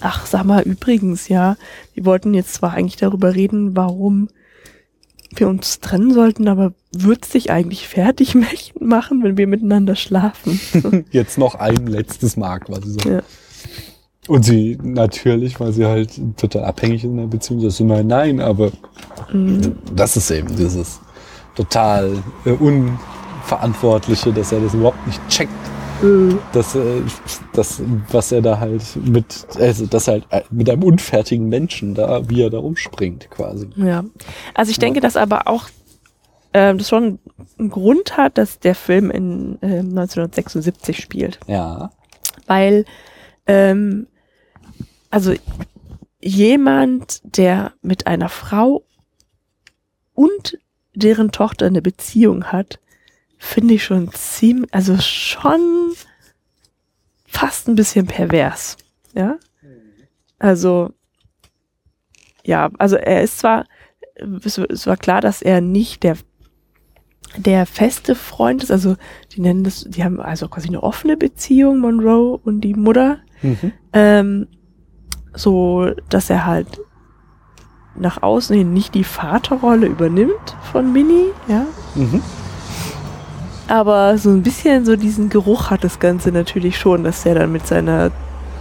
ach, 0.00 0.26
sag 0.26 0.44
mal, 0.44 0.62
übrigens, 0.62 1.28
ja, 1.28 1.56
wir 1.94 2.04
wollten 2.06 2.32
jetzt 2.34 2.54
zwar 2.54 2.72
eigentlich 2.72 2.96
darüber 2.96 3.34
reden, 3.34 3.76
warum 3.76 4.28
wir 5.40 5.48
uns 5.48 5.80
trennen 5.80 6.12
sollten, 6.12 6.48
aber 6.48 6.72
würdest 6.92 7.34
dich 7.34 7.50
eigentlich 7.50 7.88
fertig 7.88 8.34
machen, 8.80 9.22
wenn 9.22 9.36
wir 9.36 9.46
miteinander 9.46 9.96
schlafen? 9.96 10.60
Jetzt 11.10 11.38
noch 11.38 11.54
ein 11.54 11.86
letztes 11.86 12.36
Mal 12.36 12.58
quasi 12.60 12.90
so. 12.90 13.08
Ja. 13.08 13.22
Und 14.28 14.44
sie 14.44 14.76
natürlich, 14.82 15.60
weil 15.60 15.72
sie 15.72 15.84
halt 15.86 16.10
total 16.36 16.64
abhängig 16.64 17.04
in 17.04 17.16
der 17.16 17.26
Beziehung, 17.26 17.62
ist 17.64 17.80
immer 17.80 18.02
nein, 18.02 18.40
aber 18.40 18.72
Mhm. 19.32 19.76
das 19.94 20.16
ist 20.16 20.30
eben 20.30 20.54
dieses 20.56 21.00
total 21.54 22.12
äh, 22.44 22.50
Unverantwortliche, 22.50 24.32
dass 24.32 24.52
er 24.52 24.60
das 24.60 24.74
überhaupt 24.74 25.04
nicht 25.06 25.20
checkt, 25.28 25.50
dass, 26.52 26.74
äh, 26.74 27.02
das, 27.52 27.82
was 28.10 28.32
er 28.32 28.42
da 28.42 28.58
halt 28.58 28.82
mit, 29.04 29.46
also 29.58 29.86
dass 29.86 30.08
er 30.08 30.14
halt 30.14 30.26
äh, 30.30 30.42
mit 30.50 30.68
einem 30.68 30.82
unfertigen 30.82 31.48
Menschen 31.48 31.94
da, 31.94 32.28
wie 32.28 32.42
er 32.42 32.50
da 32.50 32.58
umspringt 32.58 33.30
quasi. 33.30 33.68
Ja. 33.76 34.04
Also 34.54 34.70
ich 34.70 34.78
denke, 34.78 35.00
dass 35.00 35.16
aber 35.16 35.48
auch 35.48 35.68
ähm, 36.52 36.78
das 36.78 36.88
schon 36.88 37.18
einen 37.58 37.70
Grund 37.70 38.16
hat, 38.16 38.38
dass 38.38 38.58
der 38.58 38.74
Film 38.74 39.10
in 39.10 39.58
ähm, 39.62 39.90
1976 39.90 40.98
spielt. 40.98 41.38
Ja. 41.46 41.90
Weil, 42.46 42.84
ähm, 43.46 44.06
also 45.10 45.34
jemand, 46.20 47.20
der 47.36 47.72
mit 47.82 48.06
einer 48.06 48.28
Frau 48.28 48.84
und 50.14 50.58
deren 50.94 51.30
Tochter 51.30 51.66
eine 51.66 51.82
Beziehung 51.82 52.44
hat, 52.44 52.80
finde 53.38 53.74
ich 53.74 53.84
schon 53.84 54.10
ziemlich, 54.12 54.72
also 54.74 54.96
schon 54.98 55.92
fast 57.26 57.68
ein 57.68 57.74
bisschen 57.74 58.06
pervers. 58.06 58.76
Ja. 59.14 59.36
Also, 60.38 60.90
ja, 62.44 62.70
also 62.78 62.96
er 62.96 63.22
ist 63.22 63.38
zwar, 63.38 63.64
es, 64.44 64.86
war 64.86 64.96
klar, 64.96 65.20
dass 65.20 65.42
er 65.42 65.60
nicht 65.60 66.02
der 66.02 66.16
der 67.36 67.66
feste 67.66 68.14
Freund 68.14 68.62
ist, 68.62 68.70
also 68.70 68.96
die 69.32 69.40
nennen 69.42 69.62
das, 69.64 69.84
die 69.86 70.02
haben 70.04 70.20
also 70.20 70.48
quasi 70.48 70.68
eine 70.68 70.82
offene 70.82 71.16
Beziehung, 71.18 71.80
Monroe 71.80 72.38
und 72.38 72.60
die 72.62 72.72
Mutter, 72.74 73.18
Mhm. 73.42 73.72
ähm, 73.92 74.46
so 75.34 75.90
dass 76.08 76.30
er 76.30 76.46
halt 76.46 76.80
nach 77.94 78.22
außen 78.22 78.56
hin 78.56 78.72
nicht 78.72 78.94
die 78.94 79.04
Vaterrolle 79.04 79.86
übernimmt 79.86 80.56
von 80.72 80.92
Minnie, 80.92 81.26
ja, 81.48 81.66
Mhm. 81.94 82.22
Aber 83.68 84.16
so 84.18 84.30
ein 84.30 84.42
bisschen 84.42 84.84
so 84.84 84.96
diesen 84.96 85.28
Geruch 85.28 85.70
hat 85.70 85.84
das 85.84 85.98
Ganze 85.98 86.30
natürlich 86.30 86.78
schon, 86.78 87.04
dass 87.04 87.26
er 87.26 87.34
dann 87.34 87.52
mit 87.52 87.66
seiner 87.66 88.10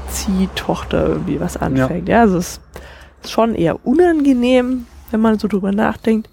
Ziehtochter 0.09 1.07
irgendwie 1.07 1.39
was 1.39 1.57
anfängt. 1.57 2.09
Ja, 2.09 2.21
also 2.21 2.37
es 2.37 2.59
ist 3.23 3.31
schon 3.31 3.55
eher 3.55 3.85
unangenehm, 3.85 4.85
wenn 5.11 5.21
man 5.21 5.39
so 5.39 5.47
drüber 5.47 5.71
nachdenkt. 5.71 6.29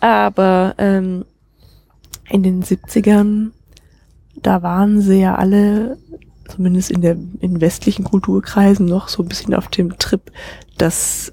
Aber 0.00 0.74
ähm, 0.78 1.24
in 2.28 2.42
den 2.42 2.62
70ern, 2.62 3.50
da 4.36 4.62
waren 4.62 5.00
sie 5.00 5.20
ja 5.20 5.34
alle, 5.34 5.96
zumindest 6.48 6.90
in 6.90 7.00
der 7.00 7.16
in 7.40 7.60
westlichen 7.60 8.04
Kulturkreisen, 8.04 8.86
noch 8.86 9.08
so 9.08 9.22
ein 9.22 9.28
bisschen 9.28 9.54
auf 9.54 9.68
dem 9.68 9.98
Trip, 9.98 10.30
dass 10.76 11.32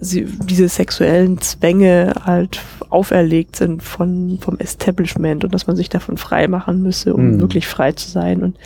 sie 0.00 0.24
diese 0.24 0.68
sexuellen 0.68 1.40
Zwänge 1.40 2.14
halt 2.24 2.60
auferlegt 2.90 3.56
sind 3.56 3.82
von 3.82 4.38
vom 4.40 4.58
Establishment 4.58 5.44
und 5.44 5.54
dass 5.54 5.66
man 5.66 5.76
sich 5.76 5.88
davon 5.88 6.16
frei 6.16 6.48
machen 6.48 6.82
müsse, 6.82 7.14
um 7.14 7.32
Mhm. 7.32 7.40
wirklich 7.40 7.66
frei 7.66 7.92
zu 7.92 8.10
sein 8.10 8.42
und 8.42 8.56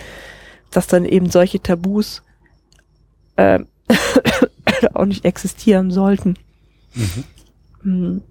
dass 0.70 0.86
dann 0.86 1.04
eben 1.04 1.30
solche 1.30 1.60
Tabus 1.60 2.22
ähm, 3.36 3.66
auch 4.94 5.04
nicht 5.06 5.24
existieren 5.24 5.90
sollten. 5.90 6.36
Mhm. 7.82 8.22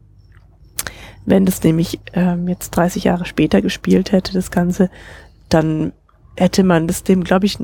Wenn 1.26 1.46
das 1.46 1.64
nämlich 1.64 2.00
ähm, 2.14 2.48
jetzt 2.48 2.72
30 2.72 3.04
Jahre 3.04 3.26
später 3.26 3.62
gespielt 3.62 4.12
hätte, 4.12 4.34
das 4.34 4.52
Ganze, 4.52 4.90
dann 5.50 5.92
hätte 6.38 6.64
man 6.64 6.88
das 6.88 7.04
dem, 7.04 7.24
glaube 7.24 7.46
ich, 7.46 7.58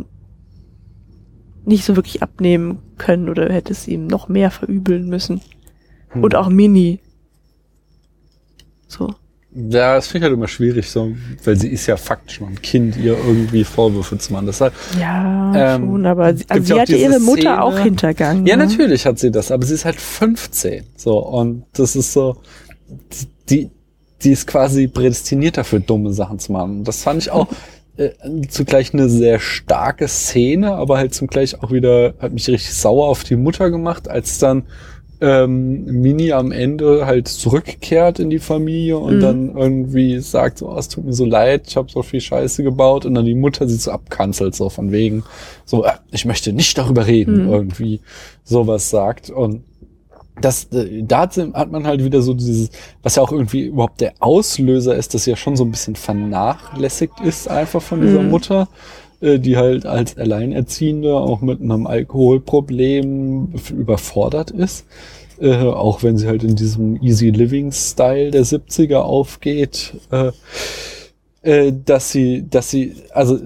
nicht 1.66 1.86
so 1.86 1.96
wirklich 1.96 2.22
abnehmen 2.24 2.80
können 2.98 3.30
oder 3.30 3.52
hätte 3.52 3.72
es 3.74 3.88
ihm 3.88 4.08
noch 4.08 4.28
mehr 4.28 4.52
verübeln 4.52 5.08
müssen. 5.08 5.42
Hm. 6.10 6.24
Und 6.24 6.36
auch 6.36 6.50
Mini. 6.50 7.00
So. 8.88 9.14
Ja, 9.58 9.96
das 9.96 10.08
finde 10.08 10.18
ich 10.20 10.30
halt 10.30 10.38
immer 10.38 10.50
schwierig, 10.50 10.90
so, 10.90 11.14
weil 11.46 11.56
sie 11.56 11.70
ist 11.70 11.88
ja 11.88 11.96
faktisch 11.96 12.42
noch 12.42 12.50
ein 12.50 12.62
Kind, 12.62 12.98
ihr 12.98 13.18
irgendwie 13.18 13.64
Vorwürfe 13.64 14.18
zu 14.18 14.34
machen. 14.34 14.48
Das 14.48 14.60
halt, 14.60 14.74
Ja, 15.00 15.76
Ähm, 15.76 15.82
schon, 15.86 16.06
aber 16.06 16.36
sie, 16.36 16.44
also 16.50 16.76
sie 16.76 16.84
diese 16.86 16.98
ihre 17.00 17.20
Mutter 17.22 17.42
Szene- 17.42 17.62
auch 17.64 17.80
hintergangen. 17.80 18.46
ja, 18.46 18.58
ne? 18.58 18.66
natürlich 18.66 19.06
hat 19.06 19.18
sie 19.18 19.32
das, 19.32 19.52
aber 19.52 19.66
sie 19.66 19.74
ist 19.76 19.86
halt 19.86 19.96
15. 19.96 20.84
So, 20.98 21.20
und 21.20 21.64
das 21.72 21.96
ist 21.96 22.12
so, 22.12 22.36
die, 23.50 23.70
die 24.22 24.32
ist 24.32 24.46
quasi 24.46 24.88
prädestiniert 24.90 25.56
dafür, 25.58 25.80
dumme 25.80 26.12
Sachen 26.12 26.38
zu 26.38 26.52
machen. 26.52 26.80
Und 26.80 26.84
das 26.90 27.02
fand 27.04 27.22
ich 27.22 27.32
auch 27.32 27.48
äh, 27.98 28.12
zugleich 28.50 28.94
eine 28.94 29.10
sehr 29.10 29.40
starke 29.40 30.08
Szene, 30.08 30.74
aber 30.74 30.98
halt 30.98 31.14
zugleich 31.14 31.62
auch 31.62 31.72
wieder, 31.72 32.14
hat 32.20 32.34
mich 32.34 32.48
richtig 32.48 32.74
sauer 32.74 33.08
auf 33.08 33.24
die 33.24 33.36
Mutter 33.36 33.70
gemacht, 33.72 34.08
als 34.10 34.38
dann 34.40 34.64
ähm, 35.22 35.86
Mini 35.86 36.34
am 36.34 36.52
Ende 36.52 37.06
halt 37.06 37.30
zurückkehrt 37.30 38.20
in 38.20 38.30
die 38.30 38.40
Familie 38.40 38.98
und 38.98 39.16
Mhm. 39.16 39.20
dann 39.22 39.56
irgendwie 39.56 40.20
sagt, 40.20 40.58
so, 40.58 40.70
oh, 40.70 40.78
es 40.78 40.90
tut 40.90 41.06
mir 41.06 41.14
so 41.14 41.24
leid, 41.26 41.64
ich 41.68 41.78
habe 41.78 41.90
so 41.90 42.04
viel 42.04 42.20
Scheiße 42.20 42.64
gebaut 42.64 43.06
und 43.06 43.16
dann 43.16 43.24
die 43.26 43.34
Mutter 43.34 43.66
sie 43.68 43.78
so 43.78 43.92
abkanzelt, 43.92 44.56
so 44.56 44.70
von 44.70 44.92
wegen, 44.92 45.24
so, 45.64 45.86
äh, 45.86 45.92
ich 46.12 46.26
möchte 46.26 46.52
nicht 46.52 46.78
darüber 46.78 47.08
reden, 47.08 47.46
Mhm. 47.46 47.50
irgendwie 47.54 48.02
sowas 48.44 48.90
sagt 48.90 49.30
und 49.30 49.64
das, 50.42 50.66
äh, 50.74 51.04
da 51.04 51.30
hat 51.30 51.72
man 51.72 51.88
halt 51.88 52.04
wieder 52.04 52.22
so 52.22 52.34
dieses, 52.34 52.70
was 53.04 53.16
ja 53.16 53.24
auch 53.24 53.32
irgendwie 53.32 53.66
überhaupt 53.68 54.02
der 54.02 54.14
Auslöser 54.20 54.96
ist, 54.96 55.14
dass 55.14 55.24
sie 55.26 55.32
ja 55.32 55.36
schon 55.38 55.56
so 55.56 55.64
ein 55.64 55.72
bisschen 55.72 55.96
vernachlässigt 55.96 57.20
ist 57.22 57.48
einfach 57.50 57.82
von 57.82 58.02
dieser 58.02 58.22
Mhm. 58.22 58.30
Mutter, 58.30 58.68
äh, 59.22 59.40
die 59.40 59.58
halt 59.58 59.86
als 59.86 60.18
Alleinerziehende 60.18 61.16
auch 61.16 61.42
mit 61.42 61.62
einem 61.62 61.88
Alkoholproblem 61.88 63.54
überfordert 63.72 64.52
ist. 64.52 64.86
Äh, 65.40 65.56
auch 65.58 66.02
wenn 66.04 66.18
sie 66.18 66.28
halt 66.28 66.44
in 66.44 66.56
diesem 66.56 67.02
Easy 67.02 67.30
Living 67.30 67.72
Style 67.72 68.32
der 68.32 68.46
70er 68.46 69.00
aufgeht, 69.00 69.94
äh, 70.12 70.32
äh, 71.42 71.74
dass 71.86 72.12
sie, 72.12 72.46
dass 72.50 72.70
sie, 72.70 72.96
also, 73.14 73.40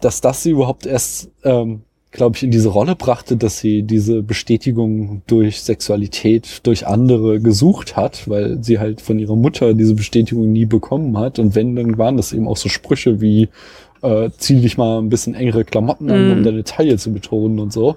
dass 0.00 0.20
das 0.20 0.42
sie 0.42 0.50
überhaupt 0.50 0.86
erst, 0.86 1.30
ähm, 1.44 1.82
glaube 2.14 2.36
ich, 2.36 2.44
in 2.44 2.52
diese 2.52 2.68
Rolle 2.68 2.94
brachte, 2.94 3.36
dass 3.36 3.58
sie 3.58 3.82
diese 3.82 4.22
Bestätigung 4.22 5.22
durch 5.26 5.60
Sexualität, 5.62 6.60
durch 6.62 6.86
andere 6.86 7.40
gesucht 7.40 7.96
hat, 7.96 8.28
weil 8.28 8.62
sie 8.62 8.78
halt 8.78 9.00
von 9.00 9.18
ihrer 9.18 9.34
Mutter 9.34 9.74
diese 9.74 9.94
Bestätigung 9.94 10.52
nie 10.52 10.64
bekommen 10.64 11.18
hat. 11.18 11.40
Und 11.40 11.56
wenn, 11.56 11.74
dann 11.74 11.98
waren 11.98 12.16
das 12.16 12.32
eben 12.32 12.46
auch 12.46 12.56
so 12.56 12.68
Sprüche 12.68 13.20
wie, 13.20 13.48
äh, 14.02 14.30
zieh 14.38 14.60
dich 14.60 14.78
mal 14.78 14.98
ein 15.00 15.08
bisschen 15.08 15.34
engere 15.34 15.64
Klamotten 15.64 16.08
an, 16.10 16.30
um 16.30 16.38
Mhm. 16.38 16.44
deine 16.44 16.62
Taille 16.64 16.96
zu 16.98 17.12
betonen 17.12 17.58
und 17.58 17.72
so. 17.72 17.96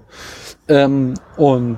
Ähm, 0.67 1.13
und 1.37 1.77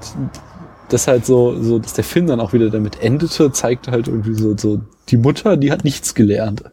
das 0.87 1.07
halt 1.07 1.25
so, 1.25 1.61
so, 1.61 1.77
dass 1.77 1.93
der 1.93 2.05
Film 2.05 2.27
dann 2.27 2.39
auch 2.39 2.53
wieder 2.53 2.69
damit 2.69 3.03
endete, 3.03 3.51
zeigte 3.51 3.91
halt 3.91 4.07
irgendwie 4.07 4.33
so, 4.33 4.55
so, 4.57 4.79
die 5.09 5.17
Mutter, 5.17 5.57
die 5.57 5.71
hat 5.73 5.83
nichts 5.83 6.15
gelernt. 6.15 6.63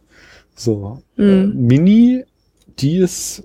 So, 0.55 1.03
äh, 1.19 1.23
Mhm. 1.23 1.67
Mini, 1.67 2.25
die 2.79 2.99
ist 2.99 3.43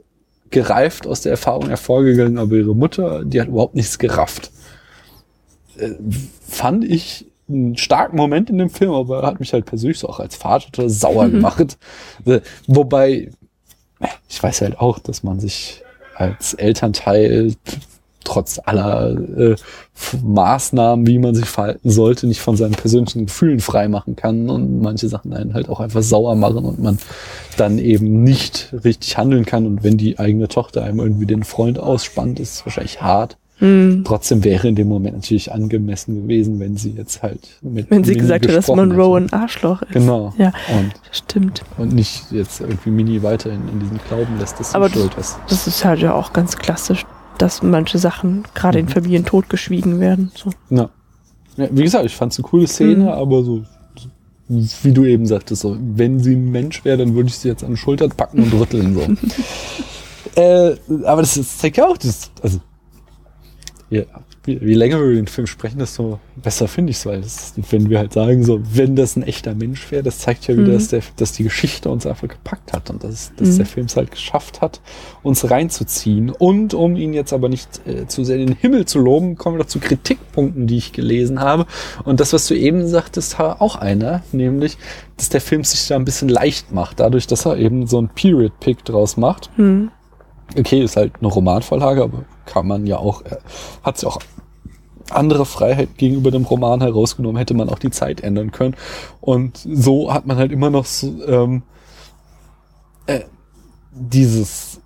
gereift 0.51 1.07
aus 1.07 1.21
der 1.21 1.31
Erfahrung 1.31 1.67
hervorgegangen, 1.69 2.37
aber 2.37 2.55
ihre 2.55 2.75
Mutter, 2.75 3.23
die 3.25 3.39
hat 3.41 3.47
überhaupt 3.47 3.75
nichts 3.75 3.97
gerafft. 3.97 4.51
Äh, 5.77 5.91
fand 6.47 6.83
ich 6.85 7.25
einen 7.49 7.77
starken 7.77 8.15
Moment 8.17 8.49
in 8.49 8.57
dem 8.57 8.69
Film, 8.69 8.91
aber 8.91 9.23
hat 9.23 9.39
mich 9.39 9.51
halt 9.53 9.65
persönlich 9.65 9.99
so 9.99 10.07
auch 10.09 10.19
als 10.19 10.35
Vater 10.35 10.65
total 10.71 10.89
sauer 10.89 11.27
Mhm. 11.27 11.31
gemacht. 11.33 11.77
Äh, 12.25 12.41
Wobei, 12.67 13.31
ich 14.29 14.41
weiß 14.41 14.61
halt 14.61 14.79
auch, 14.79 14.99
dass 14.99 15.23
man 15.23 15.39
sich 15.39 15.83
als 16.15 16.53
Elternteil 16.53 17.55
trotz 18.24 18.59
aller 18.63 19.11
äh, 19.38 19.55
Maßnahmen, 20.24 21.05
wie 21.07 21.19
man 21.19 21.36
sich 21.36 21.45
verhalten 21.45 21.89
sollte, 21.89 22.28
nicht 22.28 22.41
von 22.41 22.55
seinen 22.57 22.74
persönlichen 22.74 23.26
Gefühlen 23.26 23.59
freimachen 23.59 24.15
kann 24.15 24.49
und 24.49 24.82
manche 24.82 25.07
Sachen 25.09 25.34
einen 25.34 25.53
halt 25.53 25.69
auch 25.69 25.80
einfach 25.80 26.01
sauer 26.01 26.36
machen 26.36 26.65
und 26.65 26.82
man 26.82 26.97
dann 27.57 27.78
eben 27.78 28.24
nicht 28.24 28.74
richtig 28.84 29.17
handeln 29.17 29.45
kann 29.45 29.65
und 29.65 29.84
wenn 29.84 29.97
die 29.97 30.19
eigene 30.19 30.47
Tochter 30.47 30.84
einem 30.84 30.99
irgendwie 30.99 31.26
den 31.26 31.43
Freund 31.43 31.80
ausspannt, 31.80 32.39
ist 32.39 32.55
es 32.55 32.65
wahrscheinlich 32.65 33.01
hart. 33.01 33.38
Hm. 33.61 34.01
Trotzdem 34.05 34.43
wäre 34.43 34.67
in 34.67 34.76
dem 34.76 34.88
Moment 34.88 35.17
natürlich 35.17 35.51
angemessen 35.51 36.24
gewesen, 36.24 36.59
wenn 36.59 36.78
sie 36.78 36.95
jetzt 36.97 37.22
halt 37.22 37.59
mit 37.61 37.91
Wenn 37.91 38.03
sie 38.03 38.13
Mini 38.13 38.22
gesagt 38.22 38.47
hat, 38.47 38.55
dass 38.55 38.67
Monroe 38.67 39.22
hätte. 39.22 39.36
ein 39.36 39.39
Arschloch 39.39 39.84
ist. 39.84 39.91
Genau. 39.91 40.34
Ja, 40.39 40.51
Und, 40.76 40.93
stimmt. 41.11 41.61
und 41.78 41.93
nicht 41.93 42.24
jetzt 42.32 42.59
irgendwie 42.61 42.89
Mini 42.89 43.22
weiterhin 43.22 43.61
in 43.72 43.80
diesem 43.80 43.99
Glauben 44.07 44.39
lässt, 44.39 44.59
dass 44.59 44.72
sie 44.72 44.76
Aber 44.76 44.89
schuld 44.89 45.13
ist. 45.19 45.38
Das 45.47 45.67
ist 45.67 45.86
halt 45.86 45.99
ja 45.99 46.15
auch 46.15 46.34
ganz 46.34 46.57
klassisch, 46.57 47.05
dass 47.38 47.61
manche 47.63 47.97
Sachen 47.97 48.43
gerade 48.53 48.79
in 48.79 48.86
Mhm. 48.86 48.89
Familien 48.89 49.25
totgeschwiegen 49.25 49.99
werden. 49.99 50.32
So. 50.36 50.51
Ja. 50.69 50.89
ja. 51.57 51.67
Wie 51.71 51.84
gesagt, 51.84 52.05
ich 52.05 52.15
fand 52.15 52.32
es 52.34 52.39
eine 52.39 52.47
coole 52.47 52.67
Szene, 52.67 53.03
Mhm. 53.03 53.07
aber 53.09 53.43
so, 53.43 53.63
so, 53.95 54.09
wie 54.84 54.91
du 54.91 55.05
eben 55.05 55.25
sagtest, 55.25 55.61
so, 55.61 55.77
wenn 55.79 56.19
sie 56.19 56.36
ein 56.36 56.51
Mensch 56.51 56.84
wäre, 56.86 56.97
dann 56.97 57.15
würde 57.15 57.29
ich 57.29 57.38
sie 57.38 57.47
jetzt 57.47 57.63
an 57.63 57.71
die 57.71 57.77
Schulter 57.77 58.07
packen 58.09 58.43
und 58.43 58.53
rütteln. 58.53 58.93
So. 58.93 59.01
äh, 60.41 60.75
aber 61.05 61.21
das, 61.21 61.36
das 61.36 61.57
zeigt 61.57 61.77
ja 61.77 61.88
auch, 61.88 61.97
das, 61.97 62.32
also, 62.41 62.59
ja, 63.89 64.03
wie, 64.43 64.59
wie 64.59 64.73
länger 64.73 64.97
wir 64.97 65.05
über 65.05 65.15
den 65.15 65.27
Film 65.27 65.45
sprechen, 65.45 65.77
desto 65.77 66.19
besser 66.35 66.67
finde 66.67 66.89
ich 66.89 66.97
es, 66.97 67.05
weil 67.05 67.21
das, 67.21 67.53
wenn 67.69 67.91
wir 67.91 67.99
halt 67.99 68.13
sagen, 68.13 68.43
so, 68.43 68.59
wenn 68.73 68.95
das 68.95 69.15
ein 69.15 69.21
echter 69.21 69.53
Mensch 69.53 69.91
wäre, 69.91 70.01
das 70.01 70.17
zeigt 70.17 70.47
ja 70.47 70.55
wieder, 70.57 70.69
Mhm. 70.69 70.73
dass, 70.73 70.87
der, 70.87 71.01
dass 71.17 71.31
die 71.33 71.43
Geschichte 71.43 71.89
uns 71.91 72.07
einfach 72.07 72.27
gepackt 72.27 72.73
hat 72.73 72.89
und 72.89 73.03
dass, 73.03 73.31
dass 73.35 73.49
Mhm. 73.49 73.57
der 73.57 73.65
Film 73.67 73.85
es 73.85 73.95
halt 73.95 74.09
geschafft 74.09 74.61
hat, 74.61 74.81
uns 75.21 75.49
reinzuziehen. 75.51 76.32
Und 76.32 76.74
um 76.74 76.95
ihn 76.95 77.13
jetzt 77.13 77.33
aber 77.33 77.49
nicht 77.49 77.82
äh, 77.86 78.07
zu 78.07 78.24
sehr 78.24 78.37
in 78.37 78.47
den 78.47 78.55
Himmel 78.55 78.86
zu 78.86 78.97
loben, 78.97 79.36
kommen 79.36 79.57
wir 79.57 79.63
doch 79.63 79.70
zu 79.70 79.79
Kritikpunkten, 79.79 80.66
die 80.66 80.78
ich 80.78 80.91
gelesen 80.91 81.39
habe. 81.39 81.67
Und 82.03 82.20
das, 82.20 82.33
was 82.33 82.47
du 82.47 82.55
eben 82.55 82.87
sagtest, 82.87 83.37
war 83.37 83.61
auch 83.61 83.75
einer, 83.75 84.24
nämlich, 84.32 84.78
dass 85.17 85.29
der 85.29 85.41
Film 85.41 85.63
sich 85.63 85.87
da 85.87 85.95
ein 85.97 86.05
bisschen 86.05 86.29
leicht 86.29 86.71
macht, 86.71 86.99
dadurch, 86.99 87.28
dass 87.28 87.45
er 87.45 87.57
eben 87.57 87.86
so 87.86 88.01
ein 88.01 88.09
Period-Pick 88.09 88.83
draus 88.86 89.17
macht 89.17 89.51
Hm. 89.57 89.91
Okay, 90.57 90.82
ist 90.82 90.97
halt 90.97 91.13
eine 91.19 91.28
Romanvorlage, 91.28 92.03
aber 92.03 92.25
kann 92.45 92.67
man 92.67 92.86
ja 92.86 92.97
auch, 92.97 93.21
äh, 93.23 93.37
hat 93.83 93.97
sie 93.97 94.07
auch 94.07 94.19
andere 95.09 95.45
Freiheit 95.45 95.97
gegenüber 95.97 96.32
dem 96.32 96.45
Roman 96.45 96.82
herausgenommen, 96.82 97.37
hätte 97.37 97.53
man 97.53 97.69
auch 97.69 97.79
die 97.79 97.91
Zeit 97.91 98.21
ändern 98.21 98.51
können. 98.51 98.75
Und 99.19 99.57
so 99.57 100.13
hat 100.13 100.25
man 100.25 100.37
halt 100.37 100.51
immer 100.51 100.69
noch 100.69 100.86
so, 100.86 101.07
ähm, 101.28 101.63
äh, 103.07 103.21
dieses 103.91 104.80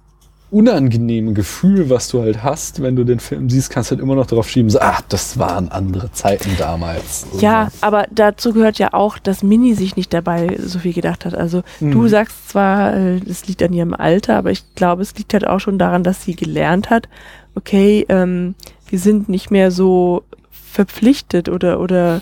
unangenehme 0.56 1.34
Gefühl, 1.34 1.90
was 1.90 2.08
du 2.08 2.22
halt 2.22 2.42
hast, 2.42 2.82
wenn 2.82 2.96
du 2.96 3.04
den 3.04 3.20
Film 3.20 3.50
siehst, 3.50 3.70
kannst 3.70 3.92
du 3.92 3.96
halt 3.96 4.02
immer 4.02 4.16
noch 4.16 4.26
darauf 4.26 4.48
schieben, 4.50 4.70
so, 4.70 4.80
ach, 4.80 5.02
das 5.10 5.38
waren 5.38 5.70
andere 5.70 6.12
Zeiten 6.14 6.52
damals. 6.58 7.26
Ja, 7.40 7.70
So. 7.72 7.78
aber 7.86 8.06
dazu 8.10 8.54
gehört 8.54 8.80
ja 8.80 8.94
auch, 8.94 9.20
dass 9.20 9.44
Mini 9.44 9.74
sich 9.74 9.98
nicht 9.98 10.14
dabei 10.14 10.56
so 10.64 10.80
viel 10.80 10.94
gedacht 10.94 11.26
hat. 11.26 11.36
Also 11.36 11.64
du 11.82 11.86
Mhm. 12.04 12.08
sagst 12.08 12.50
zwar, 12.50 12.94
äh, 12.96 13.18
es 13.30 13.48
liegt 13.48 13.62
an 13.64 13.74
ihrem 13.74 13.94
Alter, 13.94 14.38
aber 14.38 14.52
ich 14.52 14.64
glaube, 14.76 15.02
es 15.02 15.14
liegt 15.18 15.34
halt 15.34 15.46
auch 15.46 15.60
schon 15.60 15.78
daran, 15.78 16.04
dass 16.04 16.24
sie 16.24 16.36
gelernt 16.36 16.90
hat, 16.90 17.10
okay, 17.56 18.06
ähm, 18.08 18.56
wir 18.88 19.00
sind 19.00 19.28
nicht 19.28 19.52
mehr 19.52 19.72
so 19.72 20.24
verpflichtet 20.52 21.50
oder, 21.50 21.80
oder 21.82 22.22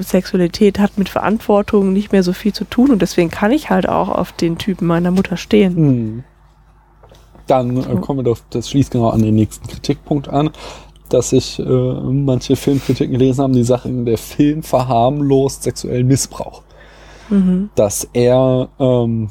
Sexualität 0.00 0.78
hat 0.78 0.98
mit 0.98 1.08
Verantwortung 1.08 1.92
nicht 1.92 2.12
mehr 2.12 2.22
so 2.22 2.32
viel 2.32 2.52
zu 2.52 2.64
tun 2.64 2.90
und 2.90 3.02
deswegen 3.02 3.30
kann 3.30 3.52
ich 3.52 3.70
halt 3.70 3.88
auch 3.88 4.08
auf 4.08 4.32
den 4.32 4.56
Typen 4.58 4.86
meiner 4.86 5.10
Mutter 5.10 5.36
stehen. 5.36 5.76
Hm. 5.76 6.24
Dann 7.46 7.76
äh, 7.76 7.96
kommen 8.00 8.20
wir 8.20 8.24
doch, 8.24 8.38
das 8.50 8.70
schließt 8.70 8.90
genau 8.90 9.08
an 9.08 9.22
den 9.22 9.34
nächsten 9.34 9.66
Kritikpunkt 9.66 10.28
an, 10.28 10.50
dass 11.08 11.32
ich 11.32 11.58
äh, 11.58 11.62
manche 11.64 12.56
Filmkritiken 12.56 13.12
gelesen 13.12 13.42
haben, 13.42 13.52
die 13.52 13.64
sagen, 13.64 14.04
der 14.04 14.18
Film 14.18 14.62
verharmlost 14.62 15.64
sexuellen 15.64 16.06
Missbrauch. 16.06 16.62
Mhm. 17.28 17.70
Dass 17.74 18.08
er 18.12 18.68
ähm, 18.78 19.30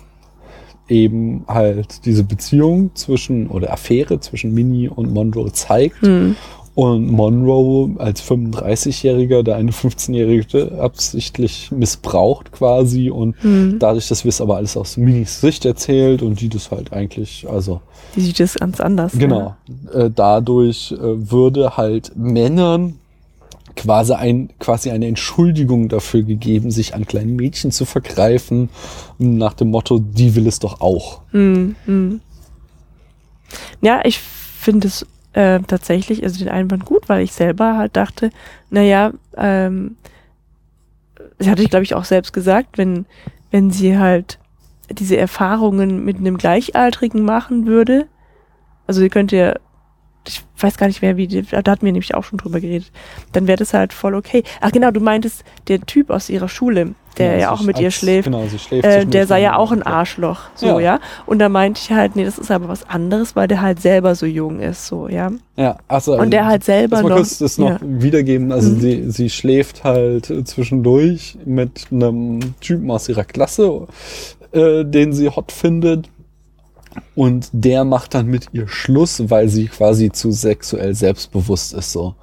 eben 0.88 1.46
halt 1.48 2.06
diese 2.06 2.24
Beziehung 2.24 2.92
zwischen 2.96 3.48
oder 3.48 3.72
Affäre 3.72 4.20
zwischen 4.20 4.54
Minnie 4.54 4.90
und 4.90 5.14
Monroe 5.14 5.52
zeigt 5.52 6.02
Hm. 6.02 6.36
Und 6.74 7.08
Monroe 7.12 7.96
als 8.00 8.24
35-Jähriger 8.24 9.44
da 9.44 9.56
eine 9.58 9.72
15-Jährige 9.72 10.80
absichtlich 10.80 11.70
missbraucht 11.72 12.52
quasi 12.54 13.10
und 13.10 13.36
Hm. 13.42 13.78
dadurch, 13.80 14.08
dass 14.08 14.24
wir 14.24 14.30
es 14.30 14.40
aber 14.40 14.56
alles 14.58 14.78
aus 14.78 14.96
Minis 14.98 15.42
Sicht 15.42 15.66
erzählt 15.66 16.22
und 16.22 16.40
die 16.40 16.48
das 16.50 16.72
halt 16.72 16.94
eigentlich, 16.94 17.46
also 17.50 17.82
Die 18.16 18.22
sieht 18.22 18.40
das 18.40 18.56
ganz 18.56 18.80
anders. 18.80 19.12
genau, 19.18 19.56
äh, 19.94 20.10
dadurch 20.16 20.94
äh, 20.94 20.98
würde 21.32 21.76
halt 21.76 22.14
Männern 22.16 22.96
quasi, 23.76 24.14
ein, 24.14 24.50
quasi 24.60 24.92
eine 24.92 25.08
Entschuldigung 25.08 25.90
dafür 25.90 26.24
gegeben, 26.24 26.72
sich 26.72 26.94
an 26.94 27.06
kleinen 27.06 27.36
Mädchen 27.36 27.72
zu 27.72 27.86
vergreifen, 27.86 28.70
nach 29.18 29.54
dem 29.54 29.72
Motto, 29.72 30.00
die 30.00 30.36
will 30.36 30.48
es 30.48 30.60
doch 30.60 30.82
auch. 30.82 31.22
Hm, 31.32 31.76
hm. 31.86 32.22
Ja, 33.82 34.02
ich 34.06 34.20
finde 34.20 34.88
es 34.88 35.06
äh, 35.34 35.60
tatsächlich, 35.62 36.24
also 36.24 36.40
den 36.40 36.50
Einwand 36.50 36.86
gut, 36.86 37.08
weil 37.08 37.22
ich 37.22 37.34
selber 37.34 37.78
halt 37.78 37.96
dachte, 37.96 38.32
naja, 38.70 39.12
ähm, 39.38 39.98
das 41.38 41.48
hatte 41.48 41.64
ich 41.64 41.70
glaube 41.70 41.84
ich 41.84 41.96
auch 41.96 42.06
selbst 42.06 42.34
gesagt, 42.34 42.78
wenn, 42.78 43.06
wenn 43.50 43.72
sie 43.72 43.98
halt 43.98 44.40
diese 44.90 45.18
Erfahrungen 45.18 46.04
mit 46.04 46.18
einem 46.18 46.38
Gleichaltrigen 46.38 47.24
machen 47.24 47.66
würde, 47.66 48.08
also 48.88 49.00
sie 49.02 49.10
könnte 49.10 49.38
ja, 49.38 49.56
ich 50.28 50.44
weiß 50.58 50.78
gar 50.78 50.88
nicht 50.88 51.02
mehr, 51.02 51.18
wie, 51.18 51.28
die, 51.28 51.44
da 51.44 51.72
hatten 51.72 51.86
wir 51.86 51.92
nämlich 51.92 52.14
auch 52.14 52.24
schon 52.24 52.38
drüber 52.38 52.60
geredet, 52.60 52.92
dann 53.32 53.48
wäre 53.48 53.58
das 53.58 53.74
halt 53.74 53.94
voll 53.94 54.16
okay. 54.16 54.44
Ach 54.60 54.72
genau, 54.72 54.92
du 54.92 55.00
meintest, 55.00 55.44
der 55.68 55.82
Typ 55.82 56.10
aus 56.10 56.30
ihrer 56.30 56.50
Schule, 56.50 56.94
der 57.18 57.34
ja, 57.34 57.40
sie 57.40 57.48
auch 57.48 57.62
mit 57.64 57.80
ihr 57.80 57.86
als- 57.88 57.96
schläft, 57.96 58.26
Genau, 58.26 58.46
sie 58.48 58.58
schläft 58.60 58.86
äh, 58.86 59.06
der 59.06 59.28
sei 59.28 59.42
ja 59.42 59.56
auch 59.58 59.72
ein 59.72 59.84
Arschloch, 59.84 60.40
so, 60.56 60.66
Ja. 60.66 60.80
ja. 60.80 61.00
Und 61.26 61.40
da 61.40 61.50
meinte 61.50 61.80
ich 61.84 61.92
halt, 61.92 62.16
nee, 62.16 62.24
das 62.26 62.38
ist 62.38 62.50
aber 62.52 62.68
was 62.68 62.88
anderes, 62.90 63.36
weil 63.36 63.48
der 63.48 63.62
halt 63.62 63.82
selber 63.82 64.16
so 64.16 64.26
jung 64.26 64.60
ist, 64.60 64.88
so, 64.88 65.08
ja. 65.08 65.32
Ja, 65.58 65.78
also 65.88 66.18
Und 66.18 66.32
der 66.32 66.46
halt 66.46 66.64
selber 66.64 66.98
Lass 66.98 67.04
mal 67.04 67.10
noch. 67.10 67.16
kurz 67.18 67.38
das 67.40 67.58
noch 67.58 67.70
ja. 67.72 67.80
wiedergeben. 67.82 68.52
Also 68.52 68.70
Mhm. 68.72 68.80
sie, 68.80 69.12
sie 69.12 69.30
schläft 69.30 69.84
halt 69.84 70.30
äh, 70.30 70.44
zwischendurch 70.44 71.38
mit 71.46 71.88
einem 71.92 72.40
Typen 72.62 72.90
aus 72.90 73.10
ihrer 73.10 73.26
Klasse, 73.26 73.88
äh, 74.54 74.84
den 74.86 75.14
sie 75.14 75.30
hot 75.30 75.52
findet. 75.52 76.10
Und 77.16 77.48
der 77.54 77.86
macht 77.86 78.14
dann 78.16 78.28
mit 78.28 78.48
ihr 78.52 78.68
Schluss, 78.68 79.30
weil 79.30 79.48
sie 79.48 79.68
quasi 79.68 80.12
zu 80.12 80.32
sexuell 80.32 80.94
selbstbewusst 80.94 81.74
ist, 81.74 81.92
so. 81.94 82.16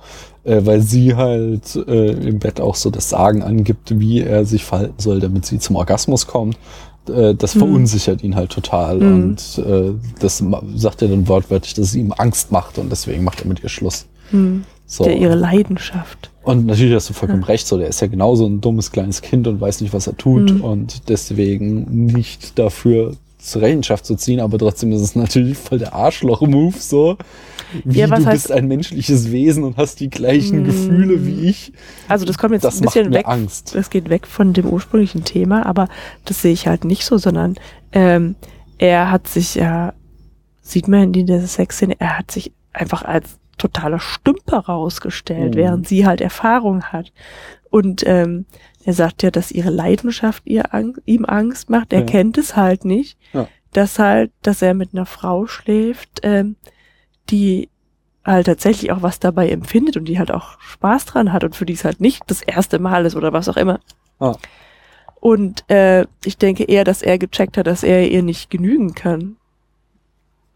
Äh, 0.49 0.65
weil 0.66 0.81
sie 0.81 1.15
halt 1.15 1.77
äh, 1.87 2.12
im 2.12 2.39
Bett 2.39 2.61
auch 2.61 2.75
so 2.75 2.91
das 2.91 3.11
Sagen 3.11 3.43
angibt, 3.43 3.99
wie 4.01 4.20
er 4.23 4.45
sich 4.47 4.65
verhalten 4.65 4.95
soll, 4.99 5.20
damit 5.20 5.45
sie 5.47 5.59
zum 5.59 5.77
Orgasmus 5.77 6.27
kommt. 6.27 6.57
Äh, 7.09 7.35
das 7.35 7.55
Mhm. 7.55 7.59
verunsichert 7.61 8.23
ihn 8.25 8.35
halt 8.35 8.51
total. 8.51 8.97
Mhm. 8.99 9.12
Und 9.12 9.59
äh, 9.66 9.93
das 10.20 10.43
sagt 10.75 11.03
er 11.03 11.09
dann 11.09 11.29
wortwörtlich, 11.29 11.75
dass 11.75 11.87
es 11.89 11.95
ihm 11.95 12.12
Angst 12.16 12.51
macht 12.53 12.79
und 12.79 12.91
deswegen 12.91 13.25
macht 13.25 13.43
er 13.43 13.47
mit 13.49 13.62
ihr 13.62 13.69
Schluss. 13.69 14.07
Hm, 14.31 14.65
So. 14.87 15.05
der 15.05 15.16
ihre 15.19 15.35
Leidenschaft. 15.35 16.31
Und 16.43 16.65
natürlich 16.66 16.95
hast 16.95 17.11
du 17.11 17.15
vollkommen 17.15 17.45
recht, 17.45 17.66
so 17.66 17.77
der 17.77 17.89
ist 17.89 18.01
ja 18.01 18.07
genauso 18.07 18.47
ein 18.47 18.61
dummes 18.62 18.91
kleines 18.91 19.20
Kind 19.20 19.47
und 19.47 19.61
weiß 19.61 19.83
nicht, 19.83 19.93
was 19.93 20.07
er 20.07 20.16
tut 20.16 20.51
Mhm. 20.55 20.61
und 20.65 21.09
deswegen 21.11 22.07
nicht 22.07 22.59
dafür 22.59 23.12
zur 23.39 23.62
Rechenschaft 23.62 24.05
zu 24.05 24.16
ziehen, 24.16 24.40
aber 24.40 24.59
trotzdem 24.59 24.90
ist 24.93 25.01
es 25.01 25.15
natürlich 25.16 25.56
voll 25.56 25.78
der 25.78 25.94
Arschloch-Move, 25.94 26.74
so. 26.78 27.16
Wie 27.85 27.98
Ja, 28.01 28.10
was 28.10 28.20
du 28.20 28.27
heißt- 28.27 28.32
bist 28.32 28.52
ein 28.52 28.66
menschliches 28.66 29.31
Wesen 29.31 29.62
und 29.65 29.77
hast 29.77 30.01
die 30.01 30.10
gleichen 30.10 30.60
Mhm. 30.62 30.65
Gefühle 30.65 31.27
wie 31.27 31.48
ich. 31.48 31.73
Also 32.09 32.24
das 32.24 32.39
kommt 32.39 32.55
jetzt 32.55 32.65
Das 32.65 32.81
ein 32.81 32.86
bisschen 32.86 33.12
weg. 33.12 33.27
Angst. 33.28 33.74
Das 33.74 33.90
geht 33.90 34.09
weg 34.10 34.27
von 34.27 34.52
dem 34.55 34.66
ursprünglichen 34.66 35.24
Thema, 35.24 35.66
aber 35.66 35.89
das 36.24 36.43
sehe 36.43 36.52
ich 36.52 36.66
halt 36.66 36.85
nicht 36.85 37.05
so, 37.05 37.19
sondern 37.19 37.56
ähm, 37.93 38.35
er 38.78 39.10
hat 39.10 39.28
sich 39.28 39.55
ja, 39.56 39.93
sieht 40.62 40.89
man 40.89 41.02
in 41.15 41.27
dieser 41.27 41.47
Sexszene, 41.47 41.97
er 41.98 42.19
hat 42.19 42.31
sich 42.31 42.52
einfach 42.73 43.02
als 43.05 43.39
totaler 43.59 43.98
Stümper 43.98 44.59
rausgestellt, 44.60 45.55
Mhm. 45.55 45.59
während 45.59 45.89
sie 45.89 46.06
halt 46.06 46.20
Erfahrung 46.20 46.85
hat. 46.85 47.12
Und 47.70 48.02
ähm, 48.06 48.47
er 48.89 48.94
sagt 48.94 49.23
ja, 49.23 49.31
dass 49.31 49.51
ihre 49.52 49.69
Leidenschaft 49.69 50.44
ihr 50.47 50.73
Ang 50.73 50.97
ihm 51.05 51.27
Angst 51.27 51.69
macht. 51.69 51.93
Er 51.93 52.01
Ja. 52.01 52.06
kennt 52.06 52.39
es 52.39 52.56
halt 52.56 52.86
nicht, 52.86 53.19
Ja. 53.35 53.47
dass 53.74 53.98
halt, 53.98 54.31
dass 54.40 54.62
er 54.62 54.73
mit 54.73 54.94
einer 54.94 55.05
Frau 55.05 55.47
schläft, 55.47 56.20
ähm, 56.23 56.56
die 57.28 57.69
halt 58.24 58.47
tatsächlich 58.47 58.90
auch 58.90 59.02
was 59.02 59.20
dabei 59.20 59.51
empfindet 59.51 59.98
und 59.98 60.06
die 60.06 60.19
halt 60.19 60.31
auch 60.31 60.59
Spaß 60.59 61.05
dran 61.05 61.35
hat 61.35 61.44
und 61.44 61.55
für 61.55 61.66
die 61.66 61.74
es 61.74 61.85
halt 61.85 62.01
nicht 62.01 62.23
das 62.28 62.40
erste 62.40 62.78
Mal 62.78 63.05
ist 63.05 63.15
oder 63.15 63.35
was 63.35 63.51
auch 63.51 63.59
immer. 63.59 63.78
Ah. 64.20 64.36
Und 65.20 65.69
äh, 65.70 66.06
ich 66.24 66.39
denke 66.39 66.65
eher, 66.65 66.85
dass 66.85 67.02
er 67.02 67.19
gecheckt 67.19 67.59
hat, 67.59 67.66
dass 67.66 67.82
er 67.82 68.10
ihr 68.10 68.23
nicht 68.23 68.48
genügen 68.48 68.94
kann. 68.94 69.36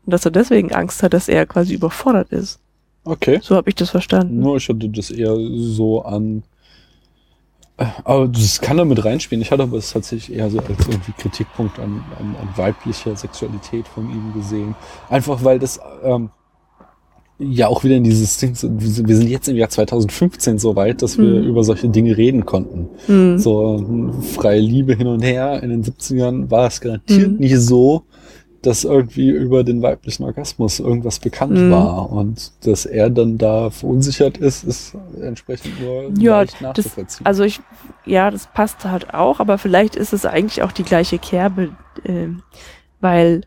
Und 0.06 0.12
dass 0.14 0.24
er 0.24 0.30
deswegen 0.30 0.72
Angst 0.72 1.02
hat, 1.02 1.12
dass 1.12 1.28
er 1.28 1.44
quasi 1.44 1.74
überfordert 1.74 2.32
ist. 2.32 2.60
Okay. 3.04 3.40
So 3.42 3.56
habe 3.56 3.68
ich 3.68 3.74
das 3.74 3.90
verstanden. 3.90 4.40
Nur 4.40 4.56
ich 4.56 4.70
hatte 4.70 4.88
das 4.88 5.10
eher 5.10 5.36
so 5.36 6.00
an. 6.02 6.44
Aber 8.04 8.28
das 8.28 8.60
kann 8.60 8.76
da 8.76 8.84
mit 8.84 9.04
reinspielen. 9.04 9.42
Ich 9.42 9.50
hatte 9.50 9.62
aber 9.62 9.76
es 9.78 9.92
tatsächlich 9.92 10.36
eher 10.36 10.50
so 10.50 10.58
als 10.58 10.86
irgendwie 10.88 11.12
Kritikpunkt 11.18 11.78
an, 11.78 12.02
an, 12.18 12.36
an 12.40 12.48
weiblicher 12.56 13.14
Sexualität 13.16 13.86
von 13.88 14.10
ihm 14.10 14.32
gesehen. 14.34 14.74
Einfach 15.10 15.44
weil 15.44 15.58
das 15.58 15.80
ähm, 16.04 16.30
ja 17.38 17.66
auch 17.68 17.82
wieder 17.82 17.96
in 17.96 18.04
dieses 18.04 18.36
Ding, 18.38 18.54
so- 18.54 18.68
wir 18.72 19.16
sind 19.16 19.28
jetzt 19.28 19.48
im 19.48 19.56
Jahr 19.56 19.68
2015 19.68 20.58
so 20.58 20.76
weit, 20.76 21.02
dass 21.02 21.18
wir 21.18 21.40
Mhm. 21.40 21.46
über 21.48 21.64
solche 21.64 21.88
Dinge 21.88 22.16
reden 22.16 22.46
konnten. 22.46 22.88
Hm. 23.06 23.38
So 23.38 23.78
hm, 23.78 24.22
freie 24.22 24.60
Liebe 24.60 24.94
hin 24.94 25.08
und 25.08 25.22
her. 25.22 25.62
In 25.62 25.70
den 25.70 25.82
70ern 25.82 26.50
war 26.50 26.68
es 26.68 26.80
garantiert 26.80 27.32
Mhm. 27.32 27.38
nicht 27.38 27.58
so, 27.58 28.04
dass 28.62 28.84
irgendwie 28.84 29.28
über 29.30 29.64
den 29.64 29.82
weiblichen 29.82 30.24
Orgasmus 30.24 30.80
irgendwas 30.80 31.18
bekannt 31.18 31.52
Mhm. 31.58 31.70
war. 31.70 32.10
Und 32.12 32.52
dass 32.66 32.86
er 32.86 33.10
dann 33.10 33.38
da 33.38 33.70
verunsichert 33.70 34.38
ist, 34.38 34.64
ist 34.64 34.96
entsprechend 35.20 35.80
nur 35.80 36.10
Ja, 36.18 36.40
leicht 36.40 36.54
das, 36.54 36.60
nachzuvollziehen. 36.60 37.26
also 37.26 37.42
ich, 37.44 37.60
ja, 38.06 38.30
das 38.30 38.46
passt 38.46 38.84
halt 38.84 39.12
auch, 39.14 39.40
aber 39.40 39.58
vielleicht 39.58 39.96
ist 39.96 40.12
es 40.12 40.24
eigentlich 40.24 40.62
auch 40.62 40.72
die 40.72 40.84
gleiche 40.84 41.18
Kerbe, 41.18 41.70
ähm, 42.04 42.42
weil 43.00 43.42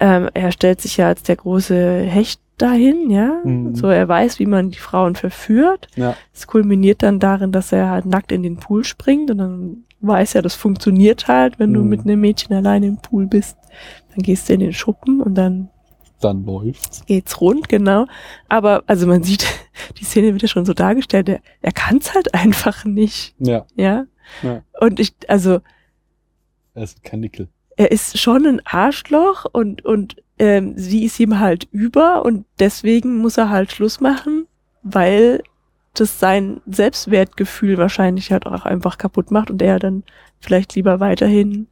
ähm, 0.00 0.28
er 0.34 0.50
stellt 0.52 0.80
sich 0.80 0.96
ja 0.96 1.06
als 1.08 1.22
der 1.22 1.36
große 1.36 2.00
Hecht 2.00 2.40
dahin, 2.58 3.10
ja. 3.10 3.40
Mhm. 3.44 3.74
So, 3.76 3.86
er 3.88 4.08
weiß, 4.08 4.38
wie 4.38 4.46
man 4.46 4.70
die 4.70 4.78
Frauen 4.78 5.14
verführt. 5.14 5.88
ja, 5.96 6.16
Es 6.32 6.46
kulminiert 6.46 7.02
dann 7.02 7.20
darin, 7.20 7.52
dass 7.52 7.72
er 7.72 7.90
halt 7.90 8.06
nackt 8.06 8.32
in 8.32 8.42
den 8.42 8.56
Pool 8.56 8.84
springt 8.84 9.30
und 9.30 9.38
dann 9.38 9.84
weiß 10.00 10.34
er, 10.34 10.42
das 10.42 10.54
funktioniert 10.54 11.28
halt, 11.28 11.58
wenn 11.58 11.72
du 11.72 11.80
Mhm. 11.82 11.88
mit 11.88 12.00
einem 12.02 12.20
Mädchen 12.20 12.54
alleine 12.54 12.86
im 12.86 12.96
Pool 12.98 13.26
bist. 13.26 13.56
Dann 14.14 14.22
gehst 14.22 14.48
du 14.48 14.54
in 14.54 14.60
den 14.60 14.72
Schuppen 14.72 15.20
und 15.20 15.34
dann 15.34 15.70
dann 16.20 16.44
läuft's. 16.46 17.04
geht's 17.06 17.40
rund, 17.40 17.68
genau. 17.68 18.06
Aber, 18.48 18.82
also 18.86 19.06
man 19.06 19.22
sieht, 19.22 19.46
die 19.98 20.04
Szene 20.04 20.32
wird 20.32 20.42
ja 20.42 20.48
schon 20.48 20.64
so 20.64 20.72
dargestellt, 20.72 21.28
er, 21.28 21.40
er 21.60 21.72
kann's 21.72 22.14
halt 22.14 22.32
einfach 22.34 22.84
nicht, 22.84 23.34
Ja, 23.38 23.66
ja. 23.76 24.06
Ja. 24.42 24.62
Und 24.80 25.00
ich, 25.00 25.14
also, 25.28 25.60
er 26.72 26.82
ist 26.82 27.02
kein 27.04 27.20
Nickel. 27.20 27.48
er 27.76 27.92
ist 27.92 28.18
schon 28.18 28.46
ein 28.46 28.62
Arschloch 28.64 29.44
und, 29.52 29.84
und 29.84 30.16
ähm, 30.38 30.72
sie 30.78 31.04
ist 31.04 31.20
ihm 31.20 31.40
halt 31.40 31.68
über 31.72 32.24
und 32.24 32.46
deswegen 32.58 33.18
muss 33.18 33.36
er 33.36 33.50
halt 33.50 33.70
Schluss 33.70 34.00
machen, 34.00 34.46
weil 34.82 35.42
das 35.92 36.18
sein 36.18 36.62
Selbstwertgefühl 36.66 37.76
wahrscheinlich 37.76 38.32
halt 38.32 38.46
auch 38.46 38.64
einfach 38.64 38.96
kaputt 38.96 39.30
macht 39.30 39.50
und 39.50 39.60
er 39.60 39.78
dann 39.78 40.04
vielleicht 40.40 40.74
lieber 40.74 41.00
weiterhin 41.00 41.68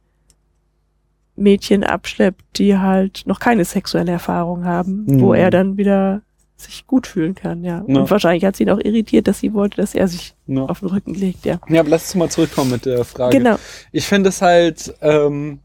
Mädchen 1.35 1.83
abschleppt, 1.83 2.43
die 2.57 2.77
halt 2.77 3.23
noch 3.25 3.39
keine 3.39 3.65
sexuelle 3.65 4.11
Erfahrung 4.11 4.65
haben, 4.65 5.05
Mhm. 5.05 5.21
wo 5.21 5.33
er 5.33 5.49
dann 5.49 5.77
wieder 5.77 6.21
sich 6.55 6.85
gut 6.87 7.07
fühlen 7.07 7.35
kann, 7.35 7.63
ja. 7.63 7.83
Ja. 7.87 7.99
Und 8.01 8.09
wahrscheinlich 8.11 8.45
hat 8.45 8.55
sie 8.55 8.63
ihn 8.63 8.69
auch 8.69 8.79
irritiert, 8.79 9.27
dass 9.27 9.39
sie 9.39 9.53
wollte, 9.53 9.77
dass 9.77 9.95
er 9.95 10.07
sich 10.07 10.33
Ja. 10.47 10.61
auf 10.63 10.79
den 10.79 10.89
Rücken 10.89 11.13
legt, 11.13 11.45
ja. 11.45 11.59
ja, 11.67 11.79
aber 11.81 11.89
lass 11.89 12.03
uns 12.03 12.15
mal 12.15 12.29
zurückkommen 12.29 12.71
mit 12.71 12.85
der 12.85 13.03
Frage. 13.03 13.37
Genau. 13.37 13.55
Ich 13.91 14.05
finde 14.05 14.29
es 14.29 14.41
halt, 14.41 14.93
ähm, 15.01 15.59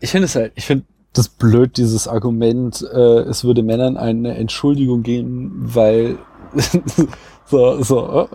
ich 0.00 0.10
finde 0.10 0.26
es 0.26 0.34
halt, 0.34 0.52
ich 0.54 0.64
finde 0.66 0.84
das 1.12 1.28
blöd, 1.28 1.76
dieses 1.78 2.08
Argument, 2.08 2.82
äh, 2.92 3.20
es 3.20 3.42
würde 3.44 3.62
Männern 3.62 3.96
eine 3.96 4.36
Entschuldigung 4.36 5.02
geben, 5.02 5.52
weil 5.62 6.18
so, 7.46 7.82
so, 7.82 8.28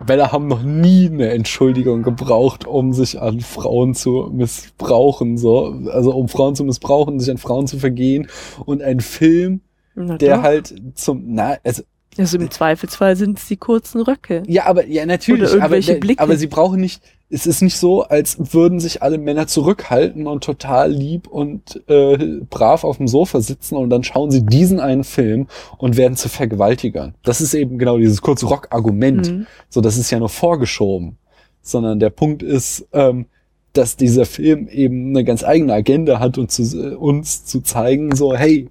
äh, 0.00 0.04
Männer 0.06 0.32
haben 0.32 0.46
noch 0.48 0.62
nie 0.62 1.06
eine 1.06 1.30
Entschuldigung 1.30 2.02
gebraucht, 2.02 2.66
um 2.66 2.92
sich 2.92 3.20
an 3.20 3.40
Frauen 3.40 3.94
zu 3.94 4.30
missbrauchen, 4.32 5.38
so, 5.38 5.74
also 5.90 6.14
um 6.14 6.28
Frauen 6.28 6.54
zu 6.54 6.64
missbrauchen, 6.64 7.20
sich 7.20 7.30
an 7.30 7.38
Frauen 7.38 7.66
zu 7.66 7.78
vergehen. 7.78 8.28
Und 8.64 8.82
ein 8.82 9.00
Film, 9.00 9.60
der 9.94 10.42
halt 10.42 10.74
zum, 10.94 11.24
na, 11.26 11.56
also 11.64 11.82
Also 12.18 12.38
im 12.38 12.50
Zweifelsfall 12.50 13.16
sind 13.16 13.38
es 13.38 13.46
die 13.46 13.56
kurzen 13.56 14.00
Röcke. 14.00 14.42
Ja, 14.46 14.66
aber 14.66 14.86
ja 14.86 15.06
natürlich, 15.06 15.44
Oder 15.44 15.54
irgendwelche 15.54 15.92
aber, 15.92 16.00
Blicke. 16.00 16.22
aber 16.22 16.36
sie 16.36 16.48
brauchen 16.48 16.80
nicht. 16.80 17.02
Es 17.32 17.46
ist 17.46 17.62
nicht 17.62 17.76
so, 17.76 18.02
als 18.02 18.52
würden 18.52 18.80
sich 18.80 19.02
alle 19.02 19.16
Männer 19.16 19.46
zurückhalten 19.46 20.26
und 20.26 20.42
total 20.42 20.90
lieb 20.90 21.28
und 21.28 21.80
äh, 21.88 22.40
brav 22.50 22.82
auf 22.82 22.96
dem 22.96 23.06
Sofa 23.06 23.40
sitzen 23.40 23.76
und 23.76 23.90
dann 23.90 24.02
schauen 24.02 24.32
sie 24.32 24.44
diesen 24.44 24.80
einen 24.80 25.04
Film 25.04 25.46
und 25.78 25.96
werden 25.96 26.16
zu 26.16 26.28
Vergewaltigern. 26.28 27.14
Das 27.22 27.40
ist 27.40 27.54
eben 27.54 27.78
genau 27.78 27.98
dieses 27.98 28.20
kurze 28.20 28.46
Rock-Argument. 28.46 29.30
Mhm. 29.30 29.46
So, 29.68 29.80
das 29.80 29.96
ist 29.96 30.10
ja 30.10 30.18
nur 30.18 30.28
vorgeschoben. 30.28 31.18
Sondern 31.62 32.00
der 32.00 32.10
Punkt 32.10 32.42
ist, 32.42 32.88
ähm, 32.92 33.26
dass 33.72 33.96
dieser 33.96 34.26
Film 34.26 34.66
eben 34.66 35.10
eine 35.10 35.24
ganz 35.24 35.44
eigene 35.44 35.72
Agenda 35.72 36.18
hat 36.18 36.38
und 36.38 36.50
zu, 36.50 36.62
äh, 36.62 36.94
uns 36.94 37.44
zu 37.44 37.60
zeigen, 37.60 38.14
so, 38.16 38.34
hey, 38.34 38.68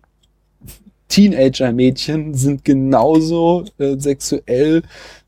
Teenager-Mädchen 1.10 2.34
sind 2.34 2.64
genauso 2.64 3.65
äh, 3.77 3.98
sexuell 3.98 4.84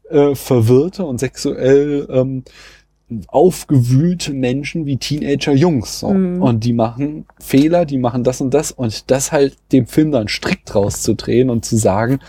äh, 0.10 0.36
verwirrte 0.36 1.04
und 1.04 1.20
sexuell 1.20 2.08
ähm, 2.10 2.44
aufgewühlte 3.28 4.34
Menschen 4.34 4.86
wie 4.86 4.98
Teenager-Jungs. 4.98 6.00
So. 6.00 6.10
Mhm. 6.14 6.42
Und 6.42 6.64
die 6.64 6.74
machen 6.74 7.26
Fehler, 7.40 7.86
die 7.86 7.98
machen 7.98 8.24
das 8.24 8.42
und 8.42 8.54
das 8.54 8.72
und 8.72 9.12
das 9.12 9.32
halt 9.32 9.58
dem 9.72 9.88
Film 9.88 10.12
dann 10.12 10.28
strikt 10.28 10.74
rauszudrehen 10.74 11.50
und 11.50 11.66
zu 11.66 11.76
sagen, 11.78 12.20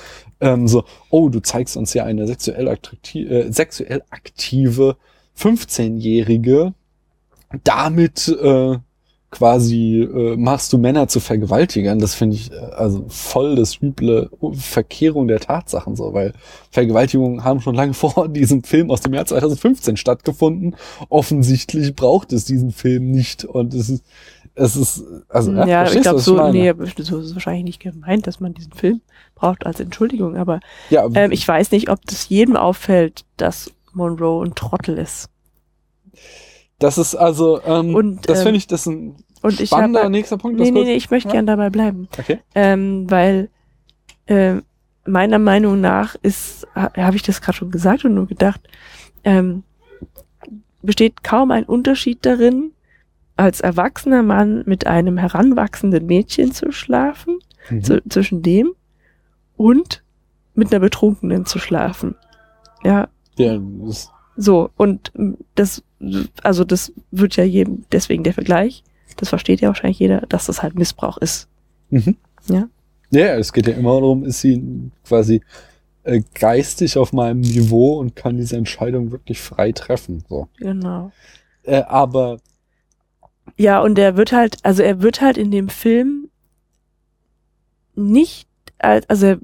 ähm, 0.40 0.66
so, 0.66 0.84
oh, 1.10 1.28
du 1.28 1.40
zeigst 1.40 1.76
uns 1.76 1.94
ja 1.94 2.04
eine 2.04 2.26
sexuell, 2.26 2.68
attrakti 2.68 3.24
äh, 3.26 3.52
sexuell 3.52 4.02
aktive 4.10 4.96
15-Jährige, 5.38 6.74
damit 7.64 8.28
äh, 8.28 8.78
quasi 9.32 10.02
äh, 10.02 10.36
machst 10.36 10.72
du 10.72 10.78
Männer 10.78 11.08
zu 11.08 11.18
Vergewaltigern, 11.18 11.98
das 11.98 12.14
finde 12.14 12.36
ich 12.36 12.52
äh, 12.52 12.56
also 12.56 13.06
voll 13.08 13.56
das 13.56 13.80
üble 13.82 14.30
Verkehrung 14.52 15.26
der 15.26 15.40
Tatsachen 15.40 15.96
so, 15.96 16.12
weil 16.12 16.34
Vergewaltigungen 16.70 17.42
haben 17.42 17.60
schon 17.60 17.74
lange 17.74 17.94
vor 17.94 18.28
diesem 18.28 18.62
Film 18.62 18.90
aus 18.90 19.00
dem 19.00 19.14
Jahr 19.14 19.24
2015 19.24 19.96
stattgefunden. 19.96 20.76
Offensichtlich 21.08 21.96
braucht 21.96 22.32
es 22.32 22.44
diesen 22.44 22.72
Film 22.72 23.10
nicht 23.10 23.44
und 23.44 23.74
es 23.74 23.88
ist 23.88 24.04
es 24.54 24.76
ist 24.76 25.02
also 25.30 25.50
ja, 25.52 25.84
ich 25.84 25.90
verstehst 25.90 25.96
du, 25.96 26.10
glaube 26.10 26.20
so, 26.20 26.34
meine? 26.34 26.74
nee, 26.74 26.92
so 26.98 27.18
ist 27.18 27.26
es 27.26 27.34
wahrscheinlich 27.34 27.64
nicht 27.64 27.80
gemeint, 27.80 28.26
dass 28.26 28.38
man 28.38 28.52
diesen 28.52 28.72
Film 28.74 29.00
braucht 29.34 29.64
als 29.64 29.80
Entschuldigung, 29.80 30.36
aber 30.36 30.60
ja, 30.90 31.08
ähm, 31.14 31.32
ich 31.32 31.48
weiß 31.48 31.70
nicht, 31.70 31.88
ob 31.88 32.04
das 32.04 32.28
jedem 32.28 32.56
auffällt, 32.56 33.24
dass 33.38 33.72
Monroe 33.94 34.44
ein 34.44 34.54
Trottel 34.54 34.98
ist. 34.98 35.30
Das 36.82 36.98
ist 36.98 37.14
also 37.14 37.60
ähm, 37.64 37.94
Und, 37.94 38.28
das 38.28 38.38
ähm, 38.40 38.44
finde 38.44 38.56
ich 38.58 38.66
das 38.66 38.80
ist 38.82 38.86
ein 38.86 39.16
Und 39.42 39.60
ich 39.60 39.68
spannender 39.70 40.00
habe 40.02 40.10
nächster 40.10 40.36
Punkt. 40.38 40.58
nee, 40.58 40.70
nee, 40.70 40.84
nee, 40.84 40.94
ich 40.94 41.10
möchte 41.10 41.28
Ja. 41.28 41.32
gern 41.34 41.46
dabei 41.46 41.70
bleiben. 41.70 42.08
Okay. 42.18 42.40
Ähm, 42.54 43.10
weil 43.10 43.48
ähm, 44.26 44.62
meiner 45.06 45.38
Meinung 45.38 45.80
nach 45.80 46.14
ist, 46.22 46.66
ha, 46.74 46.92
habe 46.96 47.16
ich 47.16 47.22
das 47.22 47.40
gerade 47.40 47.56
schon 47.58 47.70
gesagt 47.70 48.04
und 48.04 48.14
nur 48.14 48.26
gedacht, 48.26 48.60
ähm, 49.24 49.62
besteht 50.82 51.22
kaum 51.22 51.50
ein 51.50 51.64
Unterschied 51.64 52.24
darin, 52.26 52.72
als 53.36 53.60
erwachsener 53.60 54.22
Mann 54.22 54.62
mit 54.66 54.86
einem 54.86 55.16
heranwachsenden 55.18 56.06
Mädchen 56.06 56.52
zu 56.52 56.70
schlafen, 56.72 57.38
Mhm. 57.70 57.82
zu, 57.84 58.02
zwischen 58.08 58.42
dem 58.42 58.72
und 59.56 60.02
mit 60.54 60.72
einer 60.72 60.80
Betrunkenen 60.80 61.46
zu 61.46 61.58
schlafen. 61.58 62.16
Ja, 62.84 63.08
Ja, 63.38 63.58
das, 63.84 64.10
so, 64.42 64.70
und 64.76 65.12
das, 65.54 65.82
also 66.42 66.64
das 66.64 66.92
wird 67.10 67.36
ja 67.36 67.44
jedem, 67.44 67.84
deswegen 67.92 68.24
der 68.24 68.34
Vergleich, 68.34 68.82
das 69.16 69.28
versteht 69.28 69.60
ja 69.60 69.68
wahrscheinlich 69.68 69.98
jeder, 69.98 70.22
dass 70.22 70.46
das 70.46 70.62
halt 70.62 70.74
Missbrauch 70.74 71.18
ist. 71.18 71.48
mhm. 71.90 72.16
Ja. 72.48 72.68
Ja, 73.10 73.36
es 73.36 73.52
geht 73.52 73.66
ja 73.68 73.74
immer 73.74 73.92
darum, 74.00 74.24
ist 74.24 74.40
sie 74.40 74.90
quasi 75.04 75.42
äh, 76.02 76.22
geistig 76.34 76.96
auf 76.96 77.12
meinem 77.12 77.42
Niveau 77.42 77.98
und 78.00 78.16
kann 78.16 78.38
diese 78.38 78.56
Entscheidung 78.56 79.12
wirklich 79.12 79.40
frei 79.40 79.70
treffen. 79.72 80.24
So. 80.28 80.48
Genau. 80.56 81.12
Äh, 81.62 81.82
aber 81.82 82.38
Ja, 83.56 83.80
und 83.80 83.98
er 83.98 84.16
wird 84.16 84.32
halt, 84.32 84.56
also 84.62 84.82
er 84.82 85.02
wird 85.02 85.20
halt 85.20 85.36
in 85.36 85.50
dem 85.50 85.68
Film 85.68 86.30
nicht, 87.94 88.48
als, 88.78 89.08
also 89.10 89.26
er, 89.26 89.38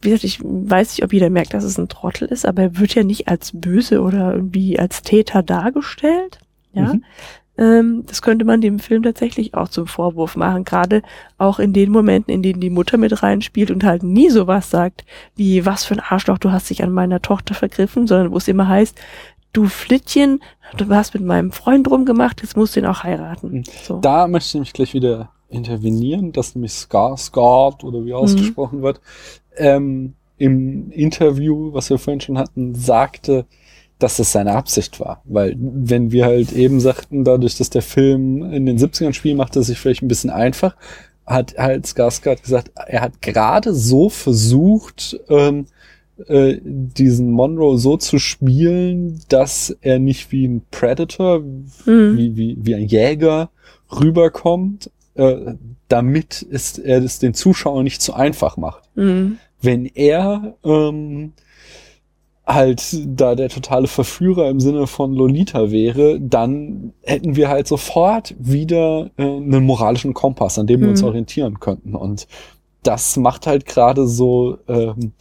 wie 0.00 0.10
gesagt, 0.10 0.24
ich 0.24 0.40
weiß 0.42 0.92
nicht, 0.92 1.04
ob 1.04 1.12
jeder 1.12 1.30
merkt, 1.30 1.54
dass 1.54 1.64
es 1.64 1.78
ein 1.78 1.88
Trottel 1.88 2.28
ist, 2.28 2.46
aber 2.46 2.62
er 2.62 2.78
wird 2.78 2.94
ja 2.94 3.02
nicht 3.02 3.28
als 3.28 3.50
böse 3.52 4.00
oder 4.00 4.34
irgendwie 4.34 4.78
als 4.78 5.02
Täter 5.02 5.42
dargestellt. 5.42 6.38
Ja. 6.72 6.94
Mhm. 6.94 7.04
Ähm, 7.58 8.04
das 8.06 8.22
könnte 8.22 8.44
man 8.44 8.60
dem 8.60 8.78
Film 8.78 9.02
tatsächlich 9.02 9.54
auch 9.54 9.68
zum 9.68 9.88
Vorwurf 9.88 10.36
machen, 10.36 10.64
gerade 10.64 11.02
auch 11.38 11.58
in 11.58 11.72
den 11.72 11.90
Momenten, 11.90 12.32
in 12.32 12.42
denen 12.42 12.60
die 12.60 12.70
Mutter 12.70 12.96
mit 12.96 13.22
reinspielt 13.22 13.72
und 13.72 13.82
halt 13.82 14.04
nie 14.04 14.30
sowas 14.30 14.70
sagt, 14.70 15.04
wie, 15.34 15.66
was 15.66 15.84
für 15.84 15.94
ein 15.94 16.02
Arschloch, 16.08 16.38
du 16.38 16.52
hast 16.52 16.70
dich 16.70 16.84
an 16.84 16.92
meiner 16.92 17.20
Tochter 17.20 17.54
vergriffen, 17.54 18.06
sondern 18.06 18.30
wo 18.30 18.36
es 18.36 18.46
immer 18.46 18.68
heißt, 18.68 18.96
du 19.52 19.66
Flittchen, 19.66 20.40
du 20.76 20.88
hast 20.94 21.14
mit 21.14 21.24
meinem 21.24 21.50
Freund 21.50 21.90
rumgemacht, 21.90 22.42
jetzt 22.42 22.56
musst 22.56 22.76
du 22.76 22.80
ihn 22.80 22.86
auch 22.86 23.02
heiraten. 23.02 23.64
So. 23.82 23.98
da 23.98 24.28
möchte 24.28 24.48
ich 24.48 24.54
nämlich 24.54 24.72
gleich 24.72 24.94
wieder 24.94 25.30
intervenieren, 25.48 26.32
dass 26.32 26.54
nämlich 26.54 26.72
Skarsgård 26.72 27.84
oder 27.84 28.04
wie 28.04 28.14
ausgesprochen 28.14 28.82
wird, 28.82 29.00
ähm, 29.56 30.14
im 30.36 30.90
Interview, 30.92 31.72
was 31.72 31.90
wir 31.90 31.98
vorhin 31.98 32.20
schon 32.20 32.38
hatten, 32.38 32.74
sagte, 32.74 33.46
dass 33.98 34.18
das 34.18 34.30
seine 34.30 34.52
Absicht 34.54 35.00
war. 35.00 35.22
Weil 35.24 35.56
wenn 35.58 36.12
wir 36.12 36.26
halt 36.26 36.52
eben 36.52 36.78
sagten, 36.80 37.24
dadurch, 37.24 37.56
dass 37.56 37.70
der 37.70 37.82
Film 37.82 38.44
in 38.52 38.66
den 38.66 38.78
70ern 38.78 39.12
spielt, 39.12 39.36
macht 39.36 39.56
er 39.56 39.62
sich 39.62 39.78
vielleicht 39.78 40.02
ein 40.02 40.08
bisschen 40.08 40.30
einfach, 40.30 40.76
hat 41.26 41.56
halt 41.58 41.86
Skarsgård 41.86 42.42
gesagt, 42.42 42.70
er 42.86 43.00
hat 43.00 43.20
gerade 43.20 43.74
so 43.74 44.08
versucht, 44.08 45.18
ähm, 45.28 45.66
äh, 46.26 46.58
diesen 46.62 47.30
Monroe 47.32 47.78
so 47.78 47.96
zu 47.96 48.18
spielen, 48.18 49.20
dass 49.28 49.76
er 49.80 49.98
nicht 49.98 50.30
wie 50.32 50.46
ein 50.46 50.62
Predator, 50.70 51.40
Mhm. 51.40 52.16
wie, 52.16 52.36
wie, 52.36 52.56
wie 52.60 52.74
ein 52.74 52.86
Jäger 52.86 53.50
rüberkommt, 53.90 54.90
äh, 55.18 55.54
damit 55.88 56.46
es, 56.50 56.78
er 56.78 57.02
es 57.02 57.18
den 57.18 57.34
Zuschauern 57.34 57.84
nicht 57.84 58.00
zu 58.00 58.14
einfach 58.14 58.56
macht. 58.56 58.84
Mhm. 58.94 59.38
Wenn 59.60 59.86
er 59.86 60.54
ähm, 60.64 61.32
halt 62.46 62.82
da 63.06 63.34
der 63.34 63.50
totale 63.50 63.88
Verführer 63.88 64.48
im 64.48 64.60
Sinne 64.60 64.86
von 64.86 65.12
Lolita 65.12 65.70
wäre, 65.70 66.18
dann 66.20 66.92
hätten 67.02 67.36
wir 67.36 67.48
halt 67.48 67.66
sofort 67.66 68.34
wieder 68.38 69.10
äh, 69.18 69.22
einen 69.22 69.64
moralischen 69.64 70.14
Kompass, 70.14 70.58
an 70.58 70.66
dem 70.66 70.80
wir 70.80 70.88
uns 70.88 71.02
Mhm. 71.02 71.08
orientieren 71.08 71.60
könnten. 71.60 71.94
Und 71.94 72.26
das 72.82 73.16
macht 73.16 73.46
halt 73.46 73.66
gerade 73.66 74.06
so 74.06 74.58
ähm, 74.68 75.12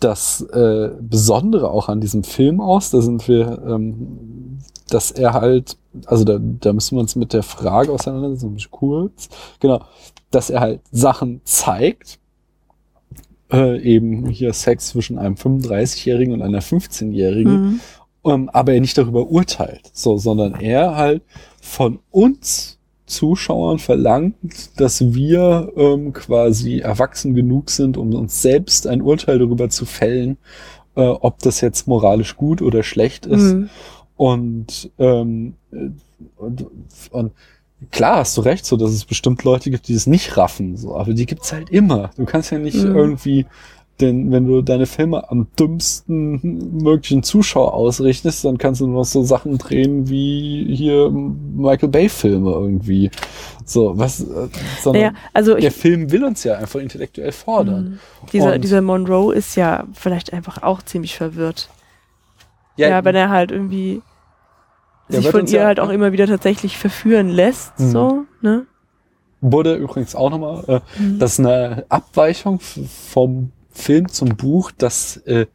das 0.00 0.40
äh, 0.40 0.90
Besondere 1.00 1.70
auch 1.70 1.88
an 1.88 2.00
diesem 2.00 2.24
Film 2.24 2.60
aus. 2.60 2.90
Da 2.90 3.00
sind 3.00 3.28
wir, 3.28 3.62
ähm, 3.66 4.58
dass 4.94 5.10
er 5.10 5.32
halt, 5.32 5.76
also 6.06 6.24
da, 6.24 6.38
da 6.40 6.72
müssen 6.72 6.96
wir 6.96 7.00
uns 7.00 7.16
mit 7.16 7.32
der 7.32 7.42
Frage 7.42 7.90
auseinandersetzen, 7.90 8.56
kurz, 8.70 9.28
genau, 9.58 9.84
dass 10.30 10.50
er 10.50 10.60
halt 10.60 10.80
Sachen 10.92 11.40
zeigt, 11.44 12.20
äh, 13.52 13.80
eben 13.80 14.28
hier 14.28 14.52
Sex 14.52 14.88
zwischen 14.88 15.18
einem 15.18 15.34
35-Jährigen 15.34 16.32
und 16.32 16.42
einer 16.42 16.62
15-Jährigen, 16.62 17.52
Mhm. 17.52 17.80
ähm, 18.24 18.50
aber 18.52 18.74
er 18.74 18.80
nicht 18.80 18.96
darüber 18.96 19.26
urteilt, 19.28 19.90
so, 19.92 20.16
sondern 20.16 20.54
er 20.60 20.96
halt 20.96 21.22
von 21.60 21.98
uns 22.10 22.78
Zuschauern 23.06 23.78
verlangt, 23.78 24.80
dass 24.80 25.12
wir 25.12 25.72
ähm, 25.76 26.12
quasi 26.12 26.78
erwachsen 26.78 27.34
genug 27.34 27.70
sind, 27.70 27.96
um 27.96 28.14
uns 28.14 28.40
selbst 28.40 28.86
ein 28.86 29.02
Urteil 29.02 29.40
darüber 29.40 29.68
zu 29.68 29.84
fällen, 29.84 30.38
äh, 30.96 31.02
ob 31.02 31.40
das 31.40 31.60
jetzt 31.60 31.86
moralisch 31.86 32.36
gut 32.36 32.62
oder 32.62 32.82
schlecht 32.82 33.26
ist. 33.26 33.54
Mhm. 33.54 33.68
Und, 34.16 34.90
ähm, 34.98 35.54
äh, 35.72 35.90
und, 36.36 36.66
und 37.10 37.32
klar 37.90 38.18
hast 38.18 38.36
du 38.36 38.40
recht, 38.42 38.64
so 38.64 38.76
dass 38.76 38.90
es 38.90 39.04
bestimmt 39.04 39.42
Leute 39.44 39.70
gibt, 39.70 39.88
die 39.88 39.94
es 39.94 40.06
nicht 40.06 40.36
raffen, 40.36 40.76
so, 40.76 40.96
aber 40.96 41.12
die 41.14 41.26
gibt's 41.26 41.52
halt 41.52 41.70
immer. 41.70 42.10
Du 42.16 42.24
kannst 42.24 42.50
ja 42.52 42.58
nicht 42.58 42.76
Mhm. 42.76 42.94
irgendwie, 42.96 43.46
denn 44.00 44.32
wenn 44.32 44.46
du 44.46 44.62
deine 44.62 44.86
Filme 44.86 45.30
am 45.30 45.46
dümmsten 45.58 46.78
möglichen 46.82 47.22
Zuschauer 47.22 47.74
ausrichtest, 47.74 48.44
dann 48.44 48.58
kannst 48.58 48.80
du 48.80 48.86
nur 48.86 49.00
noch 49.00 49.04
so 49.04 49.22
Sachen 49.22 49.58
drehen 49.58 50.08
wie 50.08 50.66
hier 50.74 51.10
Michael 51.10 51.88
Bay 51.90 52.08
Filme 52.08 52.50
irgendwie. 52.52 53.10
So, 53.64 53.96
was, 53.96 54.20
äh, 54.20 54.48
sondern 54.82 55.02
Naja, 55.02 55.14
also 55.32 55.54
der 55.56 55.70
Film 55.72 56.10
will 56.10 56.24
uns 56.24 56.42
ja 56.44 56.56
einfach 56.58 56.80
intellektuell 56.80 57.32
fordern. 57.32 57.84
Mhm. 57.84 57.98
dieser, 58.32 58.54
Und- 58.54 58.64
dieser 58.64 58.80
Monroe 58.82 59.32
ist 59.34 59.56
ja 59.56 59.84
vielleicht 59.92 60.32
einfach 60.32 60.62
auch 60.62 60.82
ziemlich 60.82 61.14
verwirrt. 61.16 61.68
Ja, 62.76 63.04
wenn 63.04 63.14
er 63.14 63.30
halt 63.30 63.50
irgendwie 63.52 64.02
sich 65.08 65.28
von 65.30 65.46
ihr 65.46 65.60
ja- 65.60 65.66
halt 65.66 65.80
auch 65.80 65.90
immer 65.90 66.12
wieder 66.12 66.26
tatsächlich 66.26 66.78
verführen 66.78 67.28
lässt, 67.28 67.78
Mhm. 67.78 67.90
so, 67.90 68.24
ne? 68.40 68.66
wurde 69.40 69.74
übrigens 69.74 70.14
auch 70.14 70.30
nochmal, 70.30 70.64
äh, 70.66 70.80
Mhm. 71.02 71.18
das 71.18 71.32
ist 71.34 71.40
eine 71.40 71.84
Abweichung 71.90 72.60
vom 72.60 73.52
Film 73.70 74.08
zum 74.08 74.30
Buch, 74.36 74.70
dass 74.70 75.18
äh, 75.26 75.46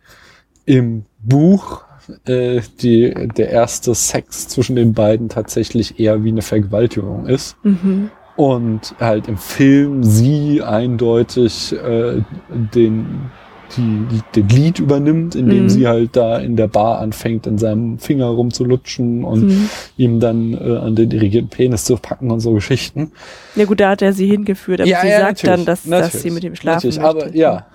im 0.66 1.06
Buch 1.20 1.82
äh, 2.26 2.62
die, 2.82 3.14
der 3.38 3.50
erste 3.50 3.94
Sex 3.96 4.48
zwischen 4.48 4.76
den 4.76 4.94
beiden 4.94 5.30
tatsächlich 5.30 6.00
eher 6.00 6.24
wie 6.24 6.30
eine 6.30 6.42
Vergewaltigung 6.42 7.28
ist. 7.28 7.56
Mhm. 7.64 8.10
Und 8.36 8.96
halt 9.00 9.28
im 9.28 9.38
Film 9.38 10.04
sie 10.04 10.62
eindeutig 10.64 11.72
äh, 11.74 12.22
den 12.50 13.30
die, 13.76 14.06
die, 14.06 14.22
den 14.36 14.50
Lied 14.50 14.80
übernimmt, 14.80 15.36
indem 15.36 15.64
Mhm. 15.64 15.70
sie 15.70 15.88
halt 15.88 16.16
da 16.16 16.38
in 16.40 16.56
der 16.56 16.68
Bar 16.68 17.00
anfängt, 17.00 17.48
in 17.48 17.58
seinem 17.58 18.00
Finger 18.00 18.26
rumzulutschen 18.28 19.24
und 19.24 19.44
Mhm. 19.44 19.70
ihm 19.98 20.20
dann 20.20 20.54
äh, 20.54 20.78
an 20.78 20.96
den 20.96 21.12
irrigierten 21.12 21.50
Penis 21.50 21.86
zu 21.86 21.98
packen 21.98 22.32
und 22.32 22.40
so 22.40 22.54
Geschichten. 22.54 23.12
Ja 23.56 23.66
gut, 23.66 23.80
da 23.80 23.90
hat 23.92 24.02
er 24.02 24.14
sie 24.14 24.28
hingeführt, 24.28 24.82
aber 24.82 24.90
Ja, 24.90 25.02
sie 25.02 25.08
ja, 25.10 25.20
sagt 25.20 25.46
dann, 25.48 25.66
dass, 25.66 25.84
dass 25.84 26.12
sie 26.22 26.32
mit 26.32 26.44
ihm 26.44 26.56
schlafen 26.56 26.88
Natürlich, 26.90 27.00
möchte. 27.00 27.26
aber 27.28 27.36
ja. 27.36 27.68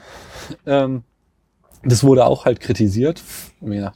Ähm, 0.66 1.02
das 1.82 2.02
wurde 2.04 2.24
auch 2.26 2.44
halt 2.44 2.60
kritisiert. 2.60 3.22
Ja, 3.60 3.92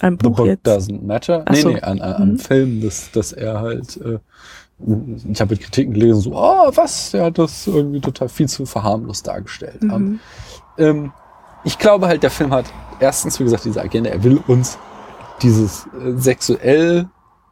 Ein 0.00 0.18
The 0.20 0.28
Buch 0.28 0.36
Book 0.36 0.46
jetzt. 0.46 0.66
Doesn't 0.66 1.02
Matter. 1.04 1.42
Ach 1.46 1.52
nee, 1.52 1.60
so. 1.60 1.70
nee, 1.70 1.80
an, 1.80 2.00
an, 2.00 2.12
an 2.14 2.28
Mhm. 2.32 2.38
Film, 2.38 2.80
dass, 2.82 3.10
dass 3.12 3.32
er 3.32 3.60
halt, 3.60 3.96
äh, 3.98 4.18
ich 5.32 5.40
habe 5.40 5.54
mit 5.54 5.60
Kritiken 5.62 5.94
gelesen, 5.94 6.20
so, 6.20 6.32
oh, 6.34 6.70
was, 6.74 7.10
der 7.10 7.24
hat 7.24 7.38
das 7.38 7.66
irgendwie 7.66 8.00
total 8.00 8.28
viel 8.28 8.48
zu 8.48 8.64
verharmlos 8.64 9.22
dargestellt. 9.24 9.82
Mhm. 9.82 10.20
Ähm, 10.78 11.12
ich 11.68 11.78
glaube 11.78 12.08
halt, 12.08 12.22
der 12.22 12.30
Film 12.30 12.50
hat 12.52 12.64
erstens, 12.98 13.38
wie 13.38 13.44
gesagt, 13.44 13.66
diese 13.66 13.82
Agenda, 13.82 14.08
er 14.08 14.24
will 14.24 14.40
uns 14.46 14.78
dieses 15.42 15.86
äh, 15.86 16.16
sexuell 16.16 17.06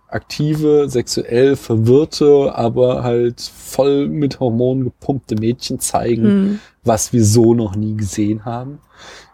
aktive, 0.08 0.88
sexuell 0.88 1.54
verwirrte, 1.54 2.52
aber 2.54 3.02
halt 3.02 3.40
voll 3.42 4.08
mit 4.08 4.40
Hormonen 4.40 4.84
gepumpte 4.84 5.34
Mädchen 5.36 5.80
zeigen, 5.80 6.22
Mhm. 6.22 6.60
was 6.82 7.12
wir 7.12 7.22
so 7.24 7.52
noch 7.52 7.76
nie 7.76 7.94
gesehen 7.94 8.46
haben 8.46 8.78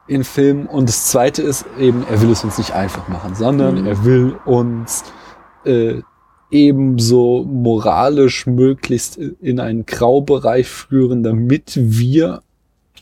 in 0.09 0.25
Filmen. 0.25 0.67
Und 0.67 0.89
das 0.89 1.07
Zweite 1.11 1.43
ist 1.43 1.65
eben, 1.79 2.05
er 2.11 2.21
will 2.21 2.31
es 2.33 2.43
uns 2.43 2.59
nicht 2.59 2.73
einfach 2.73 3.07
machen, 3.09 3.37
sondern 3.37 3.83
Mhm. 3.83 3.87
er 3.87 4.05
will 4.05 4.37
uns 4.45 5.05
äh, 5.65 6.01
ebenso 6.51 7.45
moralisch 7.45 8.47
möglichst 8.49 9.17
in 9.17 9.61
einen 9.61 9.87
Graubereich 9.87 10.67
führen, 10.67 11.23
damit 11.23 11.73
wir 11.77 12.43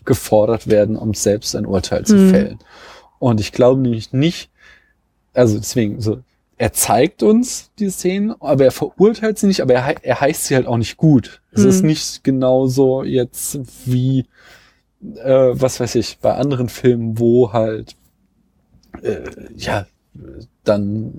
gefordert 0.05 0.69
werden, 0.69 0.97
um 0.97 1.15
selbst 1.15 1.55
ein 1.57 1.67
Urteil 1.67 2.05
zu 2.05 2.17
Mhm. 2.17 2.31
fällen. 2.31 2.59
Und 3.19 3.41
ich 3.41 3.53
glaube 3.53 3.81
nämlich 3.81 4.13
nicht, 4.13 4.51
also 5.35 5.59
deswegen, 5.59 6.01
so, 6.01 6.21
er 6.57 6.73
zeigt 6.73 7.23
uns 7.23 7.71
die 7.79 7.89
Szenen, 7.91 8.35
aber 8.41 8.65
er 8.65 8.71
verurteilt 8.71 9.39
sie 9.39 9.47
nicht, 9.47 9.61
aber 9.63 9.75
er, 9.75 10.05
er 10.05 10.21
heißt 10.21 10.45
sie 10.47 10.55
halt 10.55 10.67
auch 10.67 10.77
nicht 10.77 10.97
gut. 10.97 11.41
Es 11.53 11.63
Mhm. 11.63 11.69
ist 11.69 11.83
nicht 11.85 12.25
genauso 12.25 13.03
jetzt 13.03 13.61
wie, 13.87 14.27
äh, 15.17 15.51
was 15.53 15.81
weiß 15.81 15.95
ich, 15.95 16.19
bei 16.19 16.35
anderen 16.35 16.69
Filmen, 16.69 17.19
wo 17.19 17.53
halt, 17.53 17.97
äh, 19.03 19.21
ja, 19.57 19.87
dann, 20.65 21.15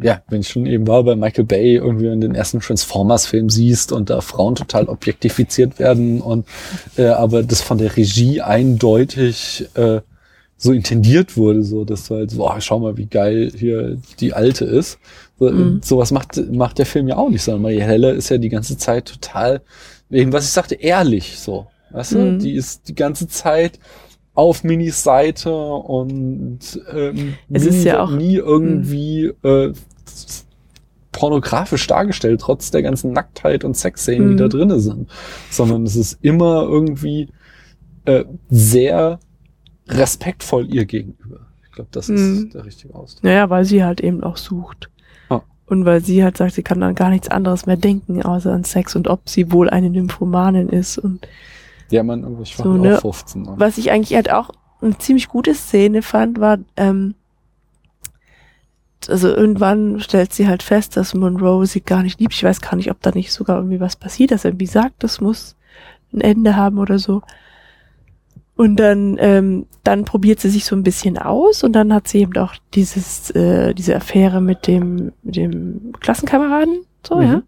ja, 0.00 0.22
wenn 0.28 0.40
ich 0.40 0.48
schon 0.48 0.66
eben 0.66 0.86
war 0.86 1.04
bei 1.04 1.16
Michael 1.16 1.44
Bay, 1.44 1.76
irgendwie 1.76 2.06
in 2.06 2.20
den 2.20 2.34
ersten 2.34 2.60
Transformers-Film 2.60 3.50
siehst 3.50 3.92
und 3.92 4.10
da 4.10 4.20
Frauen 4.20 4.54
total 4.54 4.88
objektifiziert 4.88 5.78
werden 5.78 6.20
und 6.20 6.46
äh, 6.96 7.06
aber 7.06 7.42
das 7.42 7.62
von 7.62 7.78
der 7.78 7.96
Regie 7.96 8.40
eindeutig 8.40 9.68
äh, 9.74 10.00
so 10.56 10.72
intendiert 10.72 11.36
wurde, 11.36 11.62
so 11.62 11.84
dass 11.84 12.08
du 12.08 12.14
halt 12.14 12.30
so, 12.30 12.48
oh, 12.48 12.54
schau 12.60 12.78
mal, 12.78 12.96
wie 12.96 13.06
geil 13.06 13.52
hier 13.54 13.98
die 14.20 14.32
alte 14.32 14.64
ist. 14.64 14.98
So, 15.38 15.50
Mhm. 15.50 15.80
Sowas 15.82 16.12
macht, 16.12 16.40
macht 16.50 16.78
der 16.78 16.86
Film 16.86 17.08
ja 17.08 17.16
auch 17.16 17.28
nicht, 17.28 17.42
sondern 17.42 17.62
Maria 17.62 17.84
Heller 17.84 18.14
ist 18.14 18.30
ja 18.30 18.38
die 18.38 18.48
ganze 18.48 18.78
Zeit 18.78 19.06
total, 19.06 19.60
wegen 20.08 20.32
was 20.32 20.44
ich 20.44 20.50
sagte, 20.50 20.76
ehrlich 20.76 21.38
so. 21.38 21.66
Weißt 21.90 22.12
du? 22.12 22.18
Mhm. 22.18 22.38
Die 22.38 22.52
ist 22.52 22.88
die 22.88 22.94
ganze 22.94 23.28
Zeit 23.28 23.78
auf 24.36 24.62
Minis 24.62 25.02
Seite 25.02 25.52
und 25.52 26.58
ähm, 26.92 27.34
Es 27.52 27.64
nie, 27.64 27.68
ist 27.70 27.84
ja 27.84 28.04
auch- 28.04 28.10
nie 28.12 28.36
irgendwie 28.36 29.32
äh, 29.42 29.72
pornografisch 31.12 31.86
dargestellt, 31.86 32.40
trotz 32.42 32.70
der 32.70 32.82
ganzen 32.82 33.12
Nacktheit 33.12 33.64
und 33.64 33.76
Sexszenen, 33.76 34.30
die 34.30 34.36
da 34.36 34.48
drinnen 34.48 34.80
sind. 34.80 35.08
Sondern 35.50 35.84
es 35.84 35.96
ist 35.96 36.18
immer 36.22 36.62
irgendwie 36.64 37.28
äh, 38.04 38.24
sehr 38.50 39.18
respektvoll 39.88 40.72
ihr 40.72 40.84
gegenüber. 40.84 41.40
Ich 41.64 41.72
glaube, 41.72 41.88
das 41.92 42.08
Mhm. 42.08 42.16
ist 42.46 42.54
der 42.54 42.64
richtige 42.66 42.94
Ausdruck. 42.94 43.24
Naja, 43.24 43.48
weil 43.50 43.64
sie 43.64 43.82
halt 43.82 44.00
eben 44.00 44.22
auch 44.22 44.36
sucht. 44.36 44.90
Ah. 45.30 45.40
Und 45.66 45.84
weil 45.86 46.02
sie 46.04 46.22
halt 46.22 46.36
sagt, 46.36 46.52
sie 46.54 46.62
kann 46.62 46.82
an 46.82 46.94
gar 46.94 47.10
nichts 47.10 47.28
anderes 47.28 47.66
mehr 47.66 47.76
denken, 47.76 48.22
außer 48.22 48.52
an 48.52 48.64
Sex 48.64 48.94
und 48.94 49.08
ob 49.08 49.28
sie 49.28 49.50
wohl 49.52 49.70
eine 49.70 49.88
Nymphomanin 49.90 50.68
ist. 50.68 50.98
Und 50.98 51.26
Ja, 51.90 52.02
man, 52.02 52.40
ich 52.42 52.58
war 52.58 52.64
So, 52.64 52.72
so, 52.76 52.82
ne? 52.82 52.96
auch 52.98 53.00
15. 53.02 53.42
Ne? 53.42 53.54
was 53.56 53.78
ich 53.78 53.90
eigentlich 53.90 54.14
halt 54.16 54.30
auch 54.30 54.50
eine 54.80 54.98
ziemlich 54.98 55.28
gute 55.28 55.54
Szene 55.54 56.02
fand, 56.02 56.40
war, 56.40 56.58
ähm, 56.76 57.14
also 59.08 59.28
irgendwann 59.28 60.00
stellt 60.00 60.32
sie 60.32 60.48
halt 60.48 60.62
fest, 60.62 60.96
dass 60.96 61.14
Monroe 61.14 61.66
sie 61.66 61.80
gar 61.80 62.02
nicht 62.02 62.18
liebt. 62.18 62.34
Ich 62.34 62.42
weiß 62.42 62.60
gar 62.60 62.76
nicht, 62.76 62.90
ob 62.90 63.00
da 63.02 63.10
nicht 63.12 63.32
sogar 63.32 63.58
irgendwie 63.58 63.80
was 63.80 63.94
passiert, 63.96 64.30
dass 64.32 64.44
er 64.44 64.50
irgendwie 64.50 64.66
sagt, 64.66 65.02
das 65.04 65.20
muss 65.20 65.54
ein 66.12 66.20
Ende 66.20 66.56
haben 66.56 66.78
oder 66.78 66.98
so. 66.98 67.22
Und 68.56 68.76
dann, 68.76 69.16
ähm, 69.20 69.66
dann 69.84 70.04
probiert 70.06 70.40
sie 70.40 70.48
sich 70.48 70.64
so 70.64 70.74
ein 70.74 70.82
bisschen 70.82 71.18
aus 71.18 71.62
und 71.62 71.72
dann 71.74 71.92
hat 71.92 72.08
sie 72.08 72.18
eben 72.20 72.36
auch 72.38 72.54
dieses, 72.74 73.30
äh, 73.30 73.74
diese 73.74 73.94
Affäre 73.94 74.40
mit 74.40 74.66
dem, 74.66 75.12
mit 75.22 75.36
dem 75.36 75.92
Klassenkameraden, 76.00 76.80
so, 77.06 77.16
Mhm. 77.16 77.22
ja. 77.22 77.42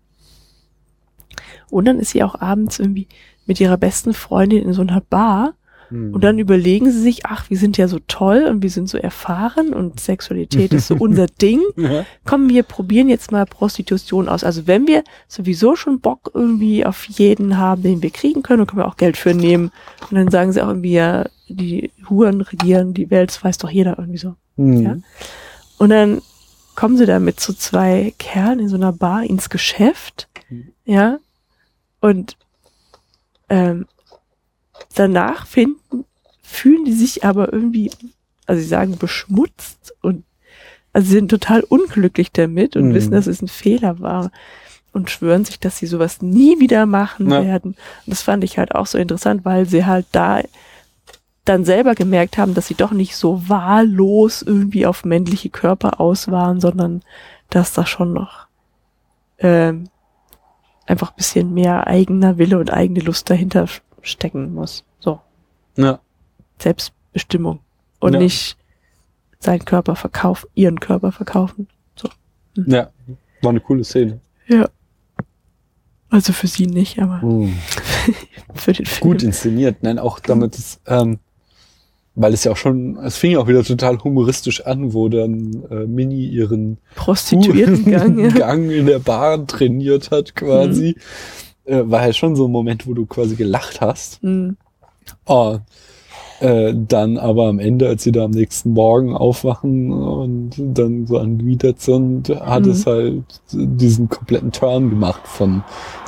Und 1.71 1.87
dann 1.87 1.99
ist 1.99 2.11
sie 2.11 2.23
auch 2.23 2.41
abends 2.41 2.79
irgendwie 2.79 3.09
mit 3.49 3.59
ihrer 3.61 3.77
besten 3.77 4.15
Freundin 4.15 4.63
in 4.63 4.73
so 4.73 4.83
einer 4.83 5.01
Bar 5.01 5.55
Hm. 5.91 6.13
und 6.13 6.23
dann 6.23 6.39
überlegen 6.39 6.93
sie 6.93 7.01
sich, 7.01 7.25
ach, 7.25 7.49
wir 7.49 7.57
sind 7.57 7.79
ja 7.79 7.89
so 7.89 7.99
toll 8.09 8.43
und 8.47 8.63
wir 8.63 8.69
sind 8.69 8.91
so 8.91 8.99
erfahren 8.99 9.73
und 9.73 9.99
Sexualität 9.99 10.75
ist 10.75 10.89
so 10.89 10.97
unser 10.99 11.25
Ding. 11.27 11.63
Ja. 11.79 12.05
Komm, 12.27 12.51
wir 12.51 12.63
probieren 12.63 13.09
jetzt 13.09 13.33
mal 13.33 13.47
Prostitution 13.47 14.29
aus. 14.29 14.45
Also 14.45 14.67
wenn 14.67 14.87
wir 14.87 15.03
sowieso 15.29 15.77
schon 15.77 16.01
Bock 16.01 16.31
irgendwie 16.35 16.85
auf 16.85 17.07
jeden 17.07 17.57
haben, 17.57 17.83
den 17.83 18.03
wir 18.03 18.11
kriegen 18.11 18.43
können, 18.43 18.59
dann 18.59 18.67
können 18.67 18.83
wir 18.83 18.87
auch 18.87 18.99
Geld 18.99 19.17
für 19.17 19.33
nehmen. 19.33 19.71
Und 20.11 20.17
dann 20.17 20.31
sagen 20.31 20.53
sie 20.53 20.61
auch 20.63 20.69
irgendwie, 20.69 20.93
ja, 20.93 21.25
die 21.49 21.91
Huren 22.11 22.43
regieren 22.43 22.93
die 22.93 23.11
Welt, 23.11 23.31
das 23.31 23.43
weiß 23.43 23.57
doch 23.57 23.71
jeder 23.71 23.99
irgendwie 23.99 24.19
so. 24.19 24.35
Hm. 24.59 24.83
Ja. 24.83 24.97
Und 25.79 25.89
dann 25.89 26.21
kommen 26.75 26.99
sie 26.99 27.07
da 27.07 27.19
mit 27.19 27.41
so 27.41 27.55
zwei 27.55 28.13
Kerlen 28.19 28.61
in 28.61 28.69
so 28.69 28.77
einer 28.77 28.93
Bar 28.93 29.23
ins 29.25 29.49
Geschäft, 29.49 30.29
Mhm. 30.51 30.73
ja, 30.85 31.19
und 32.03 32.37
ähm, 33.49 33.87
danach 34.95 35.47
finden, 35.47 36.05
fühlen 36.43 36.85
die 36.85 36.93
sich 36.93 37.25
aber 37.25 37.53
irgendwie, 37.53 37.91
also 38.47 38.61
sie 38.63 38.69
sagen 38.69 38.97
beschmutzt 38.99 39.95
und 40.03 40.25
also 40.93 41.07
sie 41.09 41.15
sind 41.15 41.29
total 41.31 41.61
unglücklich 41.63 42.33
damit 42.33 42.75
und 42.77 42.89
Mhm. 42.89 42.95
wissen, 42.95 43.11
dass 43.13 43.27
es 43.27 43.43
ein 43.43 43.49
Fehler 43.49 44.01
war 44.01 44.31
und 44.93 45.11
schwören 45.11 45.45
sich, 45.45 45.61
dass 45.61 45.79
sie 45.79 45.87
sowas 45.87 46.23
nie 46.23 46.59
wieder 46.61 46.87
machen 46.87 47.31
Ja. 47.31 47.43
werden. 47.43 47.73
Und 47.73 48.11
das 48.11 48.23
fand 48.23 48.43
ich 48.43 48.59
halt 48.59 48.75
auch 48.75 48.87
so 48.87 48.97
interessant, 48.99 49.45
weil 49.45 49.67
sie 49.67 49.85
halt 49.85 50.07
da 50.13 50.41
dann 51.45 51.65
selber 51.65 51.95
gemerkt 51.95 52.37
haben, 52.39 52.55
dass 52.55 52.67
sie 52.67 52.75
doch 52.75 52.91
nicht 52.93 53.17
so 53.17 53.49
wahllos 53.49 54.43
irgendwie 54.43 54.87
auf 54.87 55.05
männliche 55.05 55.51
Körper 55.51 56.01
aus 56.01 56.31
waren, 56.31 56.61
sondern 56.61 57.03
dass 57.51 57.73
da 57.73 57.87
schon 57.87 58.13
noch 58.13 58.47
ähm, 59.39 59.89
einfach 60.89 61.11
ein 61.11 61.17
bisschen 61.17 61.55
mehr 61.55 61.87
eigener 61.87 62.39
Wille 62.39 62.59
und 62.59 62.73
eigene 62.73 63.01
Lust 63.01 63.29
dahinter 63.31 63.67
stecken 64.03 64.55
muss. 64.55 64.85
So, 65.01 65.21
Ja. 65.77 66.01
Selbstbestimmung. 66.59 67.61
Und 68.01 68.15
Ja. 68.15 68.19
nicht 68.21 68.57
seinen 69.41 69.65
Körper 69.65 69.95
verkaufen, 69.97 70.49
ihren 70.55 70.81
Körper 70.81 71.13
verkaufen. 71.13 71.69
ja, 72.55 72.91
war 73.43 73.51
eine 73.51 73.61
coole 73.61 73.85
Szene. 73.85 74.19
Ja. 74.49 74.69
Also 76.11 76.33
für 76.33 76.49
sie 76.49 76.67
nicht, 76.67 76.99
aber 77.01 77.21
Hm. 77.23 77.55
für 78.55 78.73
den 78.73 78.87
Film. 78.87 79.11
Gut 79.13 79.23
inszeniert, 79.23 79.83
nein, 79.83 79.99
auch 80.01 80.19
damit 80.19 80.59
es, 80.59 80.81
ähm, 80.87 81.19
weil 82.21 82.35
es 82.35 82.45
ja 82.45 82.53
auch 82.53 82.57
schon, 82.57 82.99
es 83.05 83.17
fing 83.17 83.31
ja 83.33 83.39
auch 83.39 83.47
wieder 83.49 83.63
total 83.63 83.99
humoristisch 84.03 84.67
an, 84.67 84.93
wo 84.93 85.09
dann 85.09 85.63
äh, 85.71 85.87
Mini 85.87 86.27
ihren 86.27 86.79
Prostituiertengang. 86.97 88.19
ja. 88.19 88.29
Gang 88.31 88.71
in 88.71 88.87
der 88.87 88.99
Bahn 88.99 89.47
trainiert 89.47 90.11
hat 90.11 90.35
quasi. 90.35 90.97
Äh, 91.65 91.83
war 91.85 92.01
halt 92.01 92.17
schon 92.17 92.35
so 92.37 92.47
ein 92.47 92.53
Moment, 92.53 92.87
wo 92.87 92.95
du 92.95 93.07
quasi 93.07 93.37
gelacht 93.37 93.81
hast. 93.81 94.21
Hm. 94.23 94.57
Oh, 95.27 95.59
äh, 96.41 96.73
dann 96.75 97.19
aber 97.19 97.47
am 97.49 97.59
Ende, 97.59 97.89
als 97.89 98.03
sie 98.05 98.13
da 98.13 98.25
am 98.25 98.31
nächsten 98.31 98.71
Morgen 98.73 99.15
aufwachen 99.17 99.93
und 99.93 100.51
dann 100.59 101.07
so 101.07 101.19
angewidert 101.19 101.81
sind, 101.81 102.29
hat 102.31 102.65
Mhm. 102.65 102.71
es 102.71 102.87
halt 102.87 103.25
diesen 103.53 104.09
kompletten 104.09 104.53
Turn 104.53 104.91
gemacht 104.91 105.23
von 105.27 105.63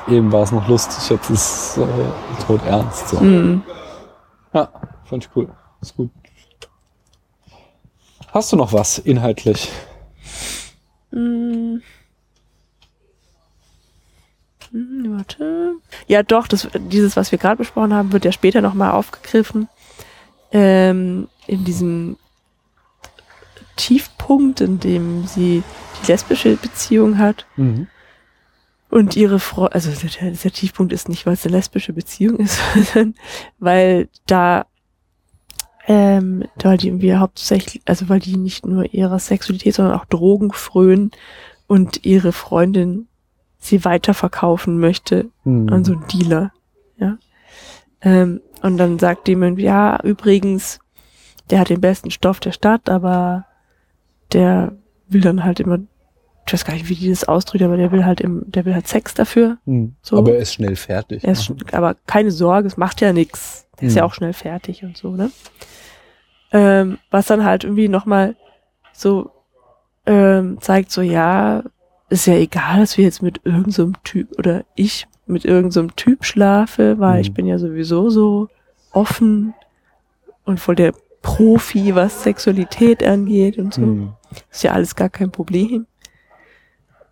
eben 0.08 0.32
war 0.32 0.42
es 0.42 0.52
noch 0.52 0.68
lustig, 0.68 1.08
jetzt 1.10 1.30
ist 1.30 1.78
äh, 1.78 2.46
tot 2.46 2.60
ernst. 2.66 3.08
So. 3.08 3.20
Hm. 3.20 3.62
Ja, 4.54 4.68
fand 5.04 5.24
ich 5.24 5.30
cool. 5.36 5.48
Ist 5.80 5.96
gut. 5.96 6.10
Hast 8.28 8.52
du 8.52 8.56
noch 8.56 8.72
was 8.72 8.98
inhaltlich? 8.98 9.70
Hm. 11.10 11.82
Hm, 14.70 15.16
Warte. 15.16 15.74
Ja, 16.06 16.22
doch, 16.22 16.46
das, 16.46 16.68
dieses, 16.74 17.16
was 17.16 17.32
wir 17.32 17.38
gerade 17.38 17.56
besprochen 17.56 17.92
haben, 17.94 18.12
wird 18.12 18.24
ja 18.24 18.32
später 18.32 18.60
nochmal 18.60 18.92
aufgegriffen. 18.92 19.68
Ähm, 20.52 21.28
in 21.46 21.64
diesem 21.64 22.16
Tiefpunkt, 23.76 24.60
in 24.60 24.78
dem 24.78 25.26
sie 25.26 25.62
die 26.02 26.06
lesbische 26.12 26.56
Beziehung 26.56 27.18
hat 27.18 27.46
Mhm. 27.56 27.86
und 28.90 29.16
ihre 29.16 29.38
Frau, 29.40 29.66
also 29.66 29.90
der, 29.90 30.30
der 30.32 30.52
Tiefpunkt 30.52 30.92
ist 30.92 31.08
nicht, 31.08 31.24
weil 31.26 31.34
es 31.34 31.44
eine 31.46 31.56
lesbische 31.56 31.92
Beziehung 31.92 32.36
ist, 32.38 32.58
sondern 32.74 33.14
weil 33.58 34.08
da 34.26 34.66
ähm, 35.86 36.44
weil 36.62 36.78
die 36.78 36.88
irgendwie 36.88 37.14
hauptsächlich, 37.14 37.82
also 37.86 38.08
weil 38.08 38.20
die 38.20 38.36
nicht 38.36 38.66
nur 38.66 38.92
ihrer 38.92 39.18
Sexualität, 39.18 39.74
sondern 39.74 39.98
auch 39.98 40.04
Drogen 40.04 40.52
frönen 40.52 41.10
und 41.66 42.04
ihre 42.04 42.32
Freundin 42.32 43.08
sie 43.58 43.84
weiterverkaufen 43.84 44.78
möchte 44.78 45.30
Hm. 45.44 45.68
an 45.68 45.84
so 45.84 45.92
einen 45.92 46.06
Dealer. 46.08 46.52
Ja. 46.98 47.18
Ähm, 48.02 48.40
und 48.62 48.78
dann 48.78 48.98
sagt 48.98 49.28
jemand, 49.28 49.58
ja, 49.58 50.00
übrigens, 50.02 50.80
der 51.50 51.60
hat 51.60 51.70
den 51.70 51.80
besten 51.80 52.10
Stoff 52.10 52.40
der 52.40 52.52
Stadt, 52.52 52.88
aber 52.88 53.46
der 54.32 54.72
will 55.08 55.20
dann 55.20 55.44
halt 55.44 55.60
immer, 55.60 55.78
ich 56.46 56.52
weiß 56.52 56.64
gar 56.64 56.74
nicht, 56.74 56.88
wie 56.88 56.94
die 56.96 57.08
das 57.10 57.24
ausdrückt, 57.24 57.62
aber 57.62 57.76
der 57.76 57.92
will 57.92 58.04
halt 58.04 58.20
im, 58.20 58.42
der 58.50 58.64
will 58.64 58.74
halt 58.74 58.88
Sex 58.88 59.14
dafür. 59.14 59.58
Hm. 59.66 59.94
So. 60.02 60.18
Aber 60.18 60.32
er 60.32 60.40
ist 60.40 60.54
schnell 60.54 60.74
fertig. 60.76 61.22
Er 61.24 61.32
ist, 61.32 61.52
aber 61.72 61.94
keine 62.06 62.30
Sorge, 62.32 62.66
es 62.66 62.76
macht 62.76 63.00
ja 63.00 63.12
nix. 63.12 63.66
Der 63.80 63.88
ist 63.88 63.94
ja 63.94 64.02
Hm. 64.02 64.08
auch 64.10 64.14
schnell 64.14 64.32
fertig 64.32 64.82
und 64.82 64.96
so, 64.96 65.10
ne? 65.14 65.30
Ähm, 66.52 66.98
was 67.10 67.26
dann 67.26 67.44
halt 67.44 67.62
irgendwie 67.64 67.88
nochmal 67.88 68.34
so 68.92 69.30
ähm, 70.06 70.58
zeigt, 70.60 70.90
so 70.90 71.00
ja, 71.02 71.62
ist 72.08 72.26
ja 72.26 72.34
egal, 72.34 72.80
dass 72.80 72.96
wir 72.98 73.04
jetzt 73.04 73.22
mit 73.22 73.40
irgendeinem 73.44 73.70
so 73.72 73.92
Typ 74.02 74.36
oder 74.38 74.64
ich 74.74 75.06
mit 75.26 75.44
irgendeinem 75.44 75.88
so 75.90 75.94
Typ 75.94 76.24
schlafe, 76.24 76.98
weil 76.98 77.14
Hm. 77.16 77.20
ich 77.20 77.32
bin 77.34 77.46
ja 77.46 77.58
sowieso 77.58 78.10
so 78.10 78.48
offen 78.92 79.54
und 80.44 80.58
voll 80.58 80.74
der 80.74 80.92
Profi, 81.22 81.94
was 81.94 82.24
Sexualität 82.24 83.04
angeht 83.04 83.58
und 83.58 83.72
so. 83.74 83.82
Hm. 83.82 84.12
Ist 84.50 84.64
ja 84.64 84.72
alles 84.72 84.96
gar 84.96 85.08
kein 85.10 85.30
Problem. 85.30 85.86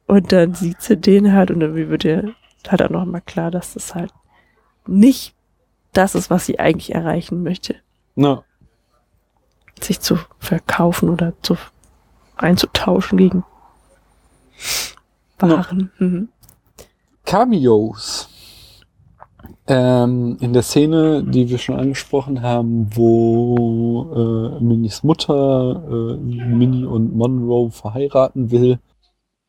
Und 0.09 0.33
dann 0.33 0.55
sieht 0.55 0.81
sie 0.81 0.97
den 0.97 1.35
halt 1.35 1.51
und 1.51 1.61
dann 1.61 1.75
wird 1.77 2.03
ihr 2.03 2.35
halt 2.67 2.83
auch 2.83 2.89
noch 2.89 3.05
mal 3.05 3.21
klar, 3.21 3.51
dass 3.51 3.75
das 3.75 3.95
halt 3.95 4.11
nicht 4.87 5.35
das 5.93 6.15
ist, 6.15 6.31
was 6.31 6.47
sie 6.47 6.59
eigentlich 6.59 6.95
erreichen 6.95 7.43
möchte. 7.43 7.77
Na, 8.17 8.43
Sich 9.81 10.01
zu 10.01 10.19
verkaufen 10.39 11.11
oder 11.11 11.35
zu 11.43 11.57
einzutauschen 12.37 13.19
gegen 13.19 13.45
Waren. 15.39 15.91
Mhm. 15.99 16.29
Cameos. 17.25 18.31
Ähm, 19.67 20.39
in 20.41 20.55
der 20.55 20.63
Szene, 20.63 21.23
die 21.23 21.51
wir 21.51 21.59
schon 21.59 21.79
angesprochen 21.79 22.41
haben, 22.41 22.89
wo 22.97 24.57
äh, 24.59 24.65
Minis 24.65 25.03
Mutter 25.03 25.83
äh, 25.87 26.17
Minnie 26.17 26.87
und 26.87 27.15
Monroe 27.15 27.71
verheiraten 27.71 28.51
will. 28.51 28.79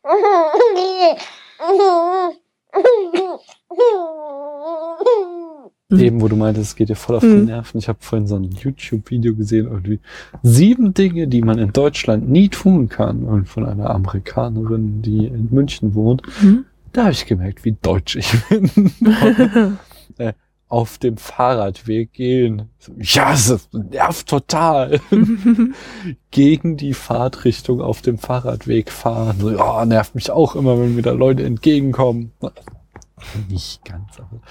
eben 5.91 6.21
wo 6.21 6.27
du 6.27 6.35
meintest, 6.35 6.71
es 6.71 6.75
geht 6.75 6.89
dir 6.89 6.95
voll 6.95 7.15
auf 7.15 7.23
die 7.23 7.29
Mhm. 7.29 7.45
Nerven. 7.45 7.79
Ich 7.79 7.87
habe 7.87 7.97
vorhin 8.01 8.27
so 8.27 8.35
ein 8.35 8.43
YouTube-Video 8.43 9.35
gesehen, 9.35 9.67
irgendwie 9.67 9.99
sieben 10.43 10.93
Dinge, 10.93 11.27
die 11.27 11.41
man 11.41 11.57
in 11.57 11.73
Deutschland 11.73 12.29
nie 12.29 12.49
tun 12.49 12.89
kann, 12.89 13.23
und 13.23 13.49
von 13.49 13.65
einer 13.65 13.89
Amerikanerin, 13.89 15.01
die 15.01 15.25
in 15.25 15.47
München 15.51 15.95
wohnt. 15.95 16.21
Mhm. 16.41 16.65
Da 16.91 17.03
habe 17.03 17.11
ich 17.13 17.25
gemerkt, 17.25 17.65
wie 17.65 17.75
deutsch 17.81 18.15
ich 18.15 18.31
bin. 18.49 18.69
äh, 20.17 20.33
auf 20.69 20.99
dem 20.99 21.17
Fahrradweg 21.17 22.13
gehen. 22.13 22.69
Ja, 22.97 23.33
es 23.33 23.69
nervt 23.73 24.29
total. 24.29 25.01
Gegen 26.31 26.77
die 26.77 26.93
Fahrtrichtung 26.93 27.81
auf 27.81 28.01
dem 28.01 28.19
Fahrradweg 28.19 28.91
fahren. 28.91 29.37
So, 29.39 29.51
ja, 29.51 29.83
nervt 29.85 30.13
mich 30.15 30.29
auch 30.29 30.55
immer, 30.55 30.79
wenn 30.79 30.95
mir 30.95 31.01
da 31.01 31.11
Leute 31.11 31.43
entgegenkommen. 31.43 32.31
Nicht 33.49 33.83
ganz, 33.83 34.19
aber 34.19 34.41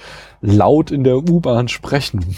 laut 0.41 0.91
in 0.91 1.05
der 1.05 1.17
U-Bahn 1.17 1.69
sprechen. 1.69 2.35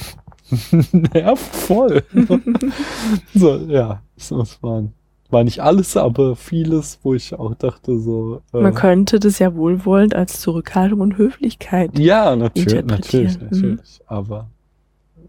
nervt 0.92 1.56
voll. 1.56 2.04
so, 3.34 3.56
ja, 3.58 4.04
das 4.16 4.62
war, 4.62 4.84
war 5.32 5.44
nicht 5.44 5.60
alles, 5.60 5.98
aber 5.98 6.36
vieles, 6.36 7.00
wo 7.04 7.14
ich 7.14 7.34
auch 7.34 7.56
dachte, 7.56 8.00
so. 8.00 8.42
äh, 8.54 8.62
Man 8.62 8.74
könnte 8.74 9.20
das 9.20 9.40
ja 9.40 9.56
wohlwollend 9.56 10.16
als 10.16 10.40
Zurückhaltung 10.40 11.00
und 11.02 11.18
Höflichkeit. 11.18 11.98
ja, 11.98 12.36
natürlich, 12.36 12.86
natürlich, 12.86 13.40
natürlich. 13.40 14.02
Aber 14.08 14.48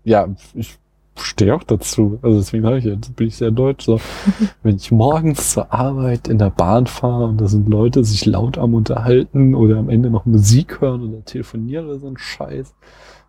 ja, 0.04 0.28
ich 0.54 0.78
stehe 1.16 1.54
auch 1.54 1.62
dazu. 1.62 2.18
Also 2.22 2.38
deswegen 2.38 2.64
habe 2.66 2.78
ich 2.78 2.84
jetzt 2.84 3.14
bin 3.16 3.28
ich 3.28 3.36
sehr 3.36 3.50
deutsch. 3.50 3.84
So, 3.84 4.00
wenn 4.62 4.76
ich 4.76 4.90
morgens 4.90 5.50
zur 5.52 5.72
Arbeit 5.72 6.28
in 6.28 6.38
der 6.38 6.50
Bahn 6.50 6.86
fahre 6.86 7.26
und 7.26 7.40
da 7.40 7.46
sind 7.46 7.68
Leute 7.68 8.04
sich 8.04 8.26
laut 8.26 8.58
am 8.58 8.74
unterhalten 8.74 9.54
oder 9.54 9.78
am 9.78 9.88
Ende 9.88 10.10
noch 10.10 10.26
Musik 10.26 10.80
hören 10.80 11.02
oder 11.08 11.24
telefonieren 11.24 11.86
oder 11.86 11.98
so 11.98 12.08
ein 12.08 12.18
Scheiß, 12.18 12.74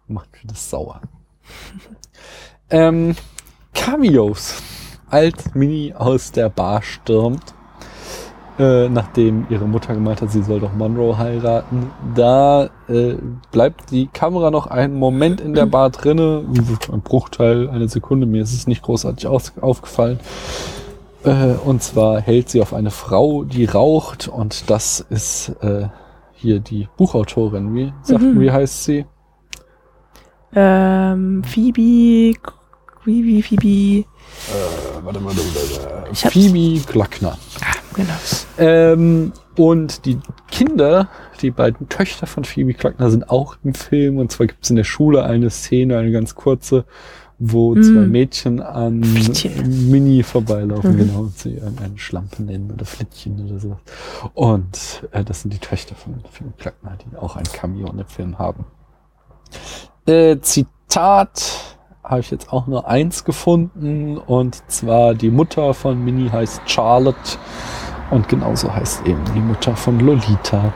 macht 0.07 0.31
mir 0.33 0.47
das 0.47 0.69
sauer. 0.69 1.01
ähm, 2.69 3.15
Cameos. 3.73 4.61
Als 5.13 5.53
Mini 5.53 5.93
aus 5.95 6.31
der 6.31 6.49
Bar 6.49 6.81
stürmt, 6.81 7.53
äh, 8.57 8.89
nachdem 8.89 9.45
ihre 9.51 9.65
Mutter 9.67 9.93
gemeint 9.93 10.21
hat, 10.23 10.31
sie 10.31 10.41
soll 10.41 10.59
doch 10.59 10.73
Monroe 10.73 11.17
heiraten, 11.19 11.91
da 12.15 12.69
äh, 12.89 13.15
bleibt 13.51 13.91
die 13.91 14.07
Kamera 14.07 14.49
noch 14.49 14.65
einen 14.65 14.97
Moment 14.97 15.39
in 15.39 15.53
der 15.53 15.67
Bar 15.67 15.91
drinne, 15.91 16.43
ein 16.91 17.01
Bruchteil, 17.01 17.69
eine 17.69 17.87
Sekunde, 17.89 18.25
mir 18.25 18.41
ist 18.41 18.53
es 18.53 18.65
nicht 18.65 18.81
großartig 18.81 19.27
aufgefallen. 19.27 20.19
Äh, 21.23 21.53
und 21.63 21.83
zwar 21.83 22.19
hält 22.19 22.49
sie 22.49 22.61
auf 22.61 22.73
eine 22.73 22.89
Frau, 22.89 23.43
die 23.43 23.65
raucht, 23.65 24.27
und 24.27 24.67
das 24.71 24.99
ist 24.99 25.49
äh, 25.61 25.89
hier 26.33 26.59
die 26.59 26.87
Buchautorin. 26.97 27.75
Wie, 27.75 27.93
sagt, 28.01 28.21
Mhm. 28.23 28.39
wie 28.39 28.51
heißt 28.51 28.83
sie? 28.83 29.05
Ähm, 30.55 31.43
Phoebe, 31.43 32.35
Phoebe, 33.03 33.43
Phoebe, 33.43 34.05
warte 35.03 35.19
mal, 35.19 35.33
Ich 36.11 36.23
hab's. 36.25 36.33
Phoebe 36.33 36.79
Glockner. 36.91 37.37
genau. 37.93 38.13
Ähm, 38.57 39.33
und 39.57 40.05
die 40.05 40.17
Kinder, 40.49 41.09
die 41.41 41.51
beiden 41.51 41.89
Töchter 41.89 42.25
von 42.27 42.43
Phoebe 42.43 42.73
Glockner 42.73 43.11
sind 43.11 43.29
auch 43.29 43.57
im 43.63 43.73
Film. 43.73 44.17
Und 44.17 44.31
zwar 44.31 44.47
gibt 44.47 44.63
es 44.63 44.69
in 44.69 44.77
der 44.77 44.83
Schule 44.83 45.23
eine 45.23 45.49
Szene, 45.49 45.97
eine 45.97 46.11
ganz 46.11 46.33
kurze, 46.35 46.85
wo 47.39 47.75
Mm. 47.75 47.83
zwei 47.83 48.05
Mädchen 48.07 48.61
an 48.61 49.03
Flittchen. 49.03 49.91
Mini 49.91 50.23
vorbeilaufen, 50.23 50.93
Mhm. 50.93 50.97
genau, 50.97 51.19
und 51.21 51.37
sie 51.37 51.59
eine 51.61 51.97
Schlampe 51.97 52.41
nennen 52.43 52.71
oder 52.71 52.85
Flittchen 52.85 53.45
oder 53.45 53.59
so. 53.59 53.77
Und 54.33 55.03
äh, 55.11 55.23
das 55.23 55.41
sind 55.41 55.53
die 55.53 55.57
Töchter 55.59 55.93
von 55.95 56.15
Phoebe 56.31 56.53
Glockner, 56.57 56.97
die 57.11 57.17
auch 57.17 57.35
ein 57.35 57.43
Cameo 57.43 57.89
in 57.91 57.97
dem 57.97 58.07
Film 58.07 58.39
haben. 58.39 58.65
Äh, 60.07 60.37
Zitat 60.39 61.77
habe 62.03 62.19
ich 62.19 62.31
jetzt 62.31 62.51
auch 62.51 62.67
nur 62.67 62.87
eins 62.87 63.23
gefunden 63.23 64.17
und 64.17 64.69
zwar 64.69 65.13
die 65.13 65.31
Mutter 65.31 65.73
von 65.73 66.03
Minnie 66.03 66.29
heißt 66.29 66.61
Charlotte 66.65 67.37
und 68.11 68.27
genauso 68.27 68.73
heißt 68.73 69.05
eben 69.07 69.23
die 69.33 69.39
Mutter 69.39 69.75
von 69.75 69.99
Lolita. 69.99 70.73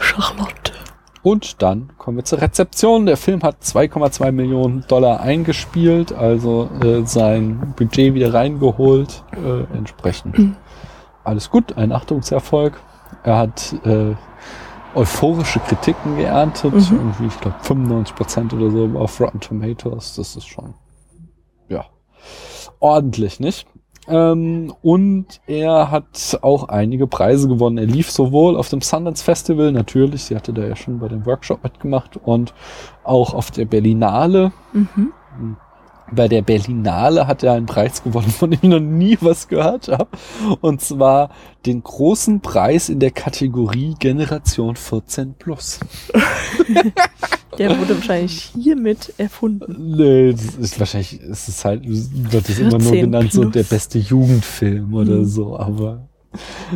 Charlotte. 0.00 0.72
Und 1.22 1.62
dann 1.62 1.90
kommen 1.98 2.16
wir 2.16 2.24
zur 2.24 2.40
Rezeption. 2.40 3.06
Der 3.06 3.16
Film 3.16 3.42
hat 3.44 3.62
2,2 3.62 4.32
Millionen 4.32 4.84
Dollar 4.88 5.20
eingespielt, 5.20 6.12
also 6.12 6.68
äh, 6.82 7.06
sein 7.06 7.74
Budget 7.76 8.14
wieder 8.14 8.34
reingeholt. 8.34 9.22
Äh, 9.32 9.76
entsprechend 9.76 10.56
alles 11.24 11.50
gut, 11.50 11.76
ein 11.76 11.92
Achtungserfolg. 11.92 12.80
Er 13.22 13.38
hat 13.38 13.74
äh, 13.84 14.14
euphorische 14.94 15.60
Kritiken 15.60 16.16
geerntet, 16.16 16.72
Mhm. 16.74 16.96
irgendwie, 16.96 17.26
ich 17.26 17.40
glaube 17.40 17.56
95 17.62 18.14
Prozent 18.14 18.52
oder 18.52 18.70
so 18.70 18.90
auf 18.98 19.20
Rotten 19.20 19.40
Tomatoes. 19.40 20.14
Das 20.16 20.36
ist 20.36 20.46
schon, 20.46 20.74
ja, 21.68 21.84
ordentlich, 22.80 23.40
nicht? 23.40 23.66
Ähm, 24.08 24.74
und 24.82 25.40
er 25.46 25.90
hat 25.92 26.38
auch 26.42 26.68
einige 26.68 27.06
Preise 27.06 27.46
gewonnen. 27.46 27.78
Er 27.78 27.86
lief 27.86 28.10
sowohl 28.10 28.56
auf 28.56 28.68
dem 28.68 28.80
Sundance 28.80 29.22
Festival, 29.22 29.70
natürlich, 29.70 30.24
sie 30.24 30.34
hatte 30.34 30.52
da 30.52 30.62
ja 30.66 30.74
schon 30.74 30.98
bei 30.98 31.06
dem 31.08 31.24
Workshop 31.24 31.62
mitgemacht, 31.62 32.16
und 32.16 32.52
auch 33.04 33.32
auf 33.32 33.52
der 33.52 33.64
Berlinale. 33.64 34.52
Mhm. 34.72 35.12
Bei 36.10 36.28
der 36.28 36.42
Berlinale 36.42 37.26
hat 37.26 37.42
er 37.42 37.52
einen 37.54 37.66
Preis 37.66 38.02
gewonnen, 38.02 38.30
von 38.30 38.50
dem 38.50 38.58
ich 38.62 38.68
noch 38.68 38.80
nie 38.80 39.16
was 39.20 39.48
gehört 39.48 39.88
habe. 39.88 40.08
Und 40.60 40.80
zwar 40.80 41.30
den 41.64 41.82
großen 41.82 42.40
Preis 42.40 42.88
in 42.88 42.98
der 43.00 43.10
Kategorie 43.12 43.94
Generation 43.98 44.76
14 44.76 45.34
plus. 45.38 45.80
Der 47.58 47.78
wurde 47.78 47.94
wahrscheinlich 47.96 48.50
hiermit 48.58 49.12
erfunden. 49.18 49.94
Nee, 49.96 50.32
das 50.32 50.54
ist 50.56 50.80
wahrscheinlich, 50.80 51.20
ist 51.20 51.48
es 51.48 51.64
halt, 51.64 51.82
wird 51.86 52.48
es 52.48 52.58
immer 52.58 52.70
nur 52.70 52.80
14 52.80 53.00
genannt, 53.02 53.32
so 53.32 53.42
plus. 53.42 53.52
der 53.52 53.62
beste 53.64 53.98
Jugendfilm 53.98 54.94
oder 54.94 55.16
Mhm. 55.18 55.24
so, 55.26 55.58
aber 55.58 56.08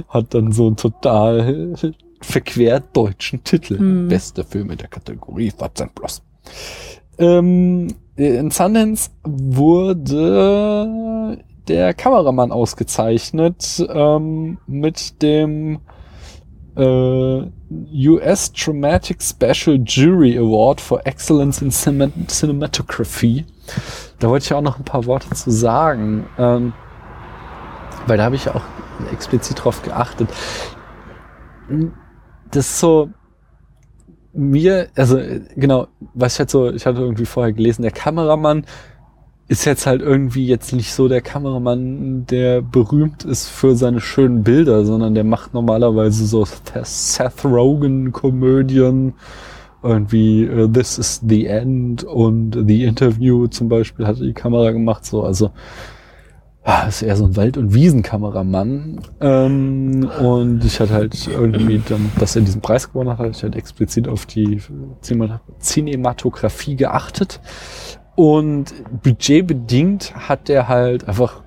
hat 0.09 0.35
dann 0.35 0.53
so 0.53 0.67
einen 0.67 0.77
total 0.77 1.75
verquert 2.21 2.95
deutschen 2.95 3.43
Titel. 3.43 3.79
Mhm. 3.79 4.09
Beste 4.09 4.45
Film 4.45 4.71
in 4.71 4.77
der 4.77 4.89
Kategorie 4.89 5.51
14 5.51 5.89
plus. 5.95 6.23
Ähm, 7.19 7.89
in 8.17 8.51
Sundance 8.51 9.11
wurde 9.25 10.07
der 11.69 11.95
Kameramann 11.95 12.53
ausgezeichnet 12.53 13.87
ähm, 13.89 14.59
mit 14.67 15.21
dem 15.23 15.81
äh, 16.77 17.43
US 18.09 18.53
Dramatic 18.53 19.23
Special 19.23 19.79
Jury 19.85 20.39
Award 20.39 20.81
for 20.81 21.07
Excellence 21.07 21.61
in 21.63 21.71
Cinem 21.71 22.13
Cinematography. 22.29 23.45
Da 24.19 24.29
wollte 24.29 24.45
ich 24.45 24.55
auch 24.55 24.63
noch 24.63 24.79
ein 24.79 24.85
paar 24.85 25.07
Worte 25.07 25.31
zu 25.31 25.51
sagen, 25.51 26.27
ähm, 26.39 26.73
weil 28.07 28.17
da 28.17 28.25
habe 28.25 28.37
ich 28.37 28.49
auch 28.49 28.63
explizit 29.13 29.65
drauf 29.65 29.83
geachtet. 29.83 30.29
Das 32.51 32.67
ist 32.67 32.79
so, 32.79 33.11
mir, 34.37 34.89
also 34.95 35.19
genau, 35.57 35.89
was 36.15 36.35
ich 36.35 36.39
halt 36.41 36.51
so, 36.51 36.71
ich 36.71 36.87
hatte 36.87 37.01
irgendwie 37.01 37.27
vorher 37.27 37.53
gelesen, 37.53 37.83
der 37.83 37.91
Kameramann 37.91 38.65
ist 39.49 39.65
jetzt 39.65 39.87
halt 39.87 40.03
irgendwie 40.03 40.47
jetzt 40.47 40.73
nicht 40.73 40.93
so 40.93 41.09
der 41.09 41.21
Kameramann, 41.21 42.27
der 42.27 42.63
berühmt 42.63 43.25
ist 43.25 43.49
für 43.49 43.77
seine 43.77 44.01
schönen 44.01 44.43
Bilder, 44.43 44.85
sondern 44.85 45.15
der 45.15 45.25
macht 45.25 45.55
normalerweise 45.55 46.27
so 46.27 46.45
Seth 46.45 47.45
Rogen 47.45 48.11
Komödien, 48.11 49.15
irgendwie 49.83 50.49
uh, 50.49 50.67
This 50.67 50.99
is 50.99 51.23
the 51.27 51.47
End 51.47 52.03
und 52.03 52.65
The 52.67 52.85
Interview 52.85 53.47
zum 53.47 53.69
Beispiel 53.69 54.07
hat 54.07 54.19
die 54.19 54.33
Kamera 54.33 54.73
gemacht, 54.73 55.07
so 55.07 55.23
also 55.23 55.51
ah, 56.67 56.87
ist 56.89 57.03
eher 57.03 57.17
so 57.17 57.25
ein 57.25 57.37
Wald- 57.37 57.57
und 57.57 57.73
Wiesenkameramann. 57.73 59.01
Ähm, 59.21 60.11
und 60.21 60.65
ich 60.65 60.81
hatte 60.81 60.93
halt 60.93 61.29
irgendwie 61.29 61.81
dann, 61.89 62.11
dass 62.19 62.35
er 62.35 62.43
diesen 62.43 62.61
Preis 62.61 62.93
gewonnen 62.93 63.11
hat, 63.11 63.19
hatte 63.19 63.31
ich 63.31 63.43
halt 63.43 63.55
explizit 63.55 64.09
auf 64.09 64.27
die 64.27 64.61
Cinematografie 65.01 66.75
geachtet. 66.75 67.41
Und 68.17 68.75
budgetbedingt 69.03 70.15
hat 70.29 70.49
der 70.49 70.67
halt 70.67 71.07
einfach 71.07 71.43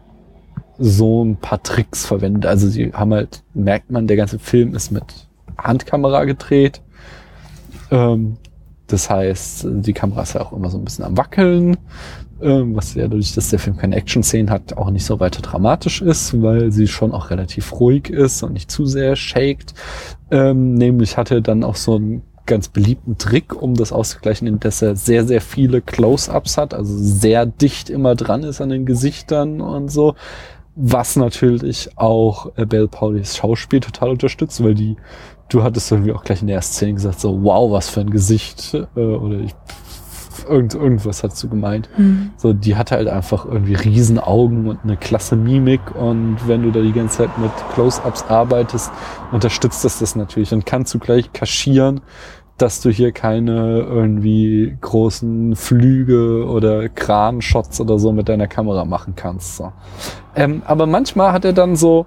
so 0.77 1.25
ein 1.25 1.35
paar 1.35 1.61
Tricks 1.61 2.05
verwendet. 2.05 2.45
Also 2.45 2.69
sie 2.69 2.93
haben 2.93 3.13
halt, 3.13 3.43
merkt 3.53 3.91
man, 3.91 4.07
der 4.07 4.15
ganze 4.15 4.39
Film 4.39 4.73
ist 4.73 4.89
mit 4.91 5.03
Handkamera 5.57 6.23
gedreht. 6.23 6.81
Ähm, 7.91 8.37
das 8.87 9.09
heißt, 9.09 9.67
die 9.69 9.93
Kamera 9.93 10.21
ist 10.21 10.33
ja 10.33 10.41
auch 10.41 10.53
immer 10.53 10.69
so 10.69 10.77
ein 10.77 10.85
bisschen 10.85 11.03
am 11.03 11.17
Wackeln, 11.17 11.77
ähm, 12.41 12.75
was 12.75 12.95
ja 12.95 13.03
dadurch, 13.03 13.33
dass 13.33 13.49
der 13.49 13.59
Film 13.59 13.77
keine 13.77 13.95
Action-Szenen 13.95 14.49
hat, 14.49 14.77
auch 14.77 14.89
nicht 14.89 15.05
so 15.05 15.19
weiter 15.19 15.41
dramatisch 15.41 16.01
ist, 16.01 16.41
weil 16.41 16.71
sie 16.71 16.87
schon 16.87 17.11
auch 17.11 17.29
relativ 17.29 17.79
ruhig 17.79 18.09
ist 18.09 18.43
und 18.43 18.53
nicht 18.53 18.71
zu 18.71 18.85
sehr 18.85 19.15
shakt. 19.15 19.73
Ähm, 20.31 20.75
nämlich 20.75 21.17
er 21.17 21.41
dann 21.41 21.63
auch 21.63 21.75
so 21.75 21.97
ein 21.97 22.21
ganz 22.49 22.67
beliebten 22.67 23.17
Trick, 23.17 23.61
um 23.61 23.75
das 23.75 23.93
auszugleichen, 23.93 24.59
dass 24.59 24.81
er 24.81 24.95
sehr, 24.95 25.25
sehr 25.25 25.39
viele 25.39 25.81
Close-ups 25.81 26.57
hat, 26.57 26.73
also 26.73 26.97
sehr 26.97 27.45
dicht 27.45 27.91
immer 27.91 28.15
dran 28.15 28.43
ist 28.43 28.59
an 28.59 28.69
den 28.69 28.85
Gesichtern 28.85 29.61
und 29.61 29.89
so. 29.89 30.15
Was 30.75 31.15
natürlich 31.15 31.91
auch 31.97 32.51
äh, 32.57 32.65
Belle 32.65 32.87
Paulis 32.87 33.37
Schauspiel 33.37 33.81
total 33.81 34.09
unterstützt, 34.09 34.63
weil 34.63 34.73
die, 34.73 34.95
du 35.49 35.61
hattest 35.61 35.91
irgendwie 35.91 36.13
auch 36.13 36.23
gleich 36.23 36.41
in 36.41 36.47
der 36.47 36.55
ersten 36.55 36.73
Szene 36.73 36.93
gesagt, 36.93 37.19
so 37.19 37.43
wow, 37.43 37.71
was 37.71 37.89
für 37.89 37.99
ein 38.01 38.09
Gesicht, 38.09 38.73
äh, 38.73 38.99
oder 38.99 39.41
ich, 39.41 39.53
irgend, 40.47 40.75
irgendwas 40.75 41.23
hast 41.23 41.41
du 41.43 41.49
gemeint. 41.49 41.89
Mhm. 41.97 42.31
So, 42.37 42.53
die 42.53 42.75
hatte 42.75 42.95
halt 42.95 43.07
einfach 43.07 43.45
irgendwie 43.45 43.75
riesen 43.75 44.19
Augen 44.19 44.67
und 44.67 44.79
eine 44.83 44.97
klasse 44.97 45.35
Mimik 45.35 45.95
und 45.95 46.37
wenn 46.47 46.63
du 46.63 46.71
da 46.71 46.81
die 46.81 46.93
ganze 46.93 47.19
Zeit 47.19 47.37
mit 47.37 47.51
Close-Ups 47.73 48.25
arbeitest, 48.29 48.91
unterstützt 49.31 49.83
das 49.83 49.99
das 49.99 50.15
natürlich 50.15 50.53
und 50.53 50.65
kannst 50.65 50.93
du 50.93 50.99
gleich 50.99 51.33
kaschieren, 51.33 52.01
dass 52.57 52.81
du 52.81 52.89
hier 52.89 53.11
keine 53.11 53.79
irgendwie 53.79 54.77
großen 54.81 55.55
Flüge 55.55 56.45
oder 56.45 56.89
Kran-Shots 56.89 57.79
oder 57.81 57.97
so 57.99 58.11
mit 58.11 58.29
deiner 58.29 58.47
Kamera 58.47 58.85
machen 58.85 59.13
kannst. 59.15 59.57
So. 59.57 59.71
Ähm, 60.35 60.61
aber 60.65 60.85
manchmal 60.85 61.31
hat 61.31 61.45
er 61.45 61.53
dann 61.53 61.75
so 61.75 62.05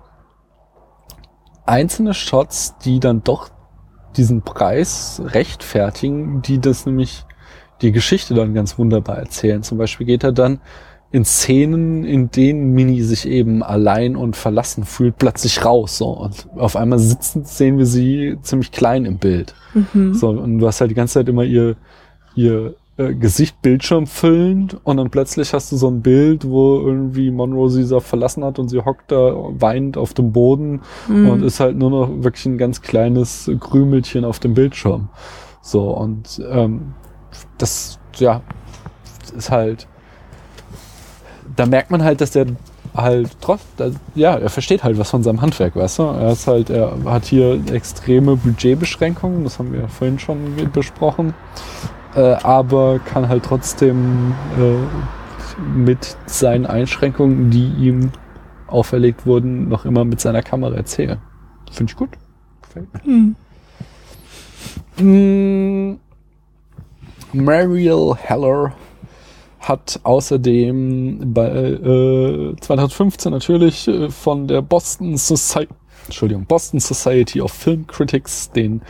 einzelne 1.65 2.13
Shots, 2.15 2.77
die 2.85 3.01
dann 3.01 3.23
doch 3.25 3.49
diesen 4.17 4.43
Preis 4.43 5.23
rechtfertigen, 5.25 6.43
die 6.43 6.61
das 6.61 6.87
nämlich 6.87 7.25
die 7.83 7.93
Geschichte 7.93 8.35
dann 8.35 8.55
ganz 8.55 8.79
wunderbar 8.79 9.19
erzählen. 9.19 9.63
Zum 9.63 9.79
Beispiel 9.79 10.07
geht 10.07 10.25
er 10.25 10.33
dann 10.33 10.61
in 11.11 11.25
Szenen, 11.27 12.05
in 12.05 12.31
denen 12.31 12.73
Mini 12.73 13.03
sich 13.03 13.29
eben 13.29 13.63
allein 13.63 14.17
und 14.17 14.35
verlassen 14.35 14.85
fühlt, 14.85 15.19
plötzlich 15.19 15.63
raus. 15.65 15.99
So. 15.99 16.07
Und 16.09 16.49
auf 16.57 16.75
einmal 16.75 16.99
sitzen, 16.99 17.45
sehen 17.45 17.77
wir 17.77 17.85
sie 17.87 18.39
ziemlich 18.43 18.73
klein 18.73 19.05
im 19.05 19.19
Bild. 19.19 19.55
Mhm. 19.75 20.15
So, 20.15 20.31
und 20.31 20.59
du 20.59 20.67
hast 20.67 20.81
halt 20.81 20.91
die 20.91 20.95
ganze 20.95 21.15
Zeit 21.15 21.29
immer 21.29 21.45
ihr, 21.45 21.77
ihr 22.35 22.75
äh, 22.97 23.15
Gesicht 23.15 23.61
Bildschirm 23.61 24.07
füllend 24.07 24.79
und 24.85 24.97
dann 24.97 25.11
plötzlich 25.11 25.53
hast 25.53 25.71
du 25.73 25.77
so 25.77 25.89
ein 25.89 26.01
Bild, 26.01 26.49
wo 26.49 26.79
irgendwie 26.81 27.31
Monroe 27.31 27.69
sie 27.69 27.85
so 27.85 28.01
verlassen 28.01 28.43
hat 28.43 28.59
und 28.59 28.69
sie 28.69 28.81
hockt 28.83 29.13
da 29.13 29.35
weinend 29.51 29.99
auf 29.99 30.15
dem 30.15 30.33
Boden 30.33 30.81
Mhm. 31.09 31.29
und 31.29 31.43
ist 31.43 31.61
halt 31.61 31.77
nur 31.77 31.91
noch 31.91 32.09
wirklich 32.23 32.47
ein 32.47 32.57
ganz 32.59 32.81
kleines 32.81 33.51
Krümelchen 33.61 34.25
auf 34.25 34.39
dem 34.39 34.55
Bildschirm. 34.55 35.09
So, 35.61 35.91
und 35.91 36.41
ähm, 36.51 36.95
das, 37.63 37.99
ja, 38.17 38.43
ist 39.37 39.51
halt, 39.51 39.87
da 41.57 41.67
merkt 41.67 41.91
man 41.91 42.03
halt, 42.03 42.21
dass 42.21 42.33
der 42.33 42.47
halt 42.95 43.31
trotz, 43.41 43.61
ja, 44.15 44.37
er 44.37 44.51
versteht 44.51 44.85
halt 44.85 44.99
was 44.99 45.11
von 45.11 45.23
seinem 45.23 45.41
Handwerk, 45.41 45.77
weißt 45.77 46.01
du? 46.01 46.03
Er 46.03 46.33
ist 46.33 46.47
halt, 46.47 46.69
er 46.69 46.93
hat 47.07 47.25
hier 47.25 47.59
extreme 47.73 48.37
Budgetbeschränkungen, 48.37 49.45
das 49.45 49.59
haben 49.59 49.73
wir 49.73 49.89
vorhin 49.89 50.19
schon 50.19 50.71
besprochen, 50.73 51.33
äh, 52.15 52.35
aber 52.35 52.99
kann 52.99 53.29
halt 53.29 53.45
trotzdem 53.45 54.35
äh, 54.59 55.69
mit 55.75 56.17
seinen 56.27 56.67
Einschränkungen, 56.67 57.51
die 57.51 57.69
ihm 57.79 58.11
auferlegt 58.67 59.25
wurden, 59.25 59.69
noch 59.69 59.85
immer 59.85 60.05
mit 60.05 60.21
seiner 60.21 60.43
Kamera 60.43 60.75
erzählen. 60.75 61.19
Finde 61.71 61.93
ich 61.93 61.97
gut. 61.97 62.11
Gefällt 62.63 62.89
mir. 63.07 63.35
Mhm. 64.99 65.99
Mariel 67.33 68.15
Heller 68.17 68.73
hat 69.61 70.01
außerdem 70.03 71.33
bei 71.33 71.49
äh, 71.49 72.57
2015 72.61 73.33
natürlich 73.33 73.87
äh, 73.89 74.11
von 74.11 74.49
der 74.49 74.61
Boston 74.63 75.17
Society 75.17 75.73
Entschuldigung, 76.07 76.47
Boston 76.47 76.81
Society 76.81 77.41
of 77.41 77.53
Film 77.53 77.87
Critics 77.87 78.51
den 78.51 78.83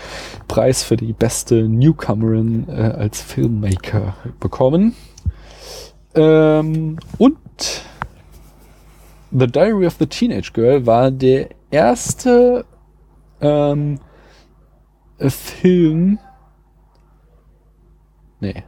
Preis 0.49 0.83
für 0.83 0.97
die 0.97 1.13
beste 1.13 1.69
Newcomerin 1.69 2.67
äh, 2.69 2.73
als 2.73 3.21
Filmmaker 3.21 4.15
bekommen. 4.41 4.97
Ähm, 6.15 6.99
und 7.19 7.37
The 9.31 9.47
Diary 9.47 9.87
of 9.87 9.97
the 9.99 10.07
Teenage 10.07 10.53
Girl 10.53 10.87
war 10.87 11.11
der 11.11 11.49
erste 11.71 12.65
ähm, 13.41 13.99
äh, 15.19 15.31
Film. 15.31 16.19
Nee. 18.43 18.63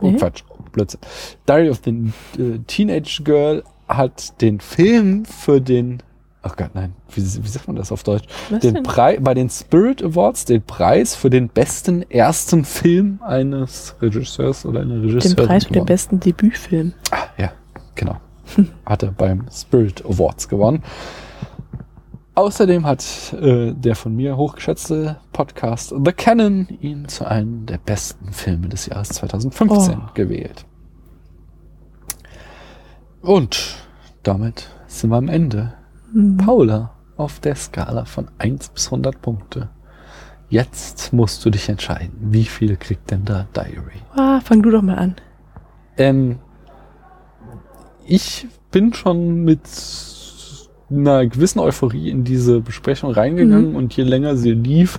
Oh, 0.00 0.10
Nee? 0.10 0.16
Quatsch. 0.18 0.42
Blödsinn. 0.72 1.00
Diary 1.48 1.70
of 1.70 1.80
the 1.84 1.90
äh, 2.38 2.58
Teenage 2.66 3.22
Girl 3.24 3.62
hat 3.88 4.40
den 4.42 4.60
Film 4.60 5.24
für 5.24 5.60
den. 5.60 6.02
Ach 6.42 6.56
Gott, 6.56 6.70
nein. 6.74 6.94
Wie, 7.14 7.22
wie 7.22 7.48
sagt 7.48 7.68
man 7.68 7.76
das 7.76 7.90
auf 7.92 8.02
Deutsch? 8.02 8.24
Was 8.50 8.60
den? 8.60 8.82
Preis 8.82 9.18
bei 9.22 9.32
den 9.32 9.48
Spirit 9.48 10.02
Awards 10.02 10.44
den 10.44 10.62
Preis 10.62 11.14
für 11.14 11.30
den 11.30 11.48
besten 11.48 12.02
ersten 12.10 12.64
Film 12.64 13.20
eines 13.22 13.94
Regisseurs 14.02 14.66
oder 14.66 14.80
einer 14.80 14.96
Den 14.96 15.04
Regisseurin 15.10 15.46
Preis 15.46 15.62
für 15.64 15.68
den 15.68 15.74
gewonnen. 15.74 15.86
besten 15.86 16.20
Debütfilm. 16.20 16.92
Ah, 17.12 17.26
ja, 17.38 17.52
genau. 17.94 18.16
Hat 18.84 19.02
er 19.04 19.12
beim 19.12 19.46
Spirit 19.50 20.04
Awards 20.04 20.48
gewonnen. 20.48 20.82
Außerdem 22.36 22.84
hat 22.84 23.32
äh, 23.40 23.72
der 23.72 23.94
von 23.94 24.16
mir 24.16 24.36
hochgeschätzte 24.36 25.20
Podcast 25.32 25.94
The 26.04 26.12
Canon 26.12 26.66
ihn 26.80 27.06
zu 27.08 27.24
einem 27.28 27.64
der 27.66 27.78
besten 27.78 28.32
Filme 28.32 28.68
des 28.68 28.86
Jahres 28.86 29.10
2015 29.10 29.98
Oh. 29.98 30.10
gewählt. 30.14 30.64
Und 33.22 33.76
damit 34.24 34.68
sind 34.88 35.10
wir 35.10 35.16
am 35.16 35.28
Ende. 35.28 35.74
Mhm. 36.12 36.36
Paula, 36.38 36.90
auf 37.16 37.38
der 37.40 37.54
Skala 37.54 38.04
von 38.04 38.28
1 38.38 38.70
bis 38.70 38.86
100 38.86 39.22
Punkte. 39.22 39.68
Jetzt 40.48 41.12
musst 41.12 41.44
du 41.44 41.50
dich 41.50 41.68
entscheiden. 41.68 42.12
Wie 42.20 42.44
viel 42.44 42.76
kriegt 42.76 43.10
denn 43.10 43.24
da 43.24 43.46
Diary? 43.54 44.00
Ah, 44.14 44.40
fang 44.40 44.62
du 44.62 44.70
doch 44.70 44.82
mal 44.82 44.96
an. 44.98 45.16
Ähm, 45.96 46.38
ich 48.06 48.46
bin 48.72 48.92
schon 48.92 49.44
mit 49.44 49.60
einer 50.90 51.26
gewissen 51.26 51.58
Euphorie 51.60 52.10
in 52.10 52.24
diese 52.24 52.60
Besprechung 52.60 53.10
reingegangen 53.10 53.70
Mhm. 53.70 53.76
und 53.76 53.96
je 53.96 54.04
länger 54.04 54.36
sie 54.36 54.52
lief, 54.52 54.98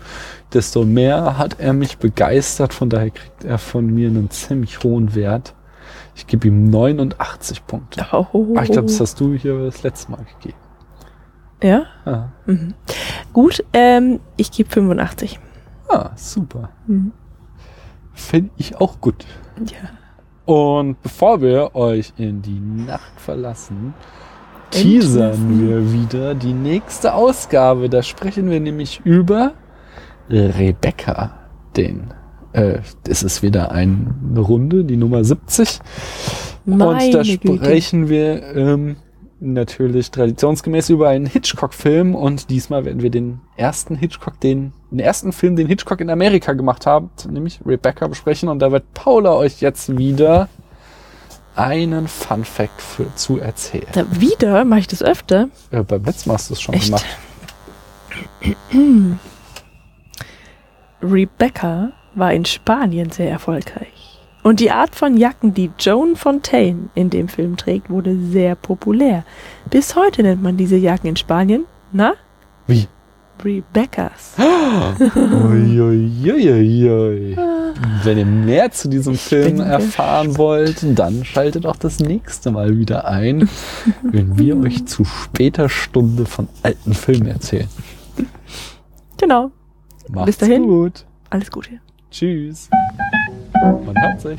desto 0.54 0.84
mehr 0.84 1.38
hat 1.38 1.60
er 1.60 1.74
mich 1.74 1.98
begeistert. 1.98 2.74
Von 2.74 2.90
daher 2.90 3.12
kriegt 3.12 3.44
er 3.44 3.58
von 3.58 3.86
mir 3.88 4.10
einen 4.10 4.30
ziemlich 4.30 4.84
hohen 4.84 5.14
Wert. 5.16 5.54
Ich 6.16 6.26
gebe 6.28 6.48
ihm 6.48 6.70
89 6.70 7.68
Punkte. 7.68 8.06
Oh. 8.12 8.56
Ah, 8.56 8.64
ich 8.64 8.72
glaube, 8.72 8.88
das 8.88 9.00
hast 9.00 9.20
du 9.20 9.34
hier 9.34 9.66
das 9.66 9.84
letzte 9.84 10.12
Mal 10.12 10.26
gegeben. 10.40 10.58
Ja? 11.62 11.84
Ah, 12.06 12.30
Mhm. 12.46 12.74
Gut, 13.34 13.64
ähm, 13.74 14.20
ich 14.38 14.52
gebe 14.52 14.70
85. 14.70 15.40
ah 15.90 16.12
super. 16.16 16.70
Mhm. 16.88 17.12
Finde 18.14 18.50
ich 18.58 18.78
auch 18.80 19.00
gut. 19.02 19.26
Ja. 19.60 19.90
Und 20.52 21.02
bevor 21.02 21.42
wir 21.42 21.76
euch 21.76 22.14
in 22.18 22.42
die 22.42 22.60
Nacht 22.60 23.20
verlassen. 23.20 23.94
Teasern 24.82 25.68
wir 25.68 25.94
wieder 25.94 26.36
die 26.36 26.54
nächste 26.54 27.14
Ausgabe. 27.14 27.90
Da 27.90 28.04
sprechen 28.04 28.50
wir 28.50 28.60
nämlich 28.60 29.02
über 29.04 29.54
Rebecca, 30.30 31.34
den 31.78 32.14
äh, 32.54 32.80
es 33.08 33.24
ist 33.24 33.44
wieder 33.44 33.72
eine 33.72 34.14
Runde, 34.38 34.86
die 34.86 34.98
Nummer 34.98 35.24
70. 35.24 35.80
und 36.66 36.80
da 36.80 36.92
Meine 36.92 37.24
Güte. 37.24 37.56
sprechen 37.56 38.10
wir 38.10 38.56
ähm, 38.56 38.96
natürlich 39.40 40.12
traditionsgemäß 40.12 40.90
über 40.90 41.10
einen 41.10 41.26
Hitchcock-Film 41.26 42.16
und 42.16 42.50
diesmal 42.50 42.86
werden 42.86 43.02
wir 43.02 43.12
den 43.12 43.42
ersten 43.58 43.96
Hitchcock, 43.96 44.40
den, 44.40 44.74
den 44.90 45.00
ersten 45.00 45.34
Film, 45.34 45.56
den 45.56 45.68
Hitchcock 45.68 46.00
in 46.02 46.10
Amerika 46.10 46.54
gemacht 46.54 46.86
hat, 46.86 47.28
nämlich 47.30 47.60
Rebecca 47.66 48.08
besprechen 48.08 48.50
und 48.50 48.60
da 48.60 48.72
wird 48.72 48.94
Paula 48.94 49.34
euch 49.34 49.62
jetzt 49.62 49.98
wieder 49.98 50.48
einen 51.56 52.08
Fun 52.08 52.44
Fact 52.44 52.82
für, 52.82 53.14
zu 53.16 53.40
erzählen. 53.40 53.88
Da, 53.94 54.06
wieder 54.10 54.66
mache 54.66 54.82
ich 54.82 54.88
das 54.88 55.02
öfter. 55.02 55.50
Äh, 55.72 55.84
beim 55.84 56.04
letzten 56.04 56.30
Mal 56.30 56.36
hast 56.36 56.50
du 56.50 56.54
es 56.54 56.62
schon 56.62 56.76
Echt? 56.76 56.86
gemacht. 56.86 57.06
Rebecca 61.02 61.92
war 62.16 62.34
in 62.34 62.46
Spanien 62.46 63.12
sehr 63.12 63.30
erfolgreich. 63.30 64.20
Und 64.44 64.60
die 64.60 64.70
Art 64.70 64.96
von 64.96 65.18
Jacken, 65.18 65.54
die 65.54 65.72
Joan 65.80 66.16
Fontaine 66.16 66.90
in 66.94 67.10
dem 67.10 67.28
Film 67.28 67.58
trägt, 67.58 67.90
wurde 67.90 68.16
sehr 68.16 68.56
populär. 68.56 69.26
Bis 69.72 69.96
heute 69.96 70.22
nennt 70.22 70.44
man 70.44 70.56
diese 70.56 70.78
Jacken 70.78 71.10
in 71.10 71.16
Spanien, 71.16 71.66
na? 71.92 72.14
Wie? 72.68 72.88
Rebeccas. 73.44 74.36
Uiuiuiui. 76.36 77.36
Wenn 78.04 78.18
ihr 78.18 78.26
mehr 78.26 78.72
zu 78.72 78.88
diesem 78.90 79.16
Film 79.16 79.60
erfahren 79.60 80.38
wollt, 80.38 80.78
dann 80.98 81.26
schaltet 81.26 81.66
auch 81.66 81.76
das 81.76 82.00
nächste 82.00 82.52
Mal 82.52 82.78
wieder 82.78 83.06
ein, 83.06 83.50
wenn 84.04 84.38
wir 84.38 84.58
euch 84.64 84.86
zu 84.86 85.04
später 85.06 85.70
Stunde 85.70 86.26
von 86.26 86.48
alten 86.64 86.94
Filmen 86.94 87.28
erzählen. 87.28 87.68
Genau. 89.18 89.52
Macht's 90.10 90.38
dahin. 90.38 90.68
gut. 90.68 91.06
Alles 91.30 91.52
Gute. 91.52 91.80
Tschüss. 92.12 92.70
Man 93.54 93.96
hört 94.00 94.22
sich. 94.22 94.38